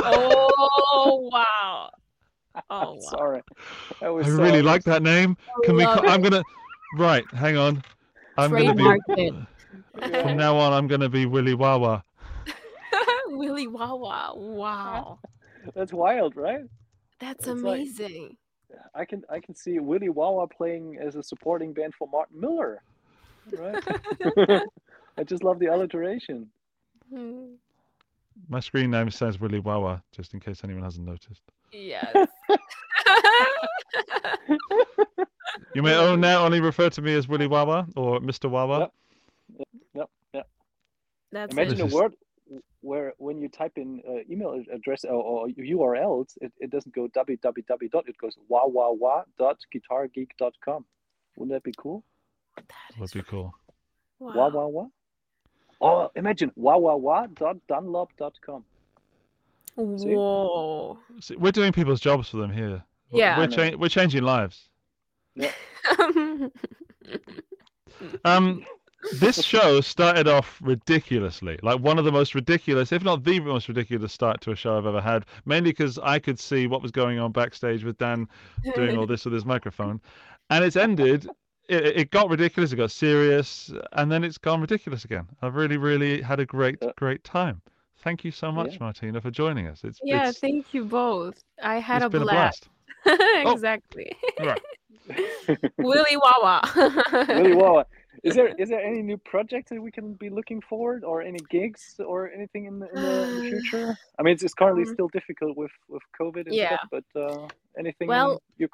oh 0.03 1.31
wow! 1.33 1.91
Oh 2.69 2.93
wow! 2.93 2.99
Sorry, 3.01 3.41
that 3.99 4.07
I 4.07 4.11
was 4.11 4.27
so- 4.27 4.35
really 4.43 4.61
like 4.61 4.85
that 4.85 5.03
name. 5.03 5.39
Can 5.65 5.77
we? 5.77 5.87
love 5.87 6.05
I'm 6.05 6.20
gonna. 6.20 6.43
Right, 6.99 7.24
hang 7.33 7.57
on. 7.57 7.83
I'm 8.37 8.51
gonna 8.51 8.74
be. 8.74 8.85
It. 9.15 9.35
From 10.23 10.37
now 10.37 10.55
on, 10.59 10.74
I'm 10.74 10.87
gonna 10.87 11.09
be 11.09 11.24
Willy 11.24 11.55
Wawa. 11.55 12.05
Willy 13.29 13.69
Wawa! 13.69 14.35
Wow, 14.37 15.19
That's 15.74 15.95
wild, 15.95 16.37
right? 16.37 16.61
that's 17.20 17.47
It's 17.49 17.62
like- 17.62 17.77
amazing. 17.81 18.37
I 18.94 19.05
can 19.05 19.23
I 19.31 19.40
can 19.40 19.55
see 19.55 19.78
Willy 19.78 20.09
Wawa 20.09 20.47
playing 20.49 20.99
as 21.01 21.16
a 21.16 21.23
supporting 21.23 21.73
band 21.73 21.94
for 21.94 22.09
Martin 22.09 22.40
Miller. 22.40 22.82
Right. 23.57 23.82
I 25.19 25.24
just 25.24 25.43
love 25.44 25.59
the 25.59 25.66
alliteration. 25.66 26.49
My 28.49 28.61
screen 28.61 28.90
name 28.90 29.11
says 29.11 29.39
Willy 29.40 29.59
Wawa, 29.59 30.03
just 30.12 30.32
in 30.35 30.40
case 30.40 30.61
anyone 30.65 30.82
hasn't 30.82 31.07
noticed. 31.07 31.43
Yes. 31.73 32.15
You 35.74 35.82
may 35.82 35.94
own 35.94 36.20
now 36.20 36.44
only 36.44 36.61
refer 36.61 36.90
to 36.90 37.03
me 37.03 37.15
as 37.15 37.28
Willy 37.28 37.47
Wawa 37.47 37.86
or 37.97 38.20
Mr. 38.20 38.51
Wawa. 38.51 38.90
Yep. 39.59 39.69
Yep. 39.94 40.11
Yep. 40.35 40.47
That's 41.31 41.53
Imagine 41.53 41.74
it. 41.74 41.81
A 41.82 41.86
is- 41.86 41.93
word 41.93 42.15
where 42.83 43.15
when 43.19 43.39
you 43.41 43.49
type 43.49 43.73
in 43.77 44.03
uh, 44.09 44.23
email 44.31 44.61
address 44.73 45.05
or, 45.05 45.13
or 45.15 45.49
URLs, 45.49 46.37
it, 46.41 46.53
it 46.59 46.71
doesn't 46.71 46.95
go 46.95 47.09
www 47.09 47.91
dot, 47.91 48.05
it 48.09 48.19
goes 48.19 48.37
wawawa 48.51 49.25
dot 49.39 49.59
guitargeek.com. 49.75 50.85
Wouldn't 51.37 51.55
that 51.55 51.63
be 51.63 51.73
cool? 51.79 52.05
That 52.57 52.67
Would 53.01 53.11
be 53.13 53.23
cool. 53.23 53.55
wow. 54.19 54.51
Wawawa. 54.51 54.91
Oh, 55.81 56.11
imagine 56.15 56.53
wawawa 56.59 57.35
dot 57.35 57.57
dunlop 57.69 58.11
dot 58.19 58.35
com. 58.45 58.65
See? 59.77 60.15
Whoa. 60.15 60.99
See, 61.21 61.37
we're 61.37 61.51
doing 61.53 61.73
people's 61.73 62.01
jobs 62.01 62.29
for 62.29 62.37
them 62.37 62.53
here. 62.53 62.85
Yeah. 63.11 63.39
we're, 63.39 63.47
cha- 63.47 63.77
we're 63.77 63.89
changing 63.89 64.23
lives. 64.23 64.69
Um, 68.25 68.65
this 69.20 69.43
show 69.43 69.81
started 69.81 70.29
off 70.29 70.59
ridiculously, 70.62 71.59
like 71.62 71.81
one 71.81 71.99
of 71.99 72.05
the 72.05 72.12
most 72.12 72.35
ridiculous, 72.35 72.93
if 72.93 73.03
not 73.03 73.24
the 73.24 73.41
most 73.41 73.69
ridiculous 73.69 74.12
start 74.12 74.41
to 74.43 74.53
a 74.53 74.57
show 74.57 74.79
I've 74.79 74.87
ever 74.87 75.01
had. 75.01 75.27
Mainly 75.45 75.70
because 75.70 75.99
I 75.99 76.19
could 76.19 76.39
see 76.39 76.66
what 76.66 76.83
was 76.83 76.91
going 76.91 77.19
on 77.19 77.33
backstage 77.33 77.85
with 77.85 77.99
Dan 77.99 78.29
doing 78.74 78.97
all 78.97 79.07
this 79.09 79.24
with 79.24 79.35
his 79.35 79.45
microphone, 79.45 80.01
and 80.51 80.65
it's 80.65 80.77
ended. 80.77 81.29
It, 81.69 81.87
it 81.87 82.11
got 82.11 82.29
ridiculous, 82.29 82.73
it 82.73 82.77
got 82.77 82.91
serious, 82.91 83.73
and 83.93 84.11
then 84.11 84.24
it's 84.24 84.37
gone 84.39 84.61
ridiculous 84.61 85.05
again. 85.05 85.29
I've 85.43 85.55
really, 85.55 85.77
really 85.77 86.20
had 86.20 86.41
a 86.41 86.45
great, 86.47 86.83
great 86.97 87.23
time. 87.24 87.62
Thank 88.03 88.24
you 88.24 88.33
so 88.33 88.51
much, 88.51 88.73
Yeah. 88.73 88.79
Martina, 88.81 89.20
for 89.20 89.31
joining 89.31 89.69
us. 89.69 89.85
It's 89.85 90.01
yeah, 90.03 90.29
it's, 90.31 90.41
thank 90.41 90.74
you 90.74 90.85
both. 90.85 91.43
I 91.62 91.77
had 91.79 91.99
it's 91.99 92.07
a 92.07 92.11
been 92.11 92.23
blast. 92.23 92.69
a 93.07 93.16
blast. 93.16 93.23
Oh. 93.47 93.53
exactly. 93.53 94.12
Right. 94.41 94.61
Willy 95.79 96.16
Wawa. 96.16 96.62
Willy 97.29 97.55
Wawa. 97.55 97.87
Is 98.23 98.35
there 98.35 98.49
is 98.59 98.69
there 98.69 98.81
any 98.81 99.03
new 99.03 99.17
projects 99.17 99.71
that 99.71 99.81
we 99.81 99.91
can 99.91 100.15
be 100.15 100.29
looking 100.29 100.61
forward, 100.61 101.03
or 101.05 101.23
any 101.23 101.39
gigs, 101.51 101.99
or 102.05 102.31
anything 102.31 102.67
in 102.67 102.79
the, 102.79 102.89
in 102.95 103.03
the, 103.03 103.23
in 103.23 103.35
the 103.35 103.51
future? 103.51 103.99
I 104.19 104.23
mean, 104.23 104.35
it's, 104.35 104.43
it's 104.43 104.55
currently 104.55 104.85
Um, 104.85 104.95
still 104.95 105.09
difficult 105.09 105.57
with 105.57 105.73
with 105.89 106.03
COVID 106.21 106.47
and 106.47 106.55
yeah. 106.55 106.77
stuff, 106.77 106.89
but 106.91 107.05
uh, 107.21 107.49
anything 107.79 108.09
Well- 108.09 108.43
you're 108.59 108.69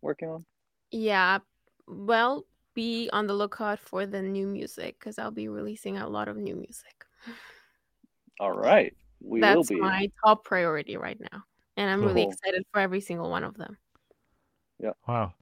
working 0.00 0.28
on? 0.28 0.44
Yeah. 0.90 1.38
Well, 1.86 2.46
be 2.74 3.10
on 3.12 3.26
the 3.26 3.34
lookout 3.34 3.80
for 3.80 4.06
the 4.06 4.22
new 4.22 4.46
music 4.46 4.98
because 4.98 5.18
I'll 5.18 5.32
be 5.32 5.48
releasing 5.48 5.98
a 5.98 6.08
lot 6.08 6.28
of 6.28 6.36
new 6.36 6.54
music. 6.54 7.04
All 8.38 8.52
right, 8.56 8.94
we 9.20 9.40
That's 9.40 9.56
will 9.56 9.64
be. 9.64 9.80
my 9.80 10.10
top 10.24 10.44
priority 10.44 10.96
right 10.96 11.18
now. 11.32 11.42
And 11.76 11.90
I'm 11.90 12.04
really 12.04 12.22
excited 12.22 12.64
for 12.72 12.80
every 12.80 13.00
single 13.00 13.30
one 13.30 13.42
of 13.42 13.56
them. 13.56 13.76
Yeah. 14.78 14.92
Wow. 15.06 15.34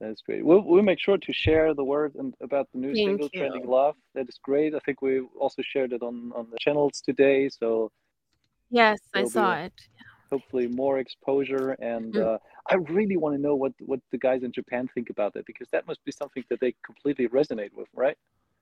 That's 0.00 0.22
great. 0.22 0.44
We'll 0.44 0.62
we'll 0.62 0.82
make 0.82 0.98
sure 0.98 1.18
to 1.18 1.32
share 1.32 1.74
the 1.74 1.84
word 1.84 2.14
and 2.14 2.34
about 2.40 2.68
the 2.72 2.78
new 2.78 2.94
Thank 2.94 3.06
single 3.06 3.28
you. 3.32 3.38
"Trending 3.38 3.66
Love." 3.68 3.96
That 4.14 4.28
is 4.28 4.38
great. 4.42 4.74
I 4.74 4.78
think 4.80 5.02
we 5.02 5.20
also 5.38 5.62
shared 5.62 5.92
it 5.92 6.02
on 6.02 6.32
on 6.34 6.48
the 6.50 6.56
channels 6.58 7.02
today. 7.08 7.48
So 7.50 7.90
Yes, 8.70 8.98
I 9.14 9.24
saw 9.24 9.54
it. 9.66 9.72
hopefully 10.30 10.68
more 10.68 10.98
exposure. 11.00 11.72
And 11.92 12.14
Mm. 12.14 12.26
uh, 12.26 12.38
I 12.72 12.76
really 12.98 13.16
want 13.18 13.34
to 13.36 13.42
know 13.42 13.54
what 13.56 13.72
what 13.90 14.00
the 14.10 14.18
guys 14.18 14.42
in 14.42 14.52
Japan 14.52 14.88
think 14.94 15.10
about 15.10 15.36
it 15.36 15.44
because 15.44 15.68
that 15.70 15.86
must 15.86 16.02
be 16.04 16.12
something 16.12 16.44
that 16.48 16.60
they 16.60 16.72
completely 16.82 17.28
resonate 17.28 17.72
with, 17.74 17.88
right? 17.94 18.16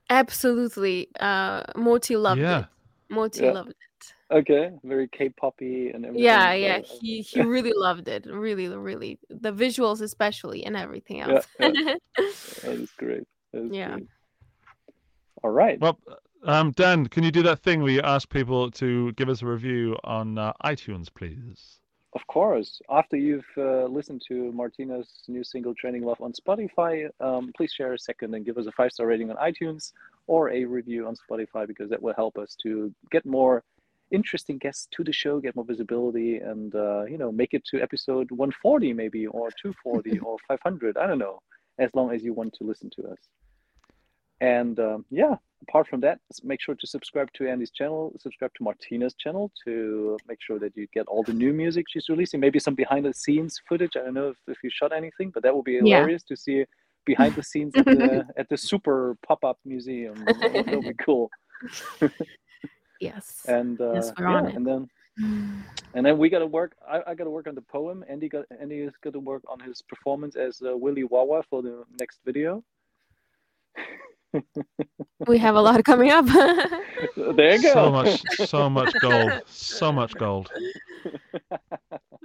Absolutely. 0.09 1.07
Uh 1.19 1.63
Moti 1.75 2.15
loved 2.17 2.41
Yeah. 2.41 2.59
it. 2.59 2.65
Moti 3.09 3.43
Yeah. 3.45 3.51
loved 3.51 3.69
it. 3.69 4.13
Okay, 4.31 4.69
very 4.83 5.07
K-poppy 5.07 5.89
and 5.89 6.05
everything. 6.05 6.23
Yeah, 6.23 6.51
so, 6.51 6.55
yeah. 6.55 6.81
He 7.01 7.21
he 7.21 7.41
really 7.41 7.73
loved 7.75 8.07
it. 8.07 8.27
Really, 8.27 8.67
really. 8.67 9.17
The 9.29 9.51
visuals 9.51 10.01
especially 10.01 10.63
and 10.65 10.77
everything 10.77 11.21
else. 11.21 11.47
Yeah, 11.59 11.65
else. 11.67 11.99
that 12.61 12.71
is 12.73 12.91
great. 12.97 13.27
That 13.53 13.65
is 13.65 13.71
Yeah. 13.71 13.93
great. 13.93 14.07
All 15.43 15.49
right. 15.49 15.79
Well, 15.79 15.99
um, 16.43 16.71
Dan, 16.71 17.07
can 17.07 17.23
you 17.23 17.31
do 17.31 17.41
that 17.43 17.59
thing 17.59 17.81
where 17.81 17.91
you 17.91 18.01
ask 18.01 18.29
people 18.29 18.69
to 18.71 19.11
give 19.13 19.29
us 19.29 19.41
a 19.41 19.47
review 19.47 19.97
on 20.03 20.37
uh, 20.37 20.53
iTunes, 20.63 21.07
please? 21.13 21.79
Of 22.13 22.25
course. 22.27 22.81
After 22.89 23.17
you've 23.17 23.45
uh, 23.57 23.85
listened 23.85 24.21
to 24.27 24.51
Martina's 24.51 25.09
new 25.27 25.43
single 25.43 25.73
"Training 25.73 26.03
Love" 26.03 26.21
on 26.21 26.33
Spotify, 26.33 27.09
um, 27.19 27.51
please 27.55 27.71
share 27.71 27.93
a 27.93 27.99
second 27.99 28.35
and 28.35 28.45
give 28.45 28.57
us 28.57 28.67
a 28.67 28.71
five-star 28.71 29.07
rating 29.07 29.31
on 29.31 29.37
iTunes 29.37 29.93
or 30.27 30.51
a 30.51 30.65
review 30.65 31.07
on 31.07 31.15
Spotify 31.15 31.67
because 31.67 31.89
that 31.89 32.01
will 32.01 32.13
help 32.15 32.37
us 32.37 32.55
to 32.63 32.93
get 33.11 33.25
more 33.25 33.63
interesting 34.11 34.57
guests 34.57 34.87
to 34.91 35.03
the 35.03 35.13
show, 35.13 35.39
get 35.39 35.55
more 35.55 35.65
visibility, 35.65 36.37
and 36.37 36.73
uh, 36.75 37.03
you 37.05 37.17
know, 37.17 37.31
make 37.31 37.53
it 37.53 37.63
to 37.65 37.81
episode 37.81 38.29
140 38.31 38.93
maybe 38.93 39.27
or 39.27 39.49
240 39.61 40.19
or 40.25 40.37
500. 40.47 40.97
I 40.97 41.07
don't 41.07 41.19
know, 41.19 41.39
as 41.77 41.89
long 41.93 42.11
as 42.13 42.23
you 42.23 42.33
want 42.33 42.53
to 42.55 42.63
listen 42.63 42.89
to 42.97 43.07
us. 43.09 43.17
And 44.41 44.79
um, 44.79 45.05
yeah, 45.09 45.35
apart 45.67 45.87
from 45.87 45.99
that, 46.01 46.19
make 46.43 46.61
sure 46.61 46.75
to 46.75 46.87
subscribe 46.87 47.29
to 47.33 47.47
Andy's 47.49 47.71
channel, 47.71 48.13
subscribe 48.19 48.51
to 48.55 48.63
Martina's 48.63 49.13
channel 49.15 49.51
to 49.65 50.17
make 50.27 50.39
sure 50.41 50.59
that 50.59 50.75
you 50.77 50.87
get 50.93 51.07
all 51.07 51.23
the 51.23 51.33
new 51.33 51.51
music 51.53 51.85
she's 51.89 52.07
releasing. 52.09 52.39
Maybe 52.39 52.59
some 52.59 52.75
behind 52.75 53.05
the 53.05 53.13
scenes 53.13 53.59
footage. 53.67 53.91
I 53.97 53.99
don't 54.05 54.13
know 54.13 54.29
if, 54.29 54.37
if 54.47 54.57
you 54.63 54.69
shot 54.71 54.93
anything, 54.93 55.31
but 55.33 55.43
that 55.43 55.55
would 55.55 55.65
be 55.65 55.73
Yeah. 55.73 55.79
hilarious 55.99 56.23
to 56.23 56.37
see 56.37 56.65
behind 57.05 57.35
the 57.35 57.43
scenes 57.51 57.75
at 57.75 57.85
the 57.85 58.25
at 58.37 58.47
the 58.49 58.57
super 58.57 59.17
pop 59.27 59.43
up 59.43 59.57
museum. 59.65 60.15
That 60.41 60.65
would 60.71 60.87
be 60.97 61.03
cool. 61.03 61.29
yes. 62.99 63.45
And 63.47 63.79
uh, 63.81 63.93
Yes, 63.93 64.11
we're 64.17 64.29
yeah, 64.29 64.35
on 64.37 64.45
it. 64.47 64.55
and 64.55 64.65
then 64.67 64.89
and 65.93 66.05
then 66.05 66.17
we 66.17 66.29
got 66.29 66.39
to 66.39 66.45
work. 66.47 66.75
I, 66.87 67.01
I 67.07 67.13
got 67.13 67.25
to 67.25 67.29
work 67.29 67.47
on 67.47 67.55
the 67.55 67.61
poem. 67.61 68.03
Andy 68.07 68.29
got 68.29 68.45
Andy 68.61 68.79
is 68.79 68.93
got 69.01 69.13
to 69.13 69.19
work 69.19 69.43
on 69.49 69.59
his 69.59 69.81
performance 69.81 70.35
as 70.35 70.61
uh, 70.65 70.75
Willy 70.77 71.03
Wawa 71.03 71.43
for 71.49 71.61
the 71.61 71.83
next 71.99 72.19
video. 72.25 72.63
we 75.27 75.37
have 75.37 75.55
a 75.55 75.61
lot 75.61 75.83
coming 75.83 76.11
up. 76.11 76.25
There 77.15 77.55
you 77.55 77.61
go. 77.61 77.73
So 77.73 77.91
much, 77.91 78.21
so 78.47 78.69
much 78.69 78.93
gold, 79.01 79.31
so 79.45 79.91
much 79.91 80.13
gold. 80.15 80.49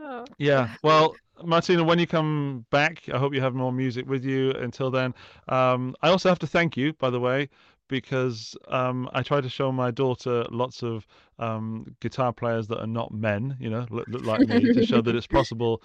Oh. 0.00 0.24
Yeah. 0.38 0.74
Well, 0.82 1.14
Martina, 1.44 1.82
when 1.84 1.98
you 1.98 2.06
come 2.06 2.66
back, 2.70 3.02
I 3.12 3.18
hope 3.18 3.34
you 3.34 3.40
have 3.40 3.54
more 3.54 3.72
music 3.72 4.08
with 4.08 4.24
you. 4.24 4.50
Until 4.52 4.90
then, 4.90 5.14
um, 5.48 5.94
I 6.02 6.08
also 6.10 6.28
have 6.28 6.38
to 6.40 6.46
thank 6.46 6.76
you, 6.76 6.92
by 6.94 7.10
the 7.10 7.20
way, 7.20 7.48
because 7.94 8.56
um, 8.68 9.08
I 9.14 9.22
try 9.22 9.40
to 9.40 9.48
show 9.48 9.70
my 9.70 9.90
daughter 9.92 10.44
lots 10.50 10.82
of 10.82 11.06
um, 11.38 11.94
guitar 12.00 12.32
players 12.32 12.66
that 12.68 12.80
are 12.80 12.88
not 12.88 13.12
men, 13.12 13.56
you 13.60 13.70
know, 13.70 13.86
look, 13.90 14.06
look 14.08 14.24
like 14.24 14.42
me, 14.42 14.68
to 14.70 14.82
show 14.82 15.00
that 15.02 15.14
it's 15.14 15.28
possible. 15.28 15.80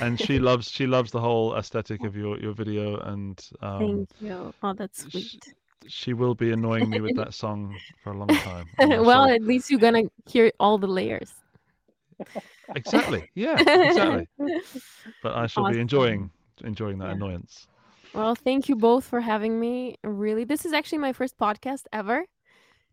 And 0.00 0.18
she 0.20 0.38
loves, 0.48 0.70
she 0.70 0.86
loves 0.86 1.10
the 1.10 1.20
whole 1.20 1.54
aesthetic 1.56 2.04
of 2.04 2.16
your 2.16 2.38
your 2.38 2.52
video, 2.52 2.98
and 2.98 3.40
um, 3.62 3.78
Thank 3.78 4.08
you. 4.20 4.54
Oh, 4.62 4.74
that's 4.74 5.02
sweet. 5.10 5.54
she 5.86 6.12
will 6.12 6.34
be 6.34 6.52
annoying 6.52 6.90
me 6.90 7.00
with 7.00 7.14
that 7.16 7.32
song 7.34 7.80
for 8.02 8.12
a 8.12 8.16
long 8.18 8.36
time. 8.36 8.68
Well, 8.78 9.24
sorry. 9.24 9.34
at 9.36 9.42
least 9.42 9.70
you're 9.70 9.80
gonna 9.80 10.04
hear 10.26 10.50
all 10.60 10.78
the 10.78 10.86
layers. 10.88 11.32
exactly. 12.74 13.24
Yeah, 13.34 13.62
exactly. 13.82 14.28
But 15.22 15.34
I 15.34 15.46
shall 15.46 15.64
Awesome. 15.64 15.74
be 15.74 15.80
enjoying 15.80 16.30
enjoying 16.64 16.98
that 16.98 17.08
Yeah. 17.08 17.12
annoyance. 17.12 17.66
Well, 18.14 18.34
thank 18.34 18.68
you 18.68 18.76
both 18.76 19.04
for 19.04 19.20
having 19.20 19.58
me. 19.58 19.96
Really, 20.04 20.44
this 20.44 20.64
is 20.64 20.72
actually 20.72 20.98
my 20.98 21.12
first 21.12 21.36
podcast 21.36 21.82
ever. 21.92 22.24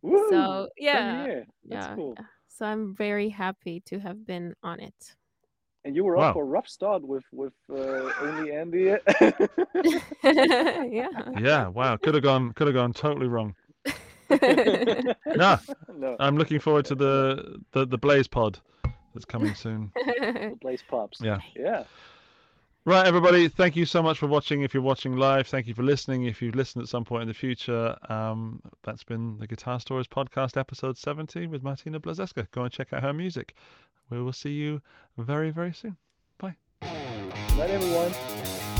Woo! 0.01 0.27
So 0.29 0.67
Same 0.77 0.85
yeah. 0.85 1.25
That's 1.25 1.87
yeah, 1.87 1.95
cool. 1.95 2.15
yeah. 2.17 2.25
So 2.47 2.65
I'm 2.65 2.95
very 2.95 3.29
happy 3.29 3.81
to 3.85 3.99
have 3.99 4.25
been 4.25 4.55
on 4.63 4.79
it. 4.79 5.15
And 5.85 5.95
you 5.95 6.03
were 6.03 6.15
Wow. 6.15 6.29
off 6.29 6.33
for 6.33 6.43
a 6.43 6.45
rough 6.45 6.67
start 6.67 7.03
with 7.03 7.23
with 7.31 7.53
uh, 7.69 8.11
only 8.21 8.51
Andy. 8.51 8.85
yeah. 10.23 11.07
Yeah, 11.39 11.67
wow. 11.67 11.97
Could 11.97 12.13
have 12.15 12.23
gone 12.23 12.53
could 12.53 12.67
have 12.67 12.75
gone 12.75 12.93
totally 12.93 13.27
wrong. 13.27 13.55
No, 15.35 15.57
no, 15.93 16.15
I'm 16.19 16.37
looking 16.37 16.59
forward 16.59 16.85
to 16.85 16.95
the 16.95 17.59
the, 17.73 17.85
the 17.85 17.97
Blaze 17.97 18.29
pod 18.29 18.59
that's 19.13 19.25
coming 19.25 19.53
soon. 19.55 19.91
Blaze 20.61 20.81
Pops. 20.89 21.19
Yeah. 21.21 21.39
Yeah. 21.53 21.83
Right, 22.83 23.05
everybody. 23.05 23.47
Thank 23.47 23.75
you 23.75 23.85
so 23.85 24.01
much 24.01 24.17
for 24.17 24.25
watching. 24.25 24.63
If 24.63 24.73
you're 24.73 24.81
watching 24.81 25.15
live, 25.15 25.45
thank 25.45 25.67
you 25.67 25.75
for 25.75 25.83
listening. 25.83 26.25
If 26.25 26.41
you've 26.41 26.55
listened 26.55 26.81
at 26.81 26.89
some 26.89 27.05
point 27.05 27.21
in 27.21 27.27
the 27.27 27.33
future, 27.33 27.95
um, 28.09 28.59
that's 28.81 29.03
been 29.03 29.37
the 29.37 29.45
Guitar 29.45 29.79
Stories 29.79 30.07
podcast, 30.07 30.57
episode 30.57 30.97
70 30.97 31.45
with 31.45 31.61
Martina 31.61 31.99
Blazeska. 31.99 32.49
Go 32.49 32.63
and 32.63 32.71
check 32.73 32.91
out 32.91 33.03
her 33.03 33.13
music. 33.13 33.53
We 34.09 34.19
will 34.19 34.33
see 34.33 34.53
you 34.53 34.81
very, 35.15 35.51
very 35.51 35.73
soon. 35.73 35.95
Bye. 36.39 36.55
Night, 36.81 37.69
everyone. 37.69 38.70